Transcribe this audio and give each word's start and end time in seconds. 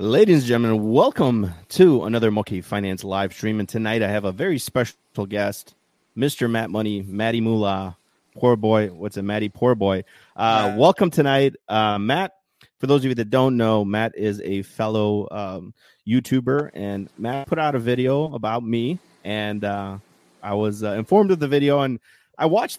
Ladies 0.00 0.42
and 0.42 0.46
gentlemen, 0.46 0.92
welcome 0.92 1.52
to 1.70 2.04
another 2.04 2.30
Moki 2.30 2.60
Finance 2.60 3.02
live 3.02 3.32
stream. 3.32 3.58
And 3.58 3.68
tonight 3.68 4.00
I 4.00 4.06
have 4.06 4.24
a 4.24 4.30
very 4.30 4.56
special 4.60 4.94
guest, 5.28 5.74
Mr. 6.16 6.48
Matt 6.48 6.70
Money, 6.70 7.02
Matty 7.02 7.40
Moolah, 7.40 7.96
poor 8.36 8.54
boy. 8.54 8.90
What's 8.90 9.16
it, 9.16 9.22
Matty? 9.22 9.48
Poor 9.48 9.74
boy. 9.74 10.04
Uh, 10.36 10.76
welcome 10.76 11.10
tonight, 11.10 11.56
uh, 11.68 11.98
Matt. 11.98 12.36
For 12.78 12.86
those 12.86 13.00
of 13.00 13.06
you 13.06 13.16
that 13.16 13.28
don't 13.28 13.56
know, 13.56 13.84
Matt 13.84 14.16
is 14.16 14.40
a 14.42 14.62
fellow 14.62 15.26
um, 15.32 15.74
YouTuber, 16.06 16.70
and 16.74 17.10
Matt 17.18 17.48
put 17.48 17.58
out 17.58 17.74
a 17.74 17.80
video 17.80 18.32
about 18.34 18.62
me, 18.62 19.00
and 19.24 19.64
uh, 19.64 19.98
I 20.40 20.54
was 20.54 20.84
uh, 20.84 20.92
informed 20.92 21.32
of 21.32 21.40
the 21.40 21.48
video, 21.48 21.80
and 21.80 21.98
I 22.38 22.46
watched 22.46 22.78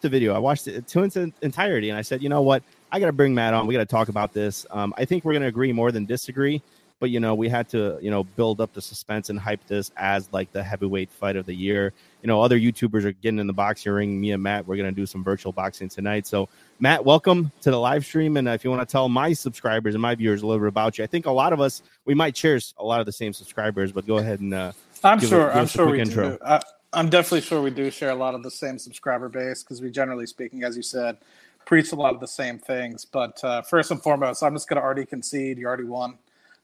the 0.00 0.08
video. 0.08 0.34
I 0.34 0.38
watched 0.38 0.66
it 0.66 0.88
to 0.88 1.04
its 1.04 1.16
entirety, 1.16 1.88
and 1.88 1.96
I 1.96 2.02
said, 2.02 2.20
you 2.20 2.28
know 2.28 2.42
what? 2.42 2.64
I 2.90 3.00
got 3.00 3.06
to 3.06 3.12
bring 3.12 3.34
Matt 3.34 3.54
on. 3.54 3.66
We 3.66 3.74
got 3.74 3.80
to 3.80 3.86
talk 3.86 4.08
about 4.08 4.32
this. 4.32 4.66
Um, 4.70 4.94
I 4.96 5.04
think 5.04 5.24
we're 5.24 5.32
going 5.32 5.42
to 5.42 5.48
agree 5.48 5.72
more 5.72 5.92
than 5.92 6.04
disagree. 6.04 6.62
But 7.00 7.10
you 7.10 7.20
know, 7.20 7.36
we 7.36 7.48
had 7.48 7.68
to 7.68 7.96
you 8.02 8.10
know 8.10 8.24
build 8.24 8.60
up 8.60 8.72
the 8.72 8.82
suspense 8.82 9.30
and 9.30 9.38
hype 9.38 9.64
this 9.68 9.92
as 9.96 10.28
like 10.32 10.50
the 10.50 10.64
heavyweight 10.64 11.10
fight 11.10 11.36
of 11.36 11.46
the 11.46 11.54
year. 11.54 11.92
You 12.22 12.26
know, 12.26 12.42
other 12.42 12.58
YouTubers 12.58 13.04
are 13.04 13.12
getting 13.12 13.38
in 13.38 13.46
the 13.46 13.52
boxing 13.52 13.92
ring. 13.92 14.20
Me 14.20 14.32
and 14.32 14.42
Matt, 14.42 14.66
we're 14.66 14.76
going 14.76 14.92
to 14.92 15.00
do 15.00 15.06
some 15.06 15.22
virtual 15.22 15.52
boxing 15.52 15.88
tonight. 15.88 16.26
So, 16.26 16.48
Matt, 16.80 17.04
welcome 17.04 17.52
to 17.60 17.70
the 17.70 17.78
live 17.78 18.04
stream. 18.04 18.36
And 18.36 18.48
if 18.48 18.64
you 18.64 18.70
want 18.70 18.86
to 18.86 18.90
tell 18.90 19.08
my 19.08 19.32
subscribers 19.32 19.94
and 19.94 20.02
my 20.02 20.16
viewers 20.16 20.42
a 20.42 20.46
little 20.46 20.60
bit 20.60 20.68
about 20.68 20.98
you, 20.98 21.04
I 21.04 21.06
think 21.06 21.26
a 21.26 21.30
lot 21.30 21.52
of 21.52 21.60
us 21.60 21.82
we 22.04 22.14
might 22.14 22.36
share 22.36 22.58
a 22.78 22.84
lot 22.84 22.98
of 22.98 23.06
the 23.06 23.12
same 23.12 23.32
subscribers. 23.32 23.92
But 23.92 24.04
go 24.04 24.18
ahead 24.18 24.40
and 24.40 24.52
uh, 24.52 24.72
I'm 25.04 25.20
sure. 25.20 25.52
i 25.52 25.60
I'm 25.60 25.68
sure 25.68 25.88
we 25.88 26.00
intro. 26.00 26.30
do. 26.30 26.38
I, 26.44 26.60
I'm 26.92 27.10
definitely 27.10 27.42
sure 27.42 27.60
we 27.60 27.70
do 27.70 27.90
share 27.90 28.10
a 28.10 28.14
lot 28.14 28.34
of 28.34 28.42
the 28.42 28.50
same 28.50 28.78
subscriber 28.78 29.28
base 29.28 29.62
because 29.62 29.80
we, 29.80 29.90
generally 29.90 30.26
speaking, 30.26 30.64
as 30.64 30.76
you 30.76 30.82
said, 30.82 31.18
preach 31.68 31.92
a 31.92 31.94
lot 31.94 32.14
of 32.14 32.20
the 32.20 32.26
same 32.26 32.58
things. 32.58 33.04
But 33.04 33.44
uh, 33.44 33.60
first 33.60 33.90
and 33.90 34.02
foremost, 34.02 34.42
I'm 34.42 34.54
just 34.54 34.68
going 34.68 34.78
to 34.80 34.82
already 34.82 35.04
concede. 35.04 35.58
You 35.58 35.66
already 35.66 35.84
won. 35.84 36.16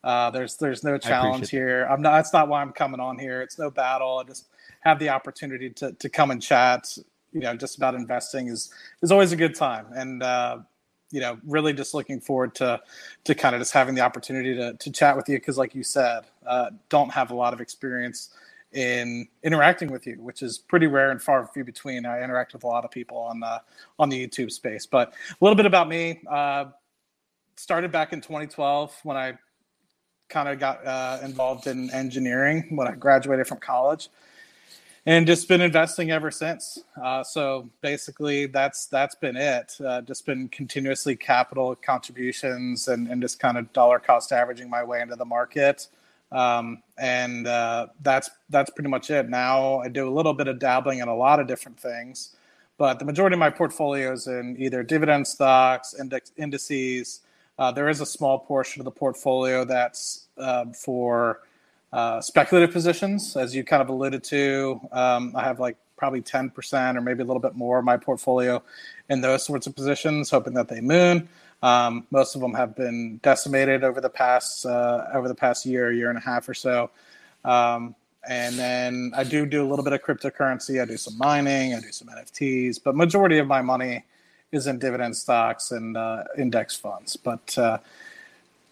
Uh, 0.02 0.30
there's 0.30 0.56
there's 0.56 0.82
no 0.82 0.98
challenge 0.98 1.50
here. 1.50 1.86
I'm 1.90 2.02
not. 2.02 2.12
That's 2.12 2.32
not 2.32 2.48
why 2.48 2.62
I'm 2.62 2.72
coming 2.72 3.00
on 3.00 3.18
here. 3.18 3.42
It's 3.42 3.58
no 3.58 3.70
battle. 3.70 4.18
I 4.18 4.24
just 4.24 4.48
have 4.80 4.98
the 4.98 5.10
opportunity 5.10 5.70
to 5.70 5.92
to 5.92 6.08
come 6.08 6.30
and 6.30 6.42
chat. 6.42 6.96
You 7.32 7.40
know, 7.40 7.54
just 7.54 7.76
about 7.76 7.94
investing 7.94 8.48
is 8.48 8.72
is 9.02 9.12
always 9.12 9.32
a 9.32 9.36
good 9.36 9.54
time, 9.54 9.86
and 9.94 10.22
uh, 10.22 10.58
you 11.10 11.20
know, 11.20 11.38
really 11.46 11.72
just 11.72 11.94
looking 11.94 12.20
forward 12.20 12.54
to 12.56 12.80
to 13.24 13.34
kind 13.34 13.54
of 13.54 13.60
just 13.60 13.72
having 13.72 13.94
the 13.94 14.02
opportunity 14.02 14.54
to 14.54 14.74
to 14.74 14.90
chat 14.90 15.16
with 15.16 15.28
you 15.28 15.36
because, 15.36 15.56
like 15.56 15.74
you 15.74 15.82
said, 15.82 16.24
uh, 16.46 16.70
don't 16.88 17.10
have 17.10 17.30
a 17.30 17.34
lot 17.34 17.52
of 17.54 17.60
experience 17.60 18.30
in 18.74 19.28
interacting 19.42 19.90
with 19.90 20.06
you, 20.06 20.16
which 20.20 20.42
is 20.42 20.58
pretty 20.58 20.86
rare 20.86 21.10
and 21.10 21.22
far 21.22 21.48
few 21.54 21.64
between. 21.64 22.04
I 22.04 22.22
interact 22.22 22.52
with 22.52 22.64
a 22.64 22.66
lot 22.66 22.84
of 22.84 22.90
people 22.90 23.16
on 23.18 23.40
the 23.40 23.62
on 23.98 24.08
the 24.08 24.26
YouTube 24.26 24.50
space. 24.50 24.84
But 24.84 25.14
a 25.30 25.36
little 25.40 25.56
bit 25.56 25.66
about 25.66 25.88
me. 25.88 26.20
Uh, 26.28 26.66
started 27.56 27.92
back 27.92 28.12
in 28.12 28.20
2012 28.20 28.98
when 29.04 29.16
I 29.16 29.38
kind 30.28 30.48
of 30.48 30.58
got 30.58 30.84
uh, 30.84 31.18
involved 31.22 31.66
in 31.66 31.90
engineering 31.90 32.66
when 32.70 32.88
I 32.88 32.92
graduated 32.92 33.46
from 33.46 33.58
college, 33.58 34.08
and 35.06 35.26
just 35.26 35.46
been 35.48 35.60
investing 35.60 36.10
ever 36.10 36.30
since. 36.30 36.82
Uh, 37.00 37.22
so 37.22 37.70
basically, 37.80 38.46
that's 38.46 38.86
that's 38.86 39.14
been 39.14 39.36
it. 39.36 39.76
Uh, 39.84 40.00
just 40.00 40.26
been 40.26 40.48
continuously 40.48 41.14
capital 41.14 41.76
contributions 41.76 42.88
and, 42.88 43.08
and 43.08 43.22
just 43.22 43.38
kind 43.38 43.56
of 43.56 43.72
dollar 43.72 43.98
cost 44.00 44.32
averaging 44.32 44.68
my 44.68 44.82
way 44.82 45.00
into 45.00 45.14
the 45.14 45.24
market. 45.24 45.88
Um, 46.34 46.82
and 46.98 47.46
uh, 47.46 47.86
that's 48.02 48.28
that's 48.50 48.70
pretty 48.70 48.90
much 48.90 49.08
it. 49.08 49.28
Now 49.28 49.78
I 49.78 49.88
do 49.88 50.08
a 50.08 50.10
little 50.10 50.34
bit 50.34 50.48
of 50.48 50.58
dabbling 50.58 50.98
in 50.98 51.08
a 51.08 51.14
lot 51.14 51.40
of 51.40 51.46
different 51.46 51.78
things, 51.78 52.36
but 52.76 52.98
the 52.98 53.04
majority 53.04 53.34
of 53.34 53.40
my 53.40 53.50
portfolio 53.50 54.12
is 54.12 54.26
in 54.26 54.56
either 54.58 54.82
dividend 54.82 55.26
stocks, 55.26 55.94
index 55.98 56.32
indices. 56.36 57.20
Uh, 57.56 57.70
there 57.70 57.88
is 57.88 58.00
a 58.00 58.06
small 58.06 58.40
portion 58.40 58.80
of 58.80 58.84
the 58.84 58.90
portfolio 58.90 59.64
that's 59.64 60.26
uh, 60.36 60.66
for 60.72 61.40
speculative 62.20 62.72
positions, 62.72 63.36
as 63.36 63.54
you 63.54 63.62
kind 63.62 63.80
of 63.80 63.88
alluded 63.88 64.24
to. 64.24 64.80
Um, 64.90 65.32
I 65.36 65.44
have 65.44 65.60
like 65.60 65.76
probably 65.96 66.20
10% 66.20 66.96
or 66.96 67.00
maybe 67.00 67.22
a 67.22 67.24
little 67.24 67.40
bit 67.40 67.54
more 67.54 67.78
of 67.78 67.84
my 67.84 67.96
portfolio 67.96 68.62
in 69.08 69.20
those 69.20 69.44
sorts 69.44 69.66
of 69.66 69.74
positions, 69.74 70.30
hoping 70.30 70.54
that 70.54 70.68
they 70.68 70.80
moon. 70.80 71.28
Um, 71.64 72.06
most 72.10 72.34
of 72.34 72.42
them 72.42 72.52
have 72.52 72.76
been 72.76 73.18
decimated 73.22 73.84
over 73.84 73.98
the 73.98 74.10
past 74.10 74.66
uh, 74.66 75.06
over 75.14 75.28
the 75.28 75.34
past 75.34 75.64
year, 75.64 75.90
year 75.90 76.10
and 76.10 76.18
a 76.18 76.20
half 76.20 76.46
or 76.46 76.52
so. 76.52 76.90
Um, 77.42 77.94
and 78.28 78.58
then 78.58 79.12
I 79.16 79.24
do 79.24 79.46
do 79.46 79.64
a 79.64 79.68
little 79.68 79.82
bit 79.82 79.94
of 79.94 80.02
cryptocurrency. 80.02 80.82
I 80.82 80.84
do 80.84 80.98
some 80.98 81.16
mining. 81.16 81.74
I 81.74 81.80
do 81.80 81.90
some 81.90 82.08
NFTs, 82.08 82.80
but 82.84 82.94
majority 82.94 83.38
of 83.38 83.46
my 83.46 83.62
money 83.62 84.04
is 84.52 84.66
in 84.66 84.78
dividend 84.78 85.16
stocks 85.16 85.70
and 85.70 85.96
uh, 85.96 86.24
index 86.36 86.76
funds. 86.76 87.16
But 87.16 87.56
uh, 87.56 87.78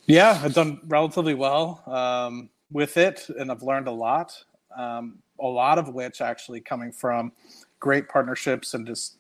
yeah, 0.05 0.39
I've 0.45 0.53
done 0.53 0.79
relatively 0.87 1.33
well 1.33 1.83
um, 1.87 2.51
with 2.71 2.99
it, 2.99 3.27
and 3.39 3.51
I've 3.51 3.63
learned 3.63 3.89
a 3.89 3.93
lot. 3.93 4.37
Um, 4.77 5.19
a 5.41 5.47
lot 5.47 5.79
of 5.79 5.89
which 5.95 6.21
actually 6.21 6.61
coming 6.61 6.93
from 6.93 7.33
great 7.81 8.07
partnerships 8.09 8.75
and 8.75 8.87
just 8.87 9.17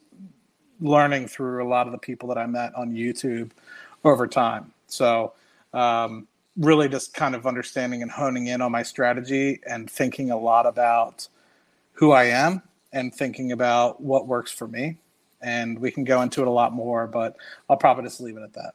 learning 0.82 1.28
through 1.28 1.65
a 1.65 1.69
lot 1.69 1.87
of 1.87 1.93
the 1.93 1.98
people 1.98 2.28
that 2.28 2.38
I 2.38 2.47
met 2.47 2.75
on 2.75 2.93
YouTube 2.93 3.50
over 4.04 4.26
time. 4.26 4.72
So, 4.87 5.32
um, 5.72 6.26
really 6.59 6.88
just 6.88 7.15
kind 7.15 7.34
of 7.34 7.47
understanding 7.47 8.03
and 8.03 8.10
honing 8.10 8.48
in 8.48 8.60
on 8.60 8.70
my 8.70 8.82
strategy 8.82 9.60
and 9.66 9.91
thinking 9.91 10.31
a 10.31 10.37
lot 10.37 10.66
about 10.66 11.26
who 11.93 12.12
I 12.12 12.25
am 12.25 12.62
and 12.93 13.15
thinking 13.15 13.53
about 13.53 14.03
what 14.03 14.26
works 14.26 14.53
for 14.53 14.69
me. 14.69 14.98
And 15.41 15.78
we 15.78 15.91
can 15.91 16.04
go 16.04 16.20
into 16.20 16.43
it 16.43 16.48
a 16.48 16.50
lot 16.50 16.72
more, 16.72 17.06
but 17.06 17.37
I'll 17.70 17.76
probably 17.76 18.04
just 18.04 18.20
leave 18.20 18.37
it 18.37 18.43
at 18.43 18.53
that. 18.53 18.75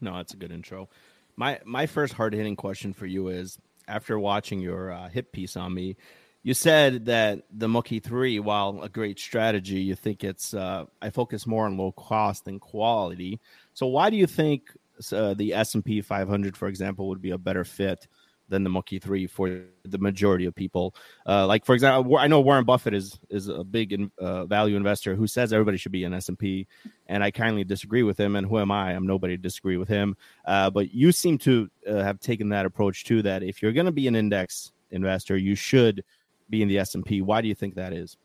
No, 0.00 0.16
that's 0.16 0.34
a 0.34 0.36
good 0.36 0.52
intro. 0.52 0.88
My 1.36 1.60
my 1.64 1.86
first 1.86 2.12
hard 2.12 2.34
hitting 2.34 2.56
question 2.56 2.92
for 2.92 3.06
you 3.06 3.28
is 3.28 3.58
after 3.88 4.18
watching 4.18 4.60
your 4.60 4.92
uh, 4.92 5.08
hit 5.08 5.32
piece 5.32 5.56
on 5.56 5.72
me, 5.72 5.96
you 6.46 6.54
said 6.54 7.06
that 7.06 7.42
the 7.50 7.66
Moki 7.66 7.98
3, 7.98 8.38
while 8.38 8.80
a 8.80 8.88
great 8.88 9.18
strategy, 9.18 9.80
you 9.80 9.96
think 9.96 10.22
it's, 10.22 10.54
uh, 10.54 10.84
I 11.02 11.10
focus 11.10 11.44
more 11.44 11.66
on 11.66 11.76
low 11.76 11.90
cost 11.90 12.44
than 12.44 12.60
quality. 12.60 13.40
So 13.74 13.88
why 13.88 14.10
do 14.10 14.16
you 14.16 14.28
think 14.28 14.70
uh, 15.10 15.34
the 15.34 15.52
S&P 15.52 16.00
500, 16.02 16.56
for 16.56 16.68
example, 16.68 17.08
would 17.08 17.20
be 17.20 17.32
a 17.32 17.36
better 17.36 17.64
fit 17.64 18.06
than 18.48 18.62
the 18.62 18.70
Moki 18.70 19.00
3 19.00 19.26
for 19.26 19.62
the 19.86 19.98
majority 19.98 20.44
of 20.44 20.54
people? 20.54 20.94
Uh, 21.26 21.48
like, 21.48 21.64
for 21.64 21.74
example, 21.74 22.16
I 22.16 22.28
know 22.28 22.40
Warren 22.40 22.64
Buffett 22.64 22.94
is, 22.94 23.18
is 23.28 23.48
a 23.48 23.64
big 23.64 23.92
in, 23.92 24.12
uh, 24.20 24.46
value 24.46 24.76
investor 24.76 25.16
who 25.16 25.26
says 25.26 25.52
everybody 25.52 25.78
should 25.78 25.90
be 25.90 26.04
an 26.04 26.14
S&P, 26.14 26.68
and 27.08 27.24
I 27.24 27.32
kindly 27.32 27.64
disagree 27.64 28.04
with 28.04 28.20
him. 28.20 28.36
And 28.36 28.46
who 28.46 28.60
am 28.60 28.70
I? 28.70 28.92
I'm 28.92 29.08
nobody 29.08 29.36
to 29.36 29.42
disagree 29.42 29.78
with 29.78 29.88
him. 29.88 30.16
Uh, 30.44 30.70
but 30.70 30.94
you 30.94 31.10
seem 31.10 31.38
to 31.38 31.68
uh, 31.88 32.04
have 32.04 32.20
taken 32.20 32.50
that 32.50 32.66
approach 32.66 33.02
too, 33.02 33.20
that 33.22 33.42
if 33.42 33.62
you're 33.62 33.72
going 33.72 33.86
to 33.86 33.90
be 33.90 34.06
an 34.06 34.14
index 34.14 34.70
investor, 34.92 35.36
you 35.36 35.56
should– 35.56 36.04
be 36.50 36.62
in 36.62 36.68
the 36.68 36.78
S 36.78 36.94
and 36.94 37.04
P. 37.04 37.22
Why 37.22 37.40
do 37.40 37.48
you 37.48 37.54
think 37.54 37.74
that 37.74 37.92
is? 37.92 38.16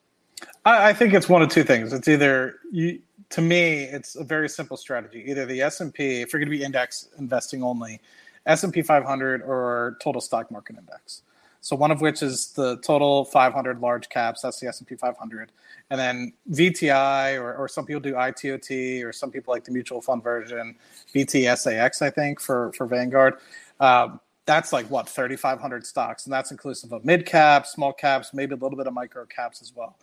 I, 0.65 0.89
I 0.89 0.93
think 0.93 1.13
it's 1.13 1.29
one 1.29 1.41
of 1.41 1.49
two 1.49 1.63
things. 1.63 1.93
It's 1.93 2.07
either 2.07 2.55
you. 2.71 2.99
To 3.31 3.41
me, 3.41 3.83
it's 3.83 4.17
a 4.17 4.25
very 4.25 4.49
simple 4.49 4.75
strategy. 4.75 5.23
Either 5.25 5.45
the 5.45 5.61
S 5.61 5.79
and 5.79 5.93
P, 5.93 6.21
if 6.21 6.33
you're 6.33 6.41
going 6.41 6.51
to 6.51 6.57
be 6.57 6.63
index 6.65 7.07
investing 7.17 7.63
only, 7.63 8.01
S 8.45 8.65
and 8.65 8.73
P 8.73 8.81
500 8.81 9.41
or 9.41 9.97
total 10.01 10.19
stock 10.19 10.51
market 10.51 10.77
index. 10.77 11.21
So 11.61 11.75
one 11.75 11.91
of 11.91 12.01
which 12.01 12.23
is 12.23 12.51
the 12.51 12.77
total 12.77 13.23
500 13.23 13.79
large 13.79 14.09
caps. 14.09 14.41
That's 14.41 14.59
the 14.59 14.67
S 14.67 14.79
and 14.79 14.88
P 14.88 14.95
500, 14.95 15.51
and 15.91 15.99
then 15.99 16.33
VTI 16.51 17.39
or, 17.39 17.55
or 17.55 17.67
some 17.67 17.85
people 17.85 18.01
do 18.01 18.13
ITOT 18.13 19.05
or 19.05 19.13
some 19.13 19.31
people 19.31 19.53
like 19.53 19.63
the 19.63 19.71
mutual 19.71 20.01
fund 20.01 20.23
version, 20.23 20.75
VTSAX, 21.13 22.01
I 22.01 22.09
think 22.09 22.41
for 22.41 22.73
for 22.73 22.85
Vanguard. 22.85 23.35
Um, 23.79 24.19
that's 24.46 24.74
like 24.74 24.90
what 24.90 25.07
3,500 25.07 25.85
stocks, 25.85 26.25
and 26.25 26.34
that's 26.34 26.52
inclusive 26.52 26.91
of 26.91 27.06
mid 27.06 27.25
caps, 27.25 27.72
small 27.72 27.94
caps, 27.94 28.34
maybe 28.34 28.53
a 28.53 28.57
little 28.57 28.78
bit 28.78 28.88
of 28.88 28.94
micro 28.94 29.25
caps 29.25 29.62
as 29.62 29.74
well. 29.75 29.97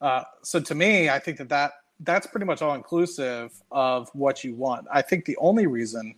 Uh, 0.00 0.22
so 0.42 0.60
to 0.60 0.74
me, 0.74 1.08
I 1.08 1.18
think 1.18 1.38
that 1.38 1.48
that 1.48 1.72
that's 2.00 2.26
pretty 2.26 2.46
much 2.46 2.60
all 2.62 2.74
inclusive 2.74 3.52
of 3.70 4.10
what 4.12 4.44
you 4.44 4.54
want. 4.54 4.86
I 4.92 5.02
think 5.02 5.24
the 5.24 5.36
only 5.38 5.66
reason 5.66 6.14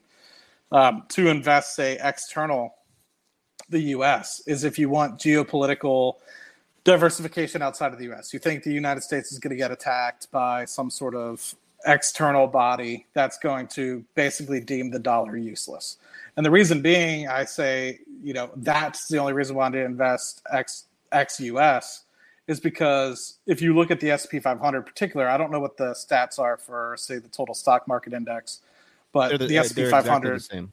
um, 0.73 1.05
to 1.11 1.29
invest, 1.29 1.77
say, 1.77 1.99
external 2.03 2.75
the 3.69 3.81
U.S. 3.81 4.43
is 4.47 4.65
if 4.65 4.79
you 4.79 4.89
want 4.89 5.19
geopolitical 5.19 6.15
diversification 6.85 7.63
outside 7.63 7.93
of 7.93 7.99
the 7.99 8.07
U.S. 8.07 8.33
You 8.33 8.39
think 8.39 8.63
the 8.63 8.73
United 8.73 9.03
States 9.03 9.31
is 9.31 9.39
going 9.39 9.51
to 9.51 9.57
get 9.57 9.71
attacked 9.71 10.31
by 10.31 10.65
some 10.65 10.91
sort 10.91 11.15
of 11.15 11.55
external 11.87 12.47
body 12.47 13.07
that's 13.13 13.39
going 13.39 13.69
to 13.69 14.05
basically 14.15 14.61
deem 14.61 14.91
the 14.91 14.99
dollar 14.99 15.37
useless. 15.37 15.99
And 16.39 16.47
the 16.47 16.53
reason 16.53 16.83
being, 16.83 17.27
I 17.27 17.45
say, 17.45 17.99
you 18.23 18.33
know, 18.33 18.53
that's 18.55 19.09
the 19.09 19.19
only 19.19 19.33
reason 19.33 19.57
why 19.57 19.67
I 19.67 19.71
did 19.71 19.85
invest 19.85 20.41
X 20.53 20.85
X 21.11 21.41
US 21.41 22.05
is 22.47 22.61
because 22.61 23.39
if 23.49 23.61
you 23.61 23.75
look 23.75 23.91
at 23.91 23.99
the 23.99 24.17
SP 24.17 24.39
500 24.41 24.79
in 24.79 24.85
particular, 24.85 25.29
I 25.29 25.37
don't 25.37 25.51
know 25.51 25.59
what 25.59 25.77
the 25.77 25.91
stats 25.95 26.39
are 26.39 26.57
for, 26.57 26.95
say, 26.97 27.19
the 27.19 27.27
total 27.27 27.57
stock 27.57 27.89
market 27.89 28.13
index, 28.13 28.61
but 29.11 29.37
the, 29.37 29.49
the 29.49 29.65
SP 29.67 29.91
500 29.91 29.97
exactly 29.97 30.31
the 30.31 30.41
same. 30.41 30.73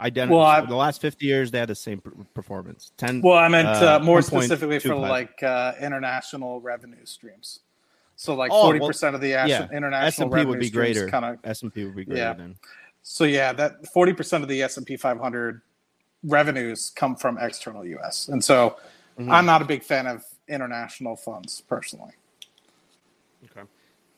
Identical. 0.00 0.38
Well, 0.38 0.46
I, 0.46 0.60
the 0.60 0.76
last 0.76 1.00
50 1.00 1.26
years, 1.26 1.50
they 1.50 1.58
had 1.58 1.68
the 1.68 1.74
same 1.74 2.00
performance. 2.32 2.92
10. 2.98 3.20
Well, 3.20 3.38
I 3.38 3.48
meant 3.48 3.66
uh, 3.66 3.98
uh, 4.00 4.04
more 4.04 4.22
specifically 4.22 4.78
for 4.78 4.94
like 4.94 5.42
uh, 5.42 5.72
international 5.80 6.60
revenue 6.60 7.04
streams. 7.04 7.58
So 8.14 8.34
like 8.36 8.52
oh, 8.52 8.70
40% 8.70 9.02
well, 9.02 9.14
of 9.16 9.20
the 9.20 9.28
yeah. 9.30 9.68
international 9.72 10.32
S&P 10.32 10.44
would 10.44 10.60
be 10.60 10.70
greater. 10.70 11.08
Kind 11.08 11.24
of 11.24 11.38
S&P 11.42 11.84
would 11.84 11.96
be 11.96 12.04
greater 12.04 12.22
yeah. 12.22 12.32
than 12.34 12.56
So 13.02 13.24
yeah, 13.24 13.52
that 13.52 13.86
forty 13.88 14.12
percent 14.12 14.42
of 14.42 14.48
the 14.48 14.62
S 14.62 14.76
and 14.76 14.86
P 14.86 14.96
500 14.96 15.60
revenues 16.24 16.90
come 16.90 17.16
from 17.16 17.38
external 17.38 17.84
U.S. 17.84 18.28
And 18.28 18.42
so 18.42 18.76
mm-hmm. 19.18 19.30
I'm 19.30 19.46
not 19.46 19.62
a 19.62 19.64
big 19.64 19.82
fan 19.82 20.06
of 20.06 20.24
international 20.48 21.16
funds 21.16 21.60
personally. 21.60 22.12
Okay. 23.44 23.66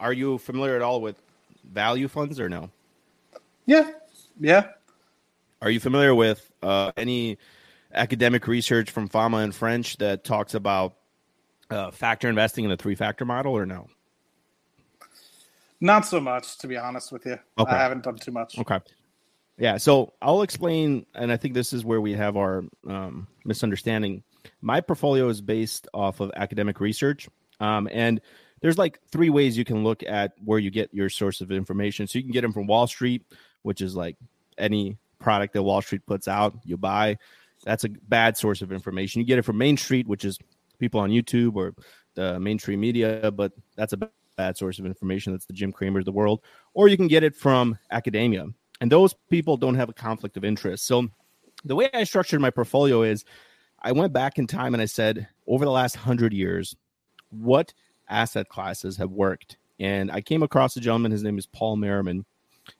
Are 0.00 0.12
you 0.12 0.38
familiar 0.38 0.76
at 0.76 0.82
all 0.82 1.00
with 1.00 1.16
value 1.64 2.08
funds 2.08 2.38
or 2.38 2.48
no? 2.48 2.70
Yeah. 3.66 3.90
Yeah. 4.38 4.68
Are 5.62 5.70
you 5.70 5.80
familiar 5.80 6.14
with 6.14 6.50
uh, 6.62 6.92
any 6.96 7.38
academic 7.94 8.46
research 8.46 8.90
from 8.90 9.08
Fama 9.08 9.38
and 9.38 9.54
French 9.54 9.96
that 9.98 10.24
talks 10.24 10.54
about 10.54 10.94
uh, 11.70 11.90
factor 11.90 12.28
investing 12.28 12.64
in 12.64 12.70
the 12.70 12.76
three 12.76 12.94
factor 12.94 13.24
model 13.24 13.56
or 13.56 13.64
no? 13.64 13.88
Not 15.80 16.06
so 16.06 16.20
much, 16.20 16.58
to 16.58 16.66
be 16.66 16.76
honest 16.76 17.12
with 17.12 17.26
you. 17.26 17.38
Okay. 17.58 17.72
I 17.72 17.78
haven't 17.78 18.04
done 18.04 18.16
too 18.16 18.32
much. 18.32 18.58
Okay. 18.58 18.78
Yeah, 19.56 19.76
so 19.76 20.12
I'll 20.20 20.42
explain, 20.42 21.06
and 21.14 21.30
I 21.30 21.36
think 21.36 21.54
this 21.54 21.72
is 21.72 21.84
where 21.84 22.00
we 22.00 22.12
have 22.14 22.36
our 22.36 22.64
um, 22.88 23.28
misunderstanding. 23.44 24.22
My 24.62 24.80
portfolio 24.80 25.28
is 25.28 25.40
based 25.40 25.86
off 25.94 26.20
of 26.20 26.32
academic 26.34 26.80
research, 26.80 27.28
um, 27.60 27.88
and 27.92 28.20
there's 28.60 28.78
like 28.78 28.98
three 29.12 29.30
ways 29.30 29.56
you 29.56 29.64
can 29.64 29.84
look 29.84 30.02
at 30.02 30.32
where 30.44 30.58
you 30.58 30.70
get 30.70 30.92
your 30.92 31.08
source 31.08 31.40
of 31.40 31.52
information. 31.52 32.06
So 32.06 32.18
you 32.18 32.24
can 32.24 32.32
get 32.32 32.40
them 32.40 32.52
from 32.52 32.66
Wall 32.66 32.86
Street, 32.86 33.22
which 33.62 33.80
is 33.80 33.94
like 33.94 34.16
any 34.58 34.96
product 35.18 35.52
that 35.54 35.62
Wall 35.62 35.82
Street 35.82 36.04
puts 36.06 36.26
out, 36.26 36.54
you 36.64 36.76
buy. 36.76 37.16
That's 37.64 37.84
a 37.84 37.88
bad 37.88 38.36
source 38.36 38.60
of 38.60 38.72
information. 38.72 39.20
You 39.20 39.26
get 39.26 39.38
it 39.38 39.42
from 39.42 39.58
Main 39.58 39.76
Street, 39.76 40.08
which 40.08 40.24
is 40.24 40.38
people 40.78 41.00
on 41.00 41.10
YouTube 41.10 41.54
or 41.54 41.74
the 42.14 42.40
mainstream 42.40 42.80
media, 42.80 43.30
but 43.30 43.52
that's 43.76 43.92
a 43.92 43.98
bad 44.36 44.56
source 44.56 44.78
of 44.78 44.86
information. 44.86 45.32
That's 45.32 45.46
the 45.46 45.52
Jim 45.52 45.72
Cramer 45.72 45.98
of 45.98 46.04
the 46.04 46.12
world. 46.12 46.42
Or 46.74 46.88
you 46.88 46.96
can 46.96 47.08
get 47.08 47.22
it 47.22 47.36
from 47.36 47.78
academia. 47.90 48.46
And 48.80 48.90
those 48.90 49.14
people 49.30 49.56
don't 49.56 49.76
have 49.76 49.88
a 49.88 49.94
conflict 49.94 50.36
of 50.36 50.44
interest. 50.44 50.86
So 50.86 51.08
the 51.64 51.76
way 51.76 51.88
I 51.94 52.04
structured 52.04 52.40
my 52.40 52.50
portfolio 52.50 53.02
is 53.02 53.24
I 53.80 53.92
went 53.92 54.12
back 54.12 54.38
in 54.38 54.46
time 54.46 54.74
and 54.74 54.82
I 54.82 54.86
said, 54.86 55.28
over 55.46 55.64
the 55.64 55.70
last 55.70 55.96
hundred 55.96 56.32
years, 56.32 56.74
what 57.30 57.72
asset 58.08 58.48
classes 58.48 58.96
have 58.96 59.10
worked? 59.10 59.56
And 59.80 60.10
I 60.10 60.20
came 60.20 60.42
across 60.42 60.76
a 60.76 60.80
gentleman. 60.80 61.12
His 61.12 61.22
name 61.22 61.38
is 61.38 61.46
Paul 61.46 61.76
Merriman. 61.76 62.24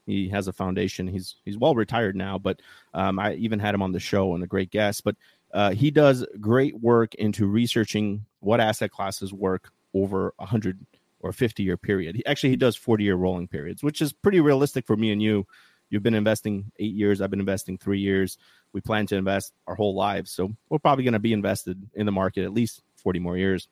He 0.07 0.29
has 0.31 0.49
a 0.49 0.53
foundation. 0.53 1.07
He's 1.07 1.37
he's 1.45 1.59
well 1.59 1.75
retired 1.75 2.17
now, 2.17 2.39
but 2.39 2.61
um, 2.95 3.19
I 3.19 3.35
even 3.35 3.59
had 3.59 3.75
him 3.75 3.83
on 3.83 3.93
the 3.93 4.01
show 4.01 4.35
and 4.35 4.43
a 4.43 4.47
great 4.47 4.71
guest. 4.71 5.05
But 5.05 5.17
uh, 5.53 5.73
he 5.73 5.91
does 5.91 6.25
great 6.41 6.81
work 6.81 7.15
into 7.17 7.47
researching 7.47 8.25
what 8.41 8.61
asset 8.61 8.91
classes 8.91 9.33
work 9.33 9.73
over 9.93 10.33
a 10.39 10.47
hundred 10.47 10.79
or 11.25 11.33
50 11.33 11.63
year 11.63 11.79
period. 11.79 12.17
He, 12.17 12.27
actually, 12.27 12.51
he 12.51 12.57
does 12.57 12.77
40 12.77 13.03
year 13.03 13.17
rolling 13.17 13.49
periods, 13.49 13.83
which 13.83 14.03
is 14.03 14.13
pretty 14.13 14.41
realistic 14.41 14.87
for 14.87 14.95
me 14.95 15.11
and 15.11 15.23
you. 15.23 15.47
You've 15.89 16.03
been 16.03 16.15
investing 16.15 16.71
eight 16.79 16.93
years. 16.93 17.21
I've 17.21 17.31
been 17.31 17.41
investing 17.41 17.79
three 17.79 17.99
years. 17.99 18.37
We 18.75 18.83
plan 18.83 19.07
to 19.07 19.17
invest 19.17 19.55
our 19.67 19.75
whole 19.75 19.95
lives. 19.95 20.31
So 20.31 20.53
we're 20.69 20.79
probably 20.79 21.03
going 21.03 21.15
to 21.15 21.19
be 21.19 21.33
invested 21.33 21.83
in 21.95 22.05
the 22.05 22.13
market 22.13 22.45
at 22.45 22.53
least 22.53 22.83
40 22.97 23.21
more 23.21 23.39
years, 23.39 23.69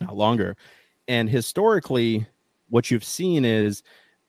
not 0.00 0.16
longer. 0.16 0.56
And 1.08 1.28
historically, 1.28 2.26
what 2.68 2.88
you've 2.88 3.04
seen 3.04 3.44
is 3.44 3.82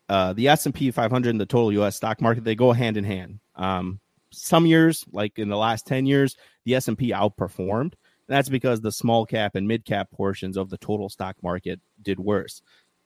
uh, 0.10 0.34
the 0.34 0.48
S&P 0.48 0.90
500 0.90 1.30
and 1.30 1.40
the 1.40 1.46
total 1.46 1.72
U.S. 1.74 1.96
stock 1.96 2.22
market, 2.22 2.44
they 2.44 2.56
go 2.56 2.72
hand 2.72 2.98
in 2.98 3.04
hand. 3.04 3.40
Um, 3.56 4.00
some 4.32 4.66
years, 4.66 5.06
like 5.12 5.38
in 5.38 5.48
the 5.48 5.58
last 5.58 5.86
10 5.86 6.08
years, 6.08 6.36
the 6.66 6.74
S&P 6.74 7.12
outperformed 7.12 7.94
that's 8.28 8.50
because 8.50 8.82
the 8.82 8.92
small 8.92 9.26
cap 9.26 9.56
and 9.56 9.68
mid 9.68 9.86
cap 9.86 10.10
portions 10.12 10.58
of 10.58 10.70
the 10.70 10.78
total 10.78 11.10
stock 11.10 11.36
market 11.42 11.80
did 12.02 12.20
worse. 12.20 12.62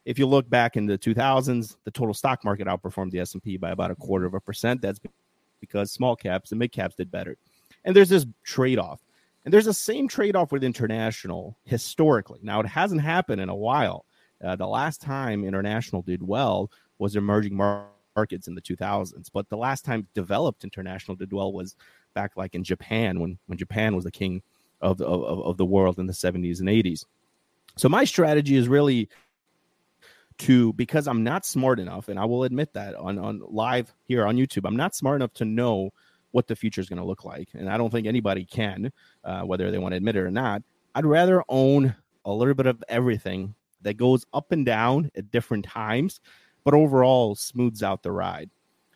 If 0.05 0.19
you 0.19 0.27
look 0.27 0.47
back 0.49 0.77
in 0.77 0.85
the 0.85 0.97
2000s, 0.97 1.77
the 1.83 1.91
total 1.91 2.13
stock 2.13 2.43
market 2.43 2.67
outperformed 2.67 3.11
the 3.11 3.19
S&P 3.19 3.57
by 3.57 3.71
about 3.71 3.91
a 3.91 3.95
quarter 3.95 4.25
of 4.25 4.35
a 4.35 4.39
percent. 4.39 4.81
That's 4.81 4.99
because 5.59 5.91
small 5.91 6.15
caps 6.15 6.51
and 6.51 6.59
mid 6.59 6.71
caps 6.71 6.95
did 6.95 7.09
better. 7.09 7.37
And 7.83 7.95
there's 7.95 8.09
this 8.09 8.25
trade-off. 8.43 9.01
And 9.43 9.53
there's 9.53 9.65
the 9.65 9.73
same 9.73 10.07
trade-off 10.07 10.51
with 10.51 10.63
international 10.63 11.57
historically. 11.65 12.39
Now 12.43 12.59
it 12.59 12.67
hasn't 12.67 13.01
happened 13.01 13.41
in 13.41 13.49
a 13.49 13.55
while. 13.55 14.05
Uh, 14.43 14.55
the 14.55 14.67
last 14.67 15.01
time 15.01 15.43
international 15.43 16.01
did 16.01 16.21
well 16.21 16.69
was 16.99 17.15
emerging 17.15 17.55
markets 17.55 18.47
in 18.47 18.55
the 18.55 18.61
2000s, 18.61 19.29
but 19.33 19.49
the 19.49 19.57
last 19.57 19.85
time 19.85 20.07
developed 20.13 20.63
international 20.63 21.15
did 21.15 21.31
well 21.31 21.53
was 21.53 21.75
back 22.13 22.37
like 22.37 22.55
in 22.55 22.63
Japan 22.63 23.19
when 23.19 23.37
when 23.47 23.57
Japan 23.57 23.95
was 23.95 24.05
the 24.05 24.11
king 24.11 24.41
of, 24.81 25.01
of, 25.01 25.41
of 25.41 25.57
the 25.57 25.65
world 25.65 25.99
in 25.99 26.07
the 26.07 26.13
70s 26.13 26.59
and 26.59 26.69
80s. 26.69 27.05
So 27.77 27.89
my 27.89 28.05
strategy 28.05 28.55
is 28.55 28.67
really 28.67 29.09
to 30.37 30.73
because 30.73 31.07
I'm 31.07 31.23
not 31.23 31.45
smart 31.45 31.79
enough, 31.79 32.09
and 32.09 32.19
I 32.19 32.25
will 32.25 32.43
admit 32.43 32.73
that 32.73 32.95
on, 32.95 33.17
on 33.17 33.41
live 33.47 33.93
here 34.03 34.25
on 34.25 34.37
YouTube, 34.37 34.65
I'm 34.65 34.75
not 34.75 34.95
smart 34.95 35.17
enough 35.17 35.33
to 35.35 35.45
know 35.45 35.91
what 36.31 36.47
the 36.47 36.55
future 36.55 36.81
is 36.81 36.89
going 36.89 36.99
to 36.99 37.05
look 37.05 37.23
like. 37.23 37.49
And 37.53 37.69
I 37.69 37.77
don't 37.77 37.89
think 37.89 38.07
anybody 38.07 38.43
can, 38.43 38.91
uh, 39.23 39.43
whether 39.43 39.71
they 39.71 39.77
want 39.77 39.93
to 39.93 39.97
admit 39.97 40.17
it 40.17 40.21
or 40.21 40.31
not. 40.31 40.63
I'd 40.93 41.05
rather 41.05 41.43
own 41.47 41.95
a 42.25 42.33
little 42.33 42.53
bit 42.53 42.65
of 42.65 42.83
everything 42.89 43.55
that 43.81 43.95
goes 43.95 44.25
up 44.33 44.51
and 44.51 44.65
down 44.65 45.11
at 45.15 45.31
different 45.31 45.65
times, 45.65 46.19
but 46.63 46.73
overall 46.73 47.35
smooths 47.35 47.83
out 47.83 48.03
the 48.03 48.11
ride. 48.11 48.49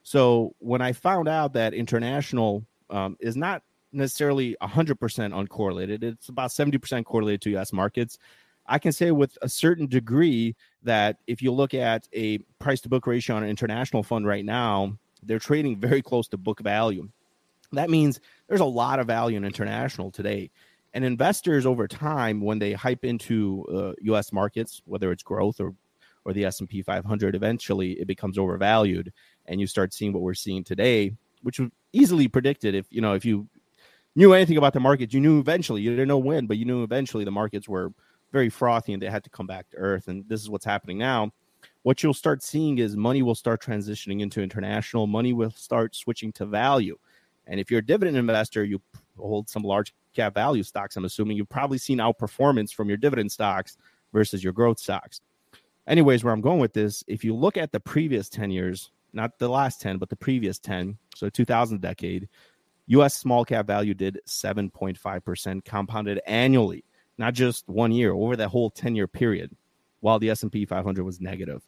So 0.03 0.55
when 0.59 0.81
I 0.81 0.91
found 0.91 1.27
out 1.29 1.53
that 1.53 1.73
international 1.73 2.65
um, 2.89 3.15
is 3.19 3.37
not 3.37 3.63
necessarily 3.91 4.55
100% 4.61 4.95
uncorrelated. 4.97 6.03
It's 6.03 6.29
about 6.29 6.51
70% 6.51 7.05
correlated 7.05 7.41
to 7.41 7.57
US 7.57 7.73
markets. 7.73 8.17
I 8.67 8.77
can 8.77 8.91
say 8.91 9.11
with 9.11 9.37
a 9.41 9.49
certain 9.49 9.87
degree 9.87 10.55
that 10.83 11.17
if 11.27 11.41
you 11.41 11.51
look 11.51 11.73
at 11.73 12.07
a 12.13 12.37
price 12.59 12.81
to 12.81 12.89
book 12.89 13.07
ratio 13.07 13.35
on 13.35 13.43
an 13.43 13.49
international 13.49 14.03
fund 14.03 14.27
right 14.27 14.45
now, 14.45 14.97
they're 15.23 15.39
trading 15.39 15.79
very 15.79 16.01
close 16.01 16.27
to 16.29 16.37
book 16.37 16.59
value. 16.61 17.09
That 17.71 17.89
means 17.89 18.19
there's 18.47 18.61
a 18.61 18.65
lot 18.65 18.99
of 18.99 19.07
value 19.07 19.37
in 19.37 19.43
international 19.43 20.11
today. 20.11 20.51
And 20.93 21.03
investors 21.03 21.65
over 21.65 21.87
time, 21.87 22.41
when 22.41 22.59
they 22.59 22.73
hype 22.73 23.05
into 23.05 23.65
uh, 23.71 23.93
U.S. 24.01 24.31
markets, 24.31 24.81
whether 24.85 25.11
it's 25.11 25.23
growth 25.23 25.59
or 25.59 25.75
or 26.25 26.33
the 26.33 26.45
S&P 26.45 26.81
500, 26.81 27.33
eventually 27.33 27.93
it 27.93 28.05
becomes 28.05 28.37
overvalued, 28.37 29.13
and 29.45 29.59
you 29.61 29.67
start 29.67 29.93
seeing 29.93 30.11
what 30.11 30.21
we're 30.21 30.33
seeing 30.33 30.63
today, 30.65 31.13
which 31.43 31.59
was 31.59 31.69
easily 31.93 32.27
predicted. 32.27 32.75
If 32.75 32.87
you 32.89 33.01
know, 33.01 33.13
if 33.13 33.23
you 33.23 33.47
knew 34.15 34.33
anything 34.33 34.57
about 34.57 34.73
the 34.73 34.79
markets, 34.79 35.13
you 35.13 35.21
knew 35.21 35.39
eventually, 35.39 35.81
you 35.81 35.91
didn't 35.91 36.07
know 36.07 36.17
when, 36.17 36.47
but 36.47 36.57
you 36.57 36.65
knew 36.65 36.83
eventually 36.83 37.23
the 37.23 37.31
markets 37.31 37.67
were 37.67 37.91
very 38.31 38.49
frothy 38.49 38.93
and 38.93 39.01
they 39.01 39.09
had 39.09 39.23
to 39.23 39.29
come 39.29 39.47
back 39.47 39.69
to 39.69 39.77
earth. 39.77 40.07
And 40.07 40.27
this 40.27 40.41
is 40.41 40.49
what's 40.49 40.65
happening 40.65 40.97
now. 40.97 41.31
What 41.83 42.03
you'll 42.03 42.13
start 42.13 42.43
seeing 42.43 42.77
is 42.77 42.95
money 42.95 43.21
will 43.21 43.35
start 43.35 43.61
transitioning 43.61 44.21
into 44.21 44.41
international, 44.41 45.07
money 45.07 45.33
will 45.33 45.51
start 45.51 45.95
switching 45.95 46.31
to 46.33 46.45
value. 46.45 46.97
And 47.47 47.59
if 47.59 47.71
you're 47.71 47.79
a 47.79 47.85
dividend 47.85 48.17
investor, 48.17 48.63
you 48.63 48.81
hold 49.17 49.49
some 49.49 49.63
large 49.63 49.93
cap 50.13 50.33
value 50.33 50.63
stocks. 50.63 50.95
I'm 50.95 51.05
assuming 51.05 51.37
you've 51.37 51.49
probably 51.49 51.77
seen 51.77 51.97
outperformance 51.97 52.73
from 52.73 52.89
your 52.89 52.97
dividend 52.97 53.31
stocks 53.31 53.77
versus 54.13 54.43
your 54.43 54.53
growth 54.53 54.79
stocks. 54.79 55.21
Anyways, 55.87 56.23
where 56.23 56.33
I'm 56.33 56.41
going 56.41 56.59
with 56.59 56.73
this, 56.73 57.03
if 57.07 57.23
you 57.23 57.35
look 57.35 57.57
at 57.57 57.71
the 57.71 57.79
previous 57.79 58.29
10 58.29 58.51
years, 58.51 58.91
not 59.13 59.39
the 59.39 59.49
last 59.49 59.81
10, 59.81 59.97
but 59.97 60.09
the 60.09 60.15
previous 60.15 60.59
10, 60.59 60.97
so 61.15 61.29
2000 61.29 61.81
decade, 61.81 62.29
US 62.89 63.15
small 63.15 63.45
cap 63.45 63.67
value 63.67 63.93
did 63.93 64.19
7.5% 64.27 65.65
compounded 65.65 66.19
annually, 66.25 66.83
not 67.17 67.33
just 67.33 67.67
one 67.67 67.91
year, 67.91 68.13
over 68.13 68.35
that 68.35 68.49
whole 68.49 68.69
10 68.69 68.95
year 68.95 69.07
period, 69.07 69.55
while 70.01 70.19
the 70.19 70.29
S&P 70.29 70.65
500 70.65 71.03
was 71.03 71.21
negative. 71.21 71.63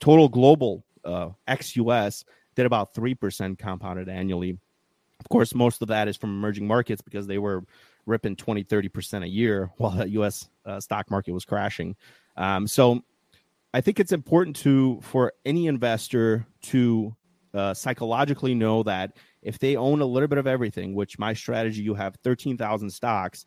Total 0.00 0.28
global 0.28 0.84
uh, 1.04 1.30
ex-US 1.46 2.24
did 2.56 2.66
about 2.66 2.94
3% 2.94 3.58
compounded 3.58 4.08
annually. 4.08 4.58
Of 5.20 5.28
course, 5.28 5.54
most 5.54 5.82
of 5.82 5.88
that 5.88 6.08
is 6.08 6.16
from 6.16 6.30
emerging 6.30 6.66
markets 6.66 7.00
because 7.00 7.26
they 7.26 7.38
were 7.38 7.64
ripping 8.04 8.36
20, 8.36 8.64
30% 8.64 9.22
a 9.22 9.28
year 9.28 9.70
while 9.76 9.92
the 9.92 10.08
US 10.10 10.48
uh, 10.64 10.80
stock 10.80 11.10
market 11.10 11.32
was 11.32 11.44
crashing. 11.44 11.94
Um, 12.36 12.66
so 12.66 13.02
I 13.72 13.80
think 13.80 14.00
it's 14.00 14.12
important 14.12 14.56
to 14.56 15.00
for 15.02 15.32
any 15.44 15.68
investor 15.68 16.46
to 16.62 17.14
uh, 17.56 17.74
psychologically 17.74 18.54
know 18.54 18.82
that 18.82 19.16
if 19.42 19.58
they 19.58 19.76
own 19.76 20.00
a 20.00 20.06
little 20.06 20.28
bit 20.28 20.38
of 20.38 20.46
everything, 20.46 20.94
which 20.94 21.18
my 21.18 21.32
strategy, 21.32 21.82
you 21.82 21.94
have 21.94 22.16
13,000 22.22 22.90
stocks, 22.90 23.46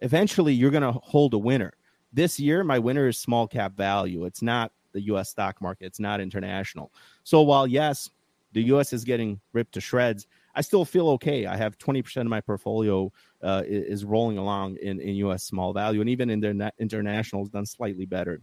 eventually 0.00 0.52
you're 0.52 0.70
going 0.70 0.82
to 0.82 0.98
hold 1.02 1.32
a 1.34 1.38
winner. 1.38 1.72
This 2.12 2.40
year, 2.40 2.64
my 2.64 2.78
winner 2.78 3.08
is 3.08 3.18
small 3.18 3.46
cap 3.46 3.76
value. 3.76 4.24
It's 4.24 4.42
not 4.42 4.72
the 4.92 5.02
US 5.02 5.30
stock 5.30 5.60
market, 5.60 5.86
it's 5.86 6.00
not 6.00 6.20
international. 6.20 6.90
So 7.22 7.42
while, 7.42 7.66
yes, 7.66 8.10
the 8.52 8.62
US 8.64 8.92
is 8.92 9.04
getting 9.04 9.40
ripped 9.52 9.74
to 9.74 9.80
shreds, 9.80 10.26
I 10.54 10.62
still 10.62 10.86
feel 10.86 11.10
okay. 11.10 11.44
I 11.44 11.56
have 11.56 11.76
20% 11.76 12.16
of 12.16 12.26
my 12.28 12.40
portfolio 12.40 13.12
uh, 13.42 13.62
is 13.66 14.04
rolling 14.04 14.38
along 14.38 14.76
in, 14.76 15.00
in 15.00 15.14
US 15.16 15.44
small 15.44 15.72
value, 15.74 16.00
and 16.00 16.08
even 16.08 16.30
in 16.30 16.40
their 16.40 16.72
international 16.78 17.42
has 17.42 17.50
done 17.50 17.66
slightly 17.66 18.06
better. 18.06 18.40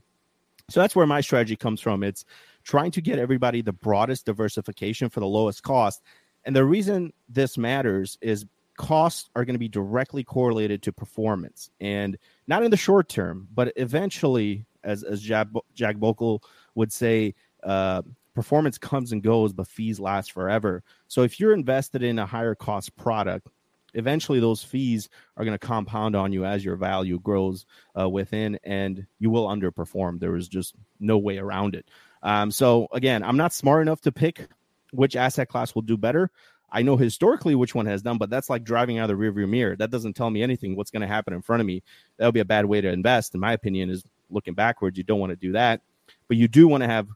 So 0.69 0.79
that's 0.79 0.95
where 0.95 1.07
my 1.07 1.21
strategy 1.21 1.55
comes 1.55 1.81
from. 1.81 2.03
It's 2.03 2.23
trying 2.63 2.91
to 2.91 3.01
get 3.01 3.19
everybody 3.19 3.61
the 3.61 3.73
broadest 3.73 4.25
diversification 4.25 5.09
for 5.09 5.19
the 5.19 5.27
lowest 5.27 5.63
cost 5.63 6.01
and 6.45 6.55
the 6.55 6.65
reason 6.65 7.13
this 7.29 7.57
matters 7.57 8.17
is 8.21 8.45
costs 8.77 9.29
are 9.35 9.45
going 9.45 9.53
to 9.53 9.59
be 9.59 9.67
directly 9.67 10.23
correlated 10.23 10.81
to 10.83 10.91
performance 10.91 11.69
and 11.79 12.17
not 12.47 12.63
in 12.63 12.71
the 12.71 12.77
short 12.77 13.07
term, 13.07 13.47
but 13.53 13.71
eventually, 13.75 14.65
as, 14.83 15.03
as 15.03 15.21
Jack, 15.21 15.47
Jack 15.73 15.97
Bogle 15.97 16.43
would 16.75 16.91
say, 16.91 17.35
uh, 17.63 18.01
performance 18.33 18.77
comes 18.77 19.11
and 19.11 19.21
goes, 19.21 19.53
but 19.53 19.67
fees 19.67 19.99
last 19.99 20.31
forever. 20.31 20.83
So 21.07 21.21
if 21.21 21.39
you're 21.39 21.53
invested 21.53 22.03
in 22.03 22.19
a 22.19 22.25
higher 22.25 22.55
cost 22.55 22.95
product, 22.97 23.47
eventually 23.93 24.39
those 24.39 24.63
fees 24.63 25.07
are 25.37 25.45
going 25.45 25.57
to 25.57 25.65
compound 25.65 26.15
on 26.15 26.33
you 26.33 26.43
as 26.43 26.65
your 26.65 26.75
value 26.75 27.19
grows 27.19 27.65
uh, 27.97 28.09
within, 28.09 28.59
and 28.63 29.05
you 29.19 29.29
will 29.29 29.47
underperform. 29.47 30.19
There 30.19 30.35
is 30.35 30.47
just 30.47 30.73
no 30.99 31.17
way 31.19 31.37
around 31.37 31.75
it. 31.75 31.87
Um, 32.23 32.49
so 32.49 32.87
again, 32.91 33.21
I'm 33.21 33.37
not 33.37 33.53
smart 33.53 33.83
enough 33.83 34.01
to 34.01 34.11
pick 34.11 34.47
which 34.91 35.15
asset 35.15 35.49
class 35.49 35.75
will 35.75 35.81
do 35.83 35.97
better. 35.97 36.31
I 36.71 36.81
know 36.81 36.97
historically 36.97 37.53
which 37.53 37.75
one 37.75 37.85
has 37.85 38.01
done, 38.01 38.17
but 38.17 38.31
that's 38.31 38.49
like 38.49 38.63
driving 38.63 38.97
out 38.97 39.09
of 39.09 39.17
the 39.17 39.23
rearview 39.23 39.47
mirror. 39.47 39.75
That 39.75 39.91
doesn't 39.91 40.13
tell 40.13 40.31
me 40.31 40.41
anything. 40.41 40.75
What's 40.75 40.89
going 40.89 41.01
to 41.01 41.07
happen 41.07 41.33
in 41.33 41.43
front 41.43 41.61
of 41.61 41.67
me? 41.67 41.83
That 42.17 42.25
would 42.25 42.33
be 42.33 42.39
a 42.39 42.45
bad 42.45 42.65
way 42.65 42.81
to 42.81 42.89
invest, 42.89 43.35
in 43.35 43.39
my 43.39 43.53
opinion. 43.53 43.91
Is 43.91 44.03
looking 44.31 44.55
backwards. 44.55 44.97
You 44.97 45.03
don't 45.03 45.19
want 45.19 45.29
to 45.29 45.35
do 45.35 45.51
that, 45.51 45.81
but 46.27 46.37
you 46.37 46.47
do 46.47 46.67
want 46.67 46.81
to 46.81 46.87
have 46.87 47.07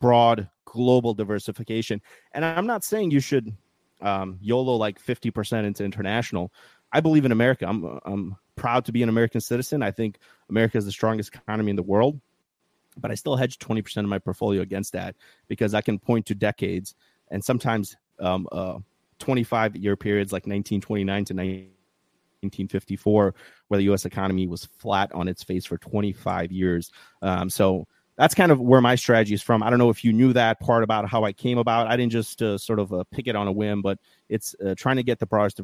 broad 0.00 0.48
global 0.64 1.12
diversification. 1.12 2.00
And 2.32 2.44
I'm 2.44 2.66
not 2.66 2.82
saying 2.82 3.10
you 3.10 3.20
should 3.20 3.54
um, 4.00 4.38
YOLO 4.40 4.76
like 4.76 5.02
50% 5.02 5.64
into 5.64 5.84
international. 5.84 6.50
I 6.92 7.00
believe 7.00 7.24
in 7.24 7.32
America. 7.32 7.66
I'm 7.68 8.00
I'm 8.04 8.36
proud 8.56 8.84
to 8.86 8.92
be 8.92 9.02
an 9.02 9.08
American 9.08 9.40
citizen. 9.40 9.82
I 9.82 9.90
think 9.90 10.18
America 10.48 10.78
is 10.78 10.84
the 10.84 10.92
strongest 10.92 11.34
economy 11.34 11.70
in 11.70 11.76
the 11.76 11.82
world, 11.82 12.20
but 12.96 13.10
I 13.10 13.14
still 13.14 13.36
hedge 13.36 13.58
20% 13.58 13.98
of 13.98 14.06
my 14.06 14.18
portfolio 14.18 14.62
against 14.62 14.92
that 14.92 15.16
because 15.48 15.74
I 15.74 15.80
can 15.80 15.98
point 15.98 16.26
to 16.26 16.34
decades 16.34 16.94
and 17.30 17.44
sometimes 17.44 17.96
um, 18.20 18.46
uh, 18.52 18.78
25 19.18 19.76
year 19.76 19.96
periods 19.96 20.32
like 20.32 20.42
1929 20.42 21.24
to 21.26 21.34
1954 21.34 23.34
where 23.68 23.78
the 23.78 23.84
U.S. 23.84 24.04
economy 24.04 24.46
was 24.46 24.66
flat 24.78 25.12
on 25.12 25.28
its 25.28 25.42
face 25.42 25.64
for 25.64 25.78
25 25.78 26.52
years. 26.52 26.90
Um, 27.22 27.50
so 27.50 27.86
that's 28.16 28.34
kind 28.34 28.52
of 28.52 28.60
where 28.60 28.80
my 28.80 28.94
strategy 28.94 29.34
is 29.34 29.42
from. 29.42 29.62
I 29.62 29.70
don't 29.70 29.78
know 29.78 29.90
if 29.90 30.04
you 30.04 30.12
knew 30.12 30.32
that 30.34 30.60
part 30.60 30.84
about 30.84 31.08
how 31.08 31.24
I 31.24 31.32
came 31.32 31.58
about. 31.58 31.88
I 31.88 31.96
didn't 31.96 32.12
just 32.12 32.42
uh, 32.42 32.58
sort 32.58 32.78
of 32.78 32.92
uh, 32.92 33.04
pick 33.10 33.26
it 33.26 33.34
on 33.34 33.48
a 33.48 33.52
whim, 33.52 33.82
but 33.82 33.98
it's 34.28 34.54
uh, 34.64 34.74
trying 34.76 34.96
to 34.96 35.02
get 35.02 35.18
the 35.18 35.26
broadest 35.26 35.60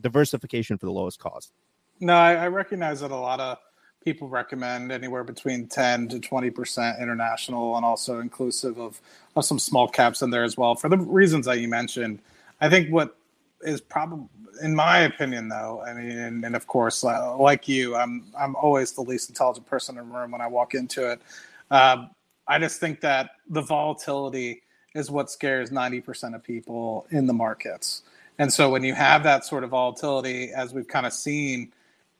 diversification 0.00 0.78
for 0.78 0.86
the 0.86 0.92
lowest 0.92 1.18
cost. 1.18 1.52
No, 2.00 2.14
I, 2.14 2.34
I, 2.34 2.48
recognize 2.48 3.00
that 3.00 3.10
a 3.10 3.16
lot 3.16 3.38
of 3.38 3.58
people 4.04 4.28
recommend 4.28 4.92
anywhere 4.92 5.24
between 5.24 5.66
10 5.66 6.08
to 6.08 6.18
20% 6.18 7.00
international 7.00 7.76
and 7.76 7.84
also 7.84 8.20
inclusive 8.20 8.78
of, 8.78 9.00
of 9.36 9.44
some 9.44 9.58
small 9.58 9.88
caps 9.88 10.22
in 10.22 10.30
there 10.30 10.44
as 10.44 10.56
well 10.56 10.74
for 10.74 10.88
the 10.88 10.98
reasons 10.98 11.46
that 11.46 11.60
you 11.60 11.68
mentioned. 11.68 12.20
I 12.60 12.68
think 12.68 12.90
what 12.90 13.16
is 13.62 13.80
probably 13.80 14.28
in 14.62 14.74
my 14.74 14.98
opinion, 14.98 15.48
though, 15.48 15.82
I 15.86 15.94
mean, 15.94 16.10
and, 16.10 16.44
and, 16.44 16.54
of 16.54 16.66
course, 16.66 17.02
like 17.02 17.68
you, 17.68 17.96
I'm 17.96 18.24
I'm 18.38 18.54
always 18.56 18.92
the 18.92 19.00
least 19.00 19.28
intelligent 19.30 19.66
person 19.66 19.96
in 19.98 20.08
the 20.08 20.14
room 20.14 20.32
when 20.32 20.40
I 20.40 20.46
walk 20.46 20.74
into 20.74 21.10
it. 21.10 21.20
Um, 21.70 22.10
I 22.46 22.58
just 22.58 22.80
think 22.80 23.00
that 23.00 23.30
the 23.48 23.62
volatility 23.62 24.62
is 24.94 25.10
what 25.10 25.30
scares 25.30 25.70
90% 25.70 26.34
of 26.34 26.42
people 26.42 27.06
in 27.10 27.26
the 27.26 27.32
markets. 27.32 28.02
And 28.38 28.52
so 28.52 28.68
when 28.68 28.84
you 28.84 28.94
have 28.94 29.22
that 29.22 29.44
sort 29.44 29.64
of 29.64 29.70
volatility, 29.70 30.50
as 30.52 30.74
we've 30.74 30.88
kind 30.88 31.06
of 31.06 31.12
seen, 31.12 31.72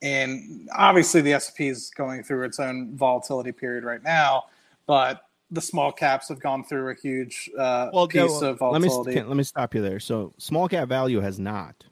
and 0.03 0.69
obviously 0.75 1.21
the 1.21 1.33
S&P 1.33 1.69
is 1.69 1.91
going 1.91 2.23
through 2.23 2.45
its 2.45 2.61
own 2.61 2.97
volatility 2.97 3.53
period 3.53 3.85
right 3.85 4.03
now, 4.03 4.45
but 4.87 5.23
the 5.51 5.61
small 5.61 5.93
caps 5.93 6.29
have 6.29 6.41
gone 6.41 6.65
through 6.65 6.91
a 6.91 6.95
huge 6.95 7.51
uh, 7.59 7.91
well, 7.93 8.09
piece 8.09 8.41
no, 8.41 8.51
of 8.51 8.59
volatility. 8.59 9.15
Let 9.15 9.23
me, 9.23 9.29
let 9.29 9.37
me 9.37 9.43
stop 9.45 9.75
you 9.75 9.83
there. 9.83 10.01
So 10.01 10.33
small 10.39 10.69
cap 10.69 10.89
value 10.89 11.21
has 11.21 11.39
not 11.39 11.85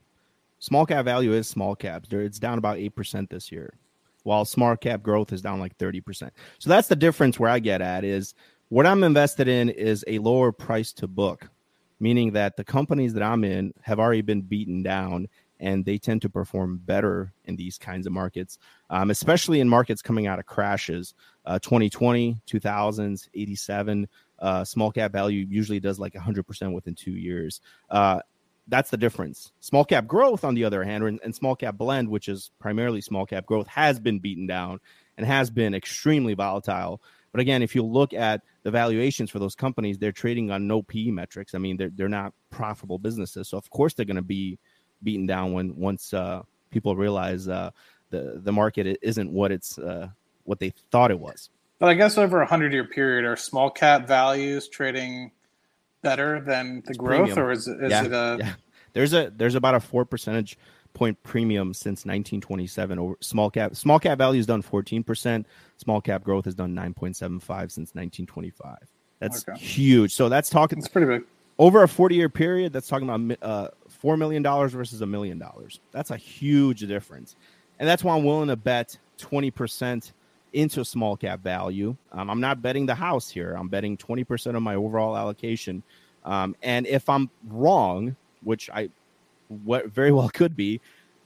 small 0.60 0.86
cap 0.86 1.04
value 1.04 1.32
is 1.32 1.48
small 1.48 1.74
caps. 1.74 2.08
It's 2.12 2.38
down 2.38 2.58
about 2.58 2.76
8% 2.76 3.28
this 3.28 3.50
year, 3.50 3.74
while 4.22 4.44
small 4.44 4.76
cap 4.76 5.02
growth 5.02 5.32
is 5.32 5.42
down 5.42 5.58
like 5.58 5.76
30%. 5.78 6.30
So 6.58 6.70
that's 6.70 6.86
the 6.86 6.96
difference 6.96 7.40
where 7.40 7.50
I 7.50 7.58
get 7.58 7.80
at 7.80 8.04
is 8.04 8.34
what 8.68 8.86
I'm 8.86 9.02
invested 9.02 9.48
in 9.48 9.68
is 9.70 10.04
a 10.06 10.20
lower 10.20 10.52
price 10.52 10.92
to 10.94 11.08
book, 11.08 11.48
meaning 11.98 12.32
that 12.32 12.56
the 12.56 12.64
companies 12.64 13.12
that 13.14 13.22
I'm 13.22 13.42
in 13.42 13.74
have 13.80 13.98
already 13.98 14.22
been 14.22 14.42
beaten 14.42 14.82
down 14.82 15.26
and 15.60 15.84
they 15.84 15.98
tend 15.98 16.22
to 16.22 16.30
perform 16.30 16.80
better 16.82 17.32
in 17.44 17.54
these 17.54 17.78
kinds 17.78 18.06
of 18.06 18.12
markets, 18.12 18.58
um, 18.88 19.10
especially 19.10 19.60
in 19.60 19.68
markets 19.68 20.02
coming 20.02 20.26
out 20.26 20.38
of 20.38 20.46
crashes. 20.46 21.14
Uh, 21.44 21.58
2020, 21.58 22.40
2000s, 22.46 23.28
87, 23.34 24.08
uh, 24.38 24.64
small 24.64 24.90
cap 24.90 25.12
value 25.12 25.46
usually 25.48 25.78
does 25.78 25.98
like 25.98 26.14
100% 26.14 26.72
within 26.72 26.94
two 26.94 27.12
years. 27.12 27.60
Uh, 27.90 28.20
that's 28.68 28.90
the 28.90 28.96
difference. 28.96 29.52
Small 29.60 29.84
cap 29.84 30.06
growth, 30.06 30.44
on 30.44 30.54
the 30.54 30.64
other 30.64 30.82
hand, 30.82 31.04
and, 31.04 31.20
and 31.22 31.34
small 31.34 31.56
cap 31.56 31.76
blend, 31.76 32.08
which 32.08 32.28
is 32.28 32.50
primarily 32.58 33.00
small 33.00 33.26
cap 33.26 33.44
growth, 33.44 33.66
has 33.66 34.00
been 34.00 34.18
beaten 34.18 34.46
down 34.46 34.80
and 35.18 35.26
has 35.26 35.50
been 35.50 35.74
extremely 35.74 36.34
volatile. 36.34 37.02
But 37.32 37.40
again, 37.40 37.62
if 37.62 37.74
you 37.74 37.84
look 37.84 38.12
at 38.12 38.42
the 38.62 38.70
valuations 38.70 39.30
for 39.30 39.38
those 39.38 39.54
companies, 39.54 39.98
they're 39.98 40.12
trading 40.12 40.50
on 40.50 40.66
no 40.66 40.82
PE 40.82 41.10
metrics. 41.10 41.54
I 41.54 41.58
mean, 41.58 41.76
they're 41.76 41.90
they're 41.94 42.08
not 42.08 42.32
profitable 42.50 42.98
businesses, 42.98 43.48
so 43.48 43.58
of 43.58 43.70
course 43.70 43.94
they're 43.94 44.06
going 44.06 44.16
to 44.16 44.22
be 44.22 44.58
beaten 45.02 45.26
down 45.26 45.52
when 45.52 45.76
once 45.76 46.12
uh, 46.14 46.42
people 46.70 46.96
realize 46.96 47.48
uh, 47.48 47.70
the 48.10 48.40
the 48.42 48.52
market 48.52 48.98
isn't 49.02 49.30
what 49.30 49.52
it's 49.52 49.78
uh, 49.78 50.08
what 50.44 50.58
they 50.58 50.72
thought 50.90 51.10
it 51.10 51.18
was. 51.18 51.50
But 51.78 51.88
I 51.88 51.94
guess 51.94 52.18
over 52.18 52.42
a 52.42 52.46
hundred 52.46 52.72
year 52.72 52.84
period, 52.84 53.24
are 53.24 53.36
small 53.36 53.70
cap 53.70 54.06
values 54.06 54.68
trading 54.68 55.30
better 56.02 56.40
than 56.40 56.82
the 56.84 56.90
it's 56.90 56.98
growth, 56.98 57.28
premium. 57.28 57.38
or 57.38 57.52
is 57.52 57.68
it 57.68 57.82
is 57.82 57.90
yeah, 57.90 58.04
it 58.04 58.12
a? 58.12 58.36
Yeah. 58.38 58.54
There's 58.92 59.12
a 59.12 59.32
there's 59.36 59.54
about 59.54 59.76
a 59.76 59.80
four 59.80 60.04
percentage 60.04 60.58
point 60.92 61.22
premium 61.22 61.72
since 61.72 62.04
1927 62.04 62.98
over 62.98 63.14
small 63.20 63.50
cap 63.50 63.76
small 63.76 63.98
cap 64.00 64.18
value 64.18 64.38
has 64.38 64.46
done 64.46 64.62
14% 64.62 65.44
small 65.76 66.00
cap 66.00 66.24
growth 66.24 66.44
has 66.44 66.54
done 66.54 66.74
9.75 66.74 67.14
since 67.70 67.94
1925 67.94 68.76
that's 69.20 69.48
okay. 69.48 69.58
huge 69.58 70.12
so 70.12 70.28
that's 70.28 70.50
talking 70.50 70.78
it's 70.78 70.88
pretty 70.88 71.06
big 71.06 71.22
over 71.58 71.82
a 71.82 71.88
40 71.88 72.16
year 72.16 72.28
period 72.28 72.72
that's 72.72 72.88
talking 72.88 73.08
about 73.08 73.38
uh, 73.42 73.68
$4 74.02 74.18
million 74.18 74.42
versus 74.42 75.00
a 75.00 75.06
million 75.06 75.38
dollars 75.38 75.80
that's 75.92 76.10
a 76.10 76.16
huge 76.16 76.80
difference 76.80 77.36
and 77.78 77.88
that's 77.88 78.02
why 78.02 78.16
i'm 78.16 78.24
willing 78.24 78.48
to 78.48 78.56
bet 78.56 78.96
20% 79.18 80.12
into 80.52 80.84
small 80.84 81.16
cap 81.16 81.42
value. 81.42 81.96
Um, 82.12 82.30
I'm 82.30 82.40
not 82.40 82.62
betting 82.62 82.86
the 82.86 82.94
house 82.94 83.30
here. 83.30 83.54
I'm 83.54 83.68
betting 83.68 83.96
20% 83.96 84.56
of 84.56 84.62
my 84.62 84.74
overall 84.74 85.16
allocation. 85.16 85.82
Um, 86.24 86.56
and 86.62 86.86
if 86.86 87.08
I'm 87.08 87.30
wrong, 87.48 88.16
which 88.42 88.70
I 88.70 88.90
what 89.64 89.88
very 89.88 90.12
well 90.12 90.28
could 90.28 90.56
be, 90.56 90.80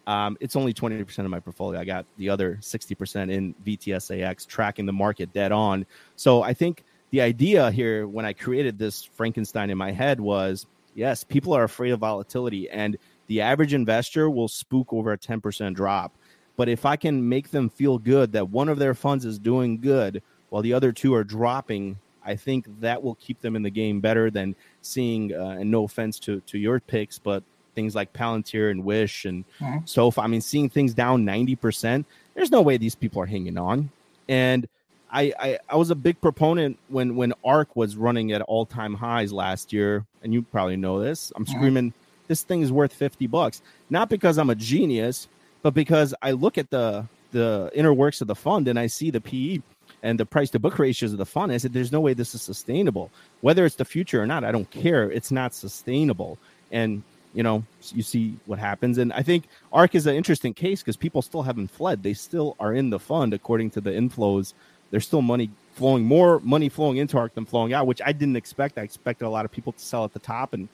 um, 0.07 0.37
it's 0.41 0.57
only 0.57 0.73
20% 0.73 1.19
of 1.19 1.31
my 1.31 1.41
portfolio. 1.41 1.81
I 1.81 1.85
got 1.85 2.07
the 2.19 2.31
other 2.31 2.59
60% 2.61 3.31
in 3.31 3.55
VTSAX 3.67 4.47
tracking 4.47 4.87
the 4.87 4.93
market 4.93 5.33
dead 5.33 5.53
on. 5.53 5.87
So 6.17 6.43
I 6.43 6.55
think 6.55 6.85
the 7.11 7.21
idea 7.21 7.71
here 7.71 8.07
when 8.07 8.25
I 8.25 8.33
created 8.33 8.79
this 8.79 9.03
Frankenstein 9.03 9.71
in 9.71 9.79
my 9.79 9.93
head 9.93 10.21
was 10.21 10.67
yes, 10.95 11.25
people 11.25 11.53
are 11.53 11.65
afraid 11.65 11.91
of 11.91 12.01
volatility 12.01 12.69
and 12.71 12.97
the 13.27 13.41
average 13.41 13.75
investor 13.75 14.29
will 14.31 14.49
spook 14.49 14.93
over 14.93 15.13
a 15.13 15.19
10% 15.19 15.75
drop. 15.75 16.13
But 16.57 16.69
if 16.69 16.87
I 16.87 16.97
can 16.97 17.29
make 17.29 17.51
them 17.51 17.69
feel 17.69 17.99
good 17.99 18.33
that 18.33 18.51
one 18.51 18.69
of 18.69 18.79
their 18.79 18.95
funds 18.95 19.25
is 19.25 19.39
doing 19.39 19.81
good 19.81 20.23
while 20.51 20.63
the 20.63 20.73
other 20.73 20.93
two 20.93 21.15
are 21.15 21.25
dropping, 21.25 21.99
I 22.25 22.37
think 22.37 22.67
that 22.81 23.03
will 23.03 23.17
keep 23.17 23.41
them 23.41 23.57
in 23.57 23.63
the 23.63 23.71
game 23.71 24.01
better 24.01 24.31
than 24.31 24.55
seeing, 24.83 25.35
uh, 25.35 25.57
and 25.59 25.71
no 25.71 25.85
offense 25.85 26.19
to, 26.21 26.41
to 26.43 26.59
your 26.59 26.81
picks, 26.81 27.19
but 27.19 27.43
things 27.75 27.95
like 27.95 28.13
Palantir 28.13 28.71
and 28.71 28.85
Wish 28.85 29.25
and 29.25 29.45
mm-hmm. 29.59 29.79
so 29.85 30.13
I 30.17 30.29
mean, 30.29 30.41
seeing 30.41 30.69
things 30.69 30.95
down 30.95 31.25
90%, 31.25 32.05
there's 32.35 32.53
no 32.53 32.63
way 32.63 32.77
these 32.77 32.95
people 32.95 33.21
are 33.21 33.27
hanging 33.27 33.59
on. 33.59 33.91
And 34.29 34.69
I, 35.15 35.33
I, 35.39 35.59
I 35.71 35.77
was 35.77 35.91
a 35.91 35.95
big 35.95 36.21
proponent 36.21 36.79
when, 36.89 37.15
when 37.15 37.33
ARK 37.45 37.77
was 37.77 37.97
running 37.97 38.33
at 38.33 38.43
all 38.43 38.67
time 38.67 38.95
highs 38.95 39.33
last 39.33 39.73
year. 39.73 40.05
And 40.23 40.35
you 40.35 40.43
probably 40.43 40.77
know 40.77 41.01
this. 41.01 41.33
I'm 41.37 41.45
mm-hmm. 41.45 41.55
screaming, 41.55 41.93
this 42.27 42.43
thing 42.43 42.63
is 42.63 42.73
worth 42.73 42.93
50 42.93 43.29
bucks. 43.29 43.63
Not 43.89 44.11
because 44.11 44.39
I'm 44.39 44.51
a 44.51 44.55
genius, 44.57 45.29
but 45.63 45.73
because 45.73 46.15
I 46.21 46.33
look 46.33 46.59
at 46.59 46.71
the 46.71 47.07
the 47.31 47.69
inner 47.75 47.93
works 47.93 48.21
of 48.21 48.29
the 48.29 48.35
fund 48.37 48.69
and 48.69 48.79
I 48.79 48.87
see 48.87 49.11
the 49.11 49.21
PE 49.21 49.61
and 50.05 50.21
the 50.21 50.25
price 50.25 50.51
to 50.51 50.61
book 50.61 50.79
ratios 50.79 51.11
of 51.11 51.19
the 51.19 51.27
fund, 51.27 51.51
I 51.51 51.57
said, 51.57 51.73
"There's 51.73 51.91
no 51.91 52.01
way 52.01 52.15
this 52.15 52.33
is 52.35 52.43
sustainable. 52.43 53.11
Whether 53.41 53.65
it's 53.65 53.75
the 53.75 53.85
future 53.85 54.23
or 54.23 54.27
not, 54.27 54.45
I 54.45 54.53
don't 54.53 54.71
care. 54.71 55.11
It's 55.11 55.33
not 55.33 55.53
sustainable." 55.53 56.39
And 56.71 57.03
you 57.35 57.43
know, 57.43 57.65
you 57.93 58.03
see 58.03 58.37
what 58.47 58.61
happens. 58.61 58.97
And 58.97 59.13
I 59.13 59.23
think 59.23 59.49
ARK 59.73 59.97
is 59.97 60.07
an 60.07 60.15
interesting 60.15 60.55
case 60.55 60.81
because 60.81 60.97
people 60.97 61.21
still 61.21 61.43
haven't 61.43 61.73
fled. 61.73 62.03
They 62.03 62.15
still 62.15 62.55
are 62.61 62.73
in 62.73 62.91
the 62.91 63.01
fund 63.01 63.35
according 63.35 63.71
to 63.71 63.81
the 63.81 63.91
inflows. 63.91 64.55
There's 64.95 65.05
still 65.05 65.23
money 65.23 65.51
flowing, 65.75 66.05
more 66.05 66.39
money 66.39 66.69
flowing 66.69 66.99
into 66.99 67.19
ARK 67.19 67.35
than 67.35 67.47
flowing 67.47 67.73
out, 67.73 67.89
which 67.89 68.01
I 68.01 68.13
didn't 68.13 68.37
expect. 68.37 68.79
I 68.79 68.83
expected 68.83 69.27
a 69.27 69.29
lot 69.29 69.45
of 69.45 69.51
people 69.51 69.73
to 69.73 69.81
sell 69.81 70.05
at 70.05 70.13
the 70.13 70.21
top 70.21 70.53
and 70.53 70.69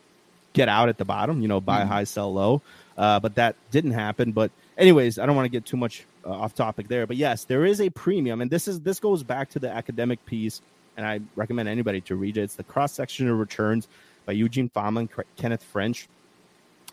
get 0.53 0.69
out 0.69 0.91
at 0.91 0.99
the 0.99 1.07
bottom. 1.07 1.41
You 1.41 1.49
know, 1.49 1.59
buy 1.59 1.81
mm-hmm. 1.81 1.89
high, 1.89 2.05
sell 2.05 2.31
low. 2.31 2.61
Uh, 2.99 3.19
but 3.19 3.37
that 3.37 3.57
didn't 3.71 3.93
happen. 3.93 4.33
But 4.33 4.51
anyways, 4.77 5.19
I 5.19 5.25
don't 5.25 5.37
want 5.37 5.47
to 5.47 5.51
get 5.51 5.65
too 5.65 5.79
much 5.79 6.05
uh, 6.23 6.33
off 6.33 6.55
topic 6.55 6.89
there, 6.89 7.07
but 7.07 7.17
yes, 7.17 7.45
there 7.45 7.65
is 7.65 7.81
a 7.81 7.89
premium, 7.89 8.43
and 8.43 8.51
this 8.51 8.69
is 8.69 8.81
this 8.81 9.01
goes 9.01 9.23
back 9.23 9.49
to 9.53 9.59
the 9.59 9.71
academic 9.71 10.27
piece, 10.27 10.61
and 10.99 11.07
I 11.07 11.21
recommend 11.35 11.71
anybody 11.71 12.03
to 12.03 12.15
read 12.15 12.37
it. 12.37 12.43
It's 12.43 12.57
the 12.57 12.63
cross 12.63 12.93
section 12.93 13.27
of 13.31 13.39
returns 13.39 13.89
by 14.27 14.35
Eugene 14.35 14.69
Fama 14.69 15.01
and 15.01 15.09
Kenneth 15.39 15.63
French. 15.63 16.09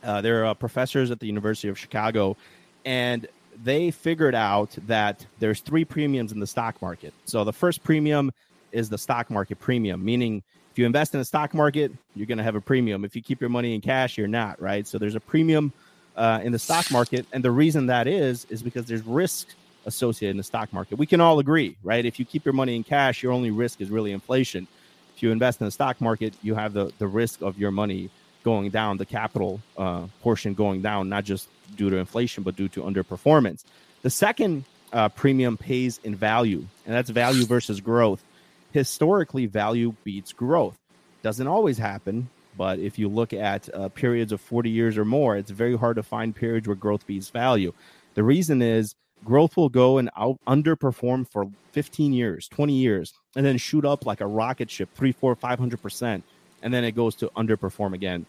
Uh, 0.02 0.22
they're 0.22 0.46
uh, 0.46 0.54
professors 0.54 1.12
at 1.12 1.20
the 1.20 1.28
University 1.28 1.68
of 1.68 1.78
Chicago, 1.78 2.38
and 2.86 3.28
they 3.64 3.92
figured 3.92 4.36
out 4.36 4.76
that 4.88 5.26
there's 5.40 5.62
three 5.62 5.86
premiums 5.86 6.32
in 6.32 6.40
the 6.40 6.48
stock 6.48 6.82
market. 6.82 7.14
So 7.26 7.44
the 7.44 7.54
first 7.54 7.84
premium 7.84 8.32
is 8.72 8.90
the 8.90 8.98
stock 8.98 9.30
market 9.30 9.60
premium, 9.60 10.04
meaning 10.04 10.44
If 10.78 10.82
you 10.82 10.86
invest 10.86 11.16
in 11.16 11.20
the 11.20 11.26
stock 11.26 11.56
market, 11.56 11.92
you're 12.14 12.28
going 12.28 12.38
to 12.38 12.44
have 12.44 12.54
a 12.54 12.62
premium. 12.62 13.04
If 13.04 13.16
you 13.16 13.22
keep 13.24 13.42
your 13.42 13.50
money 13.50 13.74
in 13.74 13.82
cash, 13.82 14.16
you're 14.16 14.28
not, 14.28 14.62
right? 14.62 14.86
So 14.86 15.00
there's 15.00 15.16
a 15.16 15.20
premium 15.20 15.74
uh, 16.16 16.42
in 16.44 16.52
the 16.52 16.60
stock 16.60 16.92
market. 16.92 17.26
And 17.34 17.44
the 17.44 17.50
reason 17.50 17.88
that 17.88 18.06
is, 18.06 18.46
is 18.52 18.62
because 18.62 18.86
there's 18.86 19.02
risk 19.02 19.48
associated 19.88 20.34
in 20.34 20.38
the 20.38 20.44
stock 20.44 20.72
market. 20.72 21.00
We 21.00 21.08
can 21.08 21.20
all 21.20 21.40
agree, 21.40 21.76
right? 21.82 22.06
If 22.06 22.20
you 22.20 22.26
keep 22.26 22.46
your 22.46 22.54
money 22.54 22.76
in 22.76 22.84
cash, 22.84 23.24
your 23.24 23.32
only 23.32 23.50
risk 23.50 23.82
is 23.82 23.90
really 23.90 24.12
inflation. 24.12 24.68
If 25.16 25.24
you 25.24 25.32
invest 25.32 25.62
in 25.62 25.66
the 25.66 25.72
stock 25.72 26.00
market, 26.00 26.36
you 26.44 26.54
have 26.54 26.74
the, 26.74 26.94
the 27.00 27.08
risk 27.08 27.42
of 27.42 27.58
your 27.58 27.72
money 27.72 28.12
going 28.48 28.70
down, 28.70 28.96
the 28.96 29.06
capital 29.06 29.60
uh, 29.78 30.08
portion 30.22 30.54
going 30.54 30.82
down, 30.82 31.10
not 31.10 31.26
just 31.26 31.50
due 31.76 31.90
to 31.90 31.98
inflation, 31.98 32.44
but 32.44 32.56
due 32.56 32.70
to 32.70 32.82
underperformance. 32.82 33.66
The 34.04 34.10
second 34.10 34.64
uh, 34.94 35.10
premium 35.10 35.58
pays 35.58 36.00
in 36.02 36.16
value, 36.16 36.66
and 36.86 36.96
that's 36.96 37.10
value 37.10 37.46
versus 37.46 37.82
growth. 37.82 38.24
Historically, 38.72 39.48
value 39.48 39.94
beats 40.06 40.32
growth. 40.32 40.78
Doesn't 41.24 41.48
always 41.48 41.78
happen, 41.78 42.30
but 42.56 42.80
if 42.80 42.98
you 42.98 43.10
look 43.10 43.34
at 43.34 43.68
uh, 43.76 43.90
periods 43.90 44.32
of 44.32 44.40
40 44.40 44.70
years 44.70 44.98
or 44.98 45.04
more, 45.04 45.36
it's 45.36 45.52
very 45.52 45.76
hard 45.76 45.98
to 45.98 46.04
find 46.04 46.34
periods 46.34 46.70
where 46.70 46.76
growth 46.76 47.06
beats 47.06 47.30
value. 47.30 47.74
The 48.14 48.24
reason 48.24 48.62
is 48.62 48.96
growth 49.26 49.58
will 49.58 49.68
go 49.68 49.98
and 49.98 50.10
out 50.16 50.38
underperform 50.48 51.30
for 51.30 51.52
15 51.74 52.14
years, 52.14 52.48
20 52.48 52.72
years, 52.72 53.14
and 53.36 53.46
then 53.46 53.58
shoot 53.58 53.84
up 53.84 54.06
like 54.06 54.22
a 54.22 54.26
rocket 54.26 54.72
ship, 54.72 54.88
three, 54.96 55.12
four, 55.12 55.36
500%. 55.36 56.24
And 56.62 56.74
then 56.74 56.86
it 56.86 56.96
goes 56.96 57.16
to 57.16 57.28
underperform 57.36 57.94
again. 57.94 58.26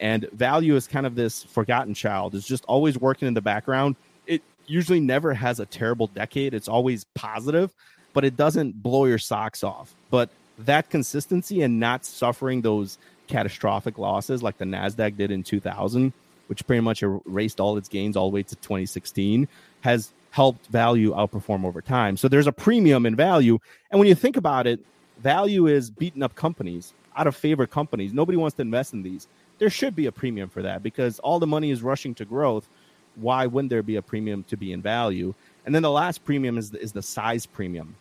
And 0.00 0.28
value 0.32 0.76
is 0.76 0.86
kind 0.86 1.06
of 1.06 1.14
this 1.14 1.42
forgotten 1.44 1.94
child. 1.94 2.34
It's 2.34 2.46
just 2.46 2.64
always 2.66 2.98
working 2.98 3.28
in 3.28 3.34
the 3.34 3.40
background. 3.40 3.96
It 4.26 4.42
usually 4.66 5.00
never 5.00 5.34
has 5.34 5.60
a 5.60 5.66
terrible 5.66 6.06
decade. 6.08 6.54
It's 6.54 6.68
always 6.68 7.04
positive, 7.14 7.74
but 8.12 8.24
it 8.24 8.36
doesn't 8.36 8.82
blow 8.82 9.06
your 9.06 9.18
socks 9.18 9.64
off. 9.64 9.94
But 10.10 10.30
that 10.58 10.90
consistency 10.90 11.62
and 11.62 11.80
not 11.80 12.04
suffering 12.04 12.62
those 12.62 12.98
catastrophic 13.26 13.98
losses 13.98 14.42
like 14.42 14.58
the 14.58 14.64
Nasdaq 14.64 15.16
did 15.16 15.30
in 15.30 15.42
2000, 15.42 16.12
which 16.46 16.66
pretty 16.66 16.80
much 16.80 17.02
er-, 17.02 17.20
erased 17.26 17.60
all 17.60 17.76
its 17.76 17.88
gains 17.88 18.16
all 18.16 18.30
the 18.30 18.34
way 18.34 18.42
to 18.42 18.56
2016, 18.56 19.48
has 19.82 20.12
helped 20.30 20.66
value 20.66 21.12
outperform 21.14 21.64
over 21.64 21.80
time. 21.80 22.16
So 22.16 22.28
there's 22.28 22.46
a 22.46 22.52
premium 22.52 23.06
in 23.06 23.16
value. 23.16 23.58
And 23.90 23.98
when 23.98 24.08
you 24.08 24.14
think 24.14 24.36
about 24.36 24.66
it, 24.66 24.80
value 25.18 25.66
is 25.66 25.90
beating 25.90 26.22
up 26.22 26.34
companies, 26.34 26.92
out 27.16 27.26
of 27.26 27.36
favor 27.36 27.66
companies. 27.66 28.12
Nobody 28.12 28.36
wants 28.36 28.56
to 28.56 28.62
invest 28.62 28.92
in 28.92 29.02
these 29.02 29.26
there 29.58 29.70
should 29.70 29.94
be 29.94 30.06
a 30.06 30.12
premium 30.12 30.48
for 30.48 30.62
that 30.62 30.82
because 30.82 31.18
all 31.20 31.38
the 31.38 31.46
money 31.46 31.70
is 31.70 31.82
rushing 31.82 32.14
to 32.16 32.24
growth. 32.24 32.68
Why 33.16 33.46
wouldn't 33.46 33.70
there 33.70 33.82
be 33.82 33.96
a 33.96 34.02
premium 34.02 34.44
to 34.44 34.56
be 34.56 34.72
in 34.72 34.80
value? 34.80 35.34
And 35.66 35.74
then 35.74 35.82
the 35.82 35.90
last 35.90 36.24
premium 36.24 36.56
is 36.56 36.70
the, 36.70 36.80
is 36.80 36.92
the 36.92 37.02
size 37.02 37.44
premium. 37.46 37.94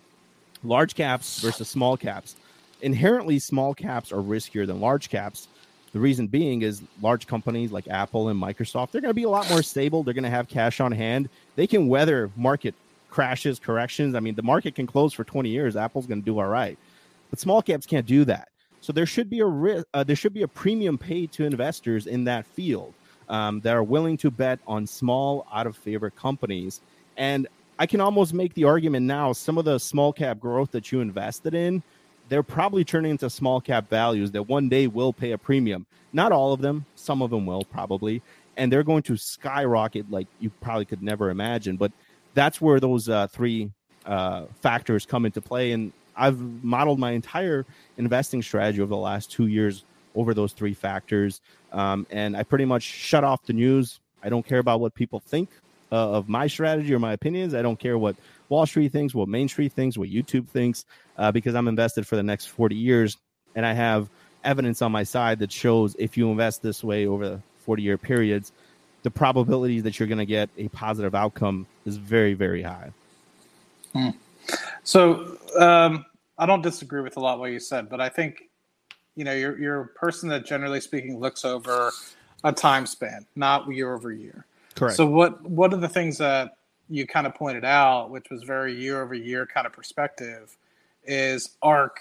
Large 0.64 0.96
caps 0.96 1.40
versus 1.42 1.68
small 1.68 1.98
caps. 1.98 2.36
Inherently, 2.82 3.40
small 3.40 3.74
caps 3.74 4.12
are 4.12 4.22
riskier 4.22 4.68
than 4.68 4.80
large 4.80 5.10
caps. 5.10 5.48
The 5.94 6.00
reason 6.00 6.28
being 6.28 6.62
is 6.62 6.82
large 7.02 7.26
companies 7.26 7.72
like 7.72 7.88
Apple 7.88 8.30
and 8.30 8.40
Microsoft, 8.40 8.92
they're 8.92 9.02
going 9.02 9.10
to 9.10 9.16
be 9.16 9.24
a 9.24 9.30
lot 9.30 9.50
more 9.50 9.64
stable. 9.64 10.04
They're 10.04 10.14
going 10.14 10.24
to 10.24 10.30
have 10.30 10.48
cash 10.48 10.80
on 10.80 10.92
hand. 10.92 11.30
They 11.56 11.66
can 11.66 11.88
weather 11.88 12.30
market 12.36 12.76
crashes, 13.10 13.58
corrections. 13.58 14.14
I 14.14 14.20
mean, 14.20 14.36
the 14.36 14.44
market 14.44 14.76
can 14.76 14.86
close 14.86 15.14
for 15.14 15.24
20 15.24 15.50
years. 15.50 15.76
Apple's 15.76 16.06
going 16.06 16.22
to 16.22 16.26
do 16.26 16.38
all 16.40 16.48
right. 16.48 16.78
But 17.30 17.40
small 17.40 17.62
caps 17.62 17.86
can't 17.86 18.06
do 18.06 18.26
that. 18.26 18.50
So 18.88 18.94
there 18.94 19.06
should 19.06 19.30
be 19.30 19.42
a 19.42 19.84
uh, 19.94 20.06
there 20.06 20.16
should 20.16 20.34
be 20.34 20.44
a 20.44 20.48
premium 20.48 20.98
paid 20.98 21.34
to 21.34 21.44
investors 21.44 22.08
in 22.08 22.24
that 22.24 22.46
field 22.46 22.94
um, 23.28 23.60
that 23.60 23.76
are 23.76 23.84
willing 23.84 24.16
to 24.20 24.32
bet 24.32 24.60
on 24.66 24.88
small 24.88 25.46
out 25.52 25.68
of 25.68 25.76
favor 25.76 26.10
companies. 26.10 26.80
And 27.18 27.50
I 27.78 27.86
can 27.86 28.00
almost 28.00 28.34
make 28.34 28.54
the 28.54 28.64
argument 28.64 29.06
now: 29.06 29.34
some 29.34 29.58
of 29.58 29.66
the 29.66 29.78
small 29.78 30.14
cap 30.14 30.40
growth 30.40 30.72
that 30.72 30.90
you 30.90 31.02
invested 31.02 31.54
in, 31.54 31.84
they're 32.30 32.44
probably 32.44 32.86
turning 32.86 33.12
into 33.12 33.30
small 33.30 33.60
cap 33.60 33.90
values 33.90 34.32
that 34.32 34.44
one 34.44 34.70
day 34.70 34.88
will 34.88 35.12
pay 35.12 35.34
a 35.34 35.38
premium. 35.38 35.86
Not 36.14 36.32
all 36.32 36.54
of 36.54 36.62
them, 36.62 36.86
some 36.96 37.22
of 37.22 37.30
them 37.30 37.46
will 37.46 37.66
probably, 37.66 38.22
and 38.56 38.72
they're 38.72 38.84
going 38.84 39.04
to 39.04 39.18
skyrocket 39.18 40.10
like 40.10 40.28
you 40.40 40.50
probably 40.62 40.86
could 40.86 41.04
never 41.04 41.30
imagine. 41.30 41.76
But 41.76 41.92
that's 42.36 42.62
where 42.62 42.80
those 42.80 43.10
uh, 43.10 43.28
three 43.28 43.70
uh, 44.06 44.46
factors 44.62 45.06
come 45.06 45.26
into 45.26 45.42
play. 45.42 45.74
And 45.74 45.92
I've 46.18 46.40
modeled 46.64 47.00
my 47.00 47.12
entire 47.12 47.66
investing 47.98 48.42
strategy 48.42 48.82
over 48.82 48.90
the 48.90 48.98
last 48.98 49.32
two 49.32 49.48
years 49.48 49.84
over 50.16 50.34
those 50.34 50.52
three 50.52 50.74
factors. 50.74 51.42
Um, 51.72 52.08
and 52.10 52.36
I 52.36 52.44
pretty 52.44 52.66
much 52.66 52.84
shut 52.84 53.24
off 53.24 53.46
the 53.46 53.54
news. 53.54 54.00
I 54.24 54.30
don't 54.30 54.46
care 54.46 54.60
about 54.60 54.80
what 54.80 54.96
people 54.96 55.20
think 55.20 55.50
uh, 55.92 55.96
of 55.96 56.28
my 56.28 56.48
strategy 56.48 56.94
or 56.94 57.00
my 57.00 57.14
opinions. 57.14 57.54
I 57.54 57.62
don't 57.62 57.80
care 57.80 57.98
what 57.98 58.16
Wall 58.50 58.66
Street 58.66 58.92
thinks, 58.92 59.14
what 59.14 59.28
Main 59.28 59.48
Street 59.48 59.74
thinks, 59.74 59.98
what 59.98 60.10
YouTube 60.10 60.48
thinks, 60.48 60.86
uh, 61.18 61.32
because 61.32 61.56
I'm 61.56 61.68
invested 61.68 62.08
for 62.08 62.16
the 62.16 62.24
next 62.24 62.48
40 62.48 62.76
years. 62.76 63.18
And 63.56 63.66
I 63.66 63.74
have 63.74 64.10
evidence 64.44 64.82
on 64.82 64.92
my 64.92 65.04
side 65.04 65.40
that 65.40 65.52
shows 65.52 65.96
if 66.00 66.18
you 66.18 66.32
invest 66.32 66.62
this 66.62 66.84
way 66.84 67.06
over 67.08 67.30
the 67.30 67.42
40 67.60 67.84
year 67.84 67.98
periods, 67.98 68.52
the 69.04 69.12
probability 69.12 69.82
that 69.82 70.00
you're 70.00 70.08
going 70.08 70.18
to 70.18 70.26
get 70.26 70.50
a 70.58 70.68
positive 70.70 71.14
outcome 71.14 71.68
is 71.86 71.98
very, 71.98 72.34
very 72.34 72.62
high. 72.62 72.92
Hmm. 73.94 74.10
So 74.84 75.38
um, 75.60 76.06
I 76.38 76.46
don't 76.46 76.62
disagree 76.62 77.02
with 77.02 77.18
a 77.18 77.20
lot 77.20 77.40
what 77.40 77.52
you 77.52 77.60
said, 77.60 77.90
but 77.90 78.02
I 78.02 78.10
think 78.10 78.44
you 79.16 79.24
know 79.24 79.34
you're 79.34 79.60
you're 79.60 79.82
a 79.82 79.88
person 79.88 80.30
that 80.30 80.46
generally 80.46 80.82
speaking 80.82 81.20
looks 81.20 81.44
over 81.46 81.92
a 82.44 82.52
time 82.52 82.86
span, 82.86 83.26
not 83.36 83.70
year 83.72 83.94
over 83.94 84.12
year. 84.12 84.46
Correct. 84.76 84.96
So 84.96 85.06
what 85.06 85.42
what 85.44 85.74
are 85.74 85.78
the 85.78 85.90
things 85.90 86.18
that 86.20 86.58
you 86.90 87.06
kind 87.08 87.28
of 87.28 87.36
pointed 87.36 87.66
out, 87.66 88.10
which 88.10 88.30
was 88.30 88.44
very 88.44 88.74
year 88.74 89.02
over 89.02 89.14
year 89.14 89.46
kind 89.46 89.68
of 89.68 89.74
perspective, 89.74 90.56
is 91.04 91.58
ARK 91.62 92.00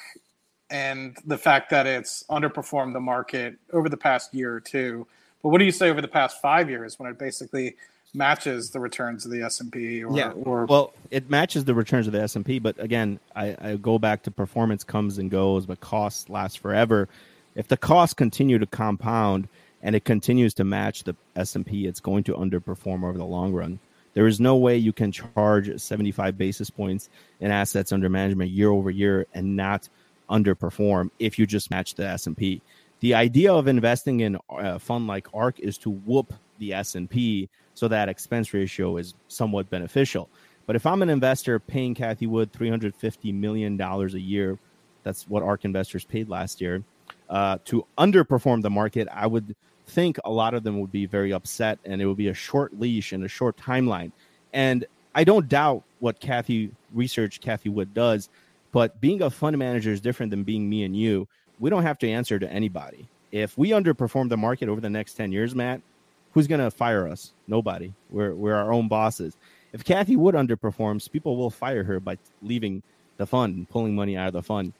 and 0.70 1.16
the 1.26 1.38
fact 1.38 1.70
that 1.70 1.86
it's 1.86 2.24
underperformed 2.28 2.92
the 2.92 3.00
market 3.00 3.56
over 3.72 3.88
the 3.88 3.96
past 3.96 4.34
year 4.34 4.54
or 4.54 4.60
two. 4.60 5.06
But 5.42 5.50
what 5.50 5.58
do 5.58 5.64
you 5.64 5.72
say 5.72 5.90
over 5.90 6.00
the 6.00 6.08
past 6.08 6.40
five 6.40 6.68
years 6.68 6.98
when 6.98 7.10
it 7.10 7.18
basically 7.18 7.76
matches 8.14 8.70
the 8.70 8.80
returns 8.80 9.24
of 9.24 9.30
the 9.30 9.42
S&P 9.42 10.02
or, 10.04 10.16
yeah. 10.16 10.30
or 10.30 10.66
well 10.66 10.92
it 11.10 11.28
matches 11.28 11.64
the 11.64 11.74
returns 11.74 12.06
of 12.06 12.12
the 12.12 12.20
S&P 12.20 12.58
but 12.58 12.78
again 12.80 13.20
I, 13.34 13.56
I 13.60 13.76
go 13.76 13.98
back 13.98 14.22
to 14.24 14.30
performance 14.30 14.84
comes 14.84 15.18
and 15.18 15.30
goes 15.30 15.66
but 15.66 15.80
costs 15.80 16.28
last 16.28 16.58
forever 16.58 17.08
if 17.54 17.68
the 17.68 17.76
costs 17.76 18.14
continue 18.14 18.58
to 18.58 18.66
compound 18.66 19.48
and 19.82 19.94
it 19.94 20.04
continues 20.04 20.54
to 20.54 20.64
match 20.64 21.04
the 21.04 21.14
S&P 21.34 21.86
it's 21.86 22.00
going 22.00 22.24
to 22.24 22.34
underperform 22.34 23.04
over 23.04 23.18
the 23.18 23.24
long 23.24 23.52
run 23.52 23.78
there 24.14 24.26
is 24.26 24.40
no 24.40 24.56
way 24.56 24.76
you 24.76 24.94
can 24.94 25.12
charge 25.12 25.78
75 25.78 26.38
basis 26.38 26.70
points 26.70 27.10
in 27.40 27.50
assets 27.50 27.92
under 27.92 28.08
management 28.08 28.50
year 28.50 28.70
over 28.70 28.90
year 28.90 29.26
and 29.34 29.56
not 29.56 29.88
underperform 30.30 31.10
if 31.18 31.38
you 31.38 31.46
just 31.46 31.70
match 31.70 31.94
the 31.94 32.06
S&P 32.06 32.62
the 33.00 33.14
idea 33.14 33.52
of 33.52 33.68
investing 33.68 34.20
in 34.20 34.38
a 34.48 34.78
fund 34.78 35.06
like 35.06 35.28
ARK 35.34 35.60
is 35.60 35.76
to 35.78 35.90
whoop 35.90 36.32
the 36.58 36.72
S&P 36.72 37.48
so 37.76 37.86
that 37.88 38.08
expense 38.08 38.54
ratio 38.54 38.96
is 38.96 39.14
somewhat 39.28 39.68
beneficial. 39.68 40.30
But 40.64 40.76
if 40.76 40.86
I'm 40.86 41.02
an 41.02 41.10
investor 41.10 41.60
paying 41.60 41.94
Cathie 41.94 42.26
Wood 42.26 42.52
$350 42.52 43.34
million 43.34 43.80
a 43.80 44.06
year, 44.16 44.58
that's 45.04 45.28
what 45.28 45.42
ARK 45.42 45.64
investors 45.66 46.04
paid 46.04 46.28
last 46.28 46.60
year, 46.60 46.82
uh, 47.28 47.58
to 47.66 47.86
underperform 47.98 48.62
the 48.62 48.70
market, 48.70 49.08
I 49.12 49.26
would 49.26 49.54
think 49.86 50.16
a 50.24 50.30
lot 50.30 50.54
of 50.54 50.64
them 50.64 50.80
would 50.80 50.90
be 50.90 51.04
very 51.04 51.32
upset 51.34 51.78
and 51.84 52.00
it 52.00 52.06
would 52.06 52.16
be 52.16 52.28
a 52.28 52.34
short 52.34 52.80
leash 52.80 53.12
and 53.12 53.22
a 53.24 53.28
short 53.28 53.58
timeline. 53.58 54.10
And 54.54 54.86
I 55.14 55.24
don't 55.24 55.46
doubt 55.46 55.84
what 56.00 56.18
Cathie 56.18 56.72
research 56.94 57.40
Cathie 57.40 57.70
Wood 57.70 57.92
does, 57.92 58.30
but 58.72 59.00
being 59.02 59.22
a 59.22 59.30
fund 59.30 59.56
manager 59.58 59.92
is 59.92 60.00
different 60.00 60.30
than 60.30 60.44
being 60.44 60.68
me 60.68 60.82
and 60.84 60.96
you. 60.96 61.28
We 61.60 61.68
don't 61.68 61.82
have 61.82 61.98
to 61.98 62.08
answer 62.08 62.38
to 62.38 62.50
anybody. 62.50 63.06
If 63.32 63.56
we 63.58 63.70
underperform 63.70 64.30
the 64.30 64.36
market 64.38 64.70
over 64.70 64.80
the 64.80 64.90
next 64.90 65.14
10 65.14 65.30
years, 65.30 65.54
Matt, 65.54 65.82
who's 66.36 66.46
going 66.46 66.60
to 66.60 66.70
fire 66.70 67.08
us? 67.08 67.32
Nobody. 67.48 67.94
We're 68.10 68.34
we're 68.34 68.54
our 68.54 68.70
own 68.70 68.88
bosses. 68.88 69.38
If 69.72 69.84
Cathie 69.84 70.16
Wood 70.16 70.34
underperforms, 70.34 71.10
people 71.10 71.38
will 71.38 71.48
fire 71.48 71.82
her 71.82 71.98
by 71.98 72.18
leaving 72.42 72.82
the 73.16 73.26
fund 73.26 73.56
and 73.56 73.66
pulling 73.66 73.94
money 73.94 74.18
out 74.18 74.26
of 74.26 74.34
the 74.34 74.42
fund. 74.42 74.74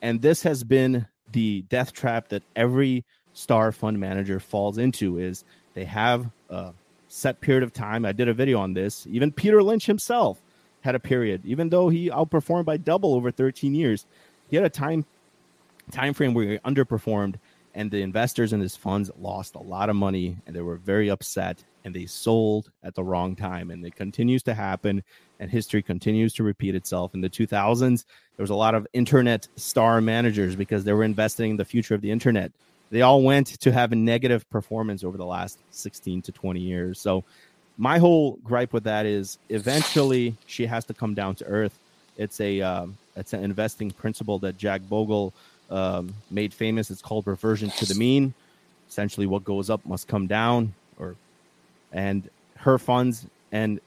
And 0.00 0.22
this 0.22 0.44
has 0.44 0.62
been 0.62 1.06
the 1.32 1.62
death 1.62 1.92
trap 1.92 2.28
that 2.28 2.44
every 2.54 3.04
star 3.32 3.72
fund 3.72 3.98
manager 3.98 4.38
falls 4.38 4.78
into 4.78 5.18
is 5.18 5.44
they 5.74 5.84
have 5.84 6.30
a 6.48 6.74
set 7.08 7.40
period 7.40 7.64
of 7.64 7.72
time. 7.72 8.04
I 8.04 8.12
did 8.12 8.28
a 8.28 8.34
video 8.34 8.60
on 8.60 8.74
this. 8.74 9.04
Even 9.10 9.32
Peter 9.32 9.64
Lynch 9.64 9.86
himself 9.86 10.40
had 10.82 10.94
a 10.94 11.00
period, 11.00 11.44
even 11.44 11.70
though 11.70 11.88
he 11.88 12.08
outperformed 12.08 12.66
by 12.66 12.76
double 12.76 13.14
over 13.14 13.32
13 13.32 13.74
years. 13.74 14.06
He 14.48 14.54
had 14.54 14.64
a 14.64 14.70
time 14.70 15.04
time 15.90 16.14
frame 16.14 16.34
where 16.34 16.44
he 16.44 16.58
underperformed 16.58 17.34
and 17.74 17.90
the 17.90 18.02
investors 18.02 18.52
in 18.52 18.60
his 18.60 18.76
funds 18.76 19.10
lost 19.18 19.54
a 19.54 19.60
lot 19.62 19.88
of 19.88 19.96
money 19.96 20.36
and 20.46 20.54
they 20.54 20.60
were 20.60 20.76
very 20.76 21.08
upset 21.08 21.62
and 21.84 21.94
they 21.94 22.06
sold 22.06 22.70
at 22.82 22.94
the 22.94 23.02
wrong 23.02 23.36
time 23.36 23.70
and 23.70 23.84
it 23.84 23.94
continues 23.94 24.42
to 24.42 24.54
happen 24.54 25.02
and 25.38 25.50
history 25.50 25.82
continues 25.82 26.34
to 26.34 26.42
repeat 26.42 26.74
itself. 26.74 27.14
In 27.14 27.20
the 27.20 27.30
2000s 27.30 28.04
there 28.36 28.42
was 28.42 28.50
a 28.50 28.54
lot 28.54 28.74
of 28.74 28.86
internet 28.92 29.46
star 29.56 30.00
managers 30.00 30.56
because 30.56 30.84
they 30.84 30.92
were 30.92 31.04
investing 31.04 31.52
in 31.52 31.56
the 31.56 31.64
future 31.64 31.94
of 31.94 32.00
the 32.00 32.10
internet. 32.10 32.52
They 32.90 33.02
all 33.02 33.22
went 33.22 33.46
to 33.60 33.70
have 33.70 33.92
a 33.92 33.96
negative 33.96 34.48
performance 34.50 35.04
over 35.04 35.16
the 35.16 35.26
last 35.26 35.58
16 35.70 36.22
to 36.22 36.32
20 36.32 36.60
years. 36.60 37.00
So 37.00 37.24
my 37.78 37.98
whole 37.98 38.38
gripe 38.44 38.72
with 38.72 38.84
that 38.84 39.06
is 39.06 39.38
eventually 39.48 40.36
she 40.46 40.66
has 40.66 40.84
to 40.86 40.94
come 40.94 41.14
down 41.14 41.36
to 41.36 41.44
earth. 41.46 41.78
It's 42.16 42.40
a 42.40 42.60
uh, 42.60 42.86
it's 43.16 43.32
an 43.32 43.44
investing 43.44 43.90
principle 43.90 44.38
that 44.40 44.58
jack 44.58 44.82
bogle 44.88 45.32
um, 45.70 46.14
made 46.30 46.52
famous. 46.52 46.90
It's 46.90 47.02
called 47.02 47.26
reversion 47.26 47.70
to 47.70 47.86
the 47.86 47.94
mean. 47.94 48.34
Essentially, 48.88 49.26
what 49.26 49.44
goes 49.44 49.70
up 49.70 49.84
must 49.86 50.08
come 50.08 50.26
down, 50.26 50.74
or 50.98 51.14
and 51.92 52.28
her 52.56 52.78
funds 52.78 53.26
and 53.52 53.80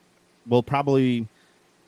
will 0.48 0.64
probably, 0.64 1.28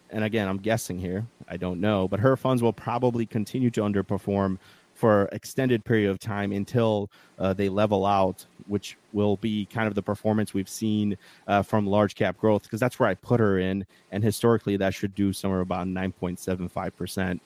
and 0.10 0.23
again, 0.23 0.47
I'm 0.47 0.58
guessing 0.58 0.99
here. 0.99 1.25
I 1.47 1.58
don't 1.58 1.79
know, 1.79 2.08
but 2.08 2.19
her 2.19 2.36
funds 2.36 2.62
will 2.62 2.73
probably 2.73 3.25
continue 3.25 3.69
to 3.71 3.81
underperform 3.81 4.58
for 4.93 5.27
extended 5.34 5.84
period 5.84 6.10
of 6.10 6.19
time 6.19 6.53
until 6.53 7.10
uh, 7.38 7.53
they 7.53 7.67
level 7.67 8.05
out, 8.05 8.45
which 8.67 8.97
will 9.12 9.36
be 9.38 9.65
kind 9.65 9.88
of 9.88 9.93
the 9.93 10.01
performance 10.01 10.53
we've 10.53 10.69
seen 10.69 11.17
uh, 11.47 11.62
from 11.62 11.86
large 11.86 12.15
cap 12.15 12.38
growth, 12.38 12.63
because 12.63 12.79
that's 12.79 12.97
where 12.97 13.10
I 13.10 13.13
put 13.13 13.39
her 13.41 13.60
in, 13.60 13.86
and 14.12 14.23
historically 14.23 14.77
that 14.77 14.93
should 14.93 15.13
do 15.13 15.34
somewhere 15.34 15.60
about 15.60 15.88
9.75 15.88 16.95
percent. 16.95 17.41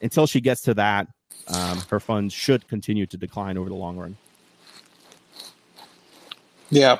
Until 0.00 0.26
she 0.26 0.40
gets 0.40 0.62
to 0.62 0.74
that, 0.74 1.08
um, 1.48 1.82
her 1.90 2.00
funds 2.00 2.32
should 2.32 2.66
continue 2.68 3.06
to 3.06 3.16
decline 3.16 3.56
over 3.56 3.68
the 3.68 3.74
long 3.74 3.96
run. 3.96 4.16
Yeah, 6.70 6.98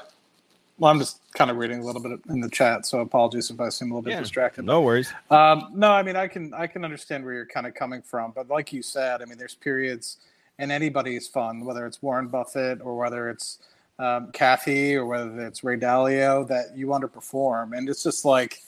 well, 0.78 0.90
I'm 0.90 0.98
just 0.98 1.20
kind 1.34 1.48
of 1.48 1.58
reading 1.58 1.78
a 1.78 1.84
little 1.84 2.02
bit 2.02 2.18
in 2.28 2.40
the 2.40 2.50
chat, 2.50 2.86
so 2.86 3.00
apologies 3.00 3.50
if 3.50 3.60
I 3.60 3.68
seem 3.68 3.92
a 3.92 3.94
little 3.94 4.02
bit 4.02 4.14
yeah, 4.14 4.20
distracted. 4.20 4.64
No 4.64 4.80
worries. 4.80 5.12
Um, 5.30 5.68
no, 5.74 5.92
I 5.92 6.02
mean 6.02 6.16
I 6.16 6.26
can 6.26 6.52
I 6.54 6.66
can 6.66 6.84
understand 6.84 7.24
where 7.24 7.34
you're 7.34 7.46
kind 7.46 7.66
of 7.66 7.74
coming 7.74 8.02
from, 8.02 8.32
but 8.32 8.48
like 8.48 8.72
you 8.72 8.82
said, 8.82 9.22
I 9.22 9.26
mean 9.26 9.38
there's 9.38 9.54
periods 9.54 10.16
in 10.58 10.72
anybody's 10.72 11.28
fund, 11.28 11.64
whether 11.64 11.86
it's 11.86 12.02
Warren 12.02 12.26
Buffett 12.26 12.80
or 12.82 12.96
whether 12.96 13.30
it's 13.30 13.58
um, 13.98 14.32
Cathie 14.32 14.94
or 14.94 15.06
whether 15.06 15.46
it's 15.46 15.62
Ray 15.62 15.76
Dalio, 15.76 16.46
that 16.48 16.76
you 16.76 16.88
underperform, 16.88 17.76
and 17.76 17.88
it's 17.88 18.02
just 18.02 18.24
like 18.24 18.60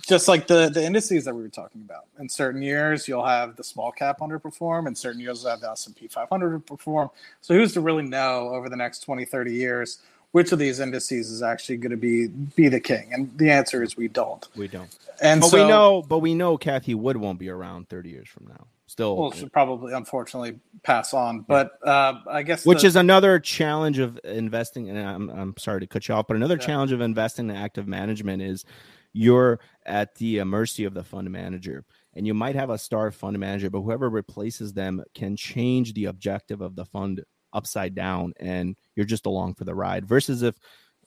just 0.00 0.28
like 0.28 0.46
the 0.46 0.68
the 0.68 0.84
indices 0.84 1.24
that 1.24 1.34
we 1.34 1.42
were 1.42 1.48
talking 1.48 1.82
about. 1.82 2.06
In 2.18 2.28
certain 2.28 2.62
years, 2.62 3.06
you'll 3.06 3.24
have 3.24 3.56
the 3.56 3.64
small 3.64 3.92
cap 3.92 4.20
underperform. 4.20 4.86
In 4.86 4.94
certain 4.94 5.20
years, 5.20 5.42
you'll 5.42 5.50
have 5.50 5.60
the 5.60 5.70
S 5.70 5.86
and 5.86 5.96
P 5.96 6.08
500 6.08 6.66
perform. 6.66 7.10
So 7.40 7.54
who's 7.54 7.72
to 7.74 7.80
really 7.80 8.02
know 8.02 8.50
over 8.50 8.68
the 8.68 8.76
next 8.76 9.00
20, 9.00 9.24
30 9.24 9.52
years? 9.52 9.98
which 10.32 10.52
of 10.52 10.58
these 10.58 10.80
indices 10.80 11.30
is 11.30 11.42
actually 11.42 11.76
going 11.76 11.90
to 11.90 11.96
be 11.96 12.28
be 12.28 12.68
the 12.68 12.80
king? 12.80 13.08
And 13.12 13.36
the 13.36 13.50
answer 13.50 13.82
is 13.82 13.96
we 13.96 14.08
don't. 14.08 14.46
We 14.56 14.68
don't. 14.68 14.96
And 15.20 15.40
but 15.40 15.48
so, 15.48 15.62
we 15.62 15.68
know, 15.68 16.02
but 16.02 16.18
we 16.18 16.34
know 16.34 16.56
Cathie 16.56 16.94
Wood 16.94 17.16
won't 17.16 17.38
be 17.38 17.48
around 17.48 17.88
30 17.88 18.10
years 18.10 18.28
from 18.28 18.46
now. 18.48 18.66
Still, 18.86 19.16
well, 19.16 19.30
she'll 19.30 19.48
probably 19.48 19.92
unfortunately 19.92 20.58
pass 20.82 21.14
on. 21.14 21.40
But 21.42 21.78
uh, 21.86 22.14
I 22.28 22.42
guess 22.42 22.66
which 22.66 22.82
the, 22.82 22.88
is 22.88 22.96
another 22.96 23.38
challenge 23.38 23.98
of 23.98 24.18
investing. 24.24 24.88
And 24.88 24.98
I'm 24.98 25.30
I'm 25.30 25.54
sorry 25.58 25.80
to 25.80 25.86
cut 25.86 26.08
you 26.08 26.14
off, 26.14 26.26
but 26.26 26.36
another 26.36 26.56
yeah. 26.56 26.66
challenge 26.66 26.92
of 26.92 27.00
investing 27.00 27.48
in 27.50 27.56
active 27.56 27.86
management 27.86 28.42
is 28.42 28.64
you're 29.12 29.60
at 29.86 30.14
the 30.16 30.40
uh, 30.40 30.44
mercy 30.44 30.84
of 30.84 30.94
the 30.94 31.04
fund 31.04 31.30
manager. 31.30 31.84
And 32.14 32.26
you 32.26 32.34
might 32.34 32.56
have 32.56 32.70
a 32.70 32.78
star 32.78 33.10
fund 33.10 33.38
manager, 33.38 33.70
but 33.70 33.82
whoever 33.82 34.08
replaces 34.08 34.72
them 34.72 35.02
can 35.14 35.36
change 35.36 35.94
the 35.94 36.06
objective 36.06 36.60
of 36.60 36.76
the 36.76 36.84
fund 36.84 37.22
upside 37.52 37.94
down 37.94 38.32
and 38.38 38.76
you're 38.94 39.06
just 39.06 39.26
along 39.26 39.54
for 39.54 39.64
the 39.64 39.74
ride. 39.74 40.06
Versus 40.06 40.42
if 40.42 40.56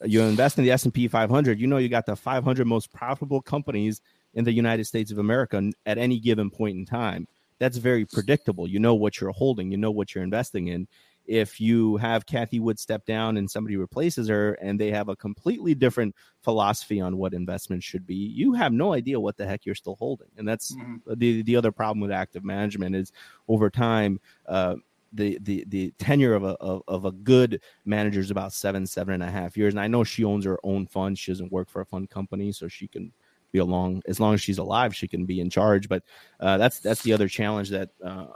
you 0.04 0.22
invest 0.22 0.58
in 0.58 0.64
the 0.64 0.70
S&P 0.70 1.08
500 1.08 1.58
you 1.58 1.66
know 1.66 1.78
you 1.78 1.88
got 1.88 2.04
the 2.04 2.16
500 2.16 2.66
most 2.66 2.92
profitable 2.92 3.40
companies 3.40 4.00
in 4.34 4.44
the 4.44 4.52
United 4.52 4.84
States 4.84 5.10
of 5.10 5.18
America 5.18 5.70
at 5.86 5.98
any 5.98 6.18
given 6.18 6.50
point 6.50 6.76
in 6.76 6.84
time. 6.84 7.26
That's 7.60 7.76
very 7.76 8.04
predictable. 8.04 8.68
You 8.68 8.80
know 8.80 8.94
what 8.94 9.20
you're 9.20 9.30
holding. 9.30 9.70
You 9.70 9.78
know 9.78 9.92
what 9.92 10.14
you're 10.14 10.24
investing 10.24 10.66
in 10.68 10.88
if 11.26 11.60
you 11.60 11.96
have 11.96 12.26
Cathie 12.26 12.60
Wood 12.60 12.78
step 12.78 13.04
down 13.06 13.36
and 13.36 13.50
somebody 13.50 13.76
replaces 13.76 14.28
her 14.28 14.54
and 14.54 14.78
they 14.78 14.90
have 14.90 15.08
a 15.08 15.16
completely 15.16 15.74
different 15.74 16.14
philosophy 16.42 17.00
on 17.00 17.16
what 17.16 17.34
investments 17.34 17.86
should 17.86 18.06
be, 18.06 18.14
you 18.14 18.52
have 18.52 18.72
no 18.72 18.92
idea 18.92 19.18
what 19.18 19.36
the 19.36 19.46
heck 19.46 19.64
you're 19.64 19.74
still 19.74 19.96
holding. 19.96 20.28
And 20.36 20.46
that's 20.46 20.74
mm-hmm. 20.74 21.14
the 21.16 21.42
the 21.42 21.56
other 21.56 21.72
problem 21.72 22.00
with 22.00 22.12
active 22.12 22.44
management 22.44 22.94
is 22.94 23.12
over 23.48 23.70
time, 23.70 24.20
uh, 24.46 24.76
the 25.14 25.38
the 25.42 25.64
the 25.68 25.92
tenure 25.98 26.34
of 26.34 26.42
a 26.42 26.56
of, 26.60 26.82
of, 26.88 27.04
a 27.04 27.12
good 27.12 27.60
manager 27.84 28.20
is 28.20 28.30
about 28.30 28.52
seven 28.52 28.86
seven 28.86 29.14
and 29.14 29.22
a 29.22 29.30
half 29.30 29.56
years 29.56 29.72
and 29.72 29.80
i 29.80 29.86
know 29.86 30.02
she 30.02 30.24
owns 30.24 30.44
her 30.44 30.58
own 30.64 30.86
fund 30.88 31.16
she 31.16 31.30
doesn't 31.30 31.52
work 31.52 31.70
for 31.70 31.80
a 31.80 31.86
fund 31.86 32.10
company 32.10 32.50
so 32.50 32.66
she 32.66 32.88
can 32.88 33.12
be 33.52 33.60
along 33.60 34.02
as 34.08 34.18
long 34.18 34.34
as 34.34 34.40
she's 34.40 34.58
alive 34.58 34.94
she 34.94 35.06
can 35.06 35.24
be 35.24 35.40
in 35.40 35.48
charge 35.48 35.88
but 35.88 36.02
uh, 36.40 36.58
that's 36.58 36.80
that's 36.80 37.02
the 37.02 37.12
other 37.12 37.28
challenge 37.28 37.70
that 37.70 37.90
uh, 38.04 38.26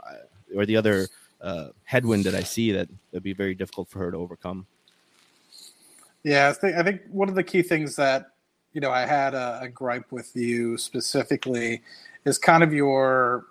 or 0.55 0.65
the 0.65 0.77
other 0.77 1.07
uh, 1.41 1.69
headwind 1.83 2.23
that 2.23 2.35
i 2.35 2.43
see 2.43 2.71
that 2.71 2.87
would 3.11 3.23
be 3.23 3.33
very 3.33 3.55
difficult 3.55 3.89
for 3.89 3.99
her 3.99 4.11
to 4.11 4.17
overcome 4.17 4.65
yeah 6.23 6.49
I 6.49 6.53
think, 6.53 6.75
I 6.75 6.83
think 6.83 7.01
one 7.09 7.29
of 7.29 7.35
the 7.35 7.43
key 7.43 7.61
things 7.61 7.95
that 7.95 8.31
you 8.73 8.81
know 8.81 8.91
i 8.91 9.05
had 9.05 9.33
a, 9.33 9.59
a 9.63 9.69
gripe 9.69 10.11
with 10.11 10.35
you 10.35 10.77
specifically 10.77 11.81
is 12.25 12.37
kind 12.37 12.63
of 12.63 12.73
your 12.73 13.47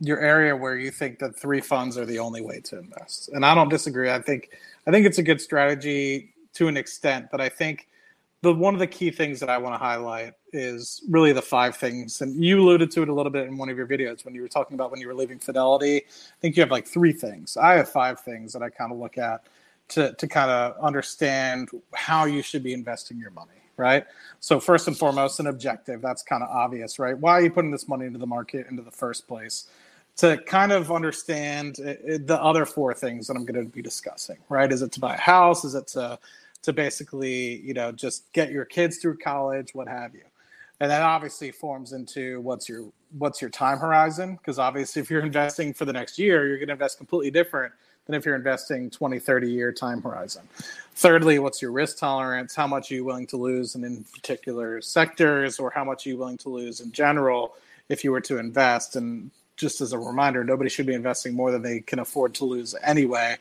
your 0.00 0.20
area 0.20 0.54
where 0.54 0.76
you 0.76 0.90
think 0.90 1.18
that 1.18 1.34
three 1.34 1.60
funds 1.60 1.96
are 1.96 2.04
the 2.04 2.18
only 2.18 2.42
way 2.42 2.60
to 2.60 2.78
invest. 2.78 3.30
And 3.30 3.44
I 3.44 3.54
don't 3.54 3.68
disagree. 3.68 4.10
I 4.10 4.20
think 4.20 4.50
I 4.86 4.90
think 4.90 5.06
it's 5.06 5.18
a 5.18 5.22
good 5.22 5.40
strategy 5.40 6.34
to 6.54 6.68
an 6.68 6.76
extent, 6.76 7.28
but 7.30 7.40
I 7.40 7.48
think 7.48 7.88
the 8.42 8.52
one 8.52 8.74
of 8.74 8.80
the 8.80 8.86
key 8.86 9.10
things 9.10 9.40
that 9.40 9.48
I 9.48 9.58
want 9.58 9.74
to 9.74 9.78
highlight 9.78 10.34
is 10.52 11.02
really 11.08 11.32
the 11.32 11.42
five 11.42 11.76
things. 11.76 12.20
And 12.20 12.42
you 12.42 12.60
alluded 12.60 12.90
to 12.92 13.02
it 13.02 13.08
a 13.08 13.14
little 13.14 13.32
bit 13.32 13.46
in 13.46 13.56
one 13.56 13.68
of 13.68 13.76
your 13.76 13.86
videos 13.86 14.24
when 14.24 14.34
you 14.34 14.42
were 14.42 14.48
talking 14.48 14.74
about 14.74 14.90
when 14.90 15.00
you 15.00 15.08
were 15.08 15.14
leaving 15.14 15.38
Fidelity. 15.38 15.96
I 15.96 16.40
think 16.40 16.56
you 16.56 16.62
have 16.62 16.70
like 16.70 16.86
three 16.86 17.12
things. 17.12 17.56
I 17.56 17.74
have 17.74 17.88
five 17.88 18.20
things 18.20 18.52
that 18.52 18.62
I 18.62 18.70
kind 18.70 18.92
of 18.92 18.98
look 18.98 19.18
at 19.18 19.46
to 19.88 20.12
to 20.14 20.28
kind 20.28 20.50
of 20.50 20.76
understand 20.82 21.70
how 21.94 22.24
you 22.24 22.42
should 22.42 22.62
be 22.62 22.72
investing 22.72 23.18
your 23.18 23.30
money 23.30 23.52
right? 23.78 24.06
So 24.40 24.58
first 24.58 24.88
and 24.88 24.96
foremost, 24.96 25.38
an 25.38 25.48
objective. 25.48 26.00
That's 26.00 26.22
kind 26.22 26.42
of 26.42 26.48
obvious, 26.48 26.98
right? 26.98 27.14
Why 27.18 27.32
are 27.32 27.42
you 27.42 27.50
putting 27.50 27.70
this 27.70 27.86
money 27.86 28.06
into 28.06 28.18
the 28.18 28.26
market 28.26 28.66
into 28.70 28.82
the 28.82 28.90
first 28.90 29.28
place? 29.28 29.66
to 30.16 30.38
kind 30.38 30.72
of 30.72 30.90
understand 30.90 31.78
uh, 31.80 31.90
uh, 31.90 32.18
the 32.24 32.38
other 32.40 32.64
four 32.64 32.94
things 32.94 33.26
that 33.26 33.36
I'm 33.36 33.44
going 33.44 33.62
to 33.62 33.70
be 33.70 33.82
discussing, 33.82 34.38
right? 34.48 34.72
Is 34.72 34.82
it 34.82 34.92
to 34.92 35.00
buy 35.00 35.14
a 35.14 35.18
house? 35.18 35.64
Is 35.64 35.74
it 35.74 35.86
to 35.88 36.18
to 36.66 36.72
basically, 36.72 37.60
you 37.60 37.72
know, 37.72 37.92
just 37.92 38.32
get 38.32 38.50
your 38.50 38.64
kids 38.64 38.98
through 38.98 39.16
college, 39.18 39.72
what 39.72 39.86
have 39.86 40.14
you? 40.14 40.24
And 40.80 40.90
that 40.90 41.00
obviously 41.00 41.52
forms 41.52 41.92
into 41.92 42.40
what's 42.40 42.68
your 42.68 42.84
what's 43.16 43.40
your 43.40 43.50
time 43.50 43.78
horizon? 43.78 44.34
Because 44.34 44.58
obviously 44.58 45.00
if 45.00 45.08
you're 45.08 45.22
investing 45.22 45.72
for 45.72 45.84
the 45.84 45.92
next 45.92 46.18
year, 46.18 46.46
you're 46.46 46.58
going 46.58 46.66
to 46.66 46.72
invest 46.72 46.98
completely 46.98 47.30
different 47.30 47.72
than 48.04 48.16
if 48.16 48.26
you're 48.26 48.34
investing 48.34 48.90
20, 48.90 49.20
30 49.20 49.48
year 49.48 49.72
time 49.72 50.02
horizon. 50.02 50.42
Thirdly, 50.96 51.38
what's 51.38 51.62
your 51.62 51.70
risk 51.70 51.98
tolerance? 51.98 52.54
How 52.54 52.66
much 52.66 52.90
are 52.90 52.96
you 52.96 53.04
willing 53.04 53.28
to 53.28 53.36
lose 53.36 53.76
and 53.76 53.84
in 53.84 54.04
particular 54.12 54.80
sectors, 54.82 55.60
or 55.60 55.70
how 55.70 55.84
much 55.84 56.04
are 56.04 56.10
you 56.10 56.16
willing 56.18 56.38
to 56.38 56.48
lose 56.48 56.80
in 56.80 56.90
general 56.90 57.54
if 57.88 58.02
you 58.02 58.10
were 58.10 58.20
to 58.22 58.38
invest? 58.38 58.96
And 58.96 59.30
just 59.56 59.80
as 59.80 59.92
a 59.92 59.98
reminder, 59.98 60.42
nobody 60.42 60.68
should 60.68 60.86
be 60.86 60.94
investing 60.94 61.32
more 61.32 61.52
than 61.52 61.62
they 61.62 61.78
can 61.78 62.00
afford 62.00 62.34
to 62.34 62.44
lose 62.44 62.74
anyway. 62.82 63.36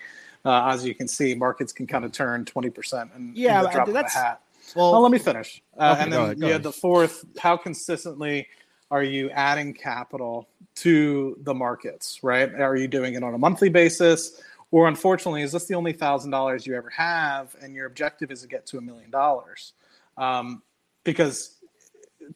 Uh, 0.45 0.69
as 0.71 0.85
you 0.85 0.93
can 0.93 1.07
see, 1.07 1.33
markets 1.33 1.73
can 1.73 1.87
kind 1.87 2.05
of 2.05 2.11
turn 2.11 2.45
20% 2.45 3.15
and 3.15 3.35
yeah, 3.35 3.59
in 3.59 3.63
the 3.63 3.69
drop 3.71 3.87
of 3.87 3.95
a 3.95 4.09
hat. 4.09 4.41
Well, 4.75 4.91
well, 4.91 5.01
let 5.01 5.11
me 5.11 5.19
finish. 5.19 5.61
Uh, 5.77 5.91
okay, 5.93 6.03
and 6.03 6.13
then 6.13 6.21
ahead, 6.21 6.39
you 6.39 6.45
had 6.47 6.63
the 6.63 6.71
fourth, 6.71 7.25
how 7.39 7.57
consistently 7.57 8.47
are 8.91 9.03
you 9.03 9.29
adding 9.31 9.73
capital 9.73 10.47
to 10.75 11.37
the 11.41 11.53
markets, 11.53 12.19
right? 12.23 12.53
Are 12.53 12.75
you 12.75 12.87
doing 12.87 13.15
it 13.15 13.23
on 13.23 13.33
a 13.33 13.37
monthly 13.37 13.69
basis? 13.69 14.41
Or 14.71 14.87
unfortunately, 14.87 15.41
is 15.41 15.51
this 15.51 15.65
the 15.65 15.75
only 15.75 15.93
thousand 15.93 16.31
dollars 16.31 16.67
you 16.67 16.75
ever 16.75 16.89
have, 16.89 17.55
and 17.61 17.73
your 17.73 17.85
objective 17.85 18.31
is 18.31 18.41
to 18.41 18.47
get 18.47 18.65
to 18.67 18.77
a 18.77 18.81
million 18.81 19.09
dollars? 19.09 19.73
Um, 20.17 20.61
because 21.03 21.57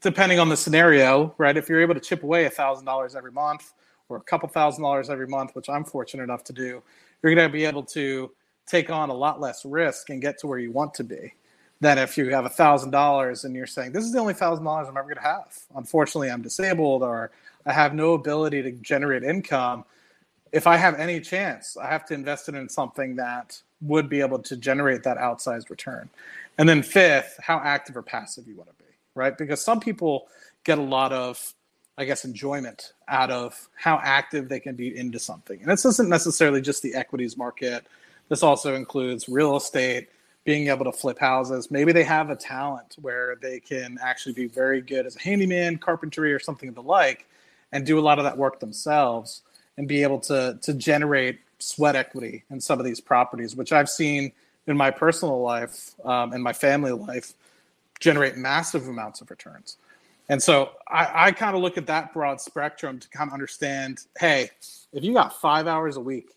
depending 0.01 0.39
on 0.39 0.49
the 0.49 0.57
scenario, 0.57 1.33
right? 1.37 1.57
If 1.57 1.69
you're 1.69 1.81
able 1.81 1.95
to 1.95 1.99
chip 1.99 2.23
away 2.23 2.45
a 2.45 2.49
thousand 2.49 2.85
dollars 2.85 3.15
every 3.15 3.31
month 3.31 3.73
or 4.07 4.17
a 4.17 4.21
couple 4.21 4.47
thousand 4.49 4.83
dollars 4.83 5.09
every 5.09 5.27
month, 5.27 5.55
which 5.55 5.69
I'm 5.69 5.83
fortunate 5.83 6.23
enough 6.23 6.43
to 6.45 6.53
do, 6.53 6.81
you're 7.21 7.35
going 7.35 7.47
to 7.47 7.51
be 7.51 7.65
able 7.65 7.83
to 7.83 8.31
take 8.65 8.89
on 8.89 9.09
a 9.09 9.13
lot 9.13 9.39
less 9.39 9.65
risk 9.65 10.09
and 10.09 10.21
get 10.21 10.37
to 10.39 10.47
where 10.47 10.59
you 10.59 10.71
want 10.71 10.93
to 10.95 11.03
be 11.03 11.33
than 11.81 11.97
if 11.97 12.17
you 12.17 12.29
have 12.29 12.45
a 12.45 12.49
thousand 12.49 12.91
dollars 12.91 13.45
and 13.45 13.55
you're 13.55 13.65
saying 13.65 13.91
this 13.91 14.03
is 14.03 14.11
the 14.11 14.19
only 14.19 14.33
thousand 14.33 14.65
dollars 14.65 14.87
I'm 14.87 14.97
ever 14.97 15.07
going 15.07 15.15
to 15.15 15.21
have. 15.21 15.57
Unfortunately, 15.75 16.29
I'm 16.29 16.41
disabled 16.41 17.03
or 17.03 17.31
I 17.65 17.73
have 17.73 17.93
no 17.93 18.13
ability 18.13 18.61
to 18.63 18.71
generate 18.71 19.23
income. 19.23 19.85
If 20.51 20.67
I 20.67 20.77
have 20.77 20.95
any 20.95 21.19
chance, 21.19 21.77
I 21.77 21.87
have 21.87 22.05
to 22.07 22.13
invest 22.13 22.49
it 22.49 22.55
in 22.55 22.67
something 22.67 23.15
that 23.15 23.61
would 23.81 24.09
be 24.09 24.19
able 24.19 24.39
to 24.39 24.57
generate 24.57 25.03
that 25.03 25.17
outsized 25.17 25.69
return. 25.69 26.09
And 26.57 26.67
then 26.67 26.83
fifth, 26.83 27.39
how 27.41 27.59
active 27.63 27.95
or 27.95 28.01
passive 28.01 28.47
you 28.47 28.55
want 28.55 28.69
to 28.69 28.75
be 28.75 28.89
right? 29.19 29.37
Because 29.37 29.61
some 29.61 29.79
people 29.79 30.27
get 30.63 30.77
a 30.77 30.81
lot 30.81 31.11
of, 31.11 31.53
I 31.99 32.05
guess, 32.05 32.23
enjoyment 32.23 32.93
out 33.09 33.29
of 33.29 33.67
how 33.75 33.99
active 34.01 34.47
they 34.47 34.61
can 34.61 34.75
be 34.75 34.97
into 34.97 35.19
something. 35.19 35.59
And 35.59 35.69
this 35.69 35.83
isn't 35.83 36.07
necessarily 36.07 36.61
just 36.61 36.81
the 36.81 36.95
equities 36.95 37.35
market. 37.35 37.85
This 38.29 38.41
also 38.41 38.73
includes 38.73 39.27
real 39.27 39.57
estate, 39.57 40.07
being 40.45 40.69
able 40.69 40.85
to 40.85 40.93
flip 40.93 41.19
houses. 41.19 41.69
Maybe 41.69 41.91
they 41.91 42.05
have 42.05 42.29
a 42.29 42.37
talent 42.37 42.95
where 43.01 43.35
they 43.35 43.59
can 43.59 43.99
actually 44.01 44.31
be 44.31 44.47
very 44.47 44.79
good 44.79 45.05
as 45.05 45.17
a 45.17 45.19
handyman, 45.19 45.77
carpentry, 45.77 46.31
or 46.31 46.39
something 46.39 46.69
of 46.69 46.75
the 46.75 46.81
like, 46.81 47.27
and 47.73 47.85
do 47.85 47.99
a 47.99 48.01
lot 48.01 48.17
of 48.17 48.23
that 48.23 48.37
work 48.37 48.61
themselves 48.61 49.41
and 49.77 49.85
be 49.85 50.01
able 50.01 50.19
to 50.21 50.57
to 50.61 50.73
generate 50.73 51.39
sweat 51.59 51.97
equity 51.97 52.45
in 52.49 52.61
some 52.61 52.79
of 52.79 52.85
these 52.85 53.01
properties, 53.01 53.57
which 53.57 53.73
I've 53.73 53.89
seen 53.89 54.31
in 54.67 54.77
my 54.77 54.89
personal 54.89 55.41
life 55.41 55.95
um, 56.05 56.31
and 56.31 56.41
my 56.41 56.53
family 56.53 56.93
life 56.93 57.33
generate 57.99 58.37
massive 58.37 58.87
amounts 58.87 59.19
of 59.19 59.29
returns. 59.29 59.75
And 60.29 60.41
so 60.41 60.71
I, 60.87 61.27
I 61.27 61.31
kind 61.31 61.55
of 61.55 61.61
look 61.61 61.77
at 61.77 61.87
that 61.87 62.13
broad 62.13 62.39
spectrum 62.39 62.99
to 62.99 63.09
kind 63.09 63.27
of 63.27 63.33
understand, 63.33 64.05
hey, 64.19 64.51
if 64.93 65.03
you 65.03 65.13
got 65.13 65.41
five 65.41 65.67
hours 65.67 65.97
a 65.97 66.01
week 66.01 66.29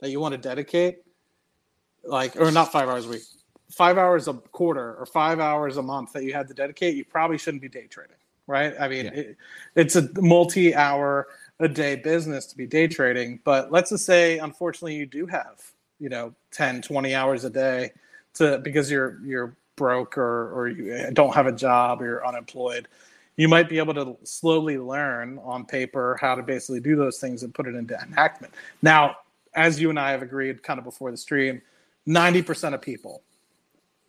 that 0.00 0.10
you 0.10 0.20
want 0.20 0.32
to 0.32 0.38
dedicate, 0.38 0.98
like, 2.04 2.36
or 2.36 2.50
not 2.52 2.70
five 2.70 2.88
hours 2.88 3.06
a 3.06 3.08
week, 3.08 3.22
five 3.70 3.96
hours 3.96 4.28
a 4.28 4.34
quarter 4.34 4.94
or 4.96 5.06
five 5.06 5.40
hours 5.40 5.78
a 5.78 5.82
month 5.82 6.12
that 6.12 6.24
you 6.24 6.34
had 6.34 6.46
to 6.48 6.54
dedicate, 6.54 6.94
you 6.94 7.04
probably 7.04 7.38
shouldn't 7.38 7.62
be 7.62 7.68
day 7.68 7.86
trading, 7.86 8.16
right? 8.46 8.74
I 8.78 8.86
mean, 8.86 9.06
yeah. 9.06 9.12
it, 9.12 9.36
it's 9.74 9.96
a 9.96 10.08
multi 10.20 10.74
hour 10.74 11.28
a 11.58 11.68
day 11.68 11.96
business 11.96 12.46
to 12.46 12.56
be 12.56 12.66
day 12.66 12.86
trading. 12.86 13.40
But 13.44 13.72
let's 13.72 13.90
just 13.90 14.04
say, 14.04 14.38
unfortunately, 14.38 14.94
you 14.94 15.06
do 15.06 15.26
have, 15.26 15.62
you 15.98 16.10
know, 16.10 16.34
10, 16.52 16.82
20 16.82 17.14
hours 17.14 17.44
a 17.44 17.50
day 17.50 17.92
to 18.34 18.58
because 18.58 18.90
you're, 18.90 19.20
you're 19.24 19.56
broke 19.76 20.18
or, 20.18 20.52
or 20.52 20.68
you 20.68 20.92
eh, 20.92 21.10
don't 21.12 21.34
have 21.34 21.46
a 21.46 21.52
job 21.52 22.02
or 22.02 22.04
you're 22.04 22.26
unemployed. 22.26 22.88
You 23.38 23.48
might 23.48 23.68
be 23.68 23.78
able 23.78 23.94
to 23.94 24.18
slowly 24.24 24.78
learn 24.78 25.38
on 25.44 25.64
paper 25.64 26.18
how 26.20 26.34
to 26.34 26.42
basically 26.42 26.80
do 26.80 26.96
those 26.96 27.18
things 27.18 27.44
and 27.44 27.54
put 27.54 27.66
it 27.66 27.76
into 27.76 27.96
enactment. 27.98 28.52
Now, 28.82 29.16
as 29.54 29.80
you 29.80 29.90
and 29.90 29.98
I 29.98 30.10
have 30.10 30.22
agreed 30.22 30.62
kind 30.62 30.78
of 30.78 30.84
before 30.84 31.10
the 31.12 31.16
stream, 31.16 31.62
90% 32.06 32.74
of 32.74 32.82
people 32.82 33.22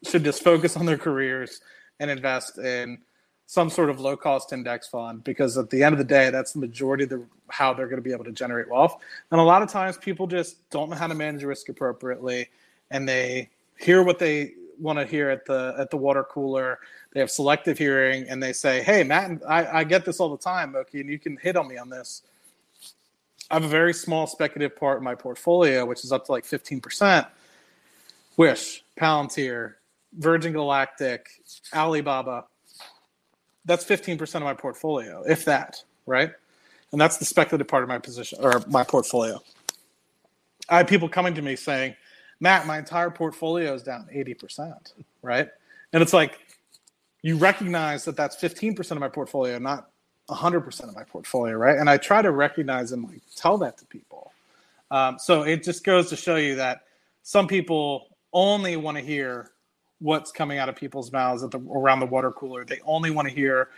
should 0.03 0.23
just 0.23 0.43
focus 0.43 0.75
on 0.75 0.85
their 0.87 0.97
careers 0.97 1.61
and 1.99 2.09
invest 2.09 2.57
in 2.57 2.97
some 3.45 3.69
sort 3.69 3.89
of 3.89 3.99
low 3.99 4.17
cost 4.17 4.51
index 4.51 4.87
fund 4.87 5.23
because 5.23 5.57
at 5.57 5.69
the 5.69 5.83
end 5.83 5.93
of 5.93 5.97
the 5.97 6.05
day 6.05 6.29
that's 6.29 6.53
the 6.53 6.59
majority 6.59 7.03
of 7.03 7.09
the 7.09 7.23
how 7.49 7.73
they're 7.73 7.87
going 7.87 7.97
to 7.97 8.03
be 8.03 8.11
able 8.11 8.23
to 8.23 8.31
generate 8.31 8.69
wealth 8.69 9.01
and 9.31 9.41
a 9.41 9.43
lot 9.43 9.63
of 9.63 9.69
times 9.69 9.97
people 9.97 10.27
just 10.27 10.69
don't 10.69 10.87
know 10.87 10.95
how 10.95 11.07
to 11.07 11.15
manage 11.15 11.43
risk 11.43 11.67
appropriately 11.67 12.47
and 12.91 13.09
they 13.09 13.49
hear 13.79 14.03
what 14.03 14.19
they 14.19 14.53
want 14.79 14.99
to 14.99 15.05
hear 15.05 15.29
at 15.29 15.45
the 15.45 15.75
at 15.77 15.89
the 15.89 15.97
water 15.97 16.23
cooler 16.23 16.79
they 17.13 17.19
have 17.19 17.29
selective 17.29 17.77
hearing 17.77 18.25
and 18.29 18.41
they 18.41 18.53
say 18.53 18.81
hey 18.81 19.03
matt 19.03 19.31
i, 19.47 19.79
I 19.79 19.83
get 19.83 20.05
this 20.05 20.19
all 20.19 20.29
the 20.29 20.37
time 20.37 20.75
okay 20.75 21.01
and 21.01 21.09
you 21.09 21.19
can 21.19 21.37
hit 21.37 21.55
on 21.55 21.67
me 21.67 21.77
on 21.77 21.89
this 21.89 22.23
i 23.51 23.55
have 23.55 23.63
a 23.63 23.69
very 23.69 23.93
small 23.93 24.27
speculative 24.27 24.77
part 24.77 24.97
of 24.97 25.03
my 25.03 25.15
portfolio 25.15 25.85
which 25.85 26.03
is 26.03 26.11
up 26.11 26.25
to 26.25 26.31
like 26.31 26.45
15% 26.45 27.27
wish 28.37 28.83
palantir 28.97 29.75
Virgin 30.13 30.53
Galactic, 30.53 31.29
Alibaba. 31.73 32.45
That's 33.65 33.85
15% 33.85 34.35
of 34.35 34.43
my 34.43 34.53
portfolio, 34.53 35.23
if 35.27 35.45
that, 35.45 35.83
right? 36.05 36.31
And 36.91 36.99
that's 36.99 37.17
the 37.17 37.25
speculative 37.25 37.67
part 37.67 37.83
of 37.83 37.89
my 37.89 37.99
position 37.99 38.39
or 38.41 38.63
my 38.67 38.83
portfolio. 38.83 39.41
I 40.69 40.77
have 40.77 40.87
people 40.87 41.09
coming 41.09 41.35
to 41.35 41.41
me 41.41 41.55
saying, 41.55 41.95
Matt, 42.39 42.65
my 42.65 42.77
entire 42.77 43.09
portfolio 43.09 43.73
is 43.73 43.83
down 43.83 44.07
80%, 44.13 44.93
right? 45.21 45.49
And 45.93 46.01
it's 46.01 46.13
like, 46.13 46.39
you 47.21 47.35
recognize 47.35 48.05
that 48.05 48.15
that's 48.15 48.35
15% 48.37 48.91
of 48.91 48.99
my 48.99 49.09
portfolio, 49.09 49.57
not 49.59 49.89
100% 50.29 50.83
of 50.83 50.95
my 50.95 51.03
portfolio, 51.03 51.55
right? 51.55 51.77
And 51.77 51.89
I 51.89 51.97
try 51.97 52.21
to 52.21 52.31
recognize 52.31 52.91
and 52.91 53.03
like 53.03 53.21
tell 53.35 53.57
that 53.57 53.77
to 53.79 53.85
people. 53.85 54.31
Um, 54.91 55.17
so 55.19 55.43
it 55.43 55.63
just 55.63 55.83
goes 55.83 56.09
to 56.09 56.15
show 56.15 56.37
you 56.37 56.55
that 56.55 56.83
some 57.23 57.47
people 57.47 58.15
only 58.31 58.77
want 58.77 58.97
to 58.97 59.03
hear 59.03 59.51
what's 59.99 60.31
coming 60.31 60.59
out 60.59 60.69
of 60.69 60.75
people's 60.75 61.11
mouths 61.11 61.43
at 61.43 61.51
the 61.51 61.59
around 61.59 61.99
the 61.99 62.05
water 62.05 62.31
cooler. 62.31 62.63
They 62.63 62.79
only 62.85 63.11
want 63.11 63.27
to 63.27 63.33
hear 63.33 63.69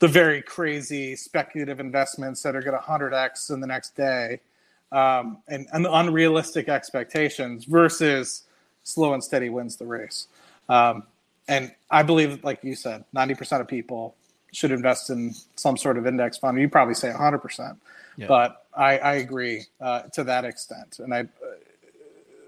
the 0.00 0.08
very 0.08 0.42
crazy 0.42 1.14
speculative 1.14 1.80
investments 1.80 2.42
that 2.42 2.56
are 2.56 2.62
going 2.62 2.76
to 2.76 2.84
100x 2.84 3.52
in 3.52 3.60
the 3.60 3.66
next 3.66 3.96
day 3.96 4.40
um, 4.92 5.38
and, 5.48 5.66
and 5.72 5.86
unrealistic 5.86 6.68
expectations 6.68 7.64
versus 7.64 8.44
slow 8.82 9.12
and 9.12 9.22
steady 9.22 9.50
wins 9.50 9.76
the 9.76 9.86
race. 9.86 10.28
Um, 10.68 11.04
and 11.46 11.74
I 11.90 12.02
believe, 12.02 12.44
like 12.44 12.62
you 12.62 12.74
said, 12.74 13.04
90% 13.14 13.60
of 13.60 13.68
people 13.68 14.14
should 14.52 14.70
invest 14.70 15.10
in 15.10 15.34
some 15.56 15.76
sort 15.76 15.98
of 15.98 16.06
index 16.06 16.38
fund. 16.38 16.60
You 16.60 16.68
probably 16.68 16.94
say 16.94 17.10
100%, 17.10 17.76
yeah. 18.16 18.26
but 18.26 18.64
I, 18.76 18.98
I 18.98 19.14
agree 19.14 19.64
uh, 19.80 20.02
to 20.14 20.24
that 20.24 20.44
extent. 20.44 20.98
And 21.00 21.14
I, 21.14 21.20
uh, 21.20 21.24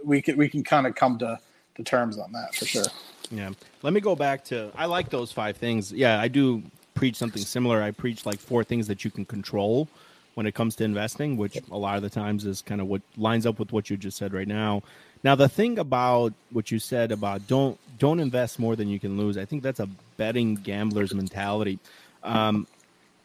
we 0.05 0.23
can, 0.23 0.37
we 0.37 0.49
can 0.49 0.65
kind 0.65 0.87
of 0.87 0.95
come 0.95 1.19
to, 1.19 1.39
to 1.77 1.83
terms 1.83 2.19
on 2.19 2.33
that 2.33 2.55
for 2.55 2.67
sure. 2.67 2.85
Yeah. 3.31 3.51
Let 3.83 3.93
me 3.93 4.01
go 4.01 4.17
back 4.17 4.45
to 4.47 4.71
I 4.75 4.87
like 4.87 5.09
those 5.09 5.31
five 5.31 5.57
things. 5.57 5.93
Yeah, 5.93 6.21
I 6.21 6.29
do 6.29 6.63
preach 6.95 7.17
something 7.17 7.43
similar. 7.43 7.83
I 7.83 7.91
preach 7.91 8.27
like 8.27 8.39
four 8.39 8.65
things 8.65 8.87
that 8.89 9.05
you 9.05 9.11
can 9.11 9.25
control 9.25 9.89
when 10.35 10.47
it 10.47 10.55
comes 10.55 10.77
to 10.77 10.85
investing, 10.85 11.37
which 11.37 11.59
a 11.71 11.77
lot 11.77 11.97
of 11.97 12.03
the 12.03 12.11
times 12.11 12.47
is 12.47 12.63
kind 12.63 12.81
of 12.81 12.87
what 12.87 13.03
lines 13.17 13.47
up 13.47 13.59
with 13.59 13.73
what 13.73 13.91
you 13.91 13.97
just 13.97 14.17
said 14.17 14.33
right 14.33 14.49
now. 14.49 14.83
Now, 15.23 15.35
the 15.35 15.49
thing 15.49 15.79
about 15.79 16.33
what 16.51 16.71
you 16.71 16.79
said 16.79 17.13
about 17.13 17.47
don't 17.47 17.79
don't 17.99 18.21
invest 18.21 18.59
more 18.59 18.77
than 18.77 18.89
you 18.89 18.99
can 18.99 19.19
lose, 19.19 19.37
I 19.37 19.45
think 19.45 19.63
that's 19.63 19.81
a 19.81 19.89
betting 20.17 20.55
gambler's 20.55 21.15
mentality. 21.15 21.79
Um, 22.23 22.67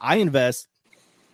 I 0.02 0.18
invest 0.18 0.68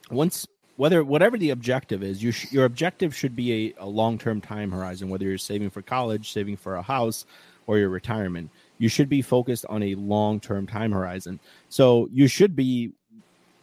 once 0.09 0.47
whether 0.77 1.03
whatever 1.03 1.37
the 1.37 1.49
objective 1.49 2.03
is, 2.03 2.21
you 2.23 2.31
sh- 2.31 2.51
your 2.51 2.65
objective 2.65 3.15
should 3.15 3.35
be 3.35 3.75
a, 3.79 3.83
a 3.83 3.87
long 3.87 4.17
term 4.17 4.41
time 4.41 4.71
horizon. 4.71 5.09
Whether 5.09 5.25
you're 5.25 5.37
saving 5.37 5.71
for 5.71 5.81
college, 5.81 6.31
saving 6.31 6.57
for 6.57 6.75
a 6.75 6.81
house, 6.81 7.25
or 7.65 7.77
your 7.77 7.89
retirement 7.89 8.51
you 8.81 8.89
should 8.89 9.09
be 9.09 9.21
focused 9.21 9.63
on 9.69 9.83
a 9.83 9.93
long 9.93 10.39
term 10.39 10.65
time 10.65 10.91
horizon. 10.91 11.39
So 11.69 12.09
you 12.11 12.27
should 12.27 12.55
be 12.55 12.93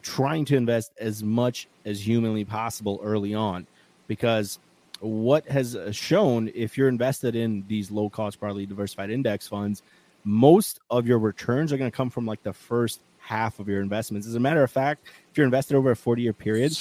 trying 0.09 0.45
to 0.47 0.57
invest 0.57 0.93
as 0.99 1.23
much 1.23 1.69
as 1.85 2.07
humanly 2.07 2.45
possible 2.45 2.99
early 3.03 3.35
on. 3.35 3.67
Because 4.07 4.59
what 5.01 5.47
has 5.47 5.77
uh, 5.77 5.93
shown 5.93 6.51
if 6.55 6.79
you're 6.79 6.89
invested 6.89 7.37
in 7.37 7.65
these 7.69 7.91
low 7.91 8.09
cost 8.09 8.41
broadly 8.41 8.67
diversified 8.67 9.11
index 9.11 9.47
funds 9.47 9.83
most 10.25 10.81
of 10.91 11.07
your 11.07 11.21
returns 11.21 11.73
are 11.73 11.77
going 11.77 11.91
to 11.91 11.97
come 11.97 12.11
from 12.11 12.27
like 12.27 12.43
the 12.43 12.53
first 12.53 13.01
half 13.21 13.61
of 13.61 13.69
your 13.69 13.81
investments. 13.81 14.27
As 14.27 14.35
a 14.35 14.41
matter 14.41 14.65
of 14.65 14.73
fact 14.73 15.07
if 15.31 15.39
you're 15.39 15.47
invested 15.47 15.77
over 15.77 15.93
a 15.93 15.97
40 15.97 16.23
year 16.23 16.33
period 16.33 16.73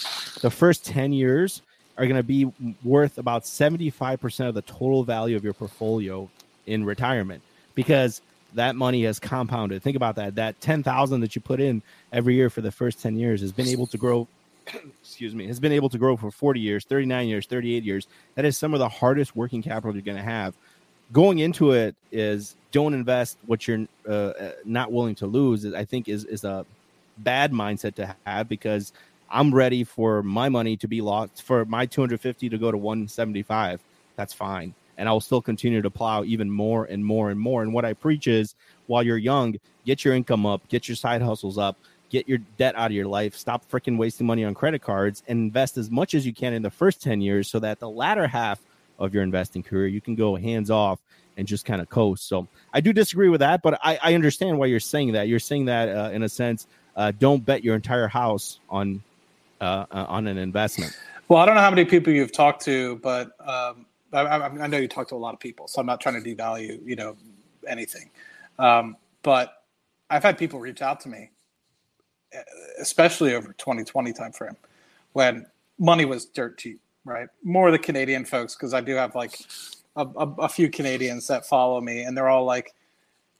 the 0.42 0.50
first 0.50 0.84
10 0.86 1.14
years 1.14 1.62
are 1.98 2.06
going 2.06 2.18
to 2.18 2.24
be 2.24 2.52
worth 2.84 3.18
about 3.18 3.44
75% 3.44 4.48
of 4.48 4.56
the 4.56 4.62
total 4.64 5.04
value 5.04 5.36
of 5.36 5.44
your 5.44 5.54
portfolio 5.54 6.30
in 6.66 6.86
retirement. 6.86 7.42
Because 7.76 8.22
that 8.54 8.76
money 8.76 9.04
has 9.04 9.20
compounded. 9.20 9.84
Think 9.84 9.96
about 9.96 10.16
that. 10.16 10.36
That 10.36 10.60
10,000 10.62 11.22
that 11.22 11.36
you 11.36 11.42
put 11.42 11.60
in 11.60 11.82
every 12.12 12.36
year 12.36 12.50
for 12.50 12.62
the 12.62 12.72
first 12.72 13.02
10 13.02 13.18
years 13.18 13.42
has 13.42 13.52
been 13.52 13.68
able 13.68 13.88
to 13.88 13.98
grow 13.98 14.28
excuse 15.02 15.34
me, 15.34 15.48
has 15.48 15.60
been 15.60 15.72
able 15.72 15.90
to 15.90 15.98
grow 15.98 16.18
for 16.18 16.32
40 16.32 16.60
years, 16.60 16.86
39 16.86 17.28
years, 17.28 17.46
38 17.46 17.84
years. 17.84 18.08
That 18.36 18.46
is 18.46 18.58
some 18.58 18.74
of 18.74 18.80
the 18.80 18.90
hardest 18.90 19.36
working 19.36 19.62
capital 19.62 19.94
you're 19.94 20.02
going 20.02 20.18
to 20.18 20.24
have. 20.24 20.56
Going 21.14 21.40
into 21.40 21.72
it 21.72 21.96
is 22.12 22.56
don't 22.72 22.94
invest 22.94 23.38
what 23.46 23.68
you're 23.68 23.88
uh, 24.08 24.34
not 24.66 24.92
willing 24.92 25.16
to 25.16 25.26
lose. 25.26 25.66
I 25.74 25.86
think 25.86 26.10
is 26.10 26.26
is 26.26 26.44
a 26.44 26.66
bad 27.20 27.54
mindset 27.54 27.96
to 27.96 28.16
have 28.26 28.50
because 28.50 28.92
I'm 29.30 29.54
ready 29.54 29.86
for 29.86 30.22
my 30.22 30.50
money 30.50 30.76
to 30.78 30.88
be 30.88 31.00
lost 31.00 31.44
for 31.44 31.64
my 31.66 31.86
250 31.86 32.50
to 32.50 32.58
go 32.58 32.72
to 32.72 32.78
175. 32.78 33.80
That's 34.18 34.34
fine 34.34 34.74
and 34.98 35.08
I'll 35.08 35.22
still 35.22 35.42
continue 35.42 35.82
to 35.82 35.90
plow 35.90 36.24
even 36.24 36.50
more 36.50 36.86
and 36.86 37.04
more 37.04 37.30
and 37.30 37.40
more. 37.40 37.62
And 37.62 37.74
what 37.74 37.86
I 37.86 37.94
preach 37.94 38.28
is 38.28 38.56
while 38.88 39.04
you're 39.04 39.18
young, 39.18 39.56
get 39.86 40.04
your 40.04 40.14
income 40.14 40.46
up, 40.46 40.68
get 40.68 40.88
your 40.88 40.96
side 40.96 41.22
hustles 41.22 41.58
up, 41.58 41.78
get 42.10 42.28
your 42.28 42.40
debt 42.58 42.76
out 42.76 42.88
of 42.88 42.94
your 42.94 43.08
life, 43.08 43.36
stop 43.36 43.70
freaking 43.70 43.98
wasting 43.98 44.26
money 44.26 44.44
on 44.44 44.54
credit 44.54 44.82
cards, 44.82 45.24
and 45.28 45.40
invest 45.40 45.78
as 45.78 45.92
much 45.92 46.14
as 46.14 46.26
you 46.26 46.34
can 46.34 46.54
in 46.54 46.62
the 46.62 46.72
first 46.72 47.02
10 47.02 47.22
years 47.22 47.48
so 47.50 47.60
that 47.60 47.80
the 47.80 47.90
latter 47.90 48.28
half 48.28 48.60
of 49.00 49.14
your 49.14 49.24
investing 49.24 49.64
career, 49.64 49.88
you 49.88 50.02
can 50.02 50.16
go 50.16 50.36
hands 50.36 50.72
off 50.72 51.00
and 51.38 51.48
just 51.48 51.66
kind 51.66 51.82
of 51.82 51.90
coast. 51.90 52.28
So 52.28 52.48
I 52.74 52.82
do 52.82 52.92
disagree 52.92 53.30
with 53.30 53.42
that, 53.42 53.62
but 53.62 53.80
I, 53.84 54.00
I 54.02 54.16
understand 54.16 54.58
why 54.58 54.66
you're 54.66 54.80
saying 54.80 55.14
that. 55.14 55.28
You're 55.28 55.40
saying 55.40 55.66
that 55.66 55.90
uh, 55.90 56.10
in 56.12 56.24
a 56.24 56.30
sense, 56.30 56.68
uh, 56.96 57.12
don't 57.12 57.46
bet 57.46 57.64
your 57.64 57.76
entire 57.76 58.08
house 58.08 58.60
on 58.70 59.04
uh, 59.62 59.86
uh 59.92 60.06
on 60.08 60.28
an 60.28 60.38
investment. 60.38 60.98
Well, 61.28 61.40
I 61.40 61.46
don't 61.46 61.56
know 61.56 61.62
how 61.62 61.70
many 61.70 61.86
people 61.86 62.14
you've 62.14 62.32
talked 62.32 62.64
to, 62.66 62.98
but 62.98 63.32
um, 63.48 63.86
I, 64.14 64.48
I, 64.48 64.68
know 64.68 64.78
you 64.78 64.88
talk 64.88 65.10
to 65.10 65.16
a 65.16 65.18
lot 65.18 65.34
of 65.34 65.40
people, 65.40 65.68
so 65.68 65.82
I'm 65.82 65.86
not 65.86 66.00
trying 66.00 66.22
to 66.22 66.36
devalue, 66.36 66.80
you 66.86 66.96
know, 66.96 67.16
anything. 67.68 68.10
Um, 68.58 68.96
but 69.24 69.64
I've 70.10 70.24
had 70.24 70.38
people 70.38 70.60
reach 70.60 70.82
out 70.82 71.00
to 71.02 71.10
me, 71.10 71.30
especially 72.80 73.34
over 73.34 73.54
2020 73.54 74.14
timeframe, 74.14 74.56
when 75.14 75.46
money 75.80 76.06
was 76.06 76.26
dirt 76.26 76.58
cheap, 76.58 76.80
right? 77.06 77.28
More 77.44 77.68
of 77.68 77.74
the 77.74 77.80
Canadian 77.80 78.26
folks, 78.26 78.56
because 78.56 78.74
I 78.74 78.82
do 78.82 78.96
have 78.96 79.16
like 79.16 79.38
a, 79.96 80.08
a, 80.16 80.28
a, 80.40 80.50
few 80.50 80.70
Canadians 80.70 81.28
that 81.28 81.46
follow 81.46 81.82
me, 81.82 82.04
and 82.04 82.16
they're 82.16 82.30
all 82.30 82.46
like, 82.46 82.74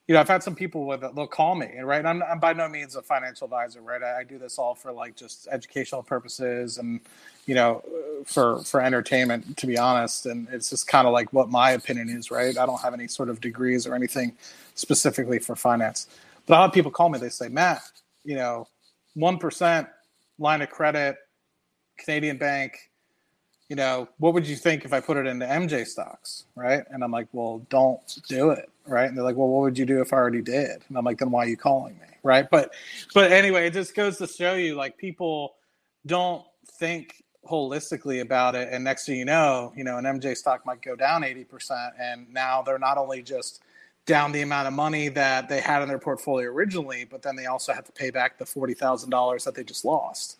you 0.08 0.14
know, 0.14 0.20
I've 0.20 0.28
had 0.28 0.44
some 0.44 0.56
people 0.56 0.86
with 0.86 1.02
they'll 1.02 1.28
call 1.28 1.56
me, 1.56 1.80
right? 1.82 2.06
I'm, 2.06 2.22
I'm 2.24 2.40
by 2.40 2.54
no 2.54 2.68
means 2.68 2.96
a 2.96 3.02
financial 3.02 3.46
advisor, 3.46 3.82
right? 3.82 4.02
I, 4.02 4.20
I 4.20 4.24
do 4.24 4.38
this 4.38 4.58
all 4.58 4.74
for 4.76 4.92
like 4.92 5.16
just 5.16 5.48
educational 5.52 6.04
purposes 6.04 6.78
and, 6.78 7.00
you 7.46 7.56
know, 7.56 7.84
for 8.26 8.60
for 8.64 8.82
entertainment, 8.82 9.56
to 9.58 9.68
be 9.68 9.78
honest. 9.78 10.26
And 10.26 10.48
it's 10.52 10.70
just 10.70 10.88
kind 10.88 11.08
of 11.08 11.14
like 11.14 11.32
what 11.32 11.50
my 11.50 11.72
opinion 11.72 12.10
is, 12.10 12.30
right? 12.32 12.58
I 12.58 12.66
don't 12.66 12.82
have 12.82 12.94
any 12.94 13.08
sort 13.08 13.30
of 13.30 13.40
degrees 13.40 13.86
or 13.86 13.96
anything 13.96 14.34
specifically 14.76 15.40
for 15.40 15.56
finance, 15.56 16.08
but 16.46 16.56
I'll 16.56 16.64
have 16.64 16.74
people 16.74 16.92
call 16.92 17.10
me. 17.10 17.20
They 17.20 17.30
say, 17.30 17.48
Matt, 17.48 17.82
you 18.24 18.36
know, 18.36 18.68
one 19.14 19.38
percent 19.38 19.88
line 20.38 20.62
of 20.62 20.70
credit, 20.70 21.16
Canadian 21.98 22.38
bank, 22.38 22.87
you 23.68 23.76
know, 23.76 24.08
what 24.18 24.34
would 24.34 24.46
you 24.46 24.56
think 24.56 24.84
if 24.84 24.92
I 24.92 25.00
put 25.00 25.16
it 25.16 25.26
into 25.26 25.46
MJ 25.46 25.86
stocks, 25.86 26.44
right? 26.54 26.84
And 26.90 27.04
I'm 27.04 27.10
like, 27.10 27.28
well, 27.32 27.58
don't 27.68 28.18
do 28.28 28.50
it, 28.50 28.70
right? 28.86 29.06
And 29.06 29.16
they're 29.16 29.24
like, 29.24 29.36
well, 29.36 29.48
what 29.48 29.62
would 29.62 29.78
you 29.78 29.84
do 29.84 30.00
if 30.00 30.12
I 30.12 30.16
already 30.16 30.40
did? 30.40 30.82
And 30.88 30.96
I'm 30.96 31.04
like, 31.04 31.18
then 31.18 31.30
why 31.30 31.44
are 31.44 31.48
you 31.48 31.56
calling 31.56 31.94
me, 31.98 32.06
right? 32.22 32.48
But, 32.50 32.72
but 33.12 33.30
anyway, 33.30 33.66
it 33.66 33.74
just 33.74 33.94
goes 33.94 34.16
to 34.18 34.26
show 34.26 34.54
you, 34.54 34.74
like, 34.74 34.96
people 34.96 35.56
don't 36.06 36.44
think 36.64 37.22
holistically 37.48 38.20
about 38.20 38.54
it, 38.54 38.68
and 38.70 38.84
next 38.84 39.06
thing 39.06 39.16
you 39.16 39.24
know, 39.24 39.72
you 39.76 39.84
know, 39.84 39.98
an 39.98 40.04
MJ 40.04 40.36
stock 40.36 40.64
might 40.66 40.82
go 40.82 40.94
down 40.94 41.24
eighty 41.24 41.44
percent, 41.44 41.94
and 41.98 42.30
now 42.32 42.62
they're 42.62 42.78
not 42.78 42.98
only 42.98 43.22
just 43.22 43.62
down 44.06 44.32
the 44.32 44.42
amount 44.42 44.66
of 44.66 44.74
money 44.74 45.08
that 45.08 45.48
they 45.48 45.60
had 45.60 45.82
in 45.82 45.88
their 45.88 45.98
portfolio 45.98 46.50
originally, 46.50 47.04
but 47.04 47.22
then 47.22 47.36
they 47.36 47.46
also 47.46 47.72
have 47.72 47.84
to 47.84 47.92
pay 47.92 48.10
back 48.10 48.38
the 48.38 48.46
forty 48.46 48.74
thousand 48.74 49.10
dollars 49.10 49.44
that 49.44 49.54
they 49.54 49.64
just 49.64 49.84
lost. 49.84 50.38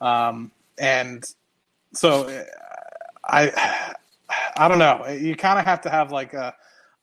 Um, 0.00 0.50
and 0.78 1.24
so 1.92 2.44
I 3.24 3.94
I 4.56 4.68
don't 4.68 4.78
know. 4.78 5.06
You 5.08 5.36
kind 5.36 5.58
of 5.58 5.64
have 5.64 5.80
to 5.82 5.90
have 5.90 6.12
like 6.12 6.34
a, 6.34 6.54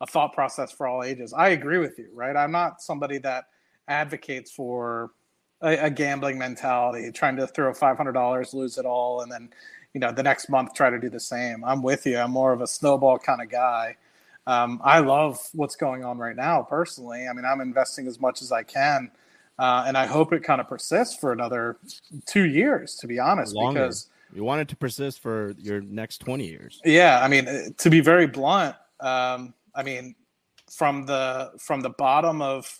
a 0.01 0.07
thought 0.07 0.33
process 0.33 0.71
for 0.71 0.87
all 0.87 1.03
ages. 1.03 1.33
I 1.33 1.49
agree 1.49 1.77
with 1.77 1.97
you, 1.97 2.09
right? 2.13 2.35
I'm 2.35 2.51
not 2.51 2.81
somebody 2.81 3.17
that 3.19 3.45
advocates 3.87 4.51
for 4.51 5.11
a, 5.61 5.85
a 5.85 5.89
gambling 5.89 6.37
mentality, 6.37 7.11
trying 7.11 7.35
to 7.37 7.47
throw 7.47 7.73
five 7.73 7.97
hundred 7.97 8.13
dollars, 8.13 8.53
lose 8.53 8.77
it 8.77 8.85
all, 8.85 9.21
and 9.21 9.31
then 9.31 9.49
you 9.93 9.99
know 9.99 10.11
the 10.11 10.23
next 10.23 10.49
month 10.49 10.73
try 10.73 10.89
to 10.89 10.99
do 10.99 11.09
the 11.09 11.19
same. 11.19 11.63
I'm 11.63 11.81
with 11.81 12.05
you. 12.05 12.17
I'm 12.17 12.31
more 12.31 12.53
of 12.53 12.61
a 12.61 12.67
snowball 12.67 13.17
kind 13.19 13.41
of 13.41 13.49
guy. 13.49 13.97
Um, 14.45 14.79
I 14.83 14.99
love 14.99 15.39
what's 15.53 15.75
going 15.75 16.05
on 16.05 16.17
right 16.17 16.35
now 16.35 16.61
personally. 16.61 17.27
I 17.27 17.33
mean, 17.33 17.43
I'm 17.43 17.59
investing 17.59 18.07
as 18.07 18.19
much 18.21 18.41
as 18.41 18.51
I 18.51 18.63
can, 18.63 19.11
uh, 19.59 19.83
and 19.87 19.97
I 19.97 20.05
hope 20.05 20.31
it 20.31 20.43
kind 20.43 20.61
of 20.61 20.69
persists 20.69 21.17
for 21.17 21.33
another 21.33 21.77
two 22.25 22.45
years. 22.45 22.95
To 22.97 23.07
be 23.07 23.19
honest, 23.19 23.55
Longer. 23.55 23.81
because 23.81 24.09
you 24.33 24.43
want 24.43 24.61
it 24.61 24.67
to 24.69 24.75
persist 24.75 25.19
for 25.19 25.53
your 25.57 25.81
next 25.81 26.19
20 26.19 26.45
years. 26.45 26.81
Yeah, 26.83 27.21
I 27.23 27.27
mean, 27.27 27.73
to 27.77 27.89
be 27.89 27.99
very 27.99 28.27
blunt, 28.27 28.75
um, 28.99 29.53
I 29.75 29.83
mean, 29.83 30.15
from 30.69 31.05
the 31.05 31.51
from 31.59 31.81
the 31.81 31.89
bottom 31.89 32.41
of 32.41 32.77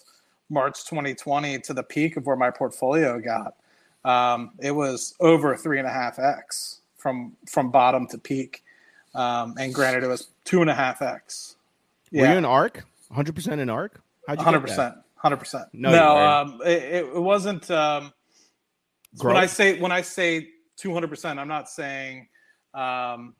March 0.49 0.85
2020 0.85 1.59
to 1.59 1.73
the 1.73 1.83
peak 1.83 2.17
of 2.17 2.25
where 2.25 2.35
my 2.35 2.51
portfolio 2.51 3.19
got, 3.19 3.55
um, 4.03 4.51
it 4.59 4.71
was 4.71 5.15
over 5.19 5.55
three 5.55 5.79
and 5.79 5.87
a 5.87 5.91
half 5.91 6.19
x 6.19 6.81
from 6.97 7.35
from 7.47 7.71
bottom 7.71 8.07
to 8.07 8.17
peak. 8.17 8.63
Um, 9.15 9.55
and 9.57 9.73
granted, 9.73 10.03
it 10.03 10.07
was 10.07 10.27
two 10.43 10.61
and 10.61 10.69
a 10.69 10.75
half 10.75 11.01
x. 11.01 11.55
Yeah. 12.11 12.23
Were 12.23 12.31
you 12.33 12.37
in 12.39 12.45
ARK? 12.45 12.85
100 13.09 13.35
percent 13.35 13.61
in 13.61 13.69
ARK? 13.69 14.01
Hundred 14.27 14.61
percent. 14.61 14.95
Hundred 15.15 15.37
percent. 15.37 15.65
No, 15.73 15.91
no 15.91 16.17
um, 16.17 16.61
it, 16.65 17.05
it, 17.05 17.15
wasn't. 17.15 17.71
Um, 17.71 18.13
when 19.21 19.37
I 19.37 19.45
say 19.45 19.79
when 19.79 19.91
I 19.91 20.01
say 20.01 20.49
200%. 20.81 21.37
I'm 21.37 21.47
not 21.47 21.69
saying 21.69 22.27
um, 22.73 23.35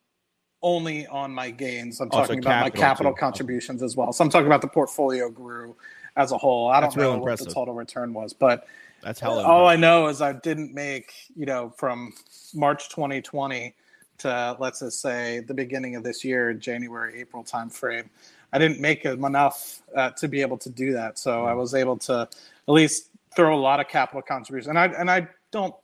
only 0.61 1.07
on 1.07 1.33
my 1.33 1.51
gains. 1.51 1.99
I'm 2.01 2.09
talking 2.09 2.39
about 2.39 2.61
my 2.61 2.69
capital 2.69 3.13
too. 3.13 3.19
contributions 3.19 3.83
as 3.83 3.95
well. 3.95 4.11
So 4.11 4.23
I'm 4.23 4.29
talking 4.29 4.47
about 4.47 4.61
the 4.61 4.67
portfolio 4.67 5.29
grew 5.29 5.75
as 6.15 6.31
a 6.31 6.37
whole. 6.37 6.69
I 6.69 6.79
don't 6.79 6.95
know 6.97 7.11
what 7.11 7.17
impressive. 7.19 7.47
the 7.47 7.53
total 7.53 7.73
return 7.73 8.13
was, 8.13 8.33
but 8.33 8.67
that's 9.01 9.19
hell. 9.19 9.39
All 9.39 9.67
I 9.67 9.75
know 9.75 10.07
is 10.07 10.21
I 10.21 10.33
didn't 10.33 10.73
make, 10.73 11.13
you 11.35 11.45
know, 11.45 11.69
from 11.77 12.13
March 12.53 12.89
2020 12.89 13.73
to 14.19 14.57
let's 14.59 14.79
just 14.79 14.99
say 14.99 15.41
the 15.41 15.53
beginning 15.53 15.95
of 15.95 16.03
this 16.03 16.23
year, 16.23 16.53
January, 16.53 17.19
April 17.19 17.43
timeframe. 17.43 18.09
I 18.51 18.57
didn't 18.57 18.79
make 18.79 19.05
enough 19.05 19.81
uh, 19.95 20.09
to 20.11 20.27
be 20.27 20.41
able 20.41 20.57
to 20.57 20.69
do 20.69 20.93
that. 20.93 21.19
So 21.19 21.45
I 21.45 21.51
mm. 21.51 21.57
was 21.57 21.75
able 21.75 21.97
to 21.97 22.21
at 22.21 22.73
least 22.73 23.09
throw 23.35 23.55
a 23.55 23.59
lot 23.59 23.79
of 23.79 23.87
capital 23.87 24.21
contributions. 24.21 24.69
And 24.69 24.79
I 24.79 24.85
and 24.87 25.11
I 25.11 25.27
don't 25.51 25.75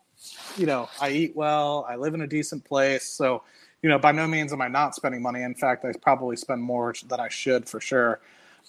you 0.58 0.66
know, 0.66 0.90
I 1.02 1.10
eat 1.10 1.36
well, 1.36 1.86
I 1.90 1.96
live 1.96 2.14
in 2.14 2.22
a 2.22 2.28
decent 2.28 2.64
place. 2.64 3.06
So, 3.06 3.44
you 3.82 3.90
know, 3.90 4.00
by 4.00 4.12
no 4.12 4.28
means 4.28 4.54
am 4.54 4.62
I 4.62 4.68
not 4.68 4.96
spending 4.96 5.22
money. 5.22 5.44
In 5.44 5.56
fact, 5.56 5.84
I 5.86 5.92
probably 6.02 6.36
spend 6.38 6.62
more 6.62 6.94
than 7.08 7.20
I 7.20 7.28
should 7.28 7.68
for 7.68 7.82
sure. 7.82 8.22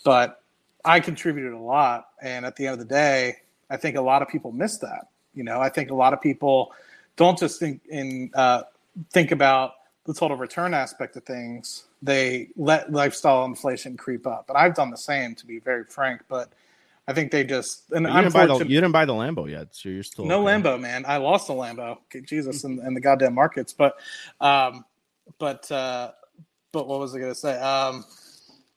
But 0.04 0.42
I 0.84 1.00
contributed 1.00 1.52
a 1.52 1.58
lot. 1.58 2.08
And 2.20 2.44
at 2.44 2.56
the 2.56 2.66
end 2.66 2.74
of 2.74 2.78
the 2.80 2.92
day, 2.92 3.36
I 3.70 3.76
think 3.76 3.96
a 3.96 4.02
lot 4.02 4.22
of 4.22 4.28
people 4.28 4.52
miss 4.52 4.78
that. 4.78 5.08
You 5.34 5.44
know, 5.44 5.60
I 5.60 5.68
think 5.68 5.90
a 5.90 5.94
lot 5.94 6.12
of 6.12 6.20
people 6.20 6.72
don't 7.16 7.38
just 7.38 7.58
think 7.58 7.80
in 7.88 8.30
uh, 8.34 8.62
think 9.10 9.30
about 9.30 9.74
the 10.04 10.14
total 10.14 10.36
return 10.36 10.74
aspect 10.74 11.16
of 11.16 11.24
things. 11.24 11.84
They 12.02 12.48
let 12.56 12.92
lifestyle 12.92 13.44
inflation 13.44 13.96
creep 13.96 14.26
up. 14.26 14.46
But 14.46 14.56
I've 14.56 14.74
done 14.74 14.90
the 14.90 14.96
same, 14.96 15.34
to 15.36 15.46
be 15.46 15.58
very 15.58 15.84
frank. 15.84 16.22
But 16.28 16.52
I 17.06 17.12
think 17.12 17.30
they 17.30 17.44
just 17.44 17.90
and 17.92 18.06
you 18.06 18.12
didn't, 18.12 18.32
buy 18.32 18.46
the, 18.46 18.58
you 18.58 18.80
didn't 18.80 18.92
buy 18.92 19.04
the 19.04 19.12
Lambo 19.12 19.48
yet, 19.48 19.68
so 19.72 19.90
you're 19.90 20.02
still 20.02 20.24
no 20.24 20.46
okay. 20.46 20.56
Lambo, 20.56 20.80
man. 20.80 21.04
I 21.06 21.18
lost 21.18 21.48
the 21.48 21.52
Lambo, 21.52 21.98
Jesus, 22.24 22.64
and, 22.64 22.78
in 22.80 22.94
the 22.94 23.00
goddamn 23.00 23.34
markets. 23.34 23.74
But, 23.74 23.96
um, 24.40 24.84
but, 25.38 25.70
uh, 25.70 26.12
but 26.72 26.88
what 26.88 27.00
was 27.00 27.14
I 27.14 27.20
gonna 27.20 27.34
say? 27.34 27.58
Um, 27.60 28.04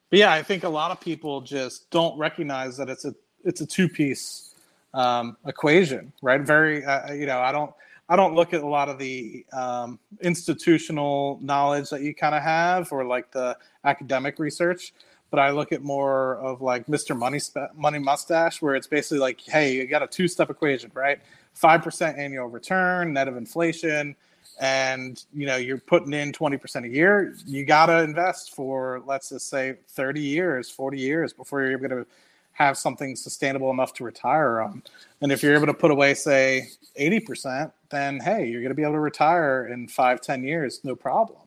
but 0.09 0.19
yeah, 0.19 0.31
I 0.31 0.43
think 0.43 0.63
a 0.63 0.69
lot 0.69 0.91
of 0.91 0.99
people 0.99 1.41
just 1.41 1.89
don't 1.89 2.17
recognize 2.17 2.77
that 2.77 2.89
it's 2.89 3.05
a 3.05 3.15
it's 3.43 3.61
a 3.61 3.65
two 3.65 3.87
piece 3.87 4.55
um, 4.93 5.37
equation, 5.45 6.11
right? 6.21 6.41
Very, 6.41 6.85
uh, 6.85 7.13
you 7.13 7.25
know, 7.25 7.39
I 7.39 7.51
don't 7.51 7.73
I 8.09 8.15
don't 8.15 8.35
look 8.35 8.53
at 8.53 8.61
a 8.61 8.67
lot 8.67 8.87
of 8.87 8.99
the 8.99 9.45
um, 9.51 9.99
institutional 10.21 11.39
knowledge 11.41 11.89
that 11.89 12.01
you 12.01 12.13
kind 12.13 12.35
of 12.35 12.41
have 12.41 12.91
or 12.91 13.03
like 13.03 13.31
the 13.31 13.57
academic 13.83 14.39
research 14.39 14.93
but 15.29 15.39
I 15.39 15.51
look 15.51 15.71
at 15.71 15.83
more 15.83 16.37
of 16.37 16.61
like 16.61 16.87
Mr. 16.87 17.17
Money 17.17 17.39
Sp- 17.43 17.73
Money 17.75 17.99
Mustache, 17.99 18.61
where 18.61 18.75
it's 18.75 18.87
basically 18.87 19.19
like, 19.19 19.41
hey, 19.41 19.75
you 19.75 19.85
got 19.87 20.03
a 20.03 20.07
two 20.07 20.27
step 20.27 20.49
equation, 20.49 20.91
right? 20.93 21.19
Five 21.53 21.83
percent 21.83 22.17
annual 22.17 22.47
return, 22.47 23.13
net 23.13 23.27
of 23.27 23.35
inflation, 23.35 24.15
and 24.59 25.23
you 25.33 25.45
know 25.45 25.57
you're 25.57 25.79
putting 25.79 26.13
in 26.13 26.31
twenty 26.31 26.57
percent 26.57 26.85
a 26.85 26.89
year. 26.89 27.35
You 27.45 27.65
got 27.65 27.87
to 27.87 28.03
invest 28.03 28.55
for 28.55 29.01
let's 29.05 29.29
just 29.29 29.49
say 29.49 29.77
thirty 29.89 30.21
years, 30.21 30.69
forty 30.69 30.99
years 30.99 31.33
before 31.33 31.63
you're 31.63 31.79
going 31.79 31.91
to 31.91 32.05
have 32.53 32.77
something 32.77 33.15
sustainable 33.15 33.69
enough 33.69 33.93
to 33.93 34.03
retire 34.03 34.61
on. 34.61 34.81
And 35.21 35.31
if 35.31 35.43
you're 35.43 35.53
able 35.53 35.67
to 35.67 35.73
put 35.73 35.91
away, 35.91 36.13
say, 36.13 36.69
eighty 36.95 37.19
percent, 37.19 37.71
then 37.89 38.19
hey, 38.19 38.47
you're 38.47 38.61
going 38.61 38.69
to 38.71 38.75
be 38.75 38.83
able 38.83 38.93
to 38.93 38.99
retire 38.99 39.67
in 39.67 39.87
five, 39.87 40.21
ten 40.21 40.43
years, 40.43 40.81
no 40.83 40.95
problem. 40.95 41.39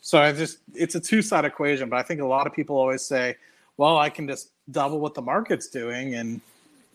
So 0.00 0.18
I 0.18 0.32
just 0.32 0.58
it's 0.74 0.94
a 0.94 1.00
two 1.00 1.22
side 1.22 1.44
equation, 1.44 1.88
but 1.88 1.98
I 1.98 2.02
think 2.02 2.20
a 2.20 2.26
lot 2.26 2.46
of 2.46 2.52
people 2.52 2.76
always 2.76 3.02
say, 3.02 3.36
well, 3.76 3.96
I 3.96 4.10
can 4.10 4.26
just 4.26 4.50
double 4.70 5.00
what 5.00 5.14
the 5.14 5.22
market's 5.22 5.68
doing 5.68 6.14
and 6.14 6.40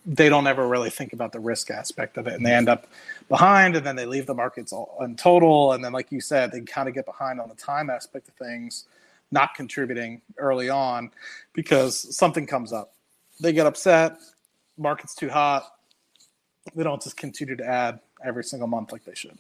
they 0.05 0.29
don't 0.29 0.45
ever 0.45 0.67
really 0.67 0.91
think 0.91 1.13
about 1.13 1.31
the 1.31 1.39
risk 1.39 1.71
aspect 1.71 2.17
of 2.17 2.27
it 2.27 2.33
and 2.35 2.45
they 2.45 2.53
end 2.53 2.69
up 2.69 2.87
behind 3.27 3.75
and 3.75 3.83
then 3.83 3.95
they 3.95 4.05
leave 4.05 4.27
the 4.27 4.35
markets 4.35 4.71
all 4.71 4.97
in 5.01 5.15
total 5.15 5.73
and 5.73 5.83
then 5.83 5.91
like 5.91 6.11
you 6.11 6.21
said 6.21 6.51
they 6.51 6.61
kind 6.61 6.87
of 6.87 6.93
get 6.93 7.07
behind 7.07 7.39
on 7.39 7.49
the 7.49 7.55
time 7.55 7.89
aspect 7.89 8.27
of 8.27 8.35
things 8.35 8.85
not 9.31 9.55
contributing 9.55 10.21
early 10.37 10.69
on 10.69 11.09
because 11.53 12.15
something 12.15 12.45
comes 12.45 12.71
up. 12.71 12.93
They 13.39 13.51
get 13.51 13.65
upset 13.65 14.17
market's 14.77 15.15
too 15.15 15.29
hot 15.29 15.71
they 16.75 16.83
don't 16.83 17.01
just 17.01 17.17
continue 17.17 17.55
to 17.55 17.65
add 17.65 17.99
every 18.23 18.43
single 18.43 18.67
month 18.67 18.91
like 18.91 19.05
they 19.05 19.15
should. 19.15 19.37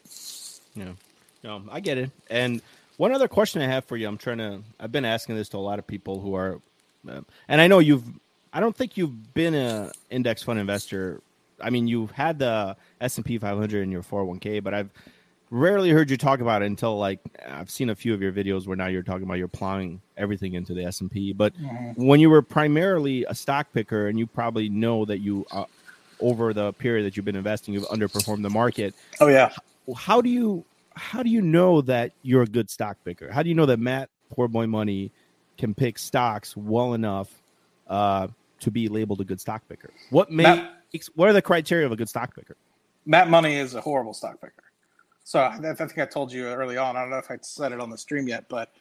Yeah. 0.75 0.93
No 1.43 1.61
i 1.71 1.79
get 1.79 1.97
it 1.97 2.09
and 2.29 2.61
one 2.97 3.11
other 3.11 3.27
question 3.27 3.61
I 3.61 3.67
have 3.67 3.85
for 3.85 3.97
you. 3.97 4.07
I'm 4.07 4.17
trying 4.17 4.37
to. 4.39 4.61
I've 4.79 4.91
been 4.91 5.05
asking 5.05 5.35
this 5.35 5.49
to 5.49 5.57
a 5.57 5.59
lot 5.59 5.79
of 5.79 5.87
people 5.87 6.19
who 6.19 6.35
are, 6.35 6.61
uh, 7.07 7.21
and 7.47 7.61
I 7.61 7.67
know 7.67 7.79
you've. 7.79 8.03
I 8.53 8.61
don't 8.61 8.75
think 8.75 8.95
you've 8.95 9.33
been 9.33 9.53
a 9.53 9.91
index 10.09 10.43
fund 10.43 10.59
investor. 10.59 11.21
I 11.59 11.69
mean, 11.69 11.87
you've 11.87 12.11
had 12.11 12.39
the 12.39 12.77
S 13.01 13.17
and 13.17 13.25
P 13.25 13.37
500 13.37 13.81
in 13.81 13.91
your 13.91 14.03
401k, 14.03 14.63
but 14.63 14.73
I've 14.73 14.89
rarely 15.51 15.89
heard 15.89 16.09
you 16.09 16.17
talk 16.17 16.39
about 16.39 16.61
it 16.61 16.65
until 16.65 16.97
like 16.97 17.19
I've 17.47 17.69
seen 17.69 17.89
a 17.89 17.95
few 17.95 18.13
of 18.13 18.21
your 18.21 18.31
videos 18.31 18.65
where 18.67 18.75
now 18.75 18.87
you're 18.87 19.03
talking 19.03 19.23
about 19.23 19.35
you're 19.35 19.47
plowing 19.47 20.01
everything 20.17 20.53
into 20.53 20.73
the 20.73 20.83
S 20.83 21.01
and 21.01 21.11
P. 21.11 21.33
But 21.33 21.55
mm-hmm. 21.57 22.05
when 22.05 22.19
you 22.19 22.29
were 22.29 22.41
primarily 22.41 23.25
a 23.25 23.35
stock 23.35 23.71
picker, 23.73 24.07
and 24.07 24.17
you 24.17 24.25
probably 24.25 24.69
know 24.69 25.05
that 25.05 25.19
you, 25.19 25.45
uh, 25.51 25.65
over 26.19 26.53
the 26.53 26.73
period 26.73 27.05
that 27.05 27.17
you've 27.17 27.25
been 27.25 27.35
investing, 27.35 27.73
you've 27.73 27.87
underperformed 27.87 28.41
the 28.41 28.49
market. 28.49 28.95
Oh 29.19 29.27
yeah. 29.27 29.51
How 29.95 30.21
do 30.21 30.29
you 30.29 30.65
how 30.95 31.23
do 31.23 31.29
you 31.29 31.41
know 31.41 31.81
that 31.81 32.13
you're 32.21 32.43
a 32.43 32.47
good 32.47 32.69
stock 32.69 32.97
picker? 33.03 33.31
How 33.31 33.43
do 33.43 33.49
you 33.49 33.55
know 33.55 33.65
that 33.65 33.79
Matt 33.79 34.09
Poor 34.31 34.47
Boy 34.47 34.67
Money 34.67 35.11
can 35.57 35.73
pick 35.73 35.97
stocks 35.97 36.55
well 36.55 36.93
enough 36.93 37.29
uh, 37.87 38.27
to 38.59 38.71
be 38.71 38.87
labeled 38.87 39.21
a 39.21 39.25
good 39.25 39.39
stock 39.39 39.63
picker? 39.67 39.91
What 40.09 40.31
makes 40.31 41.07
what 41.15 41.29
are 41.29 41.33
the 41.33 41.41
criteria 41.41 41.85
of 41.85 41.91
a 41.91 41.95
good 41.95 42.09
stock 42.09 42.35
picker? 42.35 42.55
Matt 43.05 43.29
Money 43.29 43.55
is 43.55 43.75
a 43.75 43.81
horrible 43.81 44.13
stock 44.13 44.41
picker. 44.41 44.53
So 45.23 45.39
I, 45.39 45.57
I 45.57 45.73
think 45.73 45.97
I 45.97 46.05
told 46.05 46.31
you 46.31 46.45
early 46.45 46.77
on. 46.77 46.95
I 46.95 47.01
don't 47.01 47.09
know 47.09 47.17
if 47.17 47.29
I 47.29 47.37
said 47.41 47.71
it 47.71 47.79
on 47.79 47.89
the 47.89 47.97
stream 47.97 48.27
yet, 48.27 48.47
but 48.47 48.71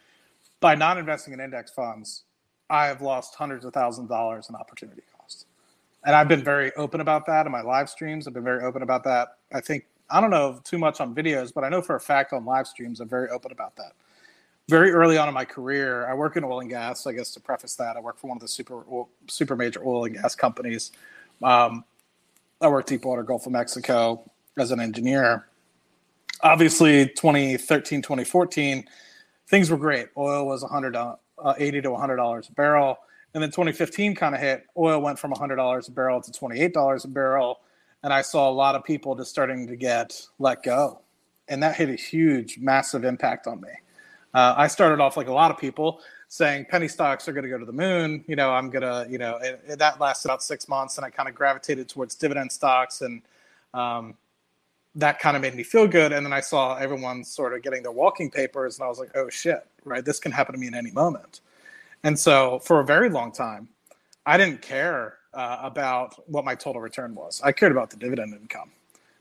by 0.60 0.74
not 0.74 0.98
investing 0.98 1.34
in 1.34 1.40
index 1.40 1.70
funds, 1.70 2.24
I 2.70 2.86
have 2.86 3.02
lost 3.02 3.34
hundreds 3.34 3.64
of 3.64 3.72
thousands 3.72 4.06
of 4.06 4.10
dollars 4.10 4.48
in 4.48 4.54
opportunity 4.54 5.02
costs. 5.16 5.46
And 6.04 6.14
I've 6.14 6.28
been 6.28 6.44
very 6.44 6.72
open 6.76 7.00
about 7.00 7.26
that 7.26 7.46
in 7.46 7.52
my 7.52 7.62
live 7.62 7.88
streams. 7.88 8.26
I've 8.26 8.34
been 8.34 8.44
very 8.44 8.62
open 8.62 8.82
about 8.82 9.04
that. 9.04 9.36
I 9.52 9.60
think 9.60 9.86
I 10.10 10.20
don't 10.20 10.30
know 10.30 10.60
too 10.64 10.78
much 10.78 11.00
on 11.00 11.14
videos, 11.14 11.52
but 11.54 11.64
I 11.64 11.68
know 11.70 11.82
for 11.82 11.96
a 11.96 12.00
fact 12.00 12.32
on 12.32 12.44
live 12.44 12.66
streams, 12.68 13.00
I'm 13.00 13.08
very 13.08 13.28
open 13.30 13.52
about 13.52 13.76
that. 13.76 13.92
Very 14.68 14.92
early 14.92 15.18
on 15.18 15.28
in 15.28 15.34
my 15.34 15.44
career, 15.44 16.06
I 16.08 16.14
work 16.14 16.36
in 16.36 16.44
oil 16.44 16.60
and 16.60 16.70
gas. 16.70 17.06
I 17.06 17.12
guess 17.12 17.32
to 17.34 17.40
preface 17.40 17.76
that, 17.76 17.96
I 17.96 18.00
work 18.00 18.18
for 18.18 18.28
one 18.28 18.38
of 18.38 18.42
the 18.42 18.48
super 18.48 18.84
super 19.28 19.56
major 19.56 19.82
oil 19.86 20.06
and 20.06 20.14
gas 20.16 20.34
companies. 20.36 20.92
Um, 21.42 21.84
I 22.60 22.68
work 22.68 22.86
deep 22.86 23.04
water 23.04 23.22
Gulf 23.24 23.46
of 23.46 23.52
Mexico 23.52 24.30
as 24.58 24.70
an 24.72 24.80
engineer. 24.80 25.46
obviously 26.42 27.08
2013, 27.08 28.02
2014, 28.02 28.84
things 29.48 29.70
were 29.70 29.76
great. 29.78 30.08
Oil 30.16 30.46
was 30.46 30.62
100, 30.62 30.96
uh, 30.96 31.16
80 31.58 31.82
to 31.82 31.90
100 31.92 32.16
dollars 32.16 32.48
a 32.48 32.52
barrel, 32.52 32.98
and 33.34 33.42
then 33.42 33.50
2015 33.50 34.14
kind 34.14 34.34
of 34.34 34.40
hit. 34.40 34.66
Oil 34.78 35.00
went 35.00 35.18
from 35.18 35.32
100 35.32 35.56
dollars 35.56 35.88
a 35.88 35.92
barrel 35.92 36.20
to 36.22 36.32
28 36.32 36.74
dollars 36.74 37.04
a 37.04 37.08
barrel, 37.08 37.60
and 38.04 38.12
I 38.12 38.20
saw 38.20 38.50
a 38.50 38.52
lot 38.52 38.74
of 38.74 38.84
people 38.84 39.14
just 39.16 39.30
starting 39.30 39.66
to 39.66 39.76
get 39.76 40.20
let 40.38 40.62
go, 40.62 41.00
and 41.48 41.62
that 41.62 41.74
hit 41.74 41.88
a 41.88 41.94
huge, 41.94 42.58
massive 42.58 43.02
impact 43.02 43.46
on 43.46 43.62
me. 43.62 43.70
Uh, 44.34 44.54
I 44.56 44.68
started 44.68 45.00
off 45.00 45.16
like 45.16 45.26
a 45.26 45.32
lot 45.32 45.50
of 45.50 45.58
people 45.58 46.00
saying 46.28 46.66
penny 46.68 46.86
stocks 46.86 47.28
are 47.28 47.32
going 47.32 47.44
to 47.44 47.48
go 47.48 47.56
to 47.58 47.64
the 47.64 47.72
moon. 47.72 48.22
You 48.28 48.36
know, 48.36 48.50
I'm 48.50 48.68
going 48.68 48.82
to, 48.82 49.10
you 49.10 49.16
know, 49.18 49.36
it, 49.36 49.62
it, 49.66 49.78
that 49.78 50.00
lasted 50.00 50.28
about 50.28 50.42
six 50.42 50.68
months, 50.68 50.98
and 50.98 51.04
I 51.04 51.10
kind 51.10 51.28
of 51.28 51.34
gravitated 51.34 51.88
towards 51.88 52.14
dividend 52.14 52.52
stocks, 52.52 53.00
and 53.00 53.22
um, 53.72 54.14
that 54.96 55.18
kind 55.18 55.34
of 55.34 55.42
made 55.42 55.54
me 55.54 55.62
feel 55.62 55.88
good. 55.88 56.12
And 56.12 56.26
then 56.26 56.32
I 56.32 56.40
saw 56.40 56.76
everyone 56.76 57.24
sort 57.24 57.54
of 57.54 57.62
getting 57.62 57.82
their 57.82 57.92
walking 57.92 58.30
papers, 58.30 58.78
and 58.78 58.84
I 58.84 58.88
was 58.88 58.98
like, 58.98 59.16
oh 59.16 59.30
shit, 59.30 59.66
right? 59.84 60.04
This 60.04 60.20
can 60.20 60.30
happen 60.30 60.52
to 60.52 60.60
me 60.60 60.66
in 60.66 60.74
any 60.74 60.90
moment. 60.90 61.40
And 62.02 62.18
so 62.18 62.58
for 62.58 62.80
a 62.80 62.84
very 62.84 63.08
long 63.08 63.32
time, 63.32 63.68
I 64.26 64.36
didn't 64.36 64.60
care 64.60 65.18
uh, 65.34 65.58
about 65.62 66.28
what 66.28 66.44
my 66.44 66.54
total 66.54 66.80
return 66.80 67.14
was. 67.14 67.40
I 67.42 67.52
cared 67.52 67.72
about 67.72 67.90
the 67.90 67.96
dividend 67.96 68.34
income 68.34 68.70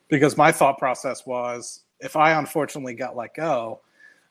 because 0.10 0.38
my 0.38 0.52
thought 0.52 0.78
process 0.78 1.26
was 1.26 1.82
if 2.00 2.16
I 2.16 2.32
unfortunately 2.32 2.94
got 2.94 3.16
let 3.16 3.34
go, 3.34 3.82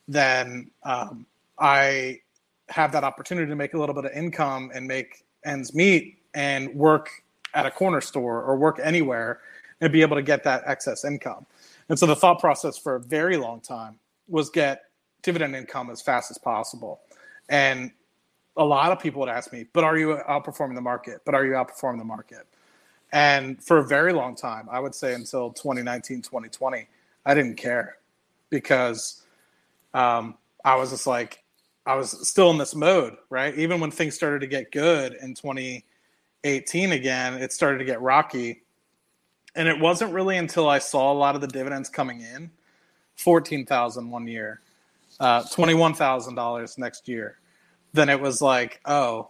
then 0.08 0.70
um, 0.82 1.26
I 1.58 2.20
have 2.68 2.92
that 2.92 3.04
opportunity 3.04 3.48
to 3.48 3.56
make 3.56 3.74
a 3.74 3.78
little 3.78 3.94
bit 3.94 4.04
of 4.04 4.12
income 4.12 4.70
and 4.74 4.86
make 4.86 5.24
ends 5.44 5.74
meet 5.74 6.18
and 6.34 6.74
work 6.74 7.10
at 7.54 7.66
a 7.66 7.70
corner 7.70 8.00
store 8.00 8.42
or 8.42 8.56
work 8.56 8.80
anywhere 8.82 9.40
and 9.80 9.92
be 9.92 10.02
able 10.02 10.16
to 10.16 10.22
get 10.22 10.44
that 10.44 10.62
excess 10.66 11.04
income. 11.04 11.44
And 11.88 11.98
so 11.98 12.06
the 12.06 12.16
thought 12.16 12.40
process 12.40 12.78
for 12.78 12.96
a 12.96 13.00
very 13.00 13.36
long 13.36 13.60
time 13.60 13.98
was 14.28 14.48
get 14.48 14.84
dividend 15.22 15.54
income 15.54 15.90
as 15.90 16.00
fast 16.00 16.30
as 16.30 16.38
possible. 16.38 17.00
And 17.48 17.90
a 18.56 18.64
lot 18.64 18.92
of 18.92 19.00
people 19.00 19.20
would 19.20 19.28
ask 19.28 19.52
me, 19.52 19.66
but 19.72 19.84
are 19.84 19.96
you 19.96 20.18
outperforming 20.28 20.74
the 20.74 20.80
market? 20.80 21.22
But 21.24 21.34
are 21.34 21.44
you 21.44 21.52
outperforming 21.52 21.98
the 21.98 22.04
market? 22.04 22.46
And 23.12 23.62
for 23.62 23.78
a 23.78 23.84
very 23.84 24.12
long 24.12 24.34
time, 24.34 24.68
I 24.70 24.80
would 24.80 24.94
say 24.94 25.14
until 25.14 25.50
2019, 25.50 26.22
2020, 26.22 26.86
I 27.24 27.34
didn't 27.34 27.56
care 27.56 27.98
because 28.50 29.22
um, 29.94 30.36
I 30.64 30.76
was 30.76 30.90
just 30.90 31.06
like, 31.06 31.42
I 31.84 31.94
was 31.94 32.28
still 32.28 32.50
in 32.50 32.58
this 32.58 32.74
mode, 32.74 33.16
right? 33.28 33.56
Even 33.58 33.80
when 33.80 33.90
things 33.90 34.14
started 34.14 34.40
to 34.40 34.46
get 34.46 34.70
good 34.70 35.14
in 35.20 35.34
2018 35.34 36.92
again, 36.92 37.34
it 37.34 37.52
started 37.52 37.78
to 37.78 37.84
get 37.84 38.00
rocky. 38.00 38.62
And 39.54 39.68
it 39.68 39.78
wasn't 39.78 40.12
really 40.12 40.38
until 40.38 40.68
I 40.68 40.78
saw 40.78 41.12
a 41.12 41.14
lot 41.14 41.34
of 41.34 41.40
the 41.40 41.48
dividends 41.48 41.88
coming 41.88 42.20
in 42.20 42.50
14,000 43.16 44.10
one 44.10 44.26
year, 44.26 44.60
uh, 45.20 45.42
$21,000 45.42 46.78
next 46.78 47.08
year. 47.08 47.38
Then 47.92 48.08
it 48.08 48.20
was 48.20 48.40
like, 48.40 48.80
oh, 48.84 49.28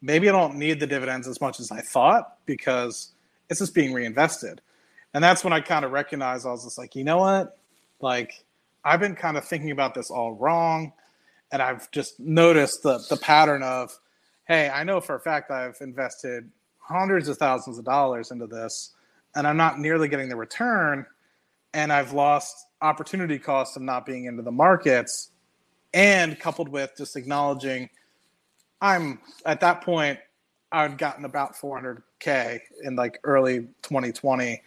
maybe 0.00 0.28
I 0.28 0.32
don't 0.32 0.56
need 0.56 0.80
the 0.80 0.86
dividends 0.86 1.26
as 1.26 1.40
much 1.40 1.60
as 1.60 1.72
I 1.72 1.80
thought 1.80 2.38
because 2.46 3.12
it's 3.50 3.60
just 3.60 3.74
being 3.74 3.92
reinvested. 3.92 4.60
And 5.14 5.24
that's 5.24 5.42
when 5.42 5.52
I 5.52 5.60
kind 5.60 5.84
of 5.84 5.90
recognized 5.92 6.46
I 6.46 6.50
was 6.50 6.64
just 6.64 6.78
like, 6.78 6.94
you 6.94 7.04
know 7.04 7.18
what? 7.18 7.58
Like, 8.00 8.44
I've 8.84 9.00
been 9.00 9.16
kind 9.16 9.36
of 9.36 9.44
thinking 9.44 9.70
about 9.70 9.94
this 9.94 10.10
all 10.10 10.32
wrong 10.32 10.92
and 11.50 11.62
I've 11.62 11.90
just 11.90 12.20
noticed 12.20 12.82
the 12.82 12.98
the 13.08 13.16
pattern 13.16 13.62
of, 13.62 13.98
hey, 14.46 14.68
I 14.68 14.84
know 14.84 15.00
for 15.00 15.14
a 15.14 15.20
fact 15.20 15.50
I've 15.50 15.76
invested 15.80 16.50
hundreds 16.78 17.28
of 17.28 17.38
thousands 17.38 17.78
of 17.78 17.84
dollars 17.84 18.30
into 18.30 18.46
this, 18.46 18.92
and 19.34 19.46
I'm 19.46 19.56
not 19.56 19.78
nearly 19.78 20.08
getting 20.08 20.28
the 20.28 20.36
return, 20.36 21.06
and 21.74 21.92
I've 21.92 22.12
lost 22.12 22.66
opportunity 22.80 23.38
cost 23.38 23.76
of 23.76 23.82
not 23.82 24.06
being 24.06 24.26
into 24.26 24.42
the 24.42 24.52
markets, 24.52 25.30
and 25.94 26.38
coupled 26.38 26.68
with 26.68 26.92
just 26.96 27.16
acknowledging, 27.16 27.88
I'm 28.80 29.20
at 29.46 29.60
that 29.60 29.82
point 29.82 30.18
I'd 30.70 30.98
gotten 30.98 31.24
about 31.24 31.56
400k 31.56 32.60
in 32.82 32.96
like 32.96 33.18
early 33.24 33.60
2020, 33.82 34.62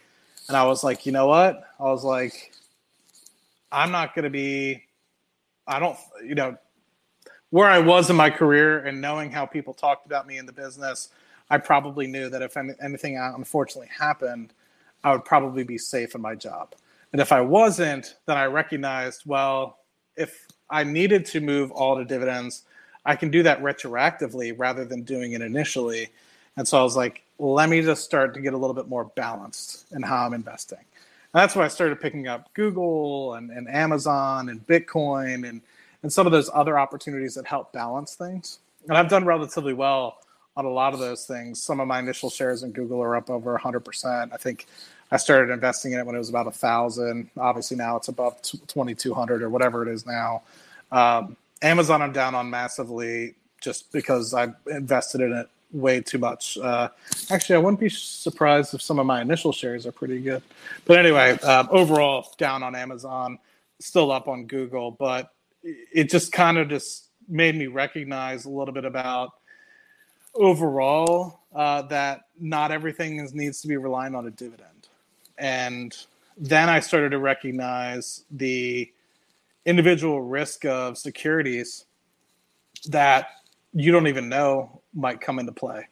and 0.48 0.56
I 0.56 0.64
was 0.64 0.82
like, 0.82 1.06
you 1.06 1.12
know 1.12 1.26
what? 1.26 1.62
I 1.78 1.84
was 1.84 2.04
like, 2.04 2.52
I'm 3.70 3.90
not 3.90 4.14
going 4.14 4.24
to 4.24 4.30
be 4.30 4.82
I 5.66 5.78
don't, 5.78 5.96
you 6.24 6.34
know, 6.34 6.56
where 7.50 7.68
I 7.68 7.78
was 7.78 8.10
in 8.10 8.16
my 8.16 8.30
career 8.30 8.80
and 8.80 9.00
knowing 9.00 9.30
how 9.30 9.46
people 9.46 9.74
talked 9.74 10.06
about 10.06 10.26
me 10.26 10.38
in 10.38 10.46
the 10.46 10.52
business, 10.52 11.10
I 11.50 11.58
probably 11.58 12.06
knew 12.06 12.28
that 12.30 12.42
if 12.42 12.56
anything 12.56 13.18
unfortunately 13.18 13.90
happened, 13.96 14.54
I 15.04 15.12
would 15.12 15.24
probably 15.24 15.64
be 15.64 15.78
safe 15.78 16.14
in 16.14 16.20
my 16.20 16.34
job. 16.34 16.74
And 17.12 17.20
if 17.20 17.30
I 17.30 17.40
wasn't, 17.42 18.16
then 18.26 18.38
I 18.38 18.46
recognized, 18.46 19.22
well, 19.26 19.78
if 20.16 20.46
I 20.72 20.82
needed 20.84 21.24
to 21.26 21.40
move 21.40 21.70
all 21.70 21.96
to 21.96 22.04
dividends, 22.04 22.64
I 23.04 23.16
can 23.16 23.30
do 23.30 23.42
that 23.44 23.62
retroactively 23.62 24.54
rather 24.56 24.84
than 24.84 25.02
doing 25.02 25.32
it 25.32 25.42
initially. 25.42 26.08
And 26.56 26.66
so 26.66 26.78
I 26.78 26.82
was 26.82 26.96
like, 26.96 27.22
let 27.38 27.68
me 27.68 27.82
just 27.82 28.04
start 28.04 28.34
to 28.34 28.40
get 28.40 28.54
a 28.54 28.56
little 28.56 28.74
bit 28.74 28.88
more 28.88 29.04
balanced 29.04 29.86
in 29.92 30.02
how 30.02 30.26
I'm 30.26 30.34
investing. 30.34 30.78
And 30.78 31.40
that's 31.40 31.56
why 31.56 31.64
I 31.64 31.68
started 31.68 32.00
picking 32.00 32.28
up 32.28 32.52
Google 32.54 33.34
and, 33.34 33.50
and 33.50 33.68
Amazon 33.68 34.48
and 34.48 34.66
Bitcoin 34.66 35.48
and 35.48 35.60
and 36.02 36.12
some 36.12 36.26
of 36.26 36.32
those 36.32 36.50
other 36.52 36.78
opportunities 36.78 37.34
that 37.34 37.46
help 37.46 37.72
balance 37.72 38.14
things. 38.14 38.58
And 38.88 38.96
I've 38.96 39.08
done 39.08 39.24
relatively 39.24 39.72
well 39.72 40.18
on 40.56 40.64
a 40.64 40.70
lot 40.70 40.92
of 40.92 41.00
those 41.00 41.26
things. 41.26 41.62
Some 41.62 41.80
of 41.80 41.88
my 41.88 41.98
initial 41.98 42.28
shares 42.28 42.62
in 42.62 42.72
Google 42.72 43.00
are 43.00 43.16
up 43.16 43.30
over 43.30 43.56
100%. 43.56 44.32
I 44.32 44.36
think 44.36 44.66
I 45.12 45.18
started 45.18 45.52
investing 45.52 45.92
in 45.92 46.00
it 46.00 46.06
when 46.06 46.14
it 46.14 46.18
was 46.18 46.30
about 46.30 46.46
a 46.46 46.50
thousand. 46.50 47.30
Obviously 47.36 47.76
now 47.76 47.96
it's 47.96 48.08
above 48.08 48.40
2,200 48.40 49.42
or 49.42 49.50
whatever 49.50 49.86
it 49.86 49.92
is 49.92 50.06
now. 50.06 50.42
Um, 50.90 51.36
Amazon 51.60 52.00
I'm 52.00 52.12
down 52.12 52.34
on 52.34 52.48
massively 52.48 53.34
just 53.60 53.92
because 53.92 54.32
I 54.32 54.48
invested 54.66 55.20
in 55.20 55.32
it 55.34 55.48
way 55.70 56.00
too 56.00 56.18
much. 56.18 56.56
Uh, 56.56 56.88
actually, 57.30 57.56
I 57.56 57.58
wouldn't 57.58 57.78
be 57.78 57.90
surprised 57.90 58.74
if 58.74 58.80
some 58.80 58.98
of 58.98 59.04
my 59.04 59.20
initial 59.20 59.52
shares 59.52 59.86
are 59.86 59.92
pretty 59.92 60.20
good. 60.20 60.42
But 60.86 60.98
anyway, 60.98 61.38
um, 61.40 61.68
overall 61.70 62.32
down 62.38 62.62
on 62.62 62.74
Amazon, 62.74 63.38
still 63.80 64.10
up 64.10 64.28
on 64.28 64.46
Google, 64.46 64.92
but 64.92 65.32
it 65.62 66.10
just 66.10 66.32
kind 66.32 66.56
of 66.56 66.68
just 66.68 67.08
made 67.28 67.54
me 67.54 67.66
recognize 67.66 68.46
a 68.46 68.50
little 68.50 68.74
bit 68.74 68.84
about 68.86 69.34
overall 70.34 71.40
uh, 71.54 71.82
that 71.82 72.22
not 72.40 72.72
everything 72.72 73.18
is, 73.18 73.34
needs 73.34 73.60
to 73.60 73.68
be 73.68 73.76
relying 73.76 74.14
on 74.14 74.26
a 74.26 74.30
dividend. 74.30 74.71
And 75.42 75.94
then 76.36 76.68
I 76.68 76.78
started 76.78 77.10
to 77.10 77.18
recognize 77.18 78.24
the 78.30 78.90
individual 79.66 80.22
risk 80.22 80.64
of 80.64 80.96
securities 80.96 81.84
that 82.86 83.26
you 83.72 83.90
don't 83.90 84.06
even 84.06 84.28
know 84.28 84.80
might 84.94 85.20
come 85.20 85.40
into 85.40 85.50
play. 85.50 85.88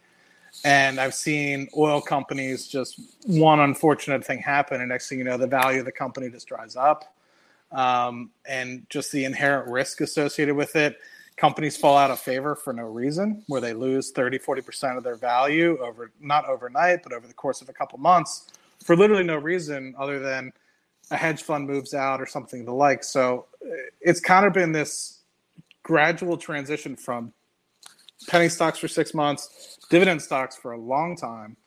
And 0.63 1.01
I've 1.01 1.13
seen 1.13 1.67
oil 1.77 1.99
companies 1.99 2.65
just 2.67 3.01
one 3.25 3.59
unfortunate 3.59 4.23
thing 4.23 4.39
happen, 4.39 4.79
and 4.79 4.87
next 4.87 5.09
thing 5.09 5.17
you 5.17 5.25
know, 5.25 5.37
the 5.37 5.47
value 5.47 5.79
of 5.79 5.85
the 5.85 5.91
company 5.91 6.29
just 6.29 6.47
dries 6.47 6.77
up 6.77 7.13
um, 7.73 8.31
and 8.45 8.85
just 8.89 9.11
the 9.11 9.25
inherent 9.25 9.69
risk 9.69 9.99
associated 9.99 10.55
with 10.55 10.77
it. 10.77 10.97
Companies 11.35 11.75
fall 11.75 11.97
out 11.97 12.11
of 12.11 12.19
favor 12.19 12.55
for 12.55 12.71
no 12.71 12.83
reason, 12.83 13.43
where 13.47 13.59
they 13.59 13.73
lose 13.73 14.11
30, 14.11 14.39
40% 14.39 14.97
of 14.97 15.03
their 15.03 15.15
value 15.15 15.77
over 15.81 16.11
not 16.21 16.45
overnight, 16.47 17.03
but 17.03 17.11
over 17.11 17.27
the 17.27 17.33
course 17.33 17.61
of 17.61 17.67
a 17.67 17.73
couple 17.73 17.99
months 17.99 18.47
for 18.83 18.95
literally 18.95 19.23
no 19.23 19.37
reason 19.37 19.95
other 19.97 20.19
than 20.19 20.51
a 21.11 21.17
hedge 21.17 21.43
fund 21.43 21.67
moves 21.67 21.93
out 21.93 22.21
or 22.21 22.25
something 22.25 22.65
the 22.65 22.73
like. 22.73 23.03
So 23.03 23.47
it's 23.99 24.19
kind 24.19 24.45
of 24.45 24.53
been 24.53 24.71
this 24.71 25.19
gradual 25.83 26.37
transition 26.37 26.95
from 26.95 27.33
penny 28.27 28.49
stocks 28.49 28.77
for 28.77 28.87
six 28.87 29.13
months, 29.13 29.77
dividend 29.89 30.21
stocks 30.21 30.55
for 30.55 30.71
a 30.71 30.77
long 30.77 31.15
time, 31.15 31.57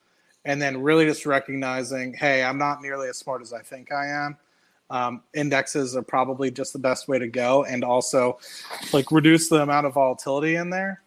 and 0.45 0.61
then 0.61 0.81
really 0.81 1.05
just 1.05 1.25
recognizing, 1.25 2.13
hey, 2.13 2.43
I'm 2.43 2.57
not 2.57 2.81
nearly 2.81 3.07
as 3.09 3.17
smart 3.17 3.41
as 3.41 3.53
I 3.53 3.61
think 3.61 3.91
I 3.91 4.07
am 4.07 4.37
um, 4.89 5.23
indexes 5.33 5.95
are 5.95 6.03
probably 6.03 6.51
just 6.51 6.73
the 6.73 6.79
best 6.79 7.07
way 7.07 7.19
to 7.19 7.27
go 7.27 7.63
and 7.65 7.83
also 7.83 8.37
like 8.93 9.11
reduce 9.11 9.49
the 9.49 9.61
amount 9.61 9.87
of 9.87 9.93
volatility 9.93 10.55
in 10.55 10.69
there 10.69 11.01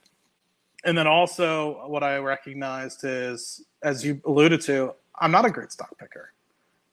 and 0.84 0.96
then 0.96 1.06
also 1.06 1.86
what 1.86 2.02
i 2.02 2.16
recognized 2.18 3.04
is 3.04 3.64
as 3.82 4.04
you 4.04 4.20
alluded 4.26 4.60
to 4.60 4.92
i'm 5.20 5.30
not 5.30 5.44
a 5.44 5.50
great 5.50 5.72
stock 5.72 5.96
picker 5.98 6.32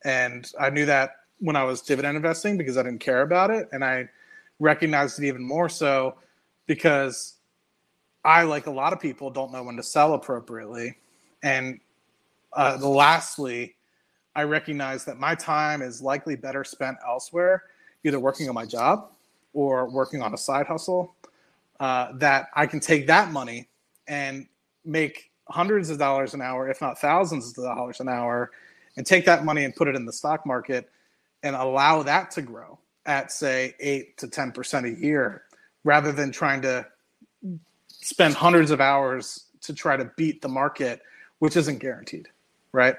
and 0.04 0.52
i 0.60 0.70
knew 0.70 0.86
that 0.86 1.18
when 1.40 1.56
i 1.56 1.64
was 1.64 1.82
dividend 1.82 2.16
investing 2.16 2.58
because 2.58 2.78
i 2.78 2.84
didn't 2.84 3.00
care 3.00 3.22
about 3.22 3.50
it 3.50 3.68
and 3.72 3.84
i 3.84 4.08
recognized 4.60 5.20
it 5.20 5.28
even 5.28 5.44
more 5.44 5.70
so 5.70 6.16
because 6.66 7.36
i 8.24 8.44
like 8.44 8.68
a 8.68 8.72
lot 8.72 8.94
of 8.94 9.00
people 9.00 9.30
don't 9.30 9.52
know 9.52 9.64
when 9.64 9.76
to 9.76 9.84
sell 9.84 10.14
appropriately 10.14 10.98
and 11.44 11.80
uh, 12.54 12.78
lastly 12.82 13.76
I 14.36 14.44
recognize 14.44 15.06
that 15.06 15.18
my 15.18 15.34
time 15.34 15.82
is 15.82 16.02
likely 16.02 16.36
better 16.36 16.64
spent 16.64 16.98
elsewhere, 17.08 17.64
either 18.04 18.20
working 18.20 18.50
on 18.50 18.56
my 18.56 18.66
job 18.66 19.12
or 19.54 19.90
working 19.90 20.22
on 20.22 20.34
a 20.34 20.38
side 20.38 20.68
hustle. 20.68 21.16
Uh, 21.80 22.14
that 22.16 22.48
I 22.54 22.66
can 22.66 22.80
take 22.80 23.08
that 23.08 23.32
money 23.32 23.68
and 24.08 24.48
make 24.86 25.32
hundreds 25.50 25.89
of 25.89 25.98
dollars 25.98 26.34
an 26.34 26.41
hour, 26.41 26.70
if 26.70 26.82
not 26.82 27.00
thousands 27.00 27.58
of 27.58 27.64
dollars 27.64 28.00
an 28.00 28.10
hour, 28.10 28.52
and 28.98 29.06
take 29.06 29.26
that 29.26 29.46
money 29.46 29.64
and 29.64 29.76
put 29.76 29.88
it 29.88 29.96
in 29.96 30.06
the 30.06 30.14
stock 30.14 30.46
market 30.46 30.89
and 31.43 31.56
allow 31.56 32.02
that 32.04 32.32
to 32.32 32.41
grow 32.41 32.80
at 33.06 33.32
say 33.32 33.76
8 33.80 34.18
to 34.18 34.28
10% 34.28 34.98
a 34.98 35.00
year 35.00 35.43
rather 35.84 36.12
than 36.12 36.32
trying 36.32 36.62
to 36.64 36.86
spend 37.88 38.34
hundreds 38.34 38.72
of 38.72 38.82
hours 38.82 39.46
to 39.62 39.74
try 39.74 39.96
to 39.96 40.12
beat 40.18 40.41
the 40.41 40.48
market 40.48 41.02
which 41.39 41.56
isn't 41.56 41.80
guaranteed 41.80 42.28
right? 42.72 42.96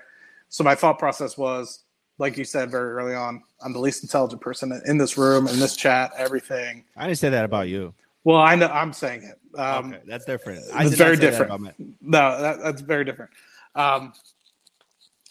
So 0.49 0.65
my 0.65 0.75
thought 0.75 0.99
process 0.99 1.37
was 1.37 1.81
like 2.19 2.39
you 2.39 2.45
said 2.45 2.71
very 2.71 2.93
early 2.93 3.15
on 3.15 3.43
i'm 3.61 3.75
the 3.75 3.79
least 3.79 4.03
intelligent 4.03 4.41
person 4.41 4.81
in 4.87 4.97
this 4.97 5.19
room 5.19 5.47
in 5.49 5.59
this 5.59 5.77
chat 5.77 6.13
everything. 6.17 6.85
I 6.97 7.07
didn't 7.07 7.19
say 7.19 7.29
that 7.29 7.45
about 7.45 7.69
you 7.69 7.93
well 8.27 8.41
i 8.41 8.55
know 8.55 8.67
i'm 8.69 8.93
saying 8.93 9.23
it 9.23 9.39
um, 9.59 9.95
okay, 9.95 10.03
that's 10.07 10.27
different 10.27 10.63
it's 10.75 10.97
very 10.97 11.17
different 11.17 11.51
no 12.03 12.41
that, 12.41 12.61
that's 12.61 12.83
very 12.83 13.05
different 13.05 13.31
um, 13.75 14.13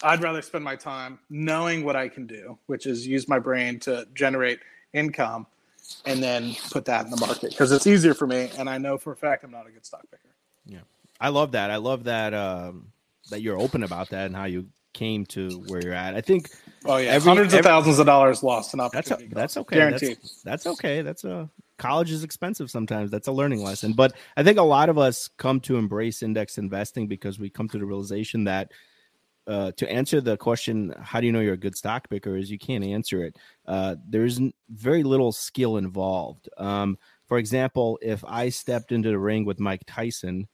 I'd 0.04 0.22
rather 0.22 0.42
spend 0.42 0.64
my 0.64 0.76
time 0.76 1.20
knowing 1.30 1.84
what 1.84 1.96
I 1.96 2.10
can 2.10 2.28
do, 2.28 2.58
which 2.68 2.86
is 2.86 3.08
use 3.08 3.28
my 3.28 3.40
brain 3.40 3.80
to 3.82 4.08
generate 4.14 4.60
income 4.94 5.48
and 6.06 6.22
then 6.22 6.56
put 6.72 6.86
that 6.86 7.06
in 7.06 7.12
the 7.12 7.18
market 7.18 7.52
because 7.52 7.72
it's 7.72 7.88
easier 7.88 8.14
for 8.14 8.28
me. 8.28 8.50
And 8.58 8.70
I 8.70 8.78
know 8.78 8.98
for 8.98 9.14
a 9.14 9.16
fact 9.16 9.44
I'm 9.44 9.52
not 9.52 9.68
a 9.68 9.72
good 9.72 9.86
stock 9.86 10.04
picker. 10.12 10.34
Yeah. 10.66 10.80
I 11.20 11.30
love 11.30 11.54
that. 11.54 11.72
I 11.72 11.78
love 11.78 12.04
that, 12.06 12.34
um, 12.34 12.92
that 13.30 13.42
you're 13.42 13.58
open 13.58 13.84
about 13.84 14.10
that 14.10 14.28
and 14.28 14.36
how 14.36 14.46
you 14.46 14.68
came 14.94 15.26
to 15.28 15.64
where 15.68 15.82
you're 15.82 15.94
at. 15.94 16.16
I 16.16 16.22
think. 16.22 16.50
Oh 16.86 16.98
yeah, 16.98 17.12
every, 17.12 17.28
hundreds 17.28 17.54
every, 17.54 17.60
of 17.60 17.66
thousands 17.66 18.00
of 18.00 18.06
dollars 18.06 18.44
lost 18.44 18.74
in 18.74 18.80
opportunity. 18.80 19.28
That's 19.28 19.34
a, 19.34 19.36
that's 19.36 19.58
okay. 19.58 19.76
Guaranteed. 19.76 20.18
That's, 20.22 20.42
that's, 20.44 20.68
okay. 20.68 21.02
That's 21.02 21.24
a 21.24 21.50
college 21.78 22.12
is 22.12 22.24
expensive 22.24 22.72
sometimes. 22.72 23.12
That's 23.12 23.28
a 23.28 23.32
learning 23.32 23.64
lesson. 23.64 23.94
But 23.94 24.14
I 24.38 24.44
think 24.44 24.58
a 24.58 24.64
lot 24.64 24.90
of 24.90 24.98
us 24.98 25.30
come 25.38 25.60
to 25.62 25.78
embrace 25.78 26.24
index 26.24 26.58
investing 26.58 27.08
because 27.08 27.40
we 27.40 27.50
come 27.50 27.70
to 27.70 27.78
the 27.78 27.86
realization 27.86 28.46
that 28.46 28.72
uh, 29.48 29.72
to 29.74 29.90
answer 29.92 30.22
the 30.22 30.38
question, 30.38 30.94
how 31.00 31.20
do 31.20 31.28
you 31.28 31.32
know 31.32 31.40
you're 31.40 31.54
a 31.54 31.58
good 31.58 31.76
stock 31.76 32.10
picker? 32.10 32.36
Is 32.36 32.50
you 32.50 32.58
can't 32.58 32.84
answer 32.84 33.24
it. 33.24 33.38
Uh, 33.68 33.96
there's 34.08 34.40
very 34.70 35.04
little 35.04 35.32
skill 35.32 35.78
involved. 35.78 36.50
Um, 36.58 36.98
for 37.28 37.38
example, 37.38 38.00
if 38.02 38.24
I 38.26 38.50
stepped 38.50 38.92
into 38.92 39.10
the 39.10 39.20
ring 39.20 39.46
with 39.46 39.60
Mike 39.60 39.84
Tyson 39.86 40.48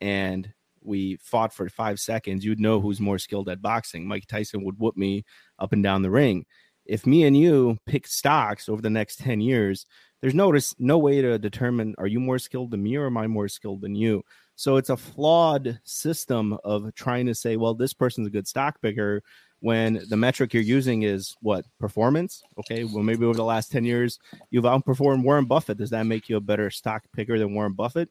and 0.00 0.52
we 0.82 1.16
fought 1.16 1.52
for 1.52 1.68
five 1.68 2.00
seconds, 2.00 2.44
you'd 2.44 2.60
know 2.60 2.80
who's 2.80 3.00
more 3.00 3.18
skilled 3.18 3.48
at 3.48 3.60
boxing. 3.60 4.06
Mike 4.06 4.26
Tyson 4.26 4.64
would 4.64 4.78
whoop 4.78 4.96
me 4.96 5.24
up 5.58 5.72
and 5.72 5.82
down 5.82 6.02
the 6.02 6.10
ring. 6.10 6.46
If 6.86 7.06
me 7.06 7.24
and 7.24 7.36
you 7.36 7.76
pick 7.86 8.06
stocks 8.06 8.68
over 8.68 8.80
the 8.80 8.88
next 8.88 9.18
10 9.18 9.42
years, 9.42 9.84
there's 10.20 10.34
no, 10.34 10.56
no 10.78 10.98
way 10.98 11.22
to 11.22 11.38
determine 11.38 11.94
are 11.98 12.06
you 12.06 12.20
more 12.20 12.38
skilled 12.38 12.70
than 12.70 12.82
me 12.82 12.96
or 12.96 13.06
am 13.06 13.16
I 13.16 13.26
more 13.26 13.48
skilled 13.48 13.80
than 13.80 13.94
you? 13.94 14.24
So 14.56 14.76
it's 14.76 14.90
a 14.90 14.96
flawed 14.96 15.78
system 15.84 16.58
of 16.64 16.92
trying 16.94 17.26
to 17.26 17.34
say, 17.34 17.56
well, 17.56 17.74
this 17.74 17.94
person's 17.94 18.26
a 18.26 18.30
good 18.30 18.48
stock 18.48 18.82
picker 18.82 19.22
when 19.60 20.02
the 20.08 20.16
metric 20.16 20.52
you're 20.52 20.62
using 20.62 21.02
is 21.02 21.36
what 21.40 21.64
performance. 21.78 22.42
Okay, 22.58 22.84
well, 22.84 23.02
maybe 23.02 23.24
over 23.24 23.36
the 23.36 23.44
last 23.44 23.70
10 23.70 23.84
years, 23.84 24.18
you've 24.50 24.64
outperformed 24.64 25.22
Warren 25.22 25.44
Buffett. 25.44 25.78
Does 25.78 25.90
that 25.90 26.06
make 26.06 26.28
you 26.28 26.36
a 26.36 26.40
better 26.40 26.70
stock 26.70 27.04
picker 27.12 27.38
than 27.38 27.54
Warren 27.54 27.72
Buffett? 27.72 28.08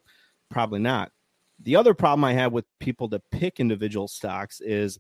Probably 0.49 0.80
not. 0.80 1.12
The 1.64 1.76
other 1.76 1.93
problem 1.93 2.24
I 2.24 2.34
have 2.34 2.53
with 2.53 2.66
people 2.80 3.08
that 3.10 3.30
pick 3.32 3.60
individual 3.60 4.08
stocks 4.08 4.62
is 4.62 4.99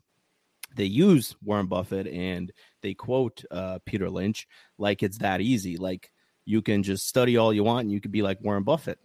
they 0.75 0.85
use 0.85 1.35
Warren 1.43 1.67
Buffett 1.67 2.07
and 2.07 2.51
they 2.81 2.93
quote 2.93 3.43
uh, 3.51 3.79
Peter 3.85 4.09
Lynch 4.09 4.47
like 4.77 5.03
it's 5.03 5.19
that 5.19 5.39
easy. 5.39 5.77
Like 5.77 6.11
you 6.47 6.61
can 6.61 6.81
just 6.81 7.07
study 7.07 7.37
all 7.37 7.53
you 7.53 7.63
want 7.63 7.81
and 7.81 7.91
you 7.91 8.01
could 8.01 8.11
be 8.11 8.21
like 8.21 8.39
Warren 8.41 8.63
Buffett 8.63 8.97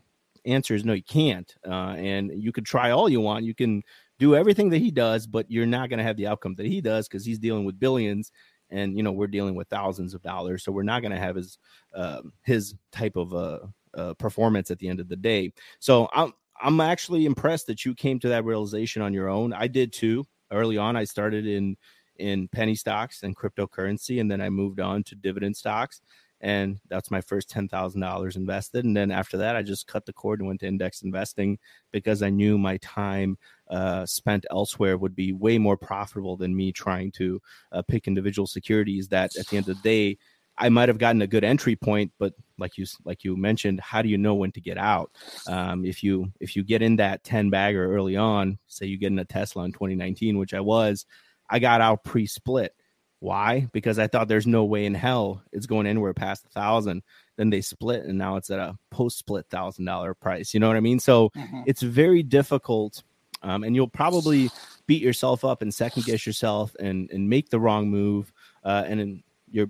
answer 0.44 0.74
is 0.74 0.84
no, 0.84 0.92
you 0.92 1.02
can't. 1.02 1.54
Uh, 1.66 1.94
and 1.96 2.30
you 2.34 2.52
could 2.52 2.66
try 2.66 2.90
all 2.90 3.08
you 3.08 3.20
want. 3.20 3.44
You 3.44 3.54
can 3.54 3.82
do 4.18 4.36
everything 4.36 4.70
that 4.70 4.78
he 4.78 4.90
does, 4.90 5.26
but 5.26 5.50
you're 5.50 5.66
not 5.66 5.88
going 5.88 5.98
to 5.98 6.04
have 6.04 6.16
the 6.16 6.26
outcome 6.26 6.54
that 6.56 6.66
he 6.66 6.80
does 6.80 7.08
because 7.08 7.24
he's 7.24 7.38
dealing 7.38 7.64
with 7.64 7.80
billions, 7.80 8.32
and 8.70 8.96
you 8.96 9.02
know 9.02 9.12
we're 9.12 9.26
dealing 9.26 9.54
with 9.54 9.68
thousands 9.68 10.14
of 10.14 10.22
dollars. 10.22 10.64
So 10.64 10.72
we're 10.72 10.82
not 10.82 11.02
going 11.02 11.12
to 11.12 11.18
have 11.18 11.36
his 11.36 11.58
uh, 11.94 12.22
his 12.42 12.74
type 12.90 13.16
of 13.16 13.34
uh, 13.34 13.58
uh, 13.96 14.14
performance 14.14 14.70
at 14.70 14.78
the 14.78 14.88
end 14.88 15.00
of 15.00 15.08
the 15.08 15.16
day. 15.16 15.52
So 15.78 16.08
I'm 16.12 16.32
I'm 16.60 16.80
actually 16.80 17.26
impressed 17.26 17.66
that 17.66 17.84
you 17.84 17.94
came 17.94 18.18
to 18.20 18.28
that 18.28 18.44
realization 18.44 19.02
on 19.02 19.12
your 19.12 19.28
own. 19.28 19.52
I 19.52 19.66
did 19.66 19.92
too. 19.92 20.24
Early 20.50 20.78
on, 20.78 20.96
I 20.96 21.04
started 21.04 21.46
in 21.46 21.76
in 22.16 22.46
penny 22.48 22.74
stocks 22.74 23.22
and 23.22 23.36
cryptocurrency, 23.36 24.20
and 24.20 24.30
then 24.30 24.40
I 24.40 24.50
moved 24.50 24.80
on 24.80 25.02
to 25.04 25.14
dividend 25.14 25.56
stocks 25.56 26.00
and 26.42 26.80
that's 26.88 27.10
my 27.10 27.20
first 27.20 27.48
ten 27.48 27.68
thousand 27.68 28.00
dollars 28.00 28.36
invested. 28.36 28.84
And 28.84 28.96
then 28.96 29.10
after 29.10 29.38
that, 29.38 29.56
I 29.56 29.62
just 29.62 29.86
cut 29.86 30.04
the 30.04 30.12
cord 30.12 30.40
and 30.40 30.48
went 30.48 30.60
to 30.60 30.66
index 30.66 31.02
investing 31.02 31.58
because 31.92 32.22
I 32.22 32.30
knew 32.30 32.58
my 32.58 32.78
time 32.78 33.38
uh, 33.70 34.04
spent 34.04 34.44
elsewhere 34.50 34.98
would 34.98 35.14
be 35.14 35.32
way 35.32 35.56
more 35.56 35.76
profitable 35.76 36.36
than 36.36 36.54
me 36.54 36.72
trying 36.72 37.12
to 37.12 37.40
uh, 37.70 37.82
pick 37.82 38.08
individual 38.08 38.46
securities. 38.46 39.08
That 39.08 39.36
at 39.36 39.46
the 39.46 39.56
end 39.56 39.68
of 39.68 39.76
the 39.76 39.82
day, 39.82 40.18
I 40.58 40.68
might 40.68 40.88
have 40.88 40.98
gotten 40.98 41.22
a 41.22 41.26
good 41.28 41.44
entry 41.44 41.76
point, 41.76 42.12
but 42.18 42.34
like 42.58 42.76
you 42.76 42.86
like 43.04 43.22
you 43.22 43.36
mentioned, 43.36 43.80
how 43.80 44.02
do 44.02 44.08
you 44.08 44.18
know 44.18 44.34
when 44.34 44.52
to 44.52 44.60
get 44.60 44.78
out? 44.78 45.12
Um, 45.46 45.84
if 45.84 46.02
you 46.02 46.32
if 46.40 46.56
you 46.56 46.64
get 46.64 46.82
in 46.82 46.96
that 46.96 47.22
ten 47.22 47.50
bagger 47.50 47.94
early 47.94 48.16
on, 48.16 48.58
say 48.66 48.86
you 48.86 48.98
get 48.98 49.12
in 49.12 49.18
a 49.20 49.24
Tesla 49.24 49.64
in 49.64 49.72
2019, 49.72 50.38
which 50.38 50.54
I 50.54 50.60
was, 50.60 51.06
I 51.48 51.60
got 51.60 51.80
out 51.80 52.02
pre 52.02 52.26
split 52.26 52.74
why? 53.22 53.68
Because 53.72 54.00
I 54.00 54.08
thought 54.08 54.26
there's 54.26 54.48
no 54.48 54.64
way 54.64 54.84
in 54.84 54.94
hell 54.94 55.42
it's 55.52 55.66
going 55.66 55.86
anywhere 55.86 56.12
past 56.12 56.44
a 56.44 56.48
thousand. 56.48 57.04
Then 57.36 57.50
they 57.50 57.60
split, 57.60 58.04
and 58.04 58.18
now 58.18 58.34
it's 58.34 58.50
at 58.50 58.58
a 58.58 58.76
post-split 58.90 59.46
thousand 59.48 59.84
dollar 59.84 60.12
price. 60.12 60.52
You 60.52 60.58
know 60.58 60.66
what 60.66 60.76
I 60.76 60.80
mean? 60.80 60.98
So 60.98 61.30
mm-hmm. 61.36 61.62
it's 61.64 61.82
very 61.82 62.24
difficult, 62.24 63.04
um, 63.42 63.62
and 63.62 63.76
you'll 63.76 63.86
probably 63.86 64.50
beat 64.88 65.00
yourself 65.00 65.44
up 65.44 65.62
and 65.62 65.72
second 65.72 66.04
guess 66.04 66.26
yourself 66.26 66.74
and 66.80 67.08
and 67.12 67.30
make 67.30 67.48
the 67.48 67.60
wrong 67.60 67.88
move. 67.88 68.32
Uh, 68.64 68.82
and 68.88 69.22
your 69.48 69.68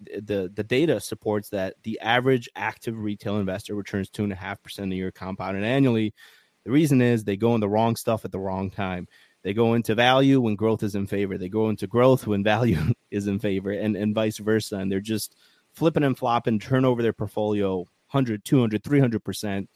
the 0.00 0.50
the 0.54 0.64
data 0.64 0.98
supports 0.98 1.50
that 1.50 1.74
the 1.82 2.00
average 2.00 2.48
active 2.56 2.98
retail 2.98 3.36
investor 3.36 3.74
returns 3.74 4.08
two 4.08 4.24
and 4.24 4.32
a 4.32 4.36
half 4.36 4.62
percent 4.62 4.90
a 4.94 4.96
year 4.96 5.12
compounded 5.12 5.62
annually. 5.62 6.14
The 6.64 6.70
reason 6.70 7.02
is 7.02 7.22
they 7.22 7.36
go 7.36 7.54
in 7.54 7.60
the 7.60 7.68
wrong 7.68 7.96
stuff 7.96 8.24
at 8.24 8.32
the 8.32 8.40
wrong 8.40 8.70
time. 8.70 9.08
They 9.44 9.52
go 9.52 9.74
into 9.74 9.94
value 9.94 10.40
when 10.40 10.56
growth 10.56 10.82
is 10.82 10.94
in 10.94 11.06
favor. 11.06 11.36
They 11.36 11.50
go 11.50 11.68
into 11.68 11.86
growth 11.86 12.26
when 12.26 12.42
value 12.42 12.80
is 13.10 13.28
in 13.28 13.38
favor, 13.38 13.70
and, 13.70 13.94
and 13.94 14.14
vice 14.14 14.38
versa. 14.38 14.76
And 14.76 14.90
they're 14.90 15.00
just 15.00 15.36
flipping 15.74 16.02
and 16.02 16.18
flopping, 16.18 16.58
turn 16.58 16.84
over 16.84 17.02
their 17.02 17.12
portfolio 17.12 17.76
100, 17.76 18.44
200, 18.44 18.82
300%. 18.82 19.68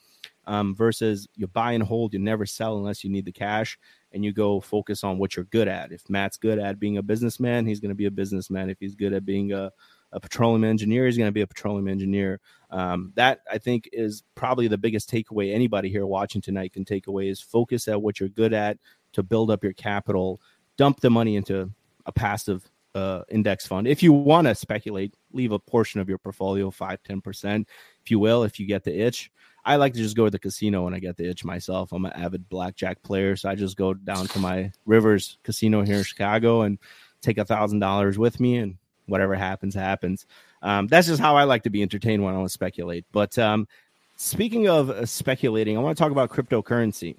Um, 0.46 0.74
versus 0.74 1.28
you 1.36 1.46
buy 1.46 1.72
and 1.72 1.84
hold, 1.84 2.14
you 2.14 2.18
never 2.18 2.46
sell 2.46 2.78
unless 2.78 3.04
you 3.04 3.10
need 3.10 3.26
the 3.26 3.32
cash, 3.32 3.78
and 4.12 4.24
you 4.24 4.32
go 4.32 4.60
focus 4.60 5.04
on 5.04 5.18
what 5.18 5.36
you're 5.36 5.44
good 5.44 5.68
at. 5.68 5.92
If 5.92 6.08
Matt's 6.08 6.38
good 6.38 6.58
at 6.58 6.80
being 6.80 6.96
a 6.96 7.02
businessman, 7.02 7.66
he's 7.66 7.80
going 7.80 7.90
to 7.90 7.94
be 7.94 8.06
a 8.06 8.10
businessman. 8.10 8.70
If 8.70 8.78
he's 8.80 8.94
good 8.94 9.12
at 9.12 9.26
being 9.26 9.52
a, 9.52 9.70
a 10.10 10.18
petroleum 10.18 10.64
engineer, 10.64 11.04
he's 11.04 11.18
going 11.18 11.28
to 11.28 11.32
be 11.32 11.42
a 11.42 11.46
petroleum 11.46 11.86
engineer. 11.86 12.40
Um, 12.70 13.12
that 13.14 13.40
I 13.50 13.58
think 13.58 13.90
is 13.92 14.22
probably 14.34 14.68
the 14.68 14.78
biggest 14.78 15.10
takeaway 15.10 15.54
anybody 15.54 15.90
here 15.90 16.06
watching 16.06 16.40
tonight 16.40 16.72
can 16.72 16.86
take 16.86 17.08
away 17.08 17.28
is 17.28 17.42
focus 17.42 17.86
at 17.86 18.00
what 18.00 18.18
you're 18.18 18.30
good 18.30 18.54
at, 18.54 18.78
to 19.12 19.22
build 19.22 19.50
up 19.50 19.62
your 19.62 19.72
capital, 19.72 20.40
dump 20.76 21.00
the 21.00 21.10
money 21.10 21.36
into 21.36 21.70
a 22.06 22.12
passive 22.12 22.68
uh, 22.94 23.22
index 23.28 23.66
fund. 23.66 23.86
If 23.86 24.02
you 24.02 24.12
want 24.12 24.46
to 24.46 24.54
speculate, 24.54 25.14
leave 25.32 25.52
a 25.52 25.58
portion 25.58 26.00
of 26.00 26.08
your 26.08 26.18
portfolio, 26.18 26.70
5 26.70 27.02
10%, 27.02 27.66
if 28.02 28.10
you 28.10 28.18
will, 28.18 28.42
if 28.44 28.58
you 28.58 28.66
get 28.66 28.84
the 28.84 28.98
itch. 28.98 29.30
I 29.64 29.76
like 29.76 29.92
to 29.94 29.98
just 29.98 30.16
go 30.16 30.24
to 30.24 30.30
the 30.30 30.38
casino 30.38 30.84
when 30.84 30.94
I 30.94 30.98
get 30.98 31.16
the 31.16 31.28
itch 31.28 31.44
myself. 31.44 31.92
I'm 31.92 32.04
an 32.06 32.12
avid 32.12 32.48
blackjack 32.48 33.02
player, 33.02 33.36
so 33.36 33.50
I 33.50 33.54
just 33.54 33.76
go 33.76 33.92
down 33.92 34.26
to 34.28 34.38
my 34.38 34.72
Rivers 34.86 35.38
Casino 35.42 35.82
here 35.82 35.98
in 35.98 36.04
Chicago 36.04 36.62
and 36.62 36.78
take 37.20 37.38
a 37.38 37.44
thousand 37.44 37.80
dollars 37.80 38.18
with 38.18 38.40
me, 38.40 38.56
and 38.56 38.78
whatever 39.06 39.34
happens, 39.34 39.74
happens. 39.74 40.26
Um, 40.62 40.86
that's 40.86 41.06
just 41.06 41.20
how 41.20 41.36
I 41.36 41.44
like 41.44 41.64
to 41.64 41.70
be 41.70 41.82
entertained 41.82 42.22
when 42.22 42.34
I 42.34 42.38
want 42.38 42.48
to 42.48 42.52
speculate. 42.52 43.04
But 43.12 43.36
um, 43.38 43.68
speaking 44.16 44.68
of 44.68 44.90
uh, 44.90 45.04
speculating, 45.04 45.76
I 45.76 45.80
want 45.80 45.98
to 45.98 46.02
talk 46.02 46.12
about 46.12 46.30
cryptocurrency. 46.30 47.16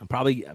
I'm 0.00 0.06
probably 0.06 0.46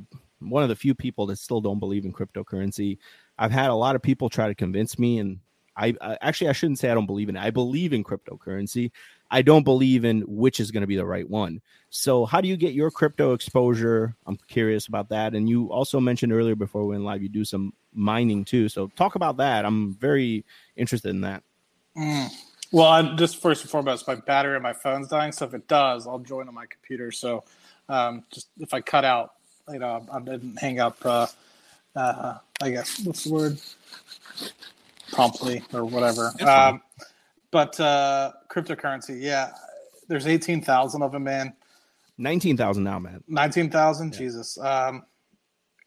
one 0.45 0.63
of 0.63 0.69
the 0.69 0.75
few 0.75 0.95
people 0.95 1.25
that 1.27 1.37
still 1.37 1.61
don't 1.61 1.79
believe 1.79 2.05
in 2.05 2.13
cryptocurrency. 2.13 2.97
I've 3.37 3.51
had 3.51 3.69
a 3.69 3.75
lot 3.75 3.95
of 3.95 4.01
people 4.01 4.29
try 4.29 4.47
to 4.47 4.55
convince 4.55 4.97
me, 4.97 5.19
and 5.19 5.39
I, 5.75 5.95
I 6.01 6.17
actually 6.21 6.49
I 6.49 6.53
shouldn't 6.53 6.79
say 6.79 6.89
I 6.89 6.93
don't 6.93 7.05
believe 7.05 7.29
in 7.29 7.35
it. 7.35 7.41
I 7.41 7.49
believe 7.49 7.93
in 7.93 8.03
cryptocurrency. 8.03 8.91
I 9.31 9.41
don't 9.41 9.63
believe 9.63 10.05
in 10.05 10.21
which 10.21 10.59
is 10.59 10.71
going 10.71 10.81
to 10.81 10.87
be 10.87 10.95
the 10.95 11.05
right 11.05 11.29
one. 11.29 11.61
So, 11.89 12.25
how 12.25 12.41
do 12.41 12.47
you 12.47 12.57
get 12.57 12.73
your 12.73 12.91
crypto 12.91 13.33
exposure? 13.33 14.15
I'm 14.25 14.37
curious 14.47 14.87
about 14.87 15.09
that. 15.09 15.33
And 15.33 15.49
you 15.49 15.71
also 15.71 15.99
mentioned 15.99 16.31
earlier 16.31 16.55
before 16.55 16.83
we 16.83 16.89
went 16.89 17.03
live, 17.03 17.23
you 17.23 17.29
do 17.29 17.45
some 17.45 17.73
mining 17.93 18.45
too. 18.45 18.69
So, 18.69 18.87
talk 18.95 19.15
about 19.15 19.37
that. 19.37 19.65
I'm 19.65 19.93
very 19.95 20.45
interested 20.75 21.09
in 21.09 21.21
that. 21.21 21.43
Mm. 21.97 22.29
Well, 22.71 22.87
I'm 22.87 23.17
just 23.17 23.41
first 23.41 23.63
and 23.63 23.71
foremost, 23.71 24.07
my 24.07 24.15
battery 24.15 24.55
on 24.55 24.61
my 24.61 24.73
phone's 24.73 25.07
dying. 25.07 25.31
So, 25.31 25.45
if 25.45 25.53
it 25.53 25.67
does, 25.67 26.07
I'll 26.07 26.19
join 26.19 26.47
on 26.47 26.53
my 26.53 26.67
computer. 26.67 27.11
So, 27.11 27.43
um, 27.89 28.23
just 28.31 28.49
if 28.59 28.73
I 28.73 28.81
cut 28.81 29.05
out, 29.05 29.31
you 29.71 29.79
know, 29.79 30.05
I 30.11 30.19
didn't 30.19 30.57
hang 30.57 30.79
up. 30.79 30.97
Uh, 31.03 31.27
uh, 31.95 32.37
I 32.61 32.69
guess 32.69 32.99
what's 33.05 33.23
the 33.23 33.33
word? 33.33 33.61
Promptly 35.11 35.63
or 35.73 35.85
whatever. 35.85 36.33
Um, 36.45 36.81
but 37.51 37.79
uh, 37.79 38.33
cryptocurrency, 38.49 39.21
yeah, 39.21 39.51
there's 40.07 40.27
eighteen 40.27 40.61
thousand 40.61 41.01
of 41.01 41.11
them, 41.11 41.23
man. 41.23 41.53
Nineteen 42.17 42.57
thousand 42.57 42.83
now, 42.83 42.99
man. 42.99 43.23
Nineteen 43.27 43.69
thousand, 43.69 44.13
yeah. 44.13 44.19
Jesus. 44.19 44.57
Um, 44.57 45.03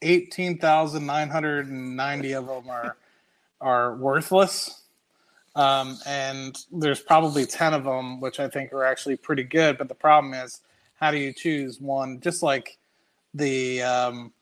eighteen 0.03 0.59
thousand 0.59 1.07
nine 1.07 1.29
hundred 1.29 1.69
and 1.69 1.97
ninety 1.97 2.33
of 2.33 2.47
them 2.47 2.69
are 2.71 2.97
are 3.61 3.97
worthless. 3.97 4.83
Um, 5.57 5.99
and 6.07 6.57
there's 6.71 7.01
probably 7.01 7.45
10 7.45 7.75
of 7.75 7.83
them, 7.83 8.21
which 8.21 8.39
I 8.39 8.49
think 8.49 8.73
are 8.73 8.85
actually 8.85 9.17
pretty 9.17 9.43
good. 9.43 9.77
But 9.77 9.89
the 9.89 9.95
problem 9.95 10.33
is, 10.33 10.61
how 11.01 11.11
do 11.11 11.19
you 11.19 11.33
choose 11.33 11.81
one? 11.81 12.21
Just 12.21 12.45
like 12.45 12.79
the 13.35 13.83
um, 13.83 14.33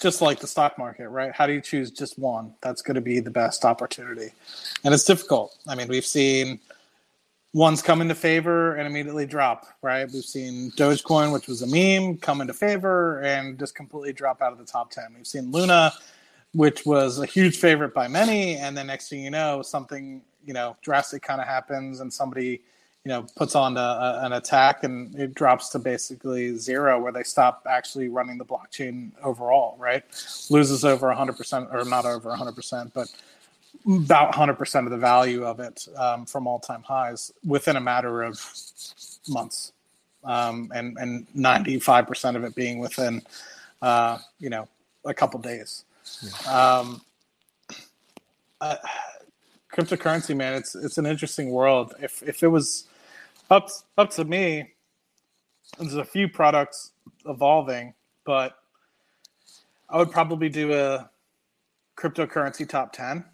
just 0.00 0.22
like 0.22 0.40
the 0.40 0.46
stock 0.46 0.78
market, 0.78 1.08
right? 1.08 1.32
How 1.32 1.46
do 1.46 1.52
you 1.52 1.60
choose 1.60 1.90
just 1.90 2.18
one 2.18 2.54
that's 2.62 2.82
going 2.82 2.94
to 2.94 3.00
be 3.00 3.20
the 3.20 3.30
best 3.30 3.64
opportunity? 3.64 4.32
And 4.84 4.94
it's 4.94 5.04
difficult. 5.04 5.56
I 5.68 5.74
mean, 5.74 5.88
we've 5.88 6.06
seen 6.06 6.60
ones 7.54 7.82
come 7.82 8.00
into 8.00 8.14
favor 8.14 8.76
and 8.76 8.86
immediately 8.86 9.26
drop, 9.26 9.66
right? 9.82 10.08
We've 10.10 10.24
seen 10.24 10.70
Dogecoin, 10.72 11.32
which 11.32 11.46
was 11.46 11.62
a 11.62 11.66
meme, 11.66 12.16
come 12.18 12.40
into 12.40 12.54
favor 12.54 13.20
and 13.20 13.58
just 13.58 13.74
completely 13.74 14.12
drop 14.12 14.40
out 14.40 14.52
of 14.52 14.58
the 14.58 14.64
top 14.64 14.90
10. 14.90 15.04
We've 15.14 15.26
seen 15.26 15.50
Luna, 15.50 15.92
which 16.54 16.86
was 16.86 17.18
a 17.18 17.26
huge 17.26 17.58
favorite 17.58 17.92
by 17.92 18.08
many. 18.08 18.56
And 18.56 18.76
then 18.76 18.86
next 18.86 19.10
thing 19.10 19.22
you 19.22 19.30
know, 19.30 19.60
something, 19.60 20.22
you 20.46 20.54
know, 20.54 20.76
drastic 20.80 21.22
kind 21.22 21.40
of 21.40 21.46
happens 21.46 22.00
and 22.00 22.12
somebody 22.12 22.62
you 23.04 23.08
know 23.08 23.26
puts 23.36 23.54
on 23.54 23.76
a, 23.76 23.80
a, 23.80 24.20
an 24.24 24.32
attack 24.32 24.84
and 24.84 25.14
it 25.16 25.34
drops 25.34 25.68
to 25.70 25.78
basically 25.78 26.56
zero 26.56 27.00
where 27.00 27.12
they 27.12 27.22
stop 27.24 27.66
actually 27.68 28.08
running 28.08 28.38
the 28.38 28.44
blockchain 28.44 29.10
overall 29.22 29.76
right? 29.78 30.04
Loses 30.50 30.84
over 30.84 31.12
100% 31.12 31.72
or 31.74 31.84
not 31.84 32.04
over 32.04 32.30
100% 32.30 32.92
but 32.94 33.08
about 33.86 34.32
100% 34.32 34.84
of 34.84 34.90
the 34.90 34.96
value 34.96 35.44
of 35.44 35.58
it 35.58 35.88
um, 35.96 36.26
from 36.26 36.46
all-time 36.46 36.82
highs 36.82 37.32
within 37.44 37.76
a 37.76 37.80
matter 37.80 38.22
of 38.22 38.40
months. 39.28 39.72
Um, 40.24 40.70
and 40.72 40.96
and 40.98 41.26
95% 41.34 42.36
of 42.36 42.44
it 42.44 42.54
being 42.54 42.78
within 42.78 43.22
uh, 43.80 44.18
you 44.38 44.50
know 44.50 44.68
a 45.04 45.12
couple 45.12 45.40
days. 45.40 45.84
Yeah. 46.22 46.78
um, 46.78 47.00
uh, 48.60 48.76
cryptocurrency 49.72 50.36
man 50.36 50.54
it's 50.54 50.76
it's 50.76 50.98
an 50.98 51.06
interesting 51.06 51.50
world. 51.50 51.94
If 52.00 52.22
if 52.22 52.44
it 52.44 52.48
was 52.48 52.86
up 53.52 53.68
up 53.98 54.10
to 54.10 54.24
me. 54.24 54.72
There's 55.78 55.94
a 55.94 56.04
few 56.04 56.28
products 56.28 56.92
evolving, 57.26 57.94
but 58.24 58.58
I 59.88 59.98
would 59.98 60.10
probably 60.10 60.48
do 60.48 60.72
a 60.72 61.10
cryptocurrency 61.96 62.68
top 62.68 62.92
10 62.92 63.24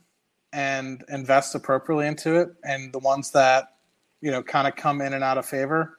and 0.52 1.04
invest 1.08 1.54
appropriately 1.54 2.06
into 2.06 2.36
it. 2.36 2.50
And 2.64 2.92
the 2.92 2.98
ones 2.98 3.30
that, 3.30 3.76
you 4.20 4.30
know, 4.30 4.42
kind 4.42 4.66
of 4.66 4.76
come 4.76 5.00
in 5.00 5.14
and 5.14 5.22
out 5.22 5.38
of 5.38 5.46
favor 5.46 5.96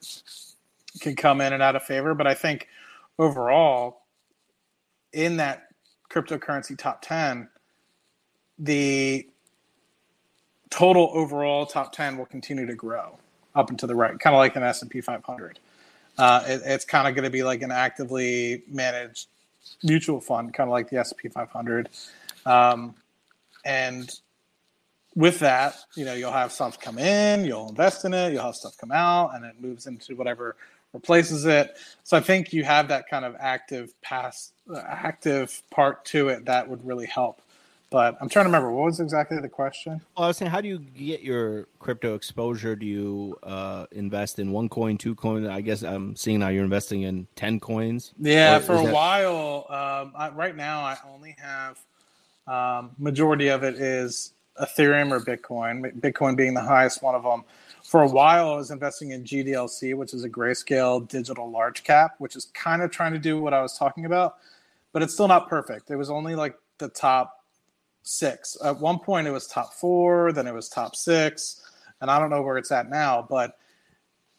can 0.99 1.15
come 1.15 1.41
in 1.41 1.53
and 1.53 1.63
out 1.63 1.76
of 1.76 1.84
favor. 1.84 2.13
But 2.13 2.28
I 2.28 2.34
think 2.34 2.67
overall, 3.17 4.01
in 5.13 5.38
that 5.38 5.67
cryptocurrency 6.11 6.78
top 6.78 7.01
10, 7.01 7.47
the 8.59 9.28
total 10.70 11.09
overall 11.13 11.65
top 11.65 11.93
10 11.93 12.17
will 12.17 12.26
continue 12.26 12.65
to 12.65 12.76
grow 12.76 13.17
up 13.55 13.69
and 13.69 13.79
to 13.79 13.87
the 13.87 13.95
right, 13.95 14.17
kind 14.19 14.35
of 14.35 14.39
like 14.39 14.55
an 14.55 14.63
S 14.63 14.81
and 14.81 14.91
P 14.91 15.01
500. 15.01 15.59
Uh, 16.17 16.43
it, 16.47 16.61
it's 16.65 16.85
kind 16.85 17.07
of 17.07 17.15
going 17.15 17.23
to 17.23 17.29
be 17.29 17.43
like 17.43 17.61
an 17.61 17.71
actively 17.71 18.63
managed 18.67 19.27
mutual 19.83 20.19
fund, 20.19 20.53
kind 20.53 20.67
of 20.67 20.71
like 20.71 20.89
the 20.89 20.97
S 20.97 21.11
and 21.11 21.17
P 21.17 21.29
500. 21.29 21.89
Um, 22.45 22.95
and 23.65 24.09
with 25.15 25.39
that, 25.39 25.75
you 25.95 26.05
know, 26.05 26.13
you'll 26.13 26.31
have 26.31 26.51
stuff 26.51 26.79
come 26.79 26.97
in, 26.97 27.45
you'll 27.45 27.69
invest 27.69 28.05
in 28.05 28.13
it, 28.13 28.33
you'll 28.33 28.43
have 28.43 28.55
stuff 28.55 28.77
come 28.77 28.91
out, 28.91 29.35
and 29.35 29.45
it 29.45 29.55
moves 29.59 29.87
into 29.87 30.15
whatever 30.15 30.55
replaces 30.93 31.45
it. 31.45 31.77
So 32.03 32.17
I 32.17 32.19
think 32.19 32.53
you 32.53 32.63
have 32.63 32.87
that 32.87 33.07
kind 33.09 33.25
of 33.25 33.35
active 33.39 33.99
past, 34.01 34.53
uh, 34.73 34.79
active 34.87 35.61
part 35.71 36.05
to 36.05 36.29
it 36.29 36.45
that 36.45 36.67
would 36.67 36.85
really 36.85 37.05
help. 37.05 37.41
But 37.91 38.17
I'm 38.21 38.29
trying 38.29 38.43
to 38.43 38.49
remember 38.49 38.71
what 38.71 38.85
was 38.85 38.99
exactly 38.99 39.39
the 39.39 39.49
question. 39.49 39.99
Well, 40.15 40.25
I 40.25 40.27
was 40.27 40.37
saying, 40.37 40.51
how 40.51 40.61
do 40.61 40.67
you 40.67 40.77
get 40.77 41.21
your 41.21 41.67
crypto 41.79 42.13
exposure? 42.13 42.75
Do 42.75 42.85
you 42.85 43.35
uh, 43.41 43.87
invest 43.91 44.37
in 44.37 44.51
one 44.51 44.69
coin, 44.69 44.97
two 44.97 45.15
coins? 45.15 45.47
I 45.47 45.61
guess 45.61 45.81
I'm 45.81 46.15
seeing 46.15 46.39
now 46.39 46.49
you're 46.49 46.63
investing 46.63 47.01
in 47.01 47.27
ten 47.35 47.59
coins. 47.59 48.13
Yeah, 48.19 48.57
or 48.57 48.59
for 48.59 48.75
a 48.75 48.83
that... 48.83 48.93
while. 48.93 49.65
Um, 49.69 50.13
I, 50.15 50.29
right 50.29 50.55
now, 50.55 50.81
I 50.81 50.97
only 51.11 51.35
have 51.39 51.79
um, 52.47 52.91
majority 52.99 53.47
of 53.47 53.63
it 53.63 53.75
is 53.75 54.33
Ethereum 54.61 55.11
or 55.11 55.19
Bitcoin. 55.19 55.99
Bitcoin 55.99 56.35
being 56.35 56.53
the 56.53 56.61
highest 56.61 57.01
one 57.01 57.15
of 57.15 57.23
them. 57.23 57.43
For 57.83 58.03
a 58.03 58.07
while, 58.07 58.51
I 58.51 58.55
was 58.55 58.69
investing 58.69 59.11
in 59.11 59.23
GDLC, 59.23 59.95
which 59.95 60.13
is 60.13 60.23
a 60.23 60.29
grayscale 60.29 61.07
digital 61.07 61.49
large 61.49 61.83
cap, 61.83 62.15
which 62.19 62.35
is 62.35 62.45
kind 62.53 62.83
of 62.83 62.91
trying 62.91 63.13
to 63.13 63.19
do 63.19 63.41
what 63.41 63.51
I 63.51 63.63
was 63.63 63.77
talking 63.77 64.05
about, 64.05 64.35
but 64.91 65.01
it's 65.01 65.13
still 65.13 65.27
not 65.27 65.49
perfect. 65.49 65.89
It 65.89 65.95
was 65.95 66.11
only 66.11 66.35
like 66.35 66.55
the 66.77 66.89
top 66.89 67.38
six. 68.10 68.57
At 68.64 68.80
one 68.80 68.99
point, 68.99 69.28
it 69.28 69.32
was 69.32 69.47
top 69.47 69.74
four, 69.74 70.32
then 70.32 70.47
it 70.47 70.53
was 70.53 70.70
top 70.70 70.95
six, 70.95 71.62
and 72.01 72.10
I 72.10 72.20
don't 72.20 72.30
know 72.30 72.41
where 72.41 72.57
it's 72.57 72.72
at 72.72 72.89
now, 72.89 73.26
but 73.30 73.57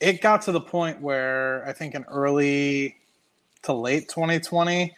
it 0.01 0.21
got 0.21 0.43
to 0.43 0.53
the 0.53 0.61
point 0.61 1.01
where 1.01 1.67
I 1.67 1.73
think 1.73 1.95
in 1.95 2.05
early 2.05 2.97
to 3.63 3.73
late 3.73 4.09
2020, 4.09 4.95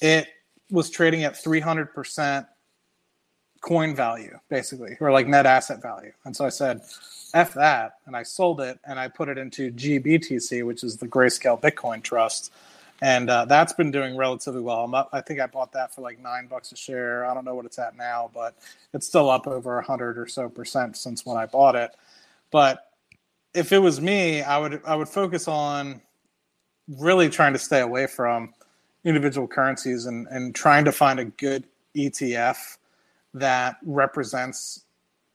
it 0.00 0.28
was 0.70 0.90
trading 0.90 1.24
at 1.24 1.34
300% 1.34 2.46
coin 3.60 3.94
value, 3.94 4.38
basically, 4.48 4.96
or 5.00 5.10
like 5.10 5.26
net 5.26 5.46
asset 5.46 5.80
value. 5.80 6.12
And 6.24 6.36
so 6.36 6.44
I 6.44 6.50
said, 6.50 6.82
F 7.34 7.54
that. 7.54 7.98
And 8.06 8.16
I 8.16 8.22
sold 8.22 8.60
it 8.60 8.78
and 8.84 8.98
I 8.98 9.08
put 9.08 9.28
it 9.28 9.38
into 9.38 9.72
GBTC, 9.72 10.66
which 10.66 10.84
is 10.84 10.96
the 10.96 11.08
Grayscale 11.08 11.60
Bitcoin 11.60 12.02
Trust 12.02 12.52
and 13.02 13.28
uh, 13.28 13.44
that's 13.44 13.72
been 13.72 13.90
doing 13.90 14.16
relatively 14.16 14.60
well. 14.60 14.94
Up, 14.94 15.08
i 15.12 15.20
think 15.20 15.40
I 15.40 15.46
bought 15.46 15.72
that 15.72 15.92
for 15.92 16.02
like 16.02 16.20
nine 16.20 16.46
bucks 16.46 16.70
a 16.70 16.76
share. 16.76 17.26
I 17.26 17.34
don't 17.34 17.44
know 17.44 17.56
what 17.56 17.66
it's 17.66 17.78
at 17.80 17.96
now, 17.96 18.30
but 18.32 18.56
it's 18.94 19.08
still 19.08 19.28
up 19.28 19.48
over 19.48 19.80
a 19.80 19.84
hundred 19.84 20.16
or 20.16 20.28
so 20.28 20.48
percent 20.48 20.96
since 20.96 21.26
when 21.26 21.36
I 21.36 21.46
bought 21.46 21.74
it. 21.74 21.96
But 22.52 22.92
if 23.54 23.72
it 23.72 23.80
was 23.80 24.00
me, 24.00 24.42
I 24.42 24.56
would 24.56 24.80
I 24.86 24.94
would 24.94 25.08
focus 25.08 25.48
on 25.48 26.00
really 26.88 27.28
trying 27.28 27.52
to 27.54 27.58
stay 27.58 27.80
away 27.80 28.06
from 28.06 28.54
individual 29.04 29.48
currencies 29.48 30.06
and, 30.06 30.28
and 30.28 30.54
trying 30.54 30.84
to 30.84 30.92
find 30.92 31.18
a 31.18 31.24
good 31.24 31.64
ETF 31.96 32.78
that 33.34 33.78
represents 33.84 34.84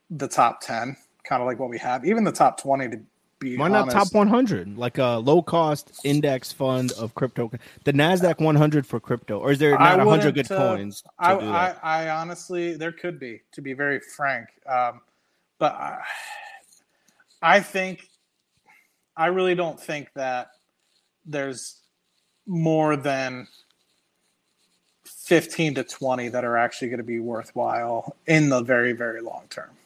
the 0.10 0.28
top 0.28 0.62
10, 0.62 0.96
kind 1.26 1.42
of 1.42 1.46
like 1.46 1.60
what 1.60 1.70
we 1.70 1.78
have, 1.80 2.06
even 2.06 2.24
the 2.24 2.32
top 2.32 2.62
20 2.62 2.90
to 2.92 3.00
be 3.40 3.58
why 3.58 3.68
not 3.68 3.90
top 3.92 4.14
100 4.14 4.78
like 4.78 4.98
a 4.98 5.18
low 5.18 5.42
cost 5.42 5.92
index 6.04 6.52
fund 6.52 6.92
of 6.94 7.14
crypto. 7.16 7.52
The 7.84 7.94
nasdaq 7.94 8.40
100 8.40 8.86
for 8.86 9.00
crypto 9.00 9.40
or 9.40 9.52
is 9.52 9.60
there 9.60 9.78
not 9.78 9.98
100 9.98 10.34
good 10.34 10.52
uh, 10.52 10.58
coins 10.58 11.04
I, 11.20 11.34
I, 11.34 11.76
I, 11.84 12.10
honestly 12.10 12.76
there 12.76 12.92
could 12.92 13.20
be 13.20 13.42
to 13.54 13.62
be 13.62 13.74
very 13.74 14.00
frank. 14.00 14.48
Um, 14.66 15.02
but 15.60 15.74
I, 15.74 16.00
I 17.42 17.60
think 17.60 18.10
i 19.16 19.28
really 19.28 19.56
don't 19.56 19.80
think 19.80 20.10
that 20.16 20.50
there's 21.26 21.82
more 22.46 22.96
than 22.96 23.48
15 25.06 25.76
to 25.76 25.84
20 25.84 26.30
that 26.30 26.46
are 26.46 26.58
actually 26.58 26.90
going 26.90 27.00
to 27.00 27.04
be 27.04 27.20
worthwhile 27.20 28.16
in 28.26 28.50
the 28.50 28.62
very 28.62 28.94
very 28.94 29.22
long 29.22 29.44
term 29.50 29.77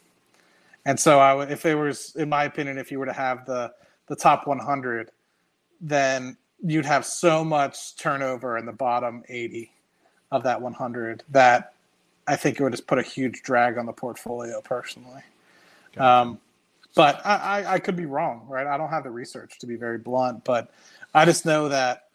and 0.86 1.00
so 1.00 1.20
I 1.20 1.34
would, 1.34 1.52
if 1.52 1.66
it 1.66 1.76
was, 1.76 2.16
in 2.16 2.30
my 2.30 2.46
opinion, 2.46 2.78
if 2.78 2.92
you 2.92 3.00
were 3.00 3.06
to 3.06 3.14
have 3.14 3.46
the 3.46 3.74
the 4.08 4.16
top 4.16 4.46
100, 4.48 5.12
then 5.80 6.36
you'd 6.62 6.86
have 6.86 7.06
so 7.06 7.44
much 7.44 7.96
turnover 7.96 8.58
in 8.58 8.66
the 8.66 8.72
bottom 8.74 9.24
80 9.30 9.72
of 10.32 10.44
that 10.44 10.62
100 10.62 11.24
that 11.30 11.74
I 12.28 12.36
think 12.36 12.60
it 12.60 12.64
would 12.64 12.74
just 12.74 12.88
put 12.88 13.00
a 13.00 13.04
huge 13.04 13.42
drag 13.42 13.78
on 13.78 13.86
the 13.86 13.94
portfolio 13.94 14.62
personally. 14.62 15.22
Gotcha. 15.94 16.08
Um, 16.08 16.40
but 16.96 17.26
I, 17.26 17.36
I, 17.36 17.74
I, 17.74 17.80
could 17.80 17.96
be 17.96 18.06
wrong, 18.06 18.46
right? 18.50 18.68
I 18.68 18.78
don't 18.78 18.90
have 18.90 19.04
the 19.04 19.12
research 19.12 19.60
to 19.60 19.68
be 19.68 19.76
very 19.76 19.98
blunt, 19.98 20.44
but 20.44 20.72
I 21.14 21.26
just 21.26 21.46
know 21.46 21.70
that 21.70 22.10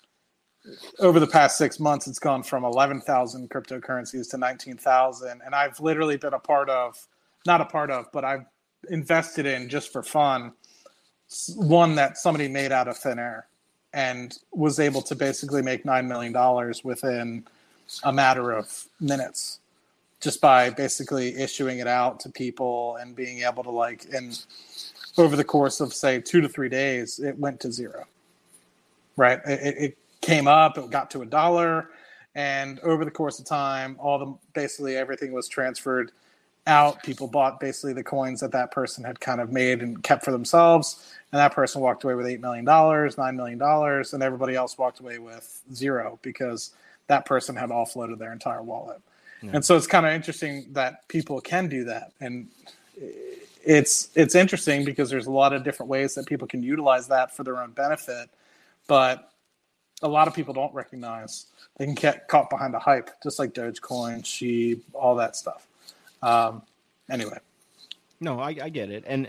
over 0.99 1.19
the 1.19 1.27
past 1.27 1.57
six 1.57 1.81
months, 1.81 2.07
it's 2.07 2.19
gone 2.19 2.43
from 2.43 2.65
11,000 2.65 3.49
cryptocurrencies 3.51 4.31
to 4.31 4.39
19,000. 4.39 5.41
And 5.45 5.55
I've 5.55 5.81
literally 5.81 6.17
been 6.17 6.35
a 6.35 6.39
part 6.39 6.69
of, 6.69 7.07
not 7.47 7.61
a 7.61 7.65
part 7.65 7.91
of, 7.91 8.11
but 8.13 8.25
I've 8.25 8.45
invested 8.91 9.47
in 9.47 9.69
just 9.69 9.93
for 9.93 10.03
fun 10.03 10.53
one 11.57 11.95
that 11.97 12.17
somebody 12.19 12.49
made 12.49 12.73
out 12.73 12.89
of 12.89 12.97
thin 12.97 13.19
air 13.19 13.47
and 13.93 14.39
was 14.53 14.79
able 14.79 15.03
to 15.03 15.15
basically 15.15 15.63
make 15.63 15.85
$9 15.85 16.07
million 16.07 16.75
within 16.85 17.45
a 18.05 18.13
matter 18.13 18.53
of 18.53 18.87
minutes 19.01 19.61
just 20.21 20.41
by 20.41 20.71
basically 20.71 21.35
issuing 21.37 21.79
it 21.79 21.87
out 21.87 22.21
to 22.21 22.29
people 22.29 22.97
and 22.97 23.15
being 23.15 23.43
able 23.43 23.63
to 23.63 23.71
like 23.71 24.05
in 24.07 24.33
over 25.19 25.37
the 25.37 25.45
course 25.45 25.81
of 25.81 25.93
say 25.93 26.21
two 26.21 26.41
to 26.41 26.49
three 26.49 26.69
days 26.69 27.19
it 27.19 27.39
went 27.39 27.61
to 27.61 27.71
zero. 27.71 28.05
Right? 29.17 29.41
It, 29.47 29.77
it 29.79 29.99
came 30.21 30.49
up 30.49 30.79
it 30.79 30.91
got 30.91 31.11
to 31.13 31.23
a 31.23 31.27
dollar 31.27 31.91
and 32.35 32.81
over 32.81 33.05
the 33.05 33.11
course 33.11 33.39
of 33.39 33.47
time 33.47 33.97
all 33.99 34.19
the 34.19 34.35
basically 34.53 34.97
everything 34.97 35.33
was 35.33 35.49
transferred 35.49 36.13
out. 36.67 37.03
People 37.03 37.27
bought 37.27 37.61
basically 37.61 37.93
the 37.93 38.03
coins 38.03 38.41
that 38.41 38.53
that 38.53 38.71
person 38.71 39.05
had 39.05 39.21
kind 39.21 39.41
of 39.41 39.53
made 39.53 39.83
and 39.83 40.03
kept 40.03 40.25
for 40.25 40.33
themselves. 40.33 41.13
And 41.33 41.39
that 41.39 41.53
person 41.53 41.81
walked 41.81 42.05
away 42.05 42.15
with 42.15 42.27
$8 42.27 42.41
million, 42.41 42.65
$9 42.65 43.35
million, 43.35 43.61
and 44.13 44.23
everybody 44.23 44.55
else 44.55 44.79
walked 44.79 45.01
away 45.01 45.19
with 45.19 45.63
zero 45.73 46.19
because 46.23 46.71
that 47.09 47.27
person 47.27 47.57
had 47.57 47.71
offloaded 47.71 48.19
their 48.19 48.33
entire 48.33 48.63
wallet. 48.63 49.01
Yeah. 49.43 49.51
And 49.55 49.65
so 49.65 49.77
it's 49.77 49.87
kind 49.87 50.07
of 50.07 50.13
interesting 50.13 50.67
that 50.73 51.07
people 51.09 51.41
can 51.41 51.69
do 51.69 51.85
that. 51.85 52.13
And 52.21 52.49
it's 53.67 54.11
it's 54.15 54.35
interesting 54.35 54.85
because 54.85 55.11
there's 55.11 55.27
a 55.27 55.31
lot 55.31 55.53
of 55.53 55.65
different 55.65 55.91
ways 55.91 56.15
that 56.15 56.27
people 56.27 56.47
can 56.47 56.63
utilize 56.63 57.09
that 57.09 57.35
for 57.35 57.43
their 57.43 57.61
own 57.61 57.73
benefit, 57.73 58.31
but 58.87 59.31
a 60.03 60.09
lot 60.09 60.29
of 60.29 60.35
people 60.35 60.55
don't 60.55 60.73
recognize 60.73 61.47
they 61.77 61.85
can 61.85 61.95
get 61.95 62.29
caught 62.29 62.49
behind 62.49 62.73
the 62.73 62.79
hype, 62.79 63.11
just 63.23 63.39
like 63.39 63.53
Dogecoin, 63.53 64.25
Sheep, 64.25 64.85
all 64.95 65.17
that 65.17 65.35
stuff. 65.37 65.67
Um, 66.23 66.63
anyway, 67.11 67.39
no, 68.21 68.41
I, 68.41 68.57
I 68.63 68.69
get 68.69 68.91
it, 68.91 69.05
and 69.07 69.29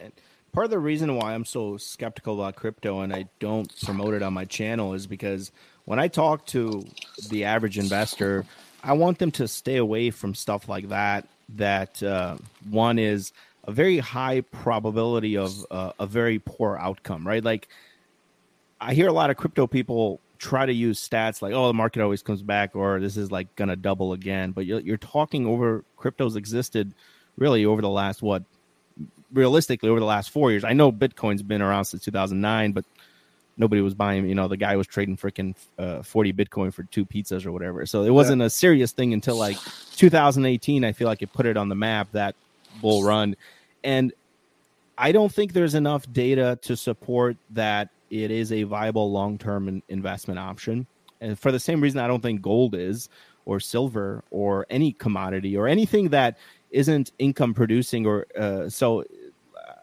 part 0.57 0.65
of 0.65 0.71
the 0.71 0.79
reason 0.79 1.15
why 1.15 1.35
I'm 1.35 1.45
so 1.45 1.77
skeptical 1.77 2.41
about 2.41 2.55
crypto 2.55 3.01
and 3.01 3.13
I 3.13 3.27
don't 3.39 3.71
promote 3.83 4.15
it 4.15 4.23
on 4.23 4.33
my 4.33 4.45
channel 4.45 4.95
is 4.95 5.05
because 5.05 5.51
when 5.85 5.99
I 5.99 6.07
talk 6.07 6.47
to 6.47 6.83
the 7.29 7.43
average 7.43 7.77
investor, 7.77 8.43
I 8.83 8.93
want 8.93 9.19
them 9.19 9.29
to 9.33 9.47
stay 9.47 9.77
away 9.77 10.09
from 10.09 10.33
stuff 10.33 10.67
like 10.67 10.89
that. 10.89 11.27
That 11.57 12.01
uh, 12.01 12.37
one 12.69 12.97
is 12.97 13.33
a 13.65 13.71
very 13.71 13.99
high 13.99 14.41
probability 14.41 15.37
of 15.37 15.63
uh, 15.69 15.91
a 15.99 16.07
very 16.07 16.39
poor 16.39 16.75
outcome, 16.75 17.27
right? 17.27 17.43
Like 17.43 17.67
I 18.81 18.95
hear 18.95 19.07
a 19.07 19.13
lot 19.13 19.29
of 19.29 19.37
crypto 19.37 19.67
people 19.67 20.19
try 20.37 20.65
to 20.65 20.73
use 20.73 21.07
stats 21.07 21.41
like, 21.41 21.53
oh, 21.53 21.67
the 21.67 21.73
market 21.73 22.01
always 22.01 22.21
comes 22.21 22.41
back, 22.41 22.75
or 22.75 22.99
this 22.99 23.17
is 23.17 23.31
like 23.31 23.53
to 23.55 23.75
double 23.75 24.13
again. 24.13 24.51
But 24.51 24.65
you're, 24.65 24.79
you're 24.79 24.97
talking 24.97 25.45
over 25.45 25.83
crypto's 25.97 26.35
existed 26.35 26.93
really 27.37 27.65
over 27.65 27.81
the 27.81 27.89
last 27.89 28.21
what 28.21 28.43
realistically 29.31 29.89
over 29.89 29.99
the 29.99 30.05
last 30.05 30.29
four 30.29 30.51
years. 30.51 30.63
I 30.63 30.73
know 30.73 30.91
Bitcoin's 30.91 31.43
been 31.43 31.61
around 31.61 31.85
since 31.85 32.03
2009, 32.03 32.71
but 32.71 32.85
nobody 33.57 33.81
was 33.81 33.93
buying. 33.93 34.27
You 34.27 34.35
know, 34.35 34.47
the 34.47 34.57
guy 34.57 34.75
was 34.75 34.87
trading 34.87 35.17
freaking 35.17 35.55
uh, 35.77 36.01
40 36.03 36.33
Bitcoin 36.33 36.73
for 36.73 36.83
two 36.83 37.05
pizzas 37.05 37.45
or 37.45 37.51
whatever. 37.51 37.85
So 37.85 38.03
it 38.03 38.11
wasn't 38.11 38.41
yeah. 38.41 38.47
a 38.47 38.49
serious 38.49 38.91
thing 38.91 39.13
until 39.13 39.35
like 39.35 39.57
2018. 39.95 40.83
I 40.83 40.91
feel 40.91 41.07
like 41.07 41.21
it 41.21 41.33
put 41.33 41.45
it 41.45 41.57
on 41.57 41.69
the 41.69 41.75
map 41.75 42.09
that 42.13 42.35
bull 42.81 43.03
run, 43.03 43.35
and 43.83 44.13
I 44.97 45.11
don't 45.11 45.31
think 45.31 45.53
there's 45.53 45.75
enough 45.75 46.11
data 46.11 46.57
to 46.63 46.75
support 46.75 47.37
that 47.51 47.89
it 48.09 48.31
is 48.31 48.51
a 48.51 48.63
viable 48.63 49.11
long 49.11 49.37
term 49.37 49.81
investment 49.89 50.39
option. 50.39 50.87
And 51.21 51.37
for 51.37 51.51
the 51.51 51.59
same 51.59 51.81
reason, 51.81 51.99
I 51.99 52.07
don't 52.07 52.21
think 52.21 52.41
gold 52.41 52.75
is, 52.75 53.09
or 53.45 53.59
silver, 53.59 54.23
or 54.29 54.65
any 54.69 54.91
commodity, 54.93 55.57
or 55.57 55.67
anything 55.67 56.09
that 56.09 56.37
isn't 56.71 57.11
income 57.17 57.53
producing. 57.53 58.05
Or 58.05 58.27
uh, 58.37 58.69
so, 58.69 59.03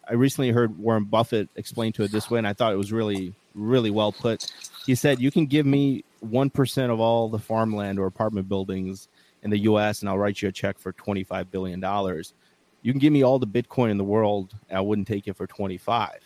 I 0.08 0.14
recently 0.14 0.50
heard 0.50 0.78
Warren 0.78 1.04
Buffett 1.04 1.48
explain 1.56 1.92
to 1.94 2.04
it 2.04 2.12
this 2.12 2.30
way, 2.30 2.38
and 2.38 2.46
I 2.46 2.52
thought 2.52 2.72
it 2.72 2.76
was 2.76 2.92
really, 2.92 3.34
really 3.54 3.90
well 3.90 4.12
put. 4.12 4.52
He 4.86 4.94
said, 4.94 5.20
"You 5.20 5.30
can 5.30 5.46
give 5.46 5.66
me 5.66 6.04
one 6.20 6.50
percent 6.50 6.92
of 6.92 7.00
all 7.00 7.28
the 7.28 7.38
farmland 7.38 7.98
or 7.98 8.06
apartment 8.06 8.48
buildings 8.48 9.08
in 9.42 9.50
the 9.50 9.58
U.S., 9.60 10.00
and 10.00 10.08
I'll 10.08 10.18
write 10.18 10.40
you 10.40 10.48
a 10.48 10.52
check 10.52 10.78
for 10.78 10.92
twenty-five 10.92 11.50
billion 11.50 11.80
dollars. 11.80 12.34
You 12.82 12.92
can 12.92 13.00
give 13.00 13.12
me 13.12 13.22
all 13.22 13.38
the 13.38 13.46
Bitcoin 13.46 13.90
in 13.90 13.96
the 13.96 14.04
world, 14.04 14.54
I 14.70 14.80
wouldn't 14.80 15.08
take 15.08 15.26
it 15.26 15.36
for 15.36 15.46
twenty-five. 15.46 16.23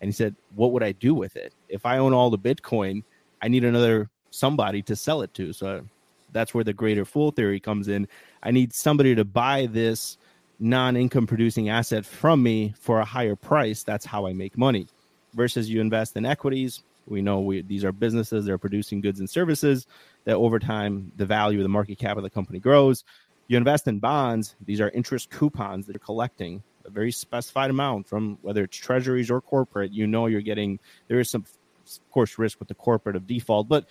And 0.00 0.08
he 0.08 0.12
said, 0.12 0.34
What 0.54 0.72
would 0.72 0.82
I 0.82 0.92
do 0.92 1.14
with 1.14 1.36
it? 1.36 1.52
If 1.68 1.86
I 1.86 1.98
own 1.98 2.12
all 2.12 2.30
the 2.30 2.38
Bitcoin, 2.38 3.02
I 3.42 3.48
need 3.48 3.64
another 3.64 4.10
somebody 4.30 4.82
to 4.82 4.96
sell 4.96 5.22
it 5.22 5.34
to. 5.34 5.52
So 5.52 5.84
that's 6.32 6.54
where 6.54 6.64
the 6.64 6.72
greater 6.72 7.04
fool 7.04 7.30
theory 7.30 7.60
comes 7.60 7.88
in. 7.88 8.06
I 8.42 8.50
need 8.50 8.72
somebody 8.72 9.14
to 9.14 9.24
buy 9.24 9.66
this 9.66 10.18
non 10.58 10.96
income 10.96 11.26
producing 11.26 11.68
asset 11.68 12.04
from 12.04 12.42
me 12.42 12.74
for 12.78 13.00
a 13.00 13.04
higher 13.04 13.36
price. 13.36 13.82
That's 13.82 14.04
how 14.04 14.26
I 14.26 14.32
make 14.32 14.56
money. 14.56 14.86
Versus 15.34 15.68
you 15.68 15.80
invest 15.80 16.16
in 16.16 16.26
equities. 16.26 16.82
We 17.06 17.22
know 17.22 17.40
we, 17.40 17.62
these 17.62 17.84
are 17.84 17.92
businesses, 17.92 18.44
they're 18.44 18.58
producing 18.58 19.00
goods 19.00 19.20
and 19.20 19.28
services 19.28 19.86
that 20.24 20.36
over 20.36 20.58
time, 20.58 21.10
the 21.16 21.26
value 21.26 21.58
of 21.58 21.64
the 21.64 21.68
market 21.68 21.98
cap 21.98 22.16
of 22.16 22.22
the 22.22 22.30
company 22.30 22.60
grows. 22.60 23.04
You 23.48 23.56
invest 23.56 23.88
in 23.88 23.98
bonds, 23.98 24.54
these 24.64 24.80
are 24.80 24.90
interest 24.90 25.30
coupons 25.30 25.86
that 25.86 25.94
you're 25.94 26.00
collecting 26.00 26.62
a 26.90 26.94
very 26.94 27.12
specified 27.12 27.70
amount 27.70 28.08
from 28.08 28.38
whether 28.42 28.64
it's 28.64 28.76
treasuries 28.76 29.30
or 29.30 29.40
corporate, 29.40 29.92
you 29.92 30.06
know 30.06 30.26
you're 30.26 30.40
getting 30.40 30.78
there 31.08 31.20
is 31.20 31.30
some 31.30 31.42
of 31.42 32.10
course 32.10 32.38
risk 32.38 32.58
with 32.58 32.68
the 32.68 32.74
corporate 32.74 33.16
of 33.16 33.26
default, 33.26 33.68
but 33.68 33.86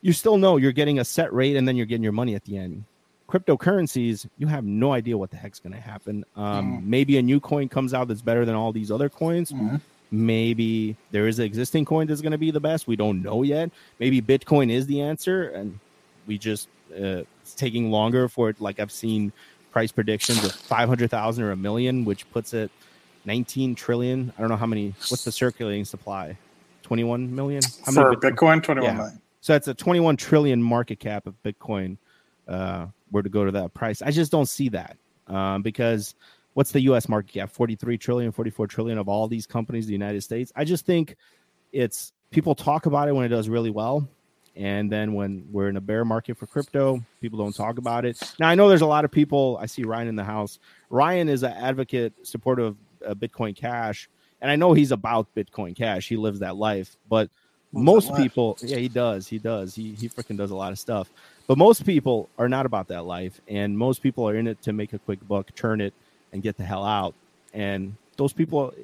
you 0.00 0.12
still 0.12 0.36
know 0.36 0.56
you're 0.56 0.72
getting 0.72 0.98
a 0.98 1.04
set 1.04 1.32
rate 1.32 1.56
and 1.56 1.66
then 1.66 1.76
you're 1.76 1.86
getting 1.86 2.02
your 2.02 2.12
money 2.12 2.34
at 2.34 2.44
the 2.44 2.56
end. 2.56 2.84
Cryptocurrencies, 3.28 4.26
you 4.36 4.46
have 4.48 4.64
no 4.64 4.92
idea 4.92 5.16
what 5.16 5.30
the 5.30 5.36
heck's 5.36 5.58
going 5.58 5.72
to 5.72 5.80
happen. 5.80 6.24
Um, 6.36 6.78
mm. 6.78 6.84
Maybe 6.84 7.16
a 7.16 7.22
new 7.22 7.40
coin 7.40 7.68
comes 7.68 7.94
out 7.94 8.08
that's 8.08 8.20
better 8.20 8.44
than 8.44 8.54
all 8.54 8.72
these 8.72 8.90
other 8.90 9.08
coins. 9.08 9.52
Mm. 9.52 9.80
Maybe 10.10 10.96
there 11.12 11.26
is 11.26 11.38
an 11.38 11.46
existing 11.46 11.86
coin 11.86 12.06
that's 12.06 12.20
going 12.20 12.32
to 12.32 12.38
be 12.38 12.50
the 12.50 12.60
best. 12.60 12.86
We 12.86 12.96
don't 12.96 13.22
know 13.22 13.42
yet. 13.42 13.70
Maybe 13.98 14.20
Bitcoin 14.20 14.70
is 14.70 14.86
the 14.86 15.00
answer, 15.00 15.48
and 15.48 15.78
we 16.26 16.36
just 16.36 16.68
uh, 16.92 17.24
it's 17.40 17.54
taking 17.54 17.90
longer 17.90 18.28
for 18.28 18.50
it. 18.50 18.60
Like 18.60 18.78
I've 18.78 18.92
seen 18.92 19.32
price 19.72 19.90
predictions 19.90 20.44
of 20.44 20.52
500,000 20.52 21.42
or 21.42 21.50
a 21.50 21.56
million, 21.56 22.04
which 22.04 22.30
puts 22.30 22.54
it 22.54 22.70
19 23.24 23.74
trillion. 23.74 24.32
I 24.36 24.40
don't 24.40 24.50
know 24.50 24.56
how 24.56 24.66
many, 24.66 24.94
what's 25.08 25.24
the 25.24 25.32
circulating 25.32 25.84
supply? 25.84 26.36
21 26.82 27.34
million? 27.34 27.62
How 27.84 27.92
For 27.92 28.14
Bitcoin? 28.14 28.36
Bitcoin, 28.36 28.62
21 28.62 28.82
yeah. 28.84 28.96
million. 28.96 29.22
So 29.40 29.54
that's 29.54 29.68
a 29.68 29.74
21 29.74 30.16
trillion 30.16 30.62
market 30.62 31.00
cap 31.00 31.26
of 31.26 31.34
Bitcoin 31.42 31.96
uh, 32.46 32.86
were 33.10 33.22
to 33.22 33.28
go 33.28 33.44
to 33.44 33.50
that 33.52 33.74
price. 33.74 34.02
I 34.02 34.10
just 34.10 34.30
don't 34.30 34.48
see 34.48 34.68
that 34.70 34.96
um, 35.26 35.62
because 35.62 36.14
what's 36.54 36.70
the 36.72 36.80
US 36.82 37.08
market 37.08 37.32
cap? 37.32 37.50
43 37.50 37.98
trillion, 37.98 38.32
44 38.32 38.66
trillion 38.66 38.98
of 38.98 39.08
all 39.08 39.26
these 39.28 39.46
companies, 39.46 39.86
the 39.86 39.92
United 39.92 40.22
States. 40.22 40.52
I 40.54 40.64
just 40.64 40.86
think 40.86 41.16
it's 41.72 42.12
people 42.30 42.54
talk 42.54 42.86
about 42.86 43.08
it 43.08 43.14
when 43.14 43.24
it 43.24 43.28
does 43.28 43.48
really 43.48 43.70
well. 43.70 44.08
And 44.54 44.92
then 44.92 45.14
when 45.14 45.46
we're 45.50 45.68
in 45.68 45.76
a 45.76 45.80
bear 45.80 46.04
market 46.04 46.36
for 46.36 46.46
crypto, 46.46 47.02
people 47.20 47.38
don't 47.38 47.54
talk 47.54 47.78
about 47.78 48.04
it. 48.04 48.20
Now 48.38 48.48
I 48.48 48.54
know 48.54 48.68
there's 48.68 48.82
a 48.82 48.86
lot 48.86 49.04
of 49.04 49.10
people. 49.10 49.58
I 49.60 49.66
see 49.66 49.84
Ryan 49.84 50.08
in 50.08 50.16
the 50.16 50.24
house. 50.24 50.58
Ryan 50.90 51.28
is 51.28 51.42
an 51.42 51.52
advocate, 51.52 52.12
supporter 52.22 52.64
of 52.64 52.76
uh, 53.06 53.14
Bitcoin 53.14 53.56
Cash, 53.56 54.10
and 54.40 54.50
I 54.50 54.56
know 54.56 54.74
he's 54.74 54.92
about 54.92 55.34
Bitcoin 55.34 55.74
Cash. 55.74 56.08
He 56.08 56.16
lives 56.16 56.40
that 56.40 56.56
life, 56.56 56.96
but 57.08 57.30
most 57.72 58.14
people, 58.16 58.58
yeah, 58.60 58.76
he 58.76 58.88
does. 58.88 59.26
He 59.26 59.38
does. 59.38 59.74
He 59.74 59.94
he 59.94 60.08
freaking 60.08 60.36
does 60.36 60.50
a 60.50 60.56
lot 60.56 60.72
of 60.72 60.78
stuff. 60.78 61.08
But 61.46 61.56
most 61.56 61.86
people 61.86 62.28
are 62.38 62.48
not 62.48 62.66
about 62.66 62.88
that 62.88 63.04
life, 63.04 63.40
and 63.48 63.76
most 63.76 64.02
people 64.02 64.28
are 64.28 64.36
in 64.36 64.46
it 64.46 64.60
to 64.62 64.72
make 64.72 64.92
a 64.92 64.98
quick 64.98 65.26
buck, 65.26 65.54
turn 65.54 65.80
it, 65.80 65.94
and 66.32 66.42
get 66.42 66.56
the 66.58 66.64
hell 66.64 66.84
out. 66.84 67.14
And 67.54 67.96
those 68.16 68.32
people, 68.32 68.74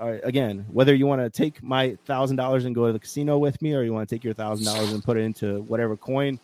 uh, 0.00 0.18
again, 0.22 0.66
whether 0.70 0.94
you 0.94 1.06
want 1.06 1.22
to 1.22 1.30
take 1.30 1.62
my 1.62 1.96
thousand 2.04 2.36
dollars 2.36 2.64
and 2.64 2.74
go 2.74 2.86
to 2.86 2.92
the 2.92 2.98
casino 2.98 3.38
with 3.38 3.60
me, 3.62 3.74
or 3.74 3.82
you 3.82 3.92
want 3.92 4.08
to 4.08 4.14
take 4.14 4.24
your 4.24 4.34
thousand 4.34 4.66
dollars 4.66 4.92
and 4.92 5.02
put 5.02 5.16
it 5.16 5.20
into 5.20 5.62
whatever 5.62 5.96
coin, 5.96 6.38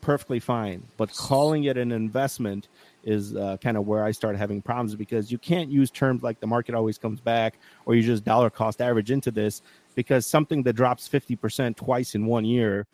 perfectly 0.00 0.40
fine. 0.40 0.82
But 0.96 1.12
calling 1.14 1.64
it 1.64 1.76
an 1.76 1.92
investment 1.92 2.68
is 3.04 3.34
uh, 3.34 3.56
kind 3.58 3.76
of 3.76 3.86
where 3.86 4.04
I 4.04 4.10
start 4.10 4.36
having 4.36 4.60
problems 4.60 4.94
because 4.94 5.32
you 5.32 5.38
can't 5.38 5.70
use 5.70 5.90
terms 5.90 6.22
like 6.22 6.40
the 6.40 6.46
market 6.46 6.74
always 6.74 6.98
comes 6.98 7.20
back, 7.20 7.58
or 7.86 7.94
you 7.94 8.02
just 8.02 8.24
dollar 8.24 8.50
cost 8.50 8.80
average 8.80 9.10
into 9.10 9.30
this 9.30 9.62
because 9.94 10.26
something 10.26 10.62
that 10.64 10.74
drops 10.74 11.08
fifty 11.08 11.36
percent 11.36 11.76
twice 11.76 12.14
in 12.14 12.26
one 12.26 12.44
year. 12.44 12.86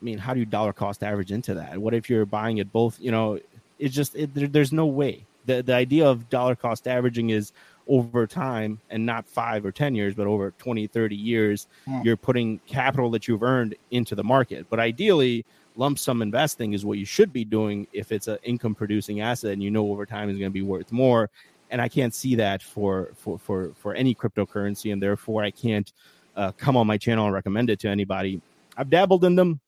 I 0.00 0.04
mean, 0.04 0.18
how 0.18 0.34
do 0.34 0.40
you 0.40 0.46
dollar 0.46 0.72
cost 0.72 1.02
average 1.02 1.32
into 1.32 1.54
that? 1.54 1.78
What 1.78 1.94
if 1.94 2.10
you're 2.10 2.26
buying 2.26 2.58
it 2.58 2.72
both? 2.72 2.98
You 3.00 3.10
know, 3.10 3.38
it's 3.78 3.94
just 3.94 4.14
it, 4.16 4.34
there, 4.34 4.48
there's 4.48 4.72
no 4.72 4.86
way. 4.86 5.24
The 5.46 5.62
the 5.62 5.74
idea 5.74 6.06
of 6.06 6.28
dollar 6.28 6.56
cost 6.56 6.88
averaging 6.88 7.30
is 7.30 7.52
over 7.88 8.26
time 8.26 8.80
and 8.90 9.04
not 9.04 9.26
five 9.26 9.64
or 9.64 9.72
10 9.72 9.94
years, 9.94 10.14
but 10.14 10.26
over 10.26 10.52
20, 10.52 10.86
30 10.86 11.16
years, 11.16 11.66
yeah. 11.86 12.02
You're 12.02 12.16
putting 12.16 12.58
capital 12.60 13.10
that 13.10 13.28
you've 13.28 13.42
earned 13.42 13.74
into 13.90 14.14
the 14.14 14.24
market. 14.24 14.66
But 14.70 14.80
ideally, 14.80 15.44
lump 15.76 15.98
sum 15.98 16.22
investing 16.22 16.72
is 16.72 16.84
what 16.84 16.98
you 16.98 17.04
should 17.04 17.32
be 17.32 17.44
doing 17.44 17.86
if 17.92 18.12
it's 18.12 18.28
an 18.28 18.38
income 18.42 18.74
producing 18.74 19.20
asset 19.20 19.52
and 19.52 19.62
you 19.62 19.70
know 19.70 19.90
over 19.90 20.06
time 20.06 20.30
is 20.30 20.38
going 20.38 20.50
to 20.50 20.54
be 20.54 20.62
worth 20.62 20.92
more. 20.92 21.30
And 21.70 21.80
I 21.80 21.88
can't 21.88 22.14
see 22.14 22.36
that 22.36 22.62
for, 22.62 23.10
for, 23.16 23.38
for, 23.38 23.72
for 23.74 23.94
any 23.94 24.14
cryptocurrency. 24.14 24.92
And 24.92 25.02
therefore, 25.02 25.42
I 25.42 25.50
can't 25.50 25.92
uh, 26.36 26.52
come 26.52 26.76
on 26.76 26.86
my 26.86 26.96
channel 26.96 27.24
and 27.24 27.34
recommend 27.34 27.70
it 27.70 27.80
to 27.80 27.88
anybody. 27.88 28.40
I've 28.76 28.90
dabbled 28.90 29.24
in 29.24 29.34
them, 29.34 29.60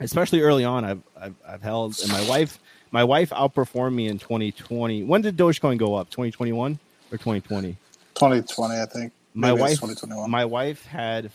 especially 0.00 0.40
early 0.40 0.64
on. 0.64 0.84
I've, 0.84 1.02
I've, 1.18 1.34
I've 1.46 1.62
held, 1.62 1.98
and 2.00 2.10
my 2.10 2.26
wife, 2.28 2.58
my 2.90 3.04
wife 3.04 3.30
outperformed 3.30 3.94
me 3.94 4.08
in 4.08 4.18
2020. 4.18 5.04
When 5.04 5.22
did 5.22 5.36
Dogecoin 5.36 5.78
go 5.78 5.94
up? 5.94 6.10
2021? 6.10 6.78
Or 7.12 7.18
2020? 7.18 7.76
2020, 8.14 8.80
I 8.80 8.86
think. 8.86 9.12
My 9.32 9.52
Maybe 9.52 9.60
wife, 9.60 10.28
my 10.28 10.44
wife 10.44 10.84
had 10.86 11.30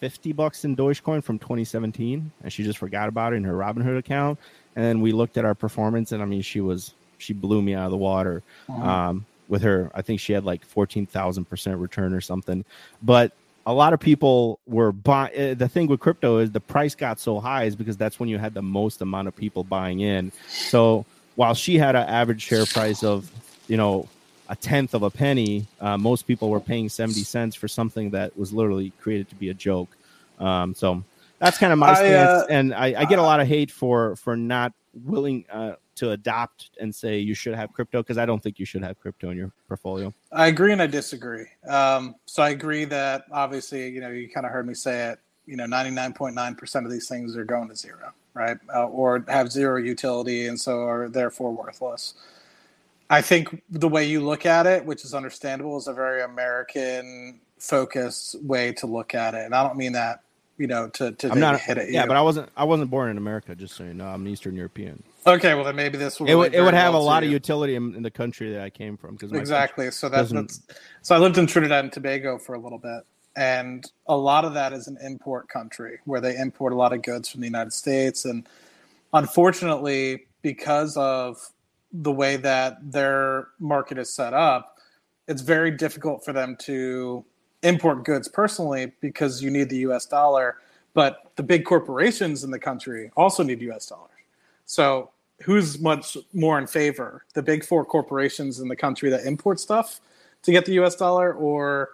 50 0.00 0.32
bucks 0.32 0.64
in 0.64 0.76
Dogecoin 0.76 1.24
from 1.24 1.38
2017, 1.38 2.30
and 2.42 2.52
she 2.52 2.62
just 2.62 2.78
forgot 2.78 3.08
about 3.08 3.32
it 3.32 3.36
in 3.36 3.44
her 3.44 3.54
Robinhood 3.54 3.98
account. 3.98 4.38
And 4.76 4.84
then 4.84 5.00
we 5.00 5.12
looked 5.12 5.38
at 5.38 5.44
our 5.44 5.54
performance, 5.54 6.12
and 6.12 6.22
I 6.22 6.26
mean, 6.26 6.42
she 6.42 6.60
was 6.60 6.92
she 7.18 7.32
blew 7.32 7.62
me 7.62 7.74
out 7.74 7.86
of 7.86 7.90
the 7.90 7.96
water. 7.96 8.42
Uh-huh. 8.68 8.82
Um, 8.82 9.26
with 9.48 9.62
her, 9.62 9.90
I 9.94 10.02
think 10.02 10.20
she 10.20 10.32
had 10.32 10.44
like 10.44 10.64
14,000 10.64 11.44
percent 11.44 11.78
return 11.78 12.14
or 12.14 12.20
something. 12.20 12.64
But 13.02 13.32
a 13.64 13.72
lot 13.72 13.92
of 13.92 14.00
people 14.00 14.58
were 14.66 14.92
buying. 14.92 15.32
Eh, 15.34 15.54
the 15.54 15.68
thing 15.68 15.86
with 15.86 16.00
crypto 16.00 16.38
is 16.38 16.50
the 16.50 16.60
price 16.60 16.94
got 16.94 17.20
so 17.20 17.38
high 17.38 17.64
is 17.64 17.76
because 17.76 17.96
that's 17.96 18.18
when 18.18 18.28
you 18.28 18.38
had 18.38 18.54
the 18.54 18.62
most 18.62 19.00
amount 19.00 19.28
of 19.28 19.36
people 19.36 19.64
buying 19.64 20.00
in. 20.00 20.32
So 20.48 21.06
while 21.36 21.54
she 21.54 21.78
had 21.78 21.94
an 21.96 22.08
average 22.08 22.42
share 22.42 22.66
price 22.66 23.04
of 23.04 23.30
you 23.68 23.76
know 23.76 24.08
a 24.48 24.56
tenth 24.56 24.94
of 24.94 25.02
a 25.02 25.10
penny, 25.10 25.66
uh, 25.80 25.96
most 25.96 26.26
people 26.26 26.50
were 26.50 26.60
paying 26.60 26.88
70 26.88 27.22
cents 27.22 27.54
for 27.54 27.68
something 27.68 28.10
that 28.10 28.36
was 28.36 28.52
literally 28.52 28.92
created 29.00 29.28
to 29.30 29.34
be 29.34 29.48
a 29.50 29.54
joke. 29.54 29.96
Um, 30.38 30.74
so 30.74 31.02
that's 31.38 31.58
kind 31.58 31.72
of 31.72 31.78
my 31.78 31.90
I, 31.90 31.94
stance. 31.94 32.42
Uh, 32.42 32.46
and 32.50 32.74
I, 32.74 32.94
I, 32.98 33.04
get 33.04 33.18
a 33.18 33.22
lot 33.22 33.40
of 33.40 33.46
hate 33.46 33.70
for, 33.70 34.16
for 34.16 34.36
not 34.36 34.72
willing, 35.04 35.44
uh, 35.52 35.74
to 35.96 36.10
adopt 36.10 36.70
and 36.80 36.94
say 36.94 37.18
you 37.18 37.34
should 37.34 37.54
have 37.54 37.72
crypto? 37.72 38.02
Because 38.02 38.18
I 38.18 38.26
don't 38.26 38.42
think 38.42 38.58
you 38.58 38.66
should 38.66 38.82
have 38.82 38.98
crypto 38.98 39.30
in 39.30 39.36
your 39.36 39.52
portfolio. 39.68 40.12
I 40.30 40.48
agree 40.48 40.72
and 40.72 40.82
I 40.82 40.86
disagree. 40.86 41.46
Um, 41.68 42.16
so 42.26 42.42
I 42.42 42.50
agree 42.50 42.84
that 42.86 43.24
obviously, 43.30 43.88
you 43.88 44.00
know, 44.00 44.10
you 44.10 44.28
kind 44.28 44.46
of 44.46 44.52
heard 44.52 44.66
me 44.66 44.74
say 44.74 45.10
it. 45.10 45.18
You 45.44 45.56
know, 45.56 45.66
ninety 45.66 45.90
nine 45.90 46.12
point 46.12 46.36
nine 46.36 46.54
percent 46.54 46.86
of 46.86 46.92
these 46.92 47.08
things 47.08 47.36
are 47.36 47.44
going 47.44 47.68
to 47.68 47.76
zero, 47.76 48.12
right? 48.32 48.56
Uh, 48.72 48.86
or 48.86 49.24
have 49.28 49.50
zero 49.50 49.76
utility 49.78 50.46
and 50.46 50.60
so 50.60 50.82
are 50.82 51.08
therefore 51.08 51.50
worthless. 51.50 52.14
I 53.12 53.20
think 53.20 53.62
the 53.68 53.90
way 53.90 54.06
you 54.06 54.22
look 54.22 54.46
at 54.46 54.66
it, 54.66 54.86
which 54.86 55.04
is 55.04 55.12
understandable, 55.12 55.76
is 55.76 55.86
a 55.86 55.92
very 55.92 56.22
American 56.22 57.40
focused 57.58 58.42
way 58.42 58.72
to 58.72 58.86
look 58.86 59.14
at 59.14 59.34
it. 59.34 59.44
And 59.44 59.54
I 59.54 59.62
don't 59.62 59.76
mean 59.76 59.92
that, 59.92 60.22
you 60.56 60.66
know, 60.66 60.88
to, 60.88 61.12
to 61.12 61.30
I'm 61.30 61.38
not, 61.38 61.60
hit 61.60 61.76
it. 61.76 61.90
Yeah, 61.90 62.06
but 62.06 62.16
I 62.16 62.22
wasn't 62.22 62.48
I 62.56 62.64
wasn't 62.64 62.90
born 62.90 63.10
in 63.10 63.18
America, 63.18 63.54
just 63.54 63.74
so 63.74 63.84
you 63.84 63.92
know. 63.92 64.06
I'm 64.06 64.26
Eastern 64.26 64.56
European. 64.56 65.02
Okay, 65.26 65.52
well 65.52 65.62
then 65.62 65.76
maybe 65.76 65.98
this 65.98 66.18
will 66.18 66.26
it 66.26 66.34
would, 66.34 66.54
it 66.54 66.62
would 66.62 66.72
have 66.72 66.94
well 66.94 67.02
a 67.02 67.04
lot 67.04 67.22
of 67.22 67.30
utility 67.30 67.74
in, 67.74 67.94
in, 67.94 68.02
the 68.02 68.10
country 68.10 68.50
that 68.50 68.62
I 68.62 68.70
came 68.70 68.96
from 68.96 69.16
because 69.16 69.30
exactly. 69.32 69.90
So 69.90 70.08
that's, 70.08 70.30
that's 70.30 70.62
so 71.02 71.14
I 71.14 71.18
lived 71.18 71.36
in 71.36 71.46
Trinidad 71.46 71.84
and 71.84 71.92
Tobago 71.92 72.38
for 72.38 72.54
a 72.54 72.58
little 72.58 72.78
bit, 72.78 73.02
and 73.36 73.84
a 74.06 74.16
lot 74.16 74.46
of 74.46 74.54
that 74.54 74.72
is 74.72 74.88
an 74.88 74.96
import 75.04 75.50
country 75.50 75.98
where 76.06 76.22
they 76.22 76.34
import 76.38 76.72
a 76.72 76.76
lot 76.76 76.94
of 76.94 77.02
goods 77.02 77.28
from 77.28 77.42
the 77.42 77.46
United 77.46 77.74
States, 77.74 78.24
and 78.24 78.48
unfortunately, 79.12 80.24
because 80.40 80.96
of 80.96 81.52
the 81.92 82.12
way 82.12 82.36
that 82.36 82.78
their 82.92 83.48
market 83.58 83.98
is 83.98 84.12
set 84.12 84.34
up, 84.34 84.78
it's 85.28 85.42
very 85.42 85.70
difficult 85.70 86.24
for 86.24 86.32
them 86.32 86.56
to 86.60 87.24
import 87.62 88.04
goods 88.04 88.28
personally 88.28 88.92
because 89.00 89.42
you 89.42 89.50
need 89.50 89.68
the 89.68 89.78
US 89.88 90.06
dollar. 90.06 90.56
But 90.94 91.32
the 91.36 91.42
big 91.42 91.64
corporations 91.64 92.44
in 92.44 92.50
the 92.50 92.58
country 92.58 93.10
also 93.16 93.42
need 93.42 93.60
US 93.62 93.86
dollars. 93.86 94.10
So 94.66 95.10
who's 95.42 95.78
much 95.80 96.16
more 96.32 96.58
in 96.58 96.66
favor? 96.66 97.24
The 97.34 97.42
big 97.42 97.64
four 97.64 97.84
corporations 97.84 98.60
in 98.60 98.68
the 98.68 98.76
country 98.76 99.10
that 99.10 99.24
import 99.24 99.60
stuff 99.60 100.00
to 100.42 100.52
get 100.52 100.64
the 100.64 100.72
US 100.82 100.96
dollar 100.96 101.32
or 101.34 101.90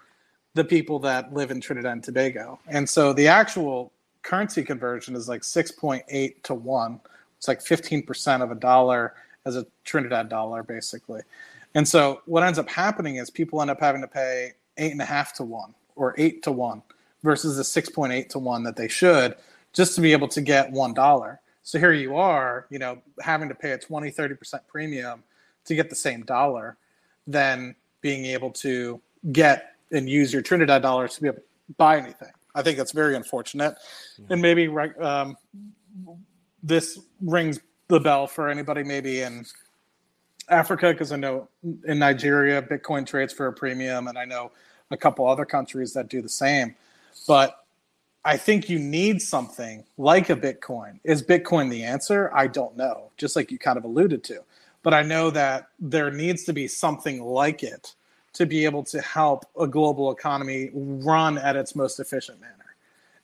the 0.55 0.65
people 0.65 0.99
that 1.01 1.33
live 1.33 1.51
in 1.51 1.61
Trinidad 1.61 1.93
and 1.93 2.03
Tobago? 2.03 2.59
And 2.67 2.89
so 2.89 3.13
the 3.13 3.29
actual 3.29 3.93
currency 4.23 4.63
conversion 4.63 5.15
is 5.15 5.29
like 5.29 5.43
6.8 5.43 6.43
to 6.43 6.55
1. 6.55 7.01
It's 7.37 7.49
like 7.49 7.61
15% 7.61 8.43
of 8.43 8.51
a 8.51 8.55
dollar 8.55 9.15
as 9.49 9.57
a 9.57 9.67
Trinidad 9.85 10.29
dollar, 10.29 10.63
basically. 10.63 11.23
And 11.75 11.87
so 11.87 12.23
what 12.27 12.43
ends 12.43 12.59
up 12.59 12.69
happening 12.69 13.17
is 13.17 13.31
people 13.31 13.61
end 13.61 13.71
up 13.71 13.81
having 13.81 14.01
to 14.01 14.09
pay 14.09 14.53
eight 14.77 14.93
and 14.93 15.03
a 15.03 15.05
half 15.05 15.35
to 15.35 15.45
one 15.45 15.75
or 15.97 16.15
eight 16.17 16.43
to 16.45 16.53
one 16.53 16.83
versus 17.23 17.57
the 17.57 17.63
6.8 17.63 18.29
to 18.29 18.39
one 18.39 18.63
that 18.63 18.77
they 18.77 18.89
should 18.89 19.35
just 19.73 19.95
to 19.97 20.01
be 20.01 20.13
able 20.13 20.29
to 20.29 20.41
get 20.41 20.71
one 20.71 20.95
dollar. 20.95 21.41
So 21.63 21.79
here 21.79 21.93
you 21.93 22.17
are, 22.17 22.67
you 22.71 22.79
know, 22.79 23.03
having 23.21 23.49
to 23.49 23.55
pay 23.55 23.73
a 23.73 23.79
20, 23.79 24.11
30% 24.11 24.61
premium 24.69 25.23
to 25.67 25.75
get 25.75 25.91
the 25.91 25.97
same 25.97 26.23
dollar 26.23 26.77
than 27.27 27.75
being 28.01 28.25
able 28.25 28.51
to 28.51 29.01
get 29.33 29.75
and 29.91 30.09
use 30.09 30.33
your 30.33 30.43
Trinidad 30.43 30.83
dollars 30.83 31.15
to 31.17 31.23
be 31.23 31.29
able 31.29 31.39
to 31.39 31.43
buy 31.77 31.99
anything. 31.99 32.31
I 32.55 32.63
think 32.63 32.79
that's 32.79 32.93
very 32.93 33.17
unfortunate. 33.17 33.77
Yeah. 34.19 34.27
And 34.31 34.43
maybe 34.43 34.69
um, 35.01 35.37
this 36.63 36.99
rings 37.21 37.61
the 37.89 38.01
bell 38.01 38.27
for 38.27 38.49
anybody 38.49 38.85
maybe 38.85 39.23
in 39.23 39.45
Africa 40.49 40.93
because 40.93 41.13
I 41.13 41.17
know 41.17 41.49
in 41.87 41.99
Nigeria 41.99 42.63
Bitcoin 42.63 43.07
trades 43.07 43.33
for 43.33 43.47
a 43.47 43.53
premium, 43.53 44.09
and 44.09 44.19
I 44.19 44.25
know 44.25 44.53
a 44.91 44.97
couple 44.97 45.27
other 45.27 45.45
countries 45.45 45.93
that 45.95 46.09
do 46.09 46.23
the 46.23 46.29
same. 46.29 46.75
But 47.27 47.65
I 48.25 48.37
think 48.37 48.69
you 48.69 48.79
need 48.79 49.23
something 49.23 49.85
like 49.97 50.31
a 50.31 50.37
Bitcoin. 50.37 51.01
Is 51.05 51.23
Bitcoin 51.23 51.71
the 51.71 51.85
answer? 51.85 52.31
I 52.35 52.47
don't 52.47 52.77
know. 52.77 53.11
Just 53.17 53.37
like 53.37 53.51
you 53.51 53.59
kind 53.59 53.79
of 53.79 53.85
alluded 53.85 54.25
to, 54.25 54.43
but 54.83 54.95
I 54.95 55.03
know 55.03 55.31
that 55.31 55.69
there 55.79 56.11
needs 56.11 56.45
to 56.45 56.53
be 56.53 56.69
something 56.69 57.23
like 57.23 57.63
it 57.63 57.95
to 58.35 58.47
be 58.47 58.65
able 58.65 58.85
to 58.85 59.01
help 59.01 59.47
a 59.59 59.67
global 59.67 60.13
economy 60.13 60.71
run 60.75 61.39
at 61.39 61.57
its 61.57 61.75
most 61.75 61.99
efficient 61.99 62.41
manner. 62.41 62.55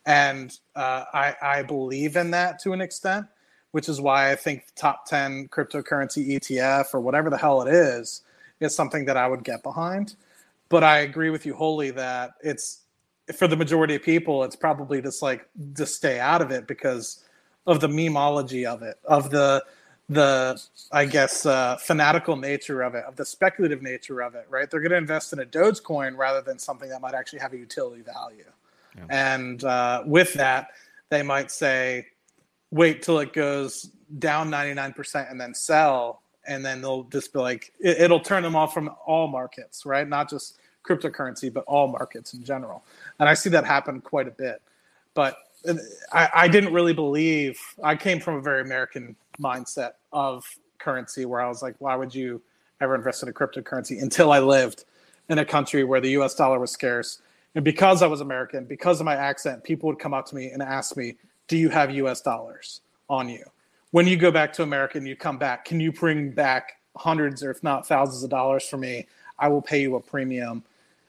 And 0.06 0.58
uh, 0.74 1.04
I, 1.12 1.36
I 1.40 1.62
believe 1.62 2.16
in 2.16 2.30
that 2.32 2.58
to 2.60 2.72
an 2.72 2.80
extent 2.80 3.26
which 3.74 3.88
is 3.88 4.00
why 4.00 4.30
I 4.30 4.36
think 4.36 4.66
top 4.76 5.04
10 5.06 5.48
cryptocurrency 5.48 6.38
ETF 6.38 6.94
or 6.94 7.00
whatever 7.00 7.28
the 7.28 7.36
hell 7.36 7.60
it 7.60 7.74
is 7.74 8.22
is 8.60 8.72
something 8.72 9.04
that 9.06 9.16
I 9.16 9.26
would 9.26 9.42
get 9.42 9.64
behind. 9.64 10.14
But 10.68 10.84
I 10.84 10.98
agree 10.98 11.30
with 11.30 11.44
you 11.44 11.56
wholly 11.56 11.90
that 11.90 12.34
it's 12.40 12.82
for 13.34 13.48
the 13.48 13.56
majority 13.56 13.96
of 13.96 14.02
people, 14.04 14.44
it's 14.44 14.54
probably 14.54 15.02
just 15.02 15.22
like 15.22 15.48
to 15.74 15.86
stay 15.86 16.20
out 16.20 16.40
of 16.40 16.52
it 16.52 16.68
because 16.68 17.24
of 17.66 17.80
the 17.80 17.88
memeology 17.88 18.64
of 18.64 18.82
it, 18.82 18.96
of 19.06 19.30
the 19.30 19.64
the 20.08 20.62
I 20.92 21.06
guess 21.06 21.44
uh, 21.44 21.76
fanatical 21.78 22.36
nature 22.36 22.80
of 22.82 22.94
it, 22.94 23.04
of 23.06 23.16
the 23.16 23.24
speculative 23.24 23.82
nature 23.82 24.20
of 24.22 24.36
it. 24.36 24.46
Right? 24.48 24.70
They're 24.70 24.82
going 24.82 24.92
to 24.92 24.98
invest 24.98 25.32
in 25.32 25.40
a 25.40 25.46
Dogecoin 25.46 26.16
rather 26.16 26.42
than 26.42 26.60
something 26.60 26.88
that 26.90 27.00
might 27.00 27.14
actually 27.14 27.40
have 27.40 27.52
a 27.52 27.58
utility 27.58 28.02
value. 28.02 28.44
Yeah. 28.96 29.06
And 29.10 29.64
uh, 29.64 30.04
with 30.06 30.32
that, 30.34 30.68
they 31.08 31.24
might 31.24 31.50
say, 31.50 32.06
wait 32.74 33.02
till 33.02 33.20
it 33.20 33.32
goes 33.32 33.90
down 34.18 34.50
99% 34.50 35.30
and 35.30 35.40
then 35.40 35.54
sell 35.54 36.22
and 36.46 36.64
then 36.64 36.82
they'll 36.82 37.04
just 37.04 37.32
be 37.32 37.38
like 37.38 37.72
it, 37.78 38.10
will 38.10 38.20
turn 38.20 38.42
them 38.42 38.56
off 38.56 38.74
from 38.74 38.90
all 39.06 39.28
markets 39.28 39.86
right? 39.86 40.08
Not 40.08 40.28
just 40.28 40.58
cryptocurrency 40.84 41.52
but 41.52 41.64
all 41.66 41.86
markets 41.86 42.34
in 42.34 42.42
general. 42.42 42.84
And 43.20 43.28
i 43.28 43.34
see 43.34 43.48
that 43.50 43.64
happen 43.64 44.00
quite 44.00 44.28
a 44.28 44.32
bit. 44.32 44.60
But 45.14 45.38
I, 46.12 46.28
I 46.34 46.48
didn't 46.48 46.74
really 46.74 46.92
believe 46.92 47.58
i 47.82 47.96
came 47.96 48.20
from 48.20 48.34
a 48.34 48.40
very 48.42 48.60
american 48.60 49.16
mindset 49.40 49.92
of 50.12 50.44
currency 50.78 51.24
where 51.24 51.40
i 51.40 51.48
was 51.48 51.62
like 51.62 51.74
why 51.78 51.96
would 51.96 52.14
you 52.14 52.42
ever 52.82 52.94
invest 52.94 53.22
in 53.22 53.30
a 53.30 53.32
cryptocurrency 53.32 54.02
until 54.02 54.30
i 54.30 54.40
lived 54.40 54.84
in 55.30 55.38
a 55.38 55.44
country 55.44 55.82
where 55.82 56.02
the 56.02 56.10
us 56.10 56.34
dollar 56.34 56.58
was 56.58 56.70
scarce? 56.70 57.22
And 57.54 57.64
because 57.64 58.02
i 58.02 58.06
was 58.06 58.20
american 58.20 58.66
because 58.66 59.00
of 59.00 59.06
my 59.06 59.14
accent 59.14 59.64
people 59.64 59.86
would 59.88 59.98
come 59.98 60.12
up 60.12 60.26
to 60.26 60.34
me 60.34 60.50
and 60.50 60.62
ask 60.62 60.98
me 60.98 61.16
do 61.48 61.56
you 61.56 61.68
have 61.68 61.90
US 61.90 62.20
dollars 62.20 62.80
on 63.08 63.28
you? 63.28 63.44
When 63.90 64.06
you 64.06 64.16
go 64.16 64.30
back 64.30 64.52
to 64.54 64.62
America 64.62 64.98
and 64.98 65.06
you 65.06 65.16
come 65.16 65.38
back, 65.38 65.64
can 65.64 65.80
you 65.80 65.92
bring 65.92 66.30
back 66.30 66.80
hundreds 66.96 67.42
or 67.42 67.50
if 67.50 67.62
not 67.62 67.86
thousands 67.86 68.24
of 68.24 68.30
dollars 68.30 68.66
for 68.66 68.76
me? 68.76 69.06
I 69.38 69.48
will 69.48 69.62
pay 69.62 69.82
you 69.82 69.96
a 69.96 70.00
premium. 70.00 70.62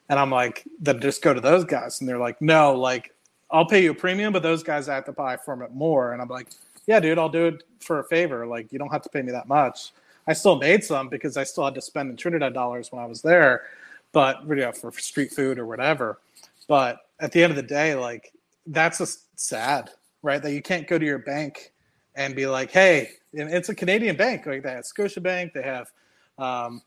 And 0.10 0.20
I'm 0.20 0.30
like, 0.30 0.64
then 0.80 1.00
just 1.00 1.22
go 1.24 1.34
to 1.34 1.42
those 1.42 1.64
guys. 1.64 2.00
And 2.00 2.08
they're 2.08 2.20
like, 2.20 2.42
no, 2.42 2.74
like 2.74 3.14
I'll 3.50 3.66
pay 3.66 3.84
you 3.84 3.92
a 3.92 3.96
premium, 3.96 4.34
but 4.34 4.44
those 4.44 4.64
guys 4.64 4.88
have 4.88 5.06
to 5.06 5.12
buy 5.12 5.38
from 5.38 5.62
it 5.62 5.74
more. 5.74 6.14
And 6.14 6.22
I'm 6.22 6.28
like, 6.28 6.48
yeah, 6.88 7.00
dude, 7.00 7.18
I'll 7.18 7.30
do 7.30 7.48
it 7.48 7.64
for 7.80 8.00
a 8.00 8.04
favor. 8.04 8.46
Like 8.46 8.72
you 8.72 8.80
don't 8.80 8.92
have 8.92 9.02
to 9.04 9.10
pay 9.10 9.22
me 9.22 9.32
that 9.32 9.48
much. 9.48 9.92
I 10.28 10.34
still 10.34 10.56
made 10.56 10.84
some 10.84 11.08
because 11.08 11.38
I 11.38 11.44
still 11.44 11.66
had 11.66 11.76
to 11.76 11.82
spend 11.82 12.10
in 12.10 12.18
Trinidad 12.18 12.54
dollars 12.54 12.92
when 12.92 13.02
I 13.02 13.06
was 13.06 13.22
there, 13.22 13.64
but 14.12 14.48
you 14.48 14.56
know, 14.56 14.72
for 14.72 14.92
street 14.92 15.32
food 15.32 15.60
or 15.60 15.66
whatever. 15.66 16.20
But 16.68 17.06
at 17.20 17.32
the 17.32 17.44
end 17.44 17.52
of 17.52 17.58
the 17.58 17.64
day, 17.64 17.96
like 17.96 18.34
that's 18.68 18.98
just 18.98 19.40
sad 19.40 19.92
right? 20.26 20.42
That 20.42 20.52
you 20.52 20.62
can't 20.62 20.88
go 20.88 20.98
to 20.98 21.06
your 21.06 21.20
bank 21.20 21.72
and 22.16 22.36
be 22.36 22.48
like, 22.48 22.72
hey, 22.72 23.12
and 23.38 23.50
it's 23.54 23.70
a 23.70 23.76
Canadian 23.76 24.18
bank. 24.18 24.46
Like 24.46 24.64
they 24.64 24.72
have 24.72 24.84
Scotiabank, 24.84 25.54
they 25.54 25.62
have, 25.62 25.92
um, 26.40 26.82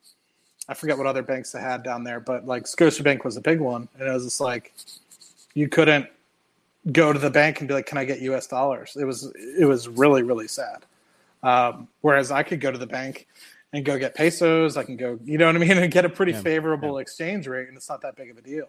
I 0.68 0.74
forget 0.74 0.98
what 0.98 1.06
other 1.06 1.22
banks 1.22 1.52
they 1.52 1.60
had 1.60 1.82
down 1.82 2.02
there, 2.02 2.20
but 2.20 2.46
like 2.46 2.64
Scotiabank 2.64 3.24
was 3.24 3.36
a 3.36 3.40
big 3.40 3.60
one. 3.60 3.88
And 3.98 4.08
it 4.08 4.12
was 4.12 4.24
just 4.24 4.40
like, 4.40 4.74
you 5.54 5.68
couldn't 5.68 6.06
go 6.90 7.12
to 7.12 7.18
the 7.18 7.30
bank 7.30 7.60
and 7.60 7.68
be 7.68 7.74
like, 7.74 7.86
can 7.86 7.96
I 7.96 8.04
get 8.04 8.20
US 8.22 8.48
dollars? 8.48 8.96
It 9.00 9.04
was, 9.04 9.32
it 9.36 9.66
was 9.66 9.88
really, 9.88 10.22
really 10.22 10.48
sad. 10.48 10.84
Um, 11.44 11.86
whereas 12.00 12.32
I 12.32 12.42
could 12.42 12.60
go 12.60 12.72
to 12.72 12.78
the 12.78 12.86
bank 12.86 13.28
and 13.72 13.84
go 13.84 13.98
get 13.98 14.16
pesos. 14.16 14.76
I 14.76 14.82
can 14.82 14.96
go, 14.96 15.18
you 15.24 15.38
know 15.38 15.46
what 15.46 15.54
I 15.54 15.58
mean? 15.58 15.70
And 15.78 15.92
get 15.92 16.04
a 16.04 16.08
pretty 16.08 16.32
yeah, 16.32 16.40
favorable 16.40 16.94
yeah. 16.94 17.02
exchange 17.02 17.46
rate. 17.46 17.68
And 17.68 17.76
it's 17.76 17.88
not 17.88 18.02
that 18.02 18.16
big 18.16 18.30
of 18.30 18.36
a 18.36 18.42
deal. 18.42 18.68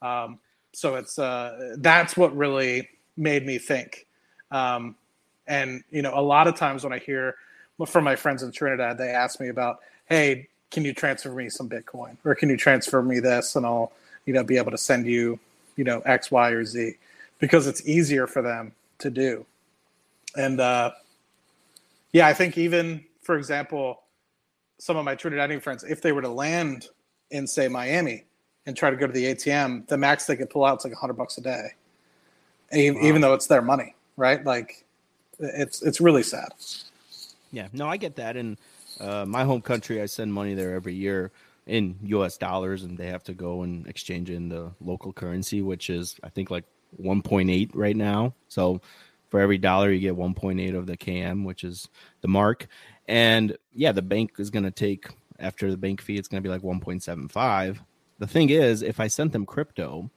Um, 0.00 0.38
so 0.72 0.94
it's, 0.94 1.18
uh, 1.18 1.74
that's 1.78 2.16
what 2.16 2.36
really 2.36 2.88
made 3.16 3.46
me 3.46 3.58
think. 3.58 4.06
Um, 4.50 4.96
and 5.46 5.82
you 5.90 6.02
know, 6.02 6.12
a 6.18 6.20
lot 6.20 6.48
of 6.48 6.56
times 6.56 6.84
when 6.84 6.92
I 6.92 6.98
hear 6.98 7.36
from 7.86 8.04
my 8.04 8.16
friends 8.16 8.42
in 8.42 8.52
Trinidad, 8.52 8.98
they 8.98 9.10
ask 9.10 9.40
me 9.40 9.48
about, 9.48 9.80
"Hey, 10.06 10.48
can 10.70 10.84
you 10.84 10.92
transfer 10.92 11.30
me 11.30 11.48
some 11.48 11.68
Bitcoin, 11.68 12.16
or 12.24 12.34
can 12.34 12.48
you 12.48 12.56
transfer 12.56 13.02
me 13.02 13.20
this, 13.20 13.56
and 13.56 13.64
I'll 13.64 13.92
you 14.24 14.34
know 14.34 14.44
be 14.44 14.56
able 14.56 14.70
to 14.70 14.78
send 14.78 15.06
you 15.06 15.38
you 15.76 15.84
know 15.84 16.00
X, 16.00 16.30
Y, 16.30 16.50
or 16.50 16.64
Z," 16.64 16.94
because 17.38 17.66
it's 17.66 17.86
easier 17.86 18.26
for 18.26 18.42
them 18.42 18.72
to 18.98 19.10
do. 19.10 19.46
And 20.36 20.60
uh, 20.60 20.92
yeah, 22.12 22.26
I 22.26 22.34
think 22.34 22.58
even 22.58 23.04
for 23.22 23.36
example, 23.36 24.02
some 24.78 24.96
of 24.96 25.04
my 25.04 25.16
Trinidadian 25.16 25.62
friends, 25.62 25.84
if 25.84 26.02
they 26.02 26.12
were 26.12 26.22
to 26.22 26.28
land 26.28 26.88
in 27.30 27.46
say 27.46 27.68
Miami 27.68 28.24
and 28.66 28.76
try 28.76 28.90
to 28.90 28.96
go 28.96 29.06
to 29.06 29.12
the 29.12 29.34
ATM, 29.34 29.86
the 29.88 29.96
max 29.96 30.26
they 30.26 30.36
could 30.36 30.50
pull 30.50 30.64
out 30.64 30.78
is 30.78 30.84
like 30.84 30.94
hundred 30.94 31.14
bucks 31.14 31.38
a 31.38 31.40
day 31.40 31.74
even, 32.72 33.00
wow. 33.00 33.08
even 33.08 33.20
though 33.20 33.34
it's 33.34 33.46
their 33.46 33.62
money, 33.62 33.94
right? 34.16 34.44
Like 34.44 34.84
it's 35.38 35.82
it's 35.82 36.00
really 36.00 36.22
sad. 36.22 36.48
Yeah, 37.52 37.68
no, 37.72 37.88
I 37.88 37.96
get 37.96 38.16
that. 38.16 38.36
In 38.36 38.58
uh, 39.00 39.24
my 39.26 39.44
home 39.44 39.62
country, 39.62 40.02
I 40.02 40.06
send 40.06 40.32
money 40.32 40.54
there 40.54 40.74
every 40.74 40.94
year 40.94 41.30
in 41.66 41.96
U.S. 42.04 42.36
dollars, 42.36 42.82
and 42.82 42.96
they 42.96 43.06
have 43.06 43.24
to 43.24 43.34
go 43.34 43.62
and 43.62 43.86
exchange 43.86 44.30
in 44.30 44.48
the 44.48 44.72
local 44.80 45.12
currency, 45.12 45.62
which 45.62 45.90
is 45.90 46.16
I 46.22 46.28
think 46.28 46.50
like 46.50 46.64
1.8 47.02 47.70
right 47.74 47.96
now. 47.96 48.34
So 48.48 48.80
For 49.30 49.40
every 49.40 49.58
dollar, 49.58 49.90
you 49.90 50.00
get 50.00 50.16
1.8 50.16 50.76
of 50.76 50.86
the 50.86 50.96
KM, 50.96 51.44
which 51.44 51.64
is 51.64 51.88
the 52.20 52.28
mark. 52.28 52.68
And 53.08 53.56
yeah, 53.72 53.92
the 53.92 54.02
bank 54.02 54.32
is 54.38 54.50
going 54.50 54.64
to 54.64 54.70
take 54.70 55.08
after 55.38 55.70
the 55.70 55.76
bank 55.76 56.00
fee, 56.00 56.16
it's 56.16 56.28
going 56.28 56.42
to 56.42 56.46
be 56.46 56.52
like 56.52 56.62
1.75. 56.62 57.78
The 58.18 58.26
thing 58.26 58.50
is, 58.50 58.82
if 58.82 59.00
I 59.00 59.08
sent 59.08 59.32
them 59.32 59.44
crypto, 59.44 60.10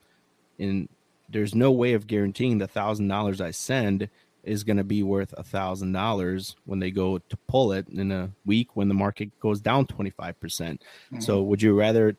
and 0.58 0.88
there's 1.30 1.54
no 1.54 1.70
way 1.70 1.94
of 1.94 2.06
guaranteeing 2.06 2.58
the 2.58 2.66
thousand 2.66 3.08
dollars 3.08 3.40
I 3.40 3.50
send 3.50 4.08
is 4.42 4.64
going 4.64 4.78
to 4.78 4.84
be 4.84 5.02
worth 5.02 5.34
a 5.36 5.42
thousand 5.42 5.92
dollars 5.92 6.56
when 6.64 6.78
they 6.78 6.90
go 6.90 7.18
to 7.18 7.36
pull 7.48 7.72
it 7.72 7.88
in 7.88 8.10
a 8.10 8.30
week 8.46 8.74
when 8.74 8.88
the 8.88 8.94
market 8.94 9.38
goes 9.40 9.60
down 9.60 9.86
25 9.86 10.40
percent. 10.40 10.82
Mm-hmm. 11.12 11.20
So, 11.20 11.42
would 11.42 11.62
you 11.62 11.78
rather 11.78 12.16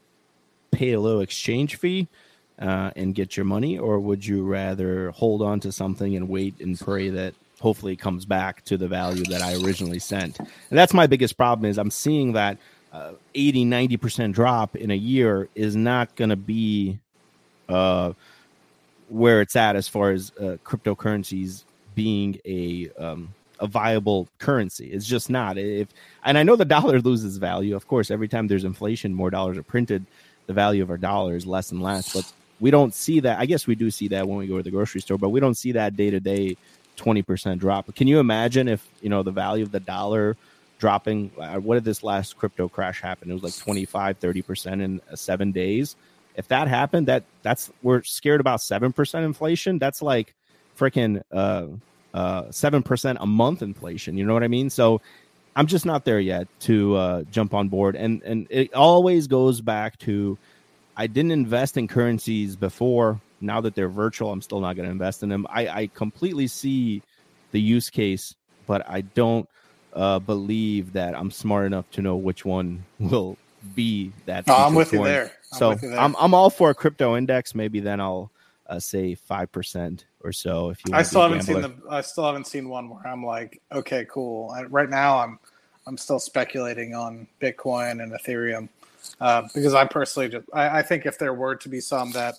pay 0.71 0.93
a 0.93 0.99
low 0.99 1.19
exchange 1.19 1.75
fee 1.75 2.07
uh, 2.59 2.91
and 2.95 3.15
get 3.15 3.35
your 3.35 3.45
money, 3.45 3.77
or 3.77 3.99
would 3.99 4.25
you 4.25 4.43
rather 4.43 5.11
hold 5.11 5.41
on 5.41 5.59
to 5.61 5.71
something 5.71 6.15
and 6.15 6.29
wait 6.29 6.59
and 6.59 6.79
pray 6.79 7.09
that 7.09 7.33
hopefully 7.59 7.93
it 7.93 7.99
comes 7.99 8.25
back 8.25 8.63
to 8.65 8.77
the 8.77 8.87
value 8.87 9.23
that 9.25 9.41
I 9.41 9.55
originally 9.55 9.99
sent? 9.99 10.39
And 10.39 10.47
that's 10.69 10.93
my 10.93 11.07
biggest 11.07 11.37
problem 11.37 11.69
is 11.69 11.77
I'm 11.77 11.91
seeing 11.91 12.33
that 12.33 12.57
uh, 12.93 13.13
80, 13.33 13.65
90 13.65 13.97
percent 13.97 14.35
drop 14.35 14.75
in 14.75 14.91
a 14.91 14.95
year 14.95 15.49
is 15.55 15.75
not 15.75 16.15
going 16.15 16.29
to 16.29 16.35
be 16.35 16.99
uh, 17.67 18.13
where 19.11 19.41
it's 19.41 19.57
at 19.57 19.75
as 19.75 19.89
far 19.89 20.11
as 20.11 20.31
uh, 20.39 20.55
cryptocurrencies 20.63 21.65
being 21.95 22.39
a 22.45 22.89
um, 22.97 23.33
a 23.59 23.67
viable 23.67 24.27
currency. 24.39 24.87
It's 24.87 25.05
just 25.05 25.29
not. 25.29 25.57
If 25.57 25.89
and 26.23 26.37
I 26.37 26.43
know 26.43 26.55
the 26.55 26.65
dollar 26.77 26.99
loses 27.01 27.37
value. 27.37 27.75
Of 27.75 27.87
course, 27.87 28.09
every 28.09 28.27
time 28.27 28.47
there's 28.47 28.63
inflation, 28.63 29.13
more 29.13 29.29
dollars 29.29 29.57
are 29.57 29.63
printed. 29.63 30.05
The 30.47 30.53
value 30.53 30.81
of 30.81 30.89
our 30.89 30.97
dollar 30.97 31.35
is 31.35 31.45
less 31.45 31.71
and 31.71 31.81
less. 31.81 32.13
But 32.13 32.31
we 32.59 32.71
don't 32.71 32.93
see 32.93 33.19
that. 33.19 33.37
I 33.39 33.45
guess 33.45 33.67
we 33.67 33.75
do 33.75 33.91
see 33.91 34.07
that 34.09 34.27
when 34.27 34.37
we 34.37 34.47
go 34.47 34.57
to 34.57 34.63
the 34.63 34.71
grocery 34.71 35.01
store, 35.01 35.17
but 35.17 35.29
we 35.29 35.39
don't 35.39 35.55
see 35.55 35.73
that 35.73 35.97
day 35.97 36.09
to 36.09 36.19
day 36.19 36.55
twenty 36.95 37.21
percent 37.21 37.59
drop. 37.59 37.93
Can 37.95 38.07
you 38.07 38.19
imagine 38.19 38.69
if 38.69 38.87
you 39.01 39.09
know 39.09 39.23
the 39.23 39.31
value 39.31 39.63
of 39.63 39.71
the 39.71 39.81
dollar 39.81 40.37
dropping? 40.79 41.31
Uh, 41.37 41.57
what 41.57 41.75
did 41.75 41.83
this 41.83 42.01
last 42.01 42.37
crypto 42.37 42.69
crash 42.69 43.01
happen? 43.01 43.29
It 43.29 43.33
was 43.33 43.43
like 43.43 43.57
25, 43.57 44.17
30 44.17 44.41
percent 44.41 44.81
in 44.81 45.01
uh, 45.11 45.17
seven 45.17 45.51
days. 45.51 45.97
If 46.41 46.47
that 46.47 46.67
happened, 46.67 47.07
that 47.07 47.23
that's 47.43 47.71
we're 47.83 48.01
scared 48.01 48.41
about 48.41 48.61
seven 48.61 48.91
percent 48.93 49.25
inflation. 49.25 49.77
That's 49.77 50.01
like 50.01 50.33
freaking 50.75 51.21
uh 51.31 51.67
uh, 52.15 52.49
seven 52.49 52.81
percent 52.81 53.19
a 53.21 53.27
month 53.27 53.61
inflation. 53.61 54.17
You 54.17 54.25
know 54.25 54.33
what 54.33 54.41
I 54.41 54.47
mean? 54.47 54.71
So 54.71 55.01
I'm 55.55 55.67
just 55.67 55.85
not 55.85 56.03
there 56.03 56.19
yet 56.19 56.47
to 56.61 56.95
uh, 56.95 57.23
jump 57.29 57.53
on 57.53 57.69
board, 57.69 57.95
and 57.95 58.23
and 58.23 58.47
it 58.49 58.73
always 58.73 59.27
goes 59.27 59.61
back 59.61 59.99
to 59.99 60.39
I 60.97 61.05
didn't 61.05 61.31
invest 61.31 61.77
in 61.77 61.87
currencies 61.87 62.55
before. 62.55 63.21
Now 63.39 63.61
that 63.61 63.75
they're 63.75 63.87
virtual, 63.87 64.31
I'm 64.31 64.41
still 64.41 64.61
not 64.61 64.75
going 64.75 64.87
to 64.87 64.91
invest 64.91 65.21
in 65.21 65.29
them. 65.29 65.45
I, 65.47 65.67
I 65.67 65.87
completely 65.93 66.47
see 66.47 67.03
the 67.51 67.61
use 67.61 67.91
case, 67.91 68.33
but 68.65 68.89
I 68.89 69.01
don't 69.01 69.47
uh, 69.93 70.17
believe 70.17 70.93
that 70.93 71.15
I'm 71.15 71.29
smart 71.29 71.67
enough 71.67 71.89
to 71.91 72.01
know 72.01 72.15
which 72.15 72.45
one 72.45 72.83
will 72.99 73.37
be 73.75 74.11
that. 74.25 74.45
Oh, 74.47 74.65
I'm 74.65 74.73
with 74.73 74.91
you 74.91 75.03
there. 75.03 75.31
I'm 75.53 75.57
so. 75.57 75.77
I'm 75.97 76.15
I'm 76.19 76.33
all 76.33 76.49
for 76.49 76.69
a 76.69 76.75
crypto 76.75 77.15
index. 77.15 77.53
Maybe 77.53 77.79
then 77.79 77.99
I'll 77.99 78.31
uh, 78.67 78.79
say 78.79 79.15
five 79.15 79.51
percent 79.51 80.05
or 80.23 80.31
so. 80.31 80.69
If 80.69 80.81
you, 80.87 80.93
I 80.93 81.03
still 81.03 81.21
haven't 81.21 81.41
seen 81.41 81.61
the, 81.61 81.73
I 81.89 82.01
still 82.01 82.25
haven't 82.25 82.47
seen 82.47 82.69
one 82.69 82.89
where 82.89 83.05
I'm 83.05 83.25
like, 83.25 83.61
okay, 83.71 84.05
cool. 84.09 84.51
I, 84.51 84.63
right 84.63 84.89
now, 84.89 85.19
I'm, 85.19 85.39
I'm 85.87 85.97
still 85.97 86.19
speculating 86.19 86.95
on 86.95 87.27
Bitcoin 87.41 88.03
and 88.03 88.11
Ethereum 88.11 88.69
uh, 89.19 89.43
because 89.53 89.73
I 89.73 89.85
personally 89.85 90.29
just, 90.29 90.47
I, 90.53 90.79
I, 90.79 90.81
think 90.81 91.05
if 91.05 91.17
there 91.17 91.33
were 91.33 91.55
to 91.55 91.69
be 91.69 91.79
some 91.79 92.11
that 92.11 92.35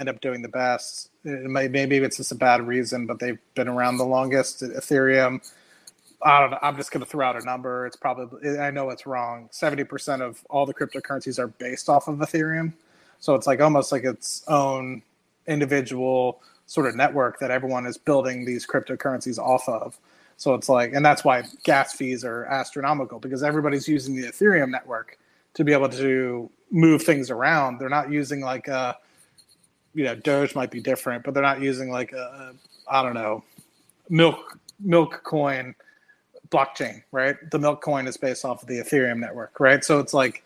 end 0.00 0.08
up 0.08 0.20
doing 0.20 0.42
the 0.42 0.48
best, 0.48 1.10
it 1.24 1.50
may, 1.50 1.68
maybe 1.68 1.96
it's 1.96 2.16
just 2.16 2.32
a 2.32 2.36
bad 2.36 2.66
reason, 2.66 3.06
but 3.06 3.18
they've 3.18 3.38
been 3.54 3.68
around 3.68 3.96
the 3.96 4.04
longest. 4.04 4.62
Ethereum, 4.62 5.40
I 6.24 6.40
don't 6.40 6.50
know. 6.50 6.58
I'm 6.62 6.76
just 6.76 6.90
going 6.90 7.04
to 7.04 7.08
throw 7.08 7.26
out 7.26 7.40
a 7.40 7.44
number. 7.44 7.86
It's 7.86 7.96
probably, 7.96 8.48
eh, 8.48 8.58
I 8.58 8.70
know 8.70 8.88
it's 8.90 9.06
wrong. 9.06 9.48
70% 9.52 10.22
of 10.22 10.42
all 10.48 10.64
the 10.64 10.72
cryptocurrencies 10.72 11.38
are 11.38 11.48
based 11.48 11.88
off 11.88 12.08
of 12.08 12.18
Ethereum. 12.18 12.72
So 13.20 13.34
it's 13.34 13.46
like 13.46 13.60
almost 13.60 13.92
like 13.92 14.04
its 14.04 14.42
own 14.48 15.02
individual 15.46 16.40
sort 16.66 16.86
of 16.86 16.96
network 16.96 17.38
that 17.40 17.50
everyone 17.50 17.86
is 17.86 17.98
building 17.98 18.44
these 18.44 18.66
cryptocurrencies 18.66 19.38
off 19.38 19.68
of. 19.68 19.98
So 20.36 20.54
it's 20.54 20.68
like, 20.68 20.94
and 20.94 21.04
that's 21.04 21.24
why 21.24 21.44
gas 21.62 21.94
fees 21.94 22.24
are 22.24 22.46
astronomical 22.46 23.18
because 23.18 23.42
everybody's 23.42 23.86
using 23.86 24.16
the 24.16 24.26
Ethereum 24.26 24.70
network 24.70 25.18
to 25.54 25.62
be 25.62 25.72
able 25.72 25.90
to 25.90 26.50
move 26.70 27.02
things 27.02 27.30
around. 27.30 27.78
They're 27.78 27.88
not 27.88 28.10
using 28.10 28.40
like 28.40 28.66
a, 28.66 28.96
you 29.94 30.04
know, 30.04 30.14
Doge 30.14 30.54
might 30.54 30.70
be 30.70 30.80
different, 30.80 31.22
but 31.22 31.34
they're 31.34 31.42
not 31.42 31.60
using 31.60 31.90
like 31.90 32.12
a, 32.12 32.54
I 32.88 33.02
don't 33.02 33.14
know, 33.14 33.44
milk 34.08 34.58
milk 34.80 35.22
coin 35.22 35.74
blockchain, 36.54 37.02
right? 37.12 37.36
The 37.50 37.58
milk 37.58 37.82
coin 37.82 38.06
is 38.06 38.16
based 38.16 38.44
off 38.44 38.62
of 38.62 38.68
the 38.68 38.78
Ethereum 38.78 39.18
network, 39.18 39.58
right? 39.58 39.84
So 39.84 39.98
it's 39.98 40.14
like 40.14 40.44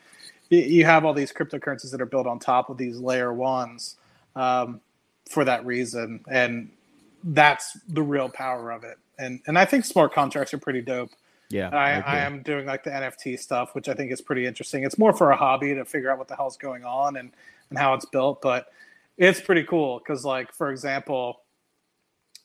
you 0.50 0.84
have 0.84 1.04
all 1.04 1.12
these 1.12 1.32
cryptocurrencies 1.32 1.90
that 1.90 2.00
are 2.00 2.06
built 2.06 2.26
on 2.26 2.38
top 2.38 2.70
of 2.70 2.78
these 2.78 2.98
layer 2.98 3.32
ones. 3.32 3.96
Um, 4.34 4.80
for 5.28 5.44
that 5.44 5.64
reason, 5.64 6.24
and 6.28 6.70
that's 7.22 7.76
the 7.88 8.02
real 8.02 8.28
power 8.28 8.70
of 8.70 8.84
it. 8.84 8.98
And 9.18 9.40
and 9.46 9.58
I 9.58 9.64
think 9.64 9.84
smart 9.84 10.12
contracts 10.12 10.54
are 10.54 10.58
pretty 10.58 10.80
dope. 10.80 11.10
Yeah, 11.50 11.70
I, 11.70 11.92
I, 11.92 12.00
I, 12.00 12.18
am 12.18 12.42
doing 12.42 12.66
like 12.66 12.84
the 12.84 12.90
NFT 12.90 13.38
stuff, 13.38 13.74
which 13.74 13.88
I 13.88 13.94
think 13.94 14.12
is 14.12 14.20
pretty 14.20 14.44
interesting. 14.44 14.84
It's 14.84 14.98
more 14.98 15.14
for 15.14 15.30
a 15.30 15.36
hobby 15.36 15.74
to 15.74 15.84
figure 15.84 16.10
out 16.10 16.18
what 16.18 16.28
the 16.28 16.36
hell's 16.36 16.56
going 16.56 16.84
on 16.84 17.16
and 17.16 17.30
and 17.70 17.78
how 17.78 17.94
it's 17.94 18.04
built, 18.04 18.42
but 18.42 18.72
it's 19.16 19.40
pretty 19.40 19.64
cool 19.64 19.98
because, 19.98 20.24
like, 20.24 20.52
for 20.52 20.70
example, 20.70 21.40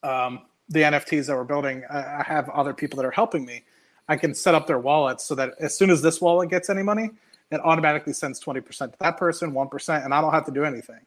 um, 0.03 0.41
the 0.69 0.81
NFTs 0.81 1.27
that 1.27 1.35
we're 1.35 1.43
building, 1.43 1.83
I, 1.89 2.23
have 2.25 2.49
other 2.49 2.73
people 2.73 2.97
that 2.97 3.05
are 3.05 3.11
helping 3.11 3.45
me. 3.45 3.63
I 4.07 4.15
can 4.15 4.33
set 4.33 4.55
up 4.55 4.67
their 4.67 4.79
wallets 4.79 5.23
so 5.23 5.35
that 5.35 5.53
as 5.59 5.77
soon 5.77 5.89
as 5.89 6.01
this 6.01 6.21
wallet 6.21 6.49
gets 6.49 6.69
any 6.69 6.83
money, 6.83 7.11
it 7.51 7.61
automatically 7.63 8.13
sends 8.13 8.39
twenty 8.39 8.61
percent 8.61 8.93
to 8.93 8.99
that 8.99 9.17
person, 9.17 9.53
one 9.53 9.67
percent, 9.67 10.03
and 10.03 10.13
I 10.13 10.21
don't 10.21 10.33
have 10.33 10.45
to 10.45 10.51
do 10.51 10.63
anything. 10.63 10.99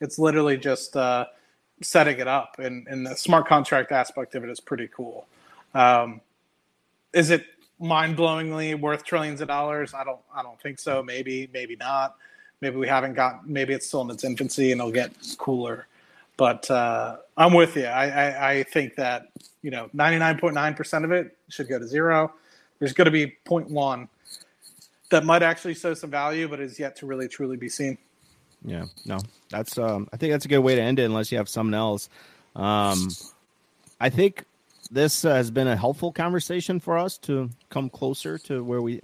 It's 0.00 0.18
literally 0.18 0.56
just 0.56 0.96
uh, 0.96 1.26
setting 1.82 2.18
it 2.18 2.28
up, 2.28 2.58
and, 2.58 2.86
and 2.86 3.06
the 3.06 3.16
smart 3.16 3.48
contract 3.48 3.90
aspect 3.92 4.34
of 4.34 4.44
it 4.44 4.50
is 4.50 4.60
pretty 4.60 4.88
cool. 4.88 5.26
Um, 5.74 6.20
is 7.12 7.30
it 7.30 7.46
mind-blowingly 7.80 8.78
worth 8.80 9.04
trillions 9.04 9.40
of 9.40 9.48
dollars? 9.48 9.94
I 9.94 10.04
don't. 10.04 10.20
I 10.34 10.42
don't 10.42 10.60
think 10.60 10.78
so. 10.78 11.02
Maybe, 11.02 11.48
maybe 11.52 11.76
not. 11.76 12.16
Maybe 12.60 12.76
we 12.76 12.88
haven't 12.88 13.14
got. 13.14 13.48
Maybe 13.48 13.74
it's 13.74 13.86
still 13.86 14.02
in 14.02 14.10
its 14.10 14.24
infancy, 14.24 14.72
and 14.72 14.80
it'll 14.80 14.92
get 14.92 15.12
cooler. 15.38 15.86
But 16.38 16.70
uh, 16.70 17.18
I'm 17.36 17.52
with 17.52 17.76
you. 17.76 17.84
I, 17.84 18.06
I, 18.06 18.50
I 18.50 18.62
think 18.62 18.94
that 18.94 19.26
you 19.60 19.70
know 19.70 19.90
99.9 19.94 20.76
percent 20.76 21.04
of 21.04 21.12
it 21.12 21.36
should 21.50 21.68
go 21.68 21.78
to 21.78 21.86
zero. 21.86 22.32
There's 22.78 22.94
going 22.94 23.06
to 23.06 23.10
be 23.10 23.36
0.1 23.46 24.08
that 25.10 25.24
might 25.24 25.42
actually 25.42 25.74
show 25.74 25.94
some 25.94 26.10
value, 26.10 26.48
but 26.48 26.60
is 26.60 26.78
yet 26.78 26.94
to 26.96 27.06
really 27.06 27.28
truly 27.28 27.56
be 27.56 27.68
seen. 27.68 27.98
Yeah, 28.64 28.86
no, 29.04 29.18
that's 29.50 29.78
um, 29.78 30.08
I 30.12 30.16
think 30.16 30.32
that's 30.32 30.44
a 30.44 30.48
good 30.48 30.60
way 30.60 30.74
to 30.74 30.80
end 30.80 30.98
it, 30.98 31.04
unless 31.04 31.30
you 31.30 31.38
have 31.38 31.48
something 31.48 31.74
else. 31.74 32.08
Um, 32.56 33.08
I 34.00 34.10
think 34.10 34.44
this 34.90 35.24
uh, 35.24 35.34
has 35.34 35.50
been 35.50 35.68
a 35.68 35.76
helpful 35.76 36.12
conversation 36.12 36.80
for 36.80 36.98
us 36.98 37.18
to 37.18 37.50
come 37.68 37.90
closer 37.90 38.38
to 38.38 38.64
where 38.64 38.80
we 38.80 39.00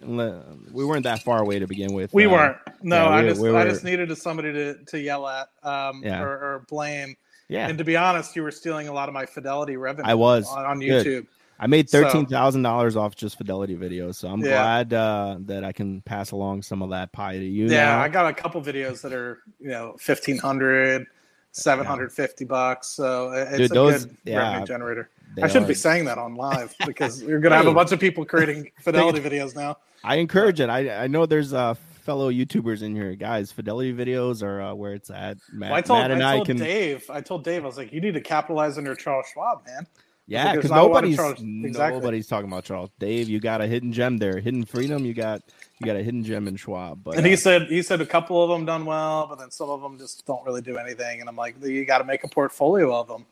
we 0.73 0.85
weren't 0.85 1.05
that 1.05 1.23
far 1.23 1.41
away 1.41 1.59
to 1.59 1.67
begin 1.67 1.93
with. 1.93 2.13
We 2.15 2.27
uh, 2.27 2.31
weren't. 2.31 2.57
No, 2.83 3.05
yeah, 3.05 3.09
I 3.11 3.23
just 3.29 3.41
we 3.41 3.55
I 3.55 3.65
just 3.65 3.85
needed 3.85 4.17
somebody 4.17 4.53
to 4.53 4.75
to 4.75 5.01
yell 5.01 5.27
at 5.27 5.49
um, 5.63 6.03
yeah. 6.05 6.23
or, 6.23 6.29
or, 6.29 6.65
blame. 6.69 7.17
Yeah. 7.49 7.69
And 7.69 7.79
to 7.79 7.85
be 7.85 7.97
honest, 7.97 8.35
you 8.37 8.43
were 8.43 8.51
stealing 8.51 8.89
a 8.89 8.93
lot 8.93 9.09
of 9.09 9.15
my 9.15 9.27
fidelity 9.27 9.77
revenue. 9.77 10.09
I 10.09 10.15
was 10.15 10.49
on, 10.49 10.65
on 10.65 10.79
YouTube. 10.81 11.05
Good. 11.05 11.27
I 11.59 11.67
made 11.67 11.89
thirteen 11.89 12.27
thousand 12.27 12.63
dollars 12.63 12.97
off 12.97 13.15
just 13.15 13.39
fidelity 13.39 13.77
videos, 13.77 14.17
so 14.17 14.29
I'm 14.29 14.41
yeah. 14.41 14.51
glad 14.51 14.93
uh, 14.93 15.37
that 15.41 15.63
I 15.63 15.73
can 15.73 16.01
pass 16.03 16.33
along 16.33 16.63
some 16.63 16.83
of 16.83 16.91
that 16.91 17.13
pie 17.13 17.39
to 17.39 17.45
you. 17.45 17.67
Yeah, 17.67 17.85
now. 17.85 18.01
I 18.01 18.09
got 18.09 18.27
a 18.27 18.35
couple 18.35 18.61
videos 18.61 19.01
that 19.03 19.13
are 19.13 19.39
you 19.61 19.69
know 19.69 19.91
1500 20.05 21.07
750 21.53 22.45
yeah. 22.45 22.49
bucks. 22.49 22.89
So 22.89 23.31
it's 23.31 23.57
Dude, 23.57 23.71
a 23.71 23.75
those, 23.75 24.05
good 24.07 24.17
yeah, 24.25 24.39
revenue 24.39 24.67
generator. 24.67 25.11
I 25.41 25.47
shouldn't 25.47 25.67
are. 25.67 25.69
be 25.69 25.75
saying 25.75 26.05
that 26.07 26.19
on 26.19 26.35
live 26.35 26.75
because 26.87 27.23
you're 27.23 27.41
gonna 27.41 27.57
have 27.57 27.67
a 27.67 27.75
bunch 27.75 27.93
of 27.93 28.01
people 28.01 28.25
creating 28.25 28.73
fidelity 28.81 29.21
videos 29.21 29.55
now. 29.55 29.79
I 30.03 30.17
encourage 30.17 30.61
it. 30.61 30.69
I 30.69 31.05
I 31.05 31.07
know 31.07 31.25
there's 31.25 31.53
uh 31.53 31.75
fellow 32.05 32.31
YouTubers 32.31 32.83
in 32.83 32.95
here, 32.95 33.15
guys. 33.15 33.51
Fidelity 33.51 33.93
videos 33.93 34.43
are 34.43 34.61
uh, 34.61 34.75
where 34.75 34.93
it's 34.93 35.11
at. 35.11 35.39
Matt, 35.53 35.71
well, 35.71 35.79
I 35.79 35.81
told, 35.81 36.01
Matt 36.01 36.11
and 36.11 36.23
I, 36.23 36.37
told 36.37 36.43
I 36.43 36.47
can... 36.47 36.57
Dave. 36.59 37.11
I 37.11 37.21
told 37.21 37.45
Dave 37.45 37.65
I 37.65 37.67
was 37.67 37.77
like, 37.77 37.93
you 37.93 38.01
need 38.01 38.15
to 38.15 38.21
capitalize 38.21 38.79
on 38.79 38.85
your 38.85 38.95
Charles 38.95 39.27
Schwab, 39.33 39.67
man. 39.67 39.87
Yeah, 40.27 40.55
because 40.55 40.71
nobody's 40.71 41.19
exactly. 41.19 42.01
nobody's 42.01 42.27
talking 42.27 42.49
about 42.49 42.65
Charles. 42.65 42.91
Dave, 42.99 43.29
you 43.29 43.41
got 43.41 43.61
a 43.61 43.67
hidden 43.67 43.93
gem 43.93 44.17
there, 44.17 44.41
hidden 44.41 44.65
freedom. 44.65 45.05
You 45.05 45.13
got 45.13 45.43
you 45.79 45.87
got 45.87 45.97
a 45.97 46.03
hidden 46.03 46.25
gem 46.25 46.49
in 46.49 46.57
Schwab. 46.57 47.05
But 47.05 47.19
and 47.19 47.27
he 47.27 47.35
uh, 47.35 47.37
said 47.37 47.67
he 47.69 47.83
said 47.83 48.01
a 48.01 48.07
couple 48.07 48.43
of 48.43 48.49
them 48.49 48.65
done 48.65 48.87
well, 48.87 49.27
but 49.27 49.39
then 49.39 49.51
some 49.51 49.69
of 49.69 49.83
them 49.83 49.99
just 49.99 50.25
don't 50.25 50.43
really 50.47 50.63
do 50.63 50.79
anything. 50.79 51.21
And 51.21 51.29
I'm 51.29 51.37
like, 51.37 51.63
you 51.63 51.85
got 51.85 51.99
to 51.99 52.05
make 52.05 52.25
a 52.25 52.29
portfolio 52.29 52.99
of 52.99 53.07
them. 53.07 53.27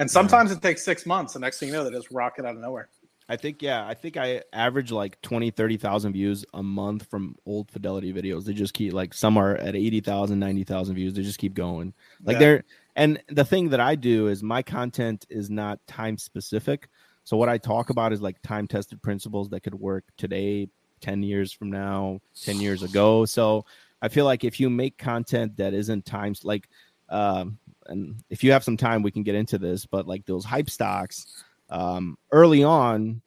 And 0.00 0.10
sometimes 0.10 0.50
yeah. 0.50 0.56
it 0.56 0.62
takes 0.62 0.84
six 0.84 1.06
months. 1.06 1.34
The 1.34 1.38
next 1.38 1.60
thing 1.60 1.68
you 1.68 1.74
know, 1.74 1.84
they 1.84 1.90
just 1.90 2.10
rocket 2.10 2.44
out 2.44 2.56
of 2.56 2.60
nowhere. 2.60 2.88
I 3.28 3.36
think 3.36 3.62
yeah, 3.62 3.86
I 3.86 3.94
think 3.94 4.16
I 4.16 4.42
average 4.52 4.90
like 4.90 5.20
20, 5.22 5.50
30,000 5.50 6.12
views 6.12 6.44
a 6.54 6.62
month 6.62 7.06
from 7.08 7.36
old 7.46 7.70
Fidelity 7.70 8.12
videos. 8.12 8.44
They 8.44 8.52
just 8.52 8.74
keep 8.74 8.92
like 8.92 9.14
some 9.14 9.36
are 9.38 9.56
at 9.56 9.76
80,000, 9.76 10.38
90,000 10.38 10.94
views. 10.94 11.14
They 11.14 11.22
just 11.22 11.38
keep 11.38 11.54
going. 11.54 11.94
Like 12.24 12.34
yeah. 12.34 12.38
they're 12.38 12.64
And 12.96 13.22
the 13.28 13.44
thing 13.44 13.68
that 13.70 13.80
I 13.80 13.94
do 13.94 14.28
is 14.28 14.42
my 14.42 14.62
content 14.62 15.26
is 15.30 15.50
not 15.50 15.78
time 15.86 16.18
specific. 16.18 16.88
So 17.24 17.36
what 17.36 17.48
I 17.48 17.58
talk 17.58 17.90
about 17.90 18.12
is 18.12 18.20
like 18.20 18.40
time 18.42 18.66
tested 18.66 19.00
principles 19.02 19.48
that 19.50 19.60
could 19.60 19.74
work 19.74 20.04
today, 20.16 20.68
10 21.00 21.22
years 21.22 21.52
from 21.52 21.70
now, 21.70 22.20
10 22.44 22.60
years 22.60 22.82
ago. 22.82 23.24
So 23.24 23.64
I 24.02 24.08
feel 24.08 24.24
like 24.24 24.42
if 24.42 24.58
you 24.58 24.68
make 24.68 24.98
content 24.98 25.56
that 25.56 25.74
isn't 25.74 26.04
times 26.04 26.44
like 26.44 26.68
um 27.08 27.58
and 27.86 28.22
if 28.30 28.44
you 28.44 28.52
have 28.52 28.64
some 28.64 28.76
time 28.76 29.02
we 29.02 29.10
can 29.10 29.22
get 29.22 29.34
into 29.34 29.58
this, 29.58 29.86
but 29.86 30.06
like 30.06 30.24
those 30.26 30.44
hype 30.44 30.70
stocks 30.70 31.44
um 31.72 32.16
early 32.30 32.62
on 32.62 33.22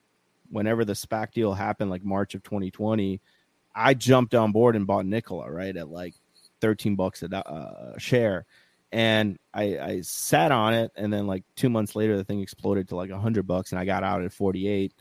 whenever 0.49 0.85
the 0.85 0.93
SPAC 0.93 1.33
deal 1.33 1.53
happened 1.53 1.89
like 1.89 2.03
March 2.03 2.35
of 2.35 2.43
2020, 2.43 3.19
I 3.75 3.93
jumped 3.93 4.33
on 4.33 4.51
board 4.51 4.75
and 4.75 4.87
bought 4.87 5.05
Nikola, 5.05 5.51
right? 5.51 5.75
At 5.75 5.89
like 5.89 6.13
13 6.61 6.95
bucks 6.95 7.23
a 7.23 7.35
uh, 7.35 7.97
share 7.97 8.45
and 8.91 9.37
I, 9.53 9.77
I 9.77 10.01
sat 10.01 10.51
on 10.51 10.73
it 10.73 10.91
and 10.95 11.11
then 11.11 11.27
like 11.27 11.43
two 11.55 11.69
months 11.69 11.95
later 11.95 12.15
the 12.15 12.23
thing 12.23 12.41
exploded 12.41 12.87
to 12.89 12.95
like 12.95 13.11
hundred 13.11 13.45
bucks 13.45 13.71
and 13.71 13.79
i 13.79 13.85
got 13.85 14.03
out 14.03 14.23
at 14.23 14.31
48 14.31 14.93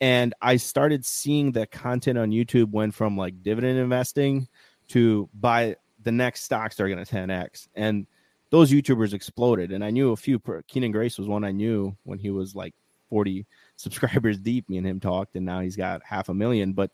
and 0.00 0.34
i 0.42 0.56
started 0.56 1.04
seeing 1.04 1.52
the 1.52 1.66
content 1.66 2.18
on 2.18 2.30
youtube 2.30 2.70
went 2.70 2.94
from 2.94 3.16
like 3.16 3.42
dividend 3.42 3.78
investing 3.78 4.48
to 4.88 5.28
buy 5.32 5.76
the 6.02 6.12
next 6.12 6.42
stocks 6.42 6.76
that 6.76 6.84
are 6.84 6.88
going 6.88 7.04
to 7.04 7.14
10x 7.14 7.68
and 7.74 8.06
those 8.50 8.72
youtubers 8.72 9.12
exploded 9.12 9.70
and 9.70 9.84
i 9.84 9.90
knew 9.90 10.12
a 10.12 10.16
few 10.16 10.40
Kenan 10.66 10.90
Grace 10.92 11.16
was 11.16 11.28
one 11.28 11.44
i 11.44 11.52
knew 11.52 11.96
when 12.02 12.18
he 12.18 12.30
was 12.30 12.54
like 12.54 12.74
40 13.08 13.46
subscribers 13.76 14.38
deep 14.38 14.68
me 14.68 14.78
and 14.78 14.86
him 14.86 15.00
talked 15.00 15.36
and 15.36 15.46
now 15.46 15.60
he's 15.60 15.76
got 15.76 16.02
half 16.04 16.28
a 16.28 16.34
million 16.34 16.72
but 16.72 16.90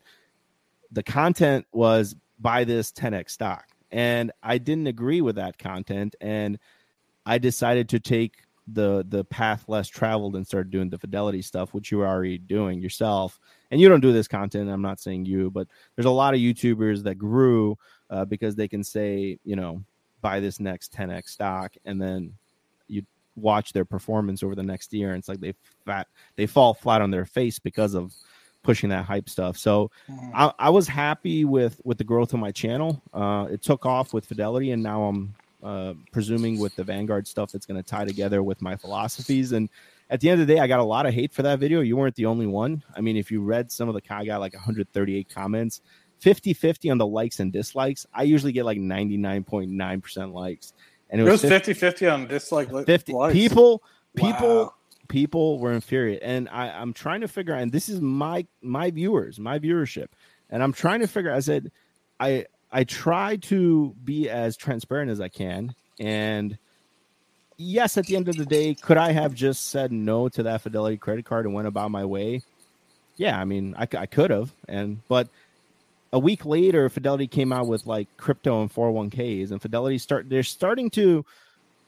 the 0.91 1.03
content 1.03 1.67
was 1.73 2.15
buy 2.39 2.65
this 2.65 2.93
10x 2.93 3.31
stock 3.31 3.67
and 3.93 4.33
I 4.43 4.59
didn't 4.59 4.87
agree 4.87 5.21
with 5.21 5.37
that 5.37 5.59
content, 5.59 6.17
and 6.21 6.59
I 7.27 7.39
decided 7.39 7.91
to 7.91 8.01
take 8.01 8.39
the 8.67 9.05
the 9.07 9.25
path 9.25 9.65
less 9.69 9.89
traveled 9.89 10.35
and 10.35 10.47
start 10.47 10.71
doing 10.71 10.89
the 10.89 10.99
fidelity 10.99 11.43
stuff, 11.43 11.75
which 11.75 11.93
you 11.93 12.01
are 12.01 12.07
already 12.07 12.39
doing 12.39 12.81
yourself. 12.81 13.39
And 13.71 13.81
you 13.81 13.89
don't 13.89 14.01
do 14.01 14.13
this 14.13 14.29
content. 14.29 14.71
I'm 14.71 14.83
not 14.83 15.01
saying 15.01 15.27
you, 15.27 15.51
but 15.51 15.69
there's 15.95 16.07
a 16.07 16.11
lot 16.11 16.35
of 16.35 16.41
YouTubers 16.41 17.03
that 17.05 17.17
grew 17.17 17.77
uh, 18.09 18.25
because 18.25 18.55
they 18.57 18.69
can 18.69 18.83
say, 18.83 19.39
you 19.45 19.57
know, 19.57 19.83
buy 20.21 20.41
this 20.41 20.59
next 20.59 20.93
10x 20.95 21.29
stock, 21.29 21.75
and 21.85 22.01
then 22.01 22.33
watch 23.37 23.73
their 23.73 23.85
performance 23.85 24.43
over 24.43 24.55
the 24.55 24.63
next 24.63 24.93
year, 24.93 25.11
and 25.11 25.19
it's 25.19 25.29
like 25.29 25.41
they 25.41 25.55
fat 25.85 26.07
they 26.37 26.47
fall 26.47 26.75
flat 26.75 27.03
on 27.03 27.11
their 27.11 27.25
face 27.25 27.59
because 27.59 27.95
of 27.95 28.15
pushing 28.63 28.91
that 28.91 29.05
hype 29.05 29.29
stuff. 29.29 29.57
So 29.59 29.91
mm-hmm. 30.09 30.31
I, 30.35 30.53
I, 30.59 30.71
was 30.71 30.87
happy 30.87 31.45
with 31.45 31.81
with 31.85 31.99
the 31.99 32.05
growth 32.05 32.33
of 32.33 32.41
my 32.41 32.53
channel. 32.53 33.03
Uh, 33.13 33.49
it 33.51 33.63
took 33.63 33.85
off 33.85 34.13
with 34.13 34.25
Fidelity, 34.25 34.71
and 34.71 34.83
now 34.83 35.03
I'm 35.05 35.35
uh, 35.63 35.95
presuming 36.11 36.59
with 36.59 36.75
the 36.77 36.85
Vanguard 36.85 37.27
stuff, 37.27 37.53
that's 37.53 37.67
going 37.67 37.81
to 37.81 37.89
tie 37.89 38.05
together 38.05 38.43
with 38.43 38.61
my 38.61 38.77
philosophies. 38.77 39.53
And 39.53 39.69
at 40.11 40.21
the 40.21 40.29
end 40.29 40.41
of 40.41 40.47
the 40.47 40.55
day, 40.55 40.61
I 40.61 40.67
got 40.67 40.81
a 40.81 40.85
lot 40.85 41.07
of 41.07 41.15
hate 41.15 41.33
for 41.33 41.43
that 41.43 41.59
video. 41.59 41.81
You 41.81 41.97
weren't 41.97 42.17
the 42.17 42.27
only 42.27 42.47
one. 42.47 42.83
I 42.97 43.01
mean, 43.01 43.17
if 43.17 43.31
you 43.31 43.43
read 43.43 43.71
some 43.71 43.89
of 43.89 43.95
the, 43.95 44.03
I 44.11 44.25
got 44.25 44.41
like 44.41 44.55
138 44.55 45.29
comments. 45.29 45.81
50 46.19 46.55
50 46.55 46.91
on 46.91 46.99
the 46.99 47.07
likes 47.07 47.41
and 47.41 47.53
dislikes. 47.53 48.07
I 48.15 48.23
usually 48.23 48.53
get 48.53 48.65
like 48.65 48.79
99.9% 48.79 50.33
likes. 50.33 50.73
And 51.13 51.21
it 51.21 51.25
was 51.25 51.43
50 51.43 51.75
50 51.75 52.07
on 52.09 52.27
dislike 52.27 52.71
50 52.71 53.13
likes. 53.13 53.35
people 53.35 53.83
people 54.17 54.57
wow. 54.57 54.75
people 55.09 55.59
were 55.59 55.73
infuriated. 55.73 56.23
And 56.23 56.49
I, 56.49 56.71
i'm 56.71 56.93
trying 56.95 57.21
to 57.21 57.29
figure 57.29 57.55
out 57.55 57.61
and 57.61 57.71
this 57.71 57.89
is 57.89 58.01
my 58.01 58.47
my 58.63 58.91
viewers 58.91 59.39
my 59.39 59.59
viewership. 59.59 60.09
And 60.51 60.63
i'm 60.63 60.73
trying 60.73 61.01
to 61.01 61.07
figure 61.07 61.33
i 61.33 61.41
said 61.41 61.71
i 62.19 62.47
i 62.73 62.85
try 62.85 63.37
to 63.37 63.95
be 64.05 64.31
as 64.31 64.57
transparent 64.57 65.11
as 65.11 65.21
i 65.21 65.29
can. 65.29 65.75
And 66.01 66.59
yes 67.59 67.99
at 67.99 68.07
the 68.07 68.17
end 68.17 68.29
of 68.29 68.37
the 68.37 68.47
day 68.47 68.75
could 68.75 68.97
i 68.97 69.13
have 69.13 69.35
just 69.35 69.69
said 69.69 69.93
no 69.93 70.31
to 70.31 70.43
that 70.45 70.63
fidelity 70.63 70.97
credit 70.97 71.27
card 71.27 71.45
and 71.45 71.55
went 71.55 71.69
about 71.69 71.91
my 71.91 72.07
way? 72.07 72.43
Yeah 73.17 73.39
i 73.39 73.45
mean 73.45 73.75
i, 73.77 73.87
I 73.97 74.07
could 74.07 74.31
have. 74.31 74.51
And 74.67 75.03
but 75.09 75.29
a 76.13 76.19
week 76.19 76.45
later 76.45 76.89
fidelity 76.89 77.27
came 77.27 77.53
out 77.53 77.67
with 77.67 77.87
like 77.87 78.09
crypto 78.17 78.63
and 78.63 78.73
401ks 78.73 79.51
and 79.51 79.61
fidelity 79.61 79.99
start 79.99 80.29
they're 80.29 80.43
starting 80.43 80.91
to 80.91 81.25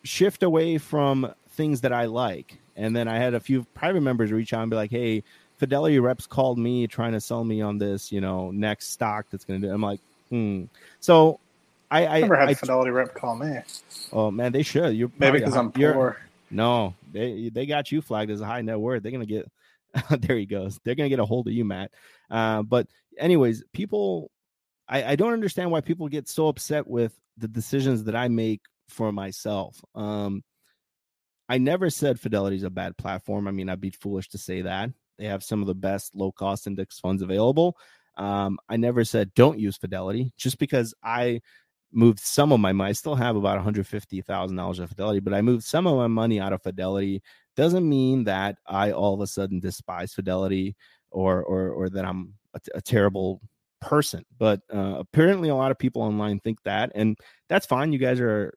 shift 0.03 0.43
away 0.43 0.79
from 0.79 1.33
things 1.51 1.83
that 1.83 1.93
i 1.93 2.07
like 2.07 2.59
and 2.77 2.95
then 2.95 3.09
I 3.09 3.18
had 3.18 3.35
a 3.35 3.41
few 3.41 3.64
private 3.75 4.01
members 4.01 4.33
reach 4.33 4.53
out 4.53 4.62
and 4.62 4.70
be 4.70 4.77
like, 4.77 4.91
"Hey, 4.91 5.22
Fidelity 5.59 5.99
reps 5.99 6.27
called 6.27 6.59
me 6.59 6.87
trying 6.87 7.12
to 7.12 7.20
sell 7.20 7.45
me 7.45 7.61
on 7.61 7.79
this, 7.79 8.11
you 8.11 8.20
know, 8.20 8.51
next 8.51 8.89
stock 8.89 9.27
that's 9.31 9.45
going 9.45 9.61
to 9.61 9.66
do." 9.68 9.72
I'm 9.72 9.81
like, 9.81 10.01
hmm. 10.31 10.64
So 11.01 11.39
I, 11.91 12.07
I 12.07 12.20
never 12.20 12.37
had 12.37 12.49
I, 12.49 12.55
Fidelity 12.55 12.91
rep 12.91 13.14
call 13.14 13.37
me. 13.37 13.61
Oh 14.12 14.31
man, 14.31 14.53
they 14.53 14.62
should. 14.62 14.95
You 14.97 15.11
maybe 15.18 15.39
because 15.39 15.57
I'm 15.57 15.70
poor. 15.70 16.18
No, 16.51 16.95
they 17.12 17.51
they 17.51 17.66
got 17.66 17.93
you 17.93 18.03
flagged 18.03 18.31
as 18.31 18.41
a 18.41 18.47
high 18.47 18.62
net 18.62 18.79
worth. 18.79 19.03
They're 19.03 19.12
gonna 19.12 19.27
get 19.27 19.51
there. 20.11 20.36
He 20.36 20.47
goes. 20.47 20.78
They're 20.84 20.95
gonna 20.95 21.09
get 21.09 21.20
a 21.20 21.24
hold 21.24 21.49
of 21.49 21.55
you, 21.55 21.64
Matt. 21.64 21.90
Uh, 22.30 22.62
but 22.62 22.86
anyways, 23.18 23.64
people, 23.72 24.30
I, 24.88 25.05
I 25.12 25.16
don't 25.16 25.32
understand 25.32 25.70
why 25.70 25.80
people 25.80 26.09
get 26.09 26.28
so 26.28 26.49
upset 26.49 26.86
with 26.86 27.14
the 27.36 27.49
decisions 27.49 28.05
that 28.05 28.16
I 28.16 28.28
make 28.28 28.62
for 28.88 29.12
myself. 29.12 29.82
Um, 29.95 30.42
I 31.49 31.59
never 31.59 31.90
said 31.90 32.20
Fidelity 32.20 32.57
is 32.57 32.62
a 32.62 32.70
bad 32.70 32.97
platform. 32.97 33.47
I 33.47 33.51
mean, 33.51 33.68
I'd 33.68 33.80
be 33.80 33.90
foolish 33.90 34.28
to 34.30 34.38
say 34.38 34.62
that. 34.62 34.90
They 35.18 35.26
have 35.26 35.45
some 35.45 35.61
of 35.61 35.66
the 35.66 35.74
best 35.74 36.14
low 36.14 36.32
cost 36.32 36.66
index 36.66 36.99
funds 36.99 37.22
available. 37.22 37.76
Um, 38.16 38.59
I 38.68 38.76
never 38.76 39.05
said 39.05 39.34
don't 39.34 39.59
use 39.59 39.76
Fidelity 39.76 40.32
just 40.36 40.59
because 40.59 40.95
I 41.03 41.40
moved 41.92 42.20
some 42.20 42.53
of 42.53 42.61
my 42.61 42.72
money. 42.72 42.90
I 42.90 42.92
still 42.92 43.14
have 43.14 43.36
about 43.36 43.64
$150,000 43.64 44.78
of 44.78 44.88
Fidelity, 44.88 45.20
but 45.20 45.34
I 45.34 45.42
moved 45.42 45.64
some 45.64 45.86
of 45.86 45.97
my 45.97 46.07
money 46.07 46.40
out 46.40 46.53
of 46.53 46.62
Fidelity. 46.62 47.22
Doesn't 47.57 47.88
mean 47.88 48.24
that 48.24 48.57
I 48.66 48.92
all 48.92 49.14
of 49.14 49.20
a 49.20 49.26
sudden 49.26 49.61
despise 49.61 50.12
Fidelity 50.14 50.76
or 51.11 51.42
or, 51.42 51.70
or 51.70 51.88
that 51.90 52.05
I'm 52.05 52.34
a, 52.74 52.80
terrible 52.80 53.40
person. 53.80 54.24
But 54.38 54.61
uh, 54.72 54.96
apparently, 54.98 55.48
a 55.48 55.55
lot 55.55 55.70
of 55.70 55.78
people 55.78 56.02
online 56.02 56.40
think 56.40 56.62
that, 56.64 56.92
and 56.94 57.16
that's 57.48 57.66
fine. 57.66 57.92
You 57.92 57.98
guys 57.98 58.20
are 58.20 58.55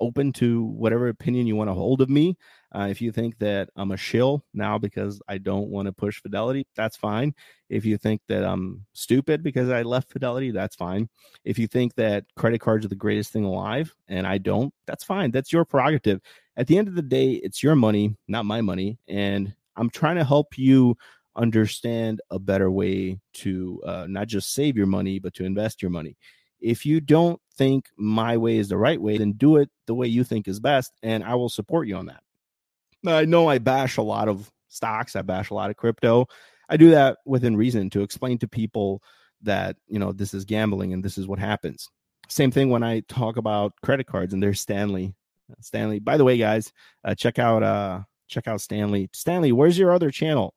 open 0.00 0.32
to 0.32 0.64
whatever 0.64 1.08
opinion 1.08 1.46
you 1.46 1.54
want 1.54 1.68
to 1.68 1.74
hold 1.74 2.00
of 2.00 2.08
me. 2.08 2.36
Uh, 2.74 2.86
if 2.90 3.00
you 3.00 3.12
think 3.12 3.38
that 3.38 3.68
I'm 3.76 3.90
a 3.90 3.96
shill 3.96 4.44
now 4.54 4.78
because 4.78 5.20
I 5.28 5.38
don't 5.38 5.68
want 5.68 5.86
to 5.86 5.92
push 5.92 6.22
Fidelity, 6.22 6.66
that's 6.74 6.96
fine. 6.96 7.34
If 7.68 7.84
you 7.84 7.98
think 7.98 8.22
that 8.28 8.44
I'm 8.44 8.86
stupid 8.92 9.42
because 9.42 9.68
I 9.68 9.82
left 9.82 10.10
Fidelity, 10.10 10.52
that's 10.52 10.76
fine. 10.76 11.08
If 11.44 11.58
you 11.58 11.66
think 11.66 11.94
that 11.96 12.24
credit 12.36 12.60
cards 12.60 12.86
are 12.86 12.88
the 12.88 12.94
greatest 12.94 13.32
thing 13.32 13.44
alive 13.44 13.94
and 14.08 14.26
I 14.26 14.38
don't, 14.38 14.72
that's 14.86 15.04
fine. 15.04 15.32
That's 15.32 15.52
your 15.52 15.64
prerogative. 15.64 16.20
At 16.56 16.66
the 16.66 16.78
end 16.78 16.88
of 16.88 16.94
the 16.94 17.02
day, 17.02 17.32
it's 17.32 17.62
your 17.62 17.74
money, 17.74 18.16
not 18.28 18.44
my 18.44 18.60
money. 18.60 18.98
And 19.08 19.54
I'm 19.76 19.90
trying 19.90 20.16
to 20.16 20.24
help 20.24 20.58
you 20.58 20.96
understand 21.36 22.20
a 22.30 22.38
better 22.38 22.70
way 22.70 23.18
to 23.34 23.80
uh, 23.86 24.06
not 24.08 24.26
just 24.26 24.52
save 24.52 24.76
your 24.76 24.86
money, 24.86 25.18
but 25.18 25.34
to 25.34 25.44
invest 25.44 25.80
your 25.80 25.90
money. 25.90 26.16
If 26.60 26.84
you 26.84 27.00
don't 27.00 27.40
think 27.56 27.88
my 27.96 28.36
way 28.36 28.58
is 28.58 28.68
the 28.68 28.76
right 28.76 29.00
way, 29.00 29.16
then 29.16 29.32
do 29.32 29.56
it 29.56 29.70
the 29.86 29.94
way 29.94 30.06
you 30.06 30.24
think 30.24 30.46
is 30.48 30.60
best, 30.60 30.92
and 31.02 31.24
I 31.24 31.34
will 31.36 31.48
support 31.48 31.88
you 31.88 31.96
on 31.96 32.06
that. 32.06 32.22
I 33.06 33.24
know 33.24 33.48
I 33.48 33.58
bash 33.58 33.96
a 33.96 34.02
lot 34.02 34.28
of 34.28 34.50
stocks, 34.68 35.16
I 35.16 35.22
bash 35.22 35.50
a 35.50 35.54
lot 35.54 35.70
of 35.70 35.76
crypto. 35.76 36.26
I 36.68 36.76
do 36.76 36.90
that 36.90 37.18
within 37.24 37.56
reason 37.56 37.90
to 37.90 38.02
explain 38.02 38.38
to 38.38 38.48
people 38.48 39.02
that, 39.42 39.76
you 39.88 39.98
know, 39.98 40.12
this 40.12 40.34
is 40.34 40.44
gambling 40.44 40.92
and 40.92 41.02
this 41.02 41.16
is 41.16 41.26
what 41.26 41.38
happens. 41.38 41.88
Same 42.28 42.50
thing 42.50 42.70
when 42.70 42.82
I 42.82 43.00
talk 43.08 43.36
about 43.36 43.72
credit 43.82 44.06
cards 44.06 44.34
and 44.34 44.42
there's 44.42 44.60
Stanley. 44.60 45.14
Stanley, 45.60 45.98
by 45.98 46.16
the 46.16 46.24
way, 46.24 46.36
guys, 46.36 46.72
uh, 47.04 47.14
check 47.14 47.38
out 47.38 47.62
uh 47.62 48.00
check 48.28 48.46
out 48.46 48.60
Stanley. 48.60 49.10
Stanley, 49.12 49.52
where's 49.52 49.78
your 49.78 49.92
other 49.92 50.10
channel? 50.10 50.54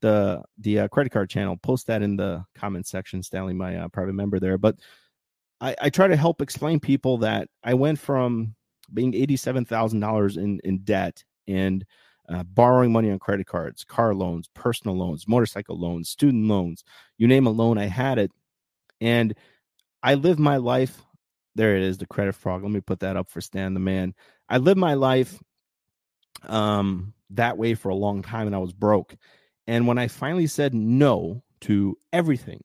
The 0.00 0.42
the 0.58 0.80
uh, 0.80 0.88
credit 0.88 1.10
card 1.10 1.30
channel. 1.30 1.56
Post 1.56 1.86
that 1.86 2.02
in 2.02 2.16
the 2.16 2.44
comment 2.54 2.86
section. 2.86 3.22
Stanley, 3.22 3.54
my 3.54 3.76
uh, 3.76 3.88
private 3.88 4.14
member 4.14 4.38
there. 4.38 4.58
But 4.58 4.76
I, 5.60 5.74
I 5.80 5.90
try 5.90 6.06
to 6.06 6.16
help 6.16 6.42
explain 6.42 6.80
people 6.80 7.18
that 7.18 7.48
I 7.64 7.74
went 7.74 7.98
from 7.98 8.54
being 8.92 9.14
eighty-seven 9.14 9.64
thousand 9.64 10.00
dollars 10.00 10.36
in 10.36 10.60
in 10.64 10.78
debt 10.84 11.24
and 11.48 11.84
uh, 12.28 12.42
borrowing 12.42 12.92
money 12.92 13.10
on 13.10 13.18
credit 13.18 13.46
cards, 13.46 13.84
car 13.84 14.14
loans, 14.14 14.50
personal 14.54 14.96
loans, 14.96 15.26
motorcycle 15.26 15.78
loans, 15.78 16.10
student 16.10 16.46
loans, 16.46 16.84
you 17.18 17.26
name 17.26 17.46
a 17.46 17.50
loan, 17.50 17.78
I 17.78 17.86
had 17.86 18.18
it, 18.18 18.30
and 19.00 19.34
I 20.02 20.14
lived 20.14 20.38
my 20.38 20.58
life. 20.58 21.02
There 21.54 21.74
it 21.74 21.82
is, 21.82 21.96
the 21.96 22.06
credit 22.06 22.34
frog. 22.34 22.62
Let 22.62 22.72
me 22.72 22.80
put 22.80 23.00
that 23.00 23.16
up 23.16 23.30
for 23.30 23.40
Stan 23.40 23.72
the 23.72 23.80
man. 23.80 24.14
I 24.48 24.58
lived 24.58 24.78
my 24.78 24.94
life 24.94 25.38
um 26.44 27.12
that 27.30 27.58
way 27.58 27.74
for 27.74 27.88
a 27.88 27.94
long 27.94 28.22
time, 28.22 28.46
and 28.46 28.54
I 28.54 28.60
was 28.60 28.72
broke. 28.72 29.16
And 29.66 29.86
when 29.86 29.98
I 29.98 30.08
finally 30.08 30.46
said 30.46 30.74
no 30.74 31.42
to 31.62 31.98
everything, 32.12 32.62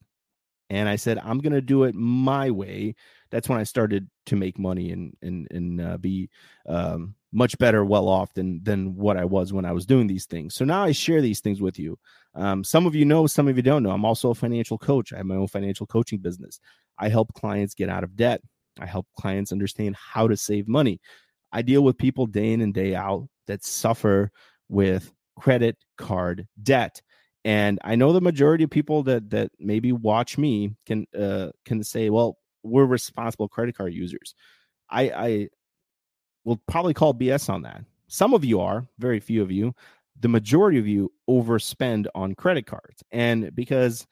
and 0.70 0.88
I 0.88 0.96
said 0.96 1.20
I'm 1.24 1.40
going 1.40 1.54
to 1.54 1.62
do 1.62 1.84
it 1.84 1.96
my 1.96 2.52
way. 2.52 2.96
That's 3.30 3.50
when 3.50 3.60
I 3.60 3.64
started 3.64 4.10
to 4.28 4.36
make 4.36 4.60
money 4.60 4.92
and 4.92 5.16
and 5.22 5.48
and 5.52 5.82
uh, 5.82 5.98
be 5.98 6.30
um, 6.68 7.16
much 7.32 7.58
better, 7.58 7.84
well 7.84 8.08
off 8.08 8.34
than 8.34 8.64
than 8.64 8.96
what 8.96 9.18
I 9.18 9.26
was 9.26 9.54
when 9.54 9.66
I 9.66 9.72
was 9.72 9.86
doing 9.86 10.08
these 10.08 10.26
things. 10.26 10.56
So 10.56 10.66
now 10.66 10.84
I 10.84 10.92
share 10.92 11.22
these 11.22 11.40
things 11.40 11.62
with 11.62 11.80
you. 11.80 11.98
Um, 12.36 12.64
some 12.64 12.86
of 12.86 12.96
you 12.96 13.06
know, 13.06 13.28
some 13.28 13.48
of 13.48 13.58
you 13.58 13.64
don't 13.64 13.84
know. 13.84 13.92
I'm 13.92 14.06
also 14.06 14.30
a 14.30 14.36
financial 14.36 14.78
coach. 14.78 15.12
I 15.12 15.18
have 15.18 15.26
my 15.26 15.36
own 15.36 15.48
financial 15.48 15.88
coaching 15.88 16.20
business. 16.20 16.60
I 16.98 17.10
help 17.10 17.34
clients 17.34 17.74
get 17.74 17.90
out 17.90 18.04
of 18.04 18.16
debt. 18.16 18.42
I 18.80 18.86
help 18.86 19.08
clients 19.18 19.52
understand 19.52 19.96
how 19.96 20.28
to 20.28 20.38
save 20.38 20.68
money. 20.68 21.02
I 21.52 21.62
deal 21.62 21.84
with 21.84 21.98
people 21.98 22.26
day 22.26 22.54
in 22.54 22.62
and 22.62 22.74
day 22.74 22.96
out 22.96 23.28
that 23.48 23.64
suffer 23.64 24.32
with 24.70 25.12
credit 25.40 25.78
card 25.98 26.48
debt. 26.62 27.02
And 27.44 27.80
I 27.84 27.96
know 27.96 28.14
the 28.14 28.22
majority 28.22 28.64
of 28.64 28.70
people 28.70 29.04
that 29.04 29.30
that 29.32 29.52
maybe 29.60 29.92
watch 29.92 30.38
me 30.38 30.76
can 30.86 31.08
uh, 31.18 31.50
can 31.66 31.84
say, 31.84 32.10
well, 32.10 32.38
we're 32.64 32.86
responsible 32.86 33.48
credit 33.48 33.76
card 33.76 33.94
users. 33.94 34.36
I, 34.90 35.02
I 35.10 35.50
will 36.44 36.62
probably 36.68 36.94
call 36.94 37.14
BS 37.14 37.50
on 37.50 37.64
that. 37.64 37.84
Some 38.08 38.34
of 38.34 38.44
you 38.44 38.60
are, 38.60 38.86
very 39.00 39.20
few 39.20 39.42
of 39.42 39.52
you. 39.52 39.74
The 40.20 40.28
majority 40.28 40.78
of 40.78 40.88
you 40.88 41.12
overspend 41.30 42.08
on 42.14 42.36
credit 42.36 42.68
cards. 42.68 43.04
And 43.12 43.56
because 43.56 44.06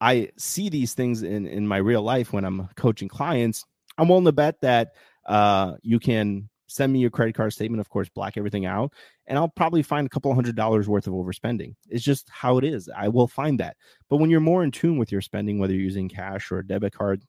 I 0.00 0.30
see 0.36 0.68
these 0.68 0.94
things 0.94 1.22
in, 1.22 1.46
in 1.46 1.66
my 1.66 1.78
real 1.78 2.02
life 2.02 2.32
when 2.32 2.44
I'm 2.44 2.68
coaching 2.76 3.08
clients, 3.08 3.64
I'm 3.96 4.08
willing 4.08 4.26
to 4.26 4.32
bet 4.32 4.60
that 4.60 4.94
uh, 5.26 5.74
you 5.82 5.98
can 5.98 6.48
send 6.68 6.92
me 6.92 7.00
your 7.00 7.10
credit 7.10 7.34
card 7.34 7.52
statement, 7.52 7.80
of 7.80 7.88
course, 7.88 8.08
black 8.08 8.36
everything 8.36 8.66
out, 8.66 8.92
and 9.26 9.36
I'll 9.36 9.48
probably 9.48 9.82
find 9.82 10.06
a 10.06 10.10
couple 10.10 10.32
hundred 10.34 10.54
dollars 10.54 10.88
worth 10.88 11.06
of 11.06 11.14
overspending. 11.14 11.74
It's 11.88 12.04
just 12.04 12.28
how 12.30 12.58
it 12.58 12.64
is. 12.64 12.88
I 12.96 13.08
will 13.08 13.26
find 13.26 13.58
that. 13.58 13.76
But 14.08 14.18
when 14.18 14.30
you're 14.30 14.40
more 14.40 14.62
in 14.62 14.70
tune 14.70 14.98
with 14.98 15.10
your 15.10 15.20
spending, 15.20 15.58
whether 15.58 15.72
you're 15.72 15.82
using 15.82 16.08
cash 16.08 16.52
or 16.52 16.58
a 16.58 16.66
debit 16.66 16.92
card, 16.92 17.22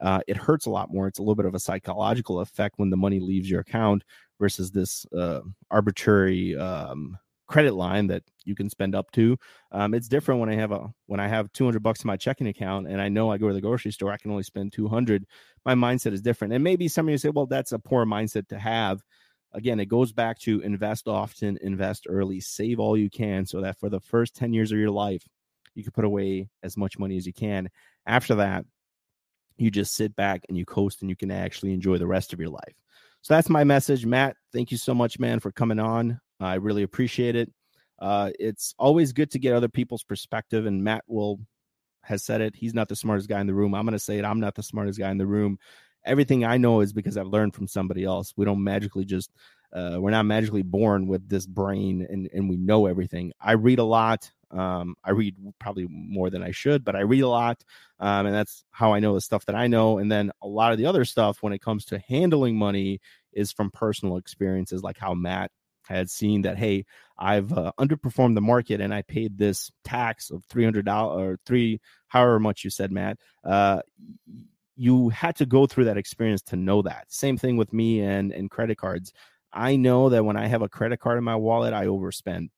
uh, 0.00 0.20
it 0.28 0.36
hurts 0.36 0.66
a 0.66 0.70
lot 0.70 0.92
more. 0.92 1.06
It's 1.06 1.18
a 1.18 1.22
little 1.22 1.34
bit 1.34 1.46
of 1.46 1.54
a 1.54 1.60
psychological 1.60 2.40
effect 2.40 2.74
when 2.78 2.90
the 2.90 2.96
money 2.96 3.20
leaves 3.20 3.50
your 3.50 3.60
account 3.60 4.04
versus 4.38 4.70
this 4.70 5.06
uh, 5.16 5.40
arbitrary 5.70 6.56
um, 6.56 7.16
credit 7.46 7.74
line 7.74 8.06
that 8.08 8.22
you 8.44 8.54
can 8.54 8.70
spend 8.70 8.94
up 8.94 9.10
to. 9.12 9.36
Um, 9.72 9.94
it's 9.94 10.08
different 10.08 10.40
when 10.40 10.48
I 10.48 10.54
have 10.54 10.72
a 10.72 10.92
when 11.06 11.20
I 11.20 11.28
have 11.28 11.52
200 11.52 11.82
bucks 11.82 12.02
in 12.02 12.08
my 12.08 12.16
checking 12.16 12.46
account 12.46 12.88
and 12.88 13.00
I 13.00 13.08
know 13.08 13.30
I 13.30 13.38
go 13.38 13.48
to 13.48 13.54
the 13.54 13.60
grocery 13.60 13.92
store, 13.92 14.12
I 14.12 14.16
can 14.16 14.30
only 14.30 14.42
spend 14.42 14.72
200. 14.72 15.24
My 15.64 15.74
mindset 15.74 16.12
is 16.12 16.22
different. 16.22 16.54
And 16.54 16.64
maybe 16.64 16.88
some 16.88 17.06
of 17.06 17.12
you 17.12 17.18
say, 17.18 17.30
well, 17.30 17.46
that's 17.46 17.72
a 17.72 17.78
poor 17.78 18.04
mindset 18.04 18.48
to 18.48 18.58
have. 18.58 19.02
Again, 19.52 19.78
it 19.78 19.86
goes 19.86 20.12
back 20.12 20.38
to 20.40 20.60
invest 20.60 21.06
often, 21.06 21.58
invest 21.62 22.06
early, 22.08 22.40
save 22.40 22.80
all 22.80 22.96
you 22.96 23.08
can 23.08 23.46
so 23.46 23.60
that 23.60 23.78
for 23.78 23.88
the 23.88 24.00
first 24.00 24.34
10 24.34 24.52
years 24.52 24.72
of 24.72 24.78
your 24.78 24.90
life, 24.90 25.22
you 25.74 25.82
can 25.82 25.92
put 25.92 26.04
away 26.04 26.48
as 26.62 26.76
much 26.76 26.98
money 26.98 27.16
as 27.16 27.26
you 27.26 27.32
can. 27.32 27.68
After 28.06 28.34
that, 28.36 28.64
you 29.56 29.70
just 29.70 29.94
sit 29.94 30.16
back 30.16 30.42
and 30.48 30.58
you 30.58 30.64
coast 30.64 31.02
and 31.02 31.10
you 31.10 31.16
can 31.16 31.30
actually 31.30 31.72
enjoy 31.72 31.98
the 31.98 32.06
rest 32.06 32.32
of 32.32 32.40
your 32.40 32.48
life. 32.48 32.74
So 33.22 33.34
that's 33.34 33.48
my 33.48 33.64
message. 33.64 34.04
Matt, 34.04 34.36
thank 34.52 34.70
you 34.70 34.76
so 34.76 34.92
much, 34.92 35.18
man, 35.18 35.40
for 35.40 35.52
coming 35.52 35.78
on. 35.78 36.20
I 36.40 36.54
really 36.54 36.82
appreciate 36.82 37.36
it. 37.36 37.52
Uh, 37.98 38.30
it's 38.38 38.74
always 38.78 39.12
good 39.12 39.30
to 39.32 39.38
get 39.38 39.54
other 39.54 39.68
people's 39.68 40.02
perspective, 40.02 40.66
and 40.66 40.82
Matt 40.82 41.04
will 41.06 41.40
has 42.02 42.22
said 42.22 42.40
it. 42.40 42.54
He's 42.54 42.74
not 42.74 42.88
the 42.88 42.96
smartest 42.96 43.28
guy 43.28 43.40
in 43.40 43.46
the 43.46 43.54
room. 43.54 43.74
I'm 43.74 43.84
going 43.84 43.92
to 43.92 43.98
say 43.98 44.18
it. 44.18 44.24
I'm 44.24 44.40
not 44.40 44.54
the 44.54 44.62
smartest 44.62 44.98
guy 44.98 45.10
in 45.10 45.18
the 45.18 45.26
room. 45.26 45.58
Everything 46.04 46.44
I 46.44 46.58
know 46.58 46.80
is 46.80 46.92
because 46.92 47.16
I've 47.16 47.26
learned 47.26 47.54
from 47.54 47.66
somebody 47.66 48.04
else. 48.04 48.34
We 48.36 48.44
don't 48.44 48.62
magically 48.62 49.06
just 49.06 49.30
uh, 49.72 49.96
we're 49.98 50.10
not 50.10 50.26
magically 50.26 50.62
born 50.62 51.08
with 51.08 51.28
this 51.28 51.46
brain 51.46 52.06
and, 52.08 52.28
and 52.32 52.48
we 52.48 52.56
know 52.56 52.86
everything. 52.86 53.32
I 53.40 53.52
read 53.52 53.80
a 53.80 53.84
lot. 53.84 54.30
Um, 54.52 54.94
I 55.02 55.10
read 55.10 55.34
probably 55.58 55.88
more 55.90 56.30
than 56.30 56.44
I 56.44 56.52
should, 56.52 56.84
but 56.84 56.94
I 56.94 57.00
read 57.00 57.22
a 57.22 57.28
lot. 57.28 57.64
Um, 57.98 58.26
and 58.26 58.34
that's 58.34 58.64
how 58.70 58.92
I 58.94 59.00
know 59.00 59.14
the 59.14 59.20
stuff 59.20 59.46
that 59.46 59.56
I 59.56 59.66
know. 59.66 59.98
And 59.98 60.12
then 60.12 60.30
a 60.40 60.46
lot 60.46 60.70
of 60.70 60.78
the 60.78 60.86
other 60.86 61.04
stuff 61.04 61.38
when 61.42 61.52
it 61.52 61.60
comes 61.60 61.86
to 61.86 61.98
handling 61.98 62.56
money 62.56 63.00
is 63.32 63.50
from 63.50 63.72
personal 63.72 64.16
experiences, 64.16 64.84
like 64.84 64.98
how 64.98 65.12
Matt 65.12 65.50
had 65.86 66.10
seen 66.10 66.42
that, 66.42 66.58
hey, 66.58 66.84
I've 67.18 67.52
uh, 67.52 67.72
underperformed 67.78 68.34
the 68.34 68.40
market 68.40 68.80
and 68.80 68.92
I 68.92 69.02
paid 69.02 69.38
this 69.38 69.70
tax 69.84 70.30
of 70.30 70.46
$300 70.48 70.86
or 71.16 71.38
three, 71.46 71.80
however 72.08 72.40
much 72.40 72.64
you 72.64 72.70
said, 72.70 72.92
Matt. 72.92 73.18
Uh, 73.44 73.82
you 74.76 75.08
had 75.10 75.36
to 75.36 75.46
go 75.46 75.66
through 75.66 75.84
that 75.84 75.98
experience 75.98 76.42
to 76.42 76.56
know 76.56 76.82
that. 76.82 77.04
Same 77.08 77.36
thing 77.36 77.56
with 77.56 77.72
me 77.72 78.00
and, 78.00 78.32
and 78.32 78.50
credit 78.50 78.76
cards. 78.76 79.12
I 79.52 79.76
know 79.76 80.08
that 80.08 80.24
when 80.24 80.36
I 80.36 80.46
have 80.48 80.62
a 80.62 80.68
credit 80.68 80.98
card 80.98 81.18
in 81.18 81.24
my 81.24 81.36
wallet, 81.36 81.72
I 81.72 81.86
overspend 81.86 82.48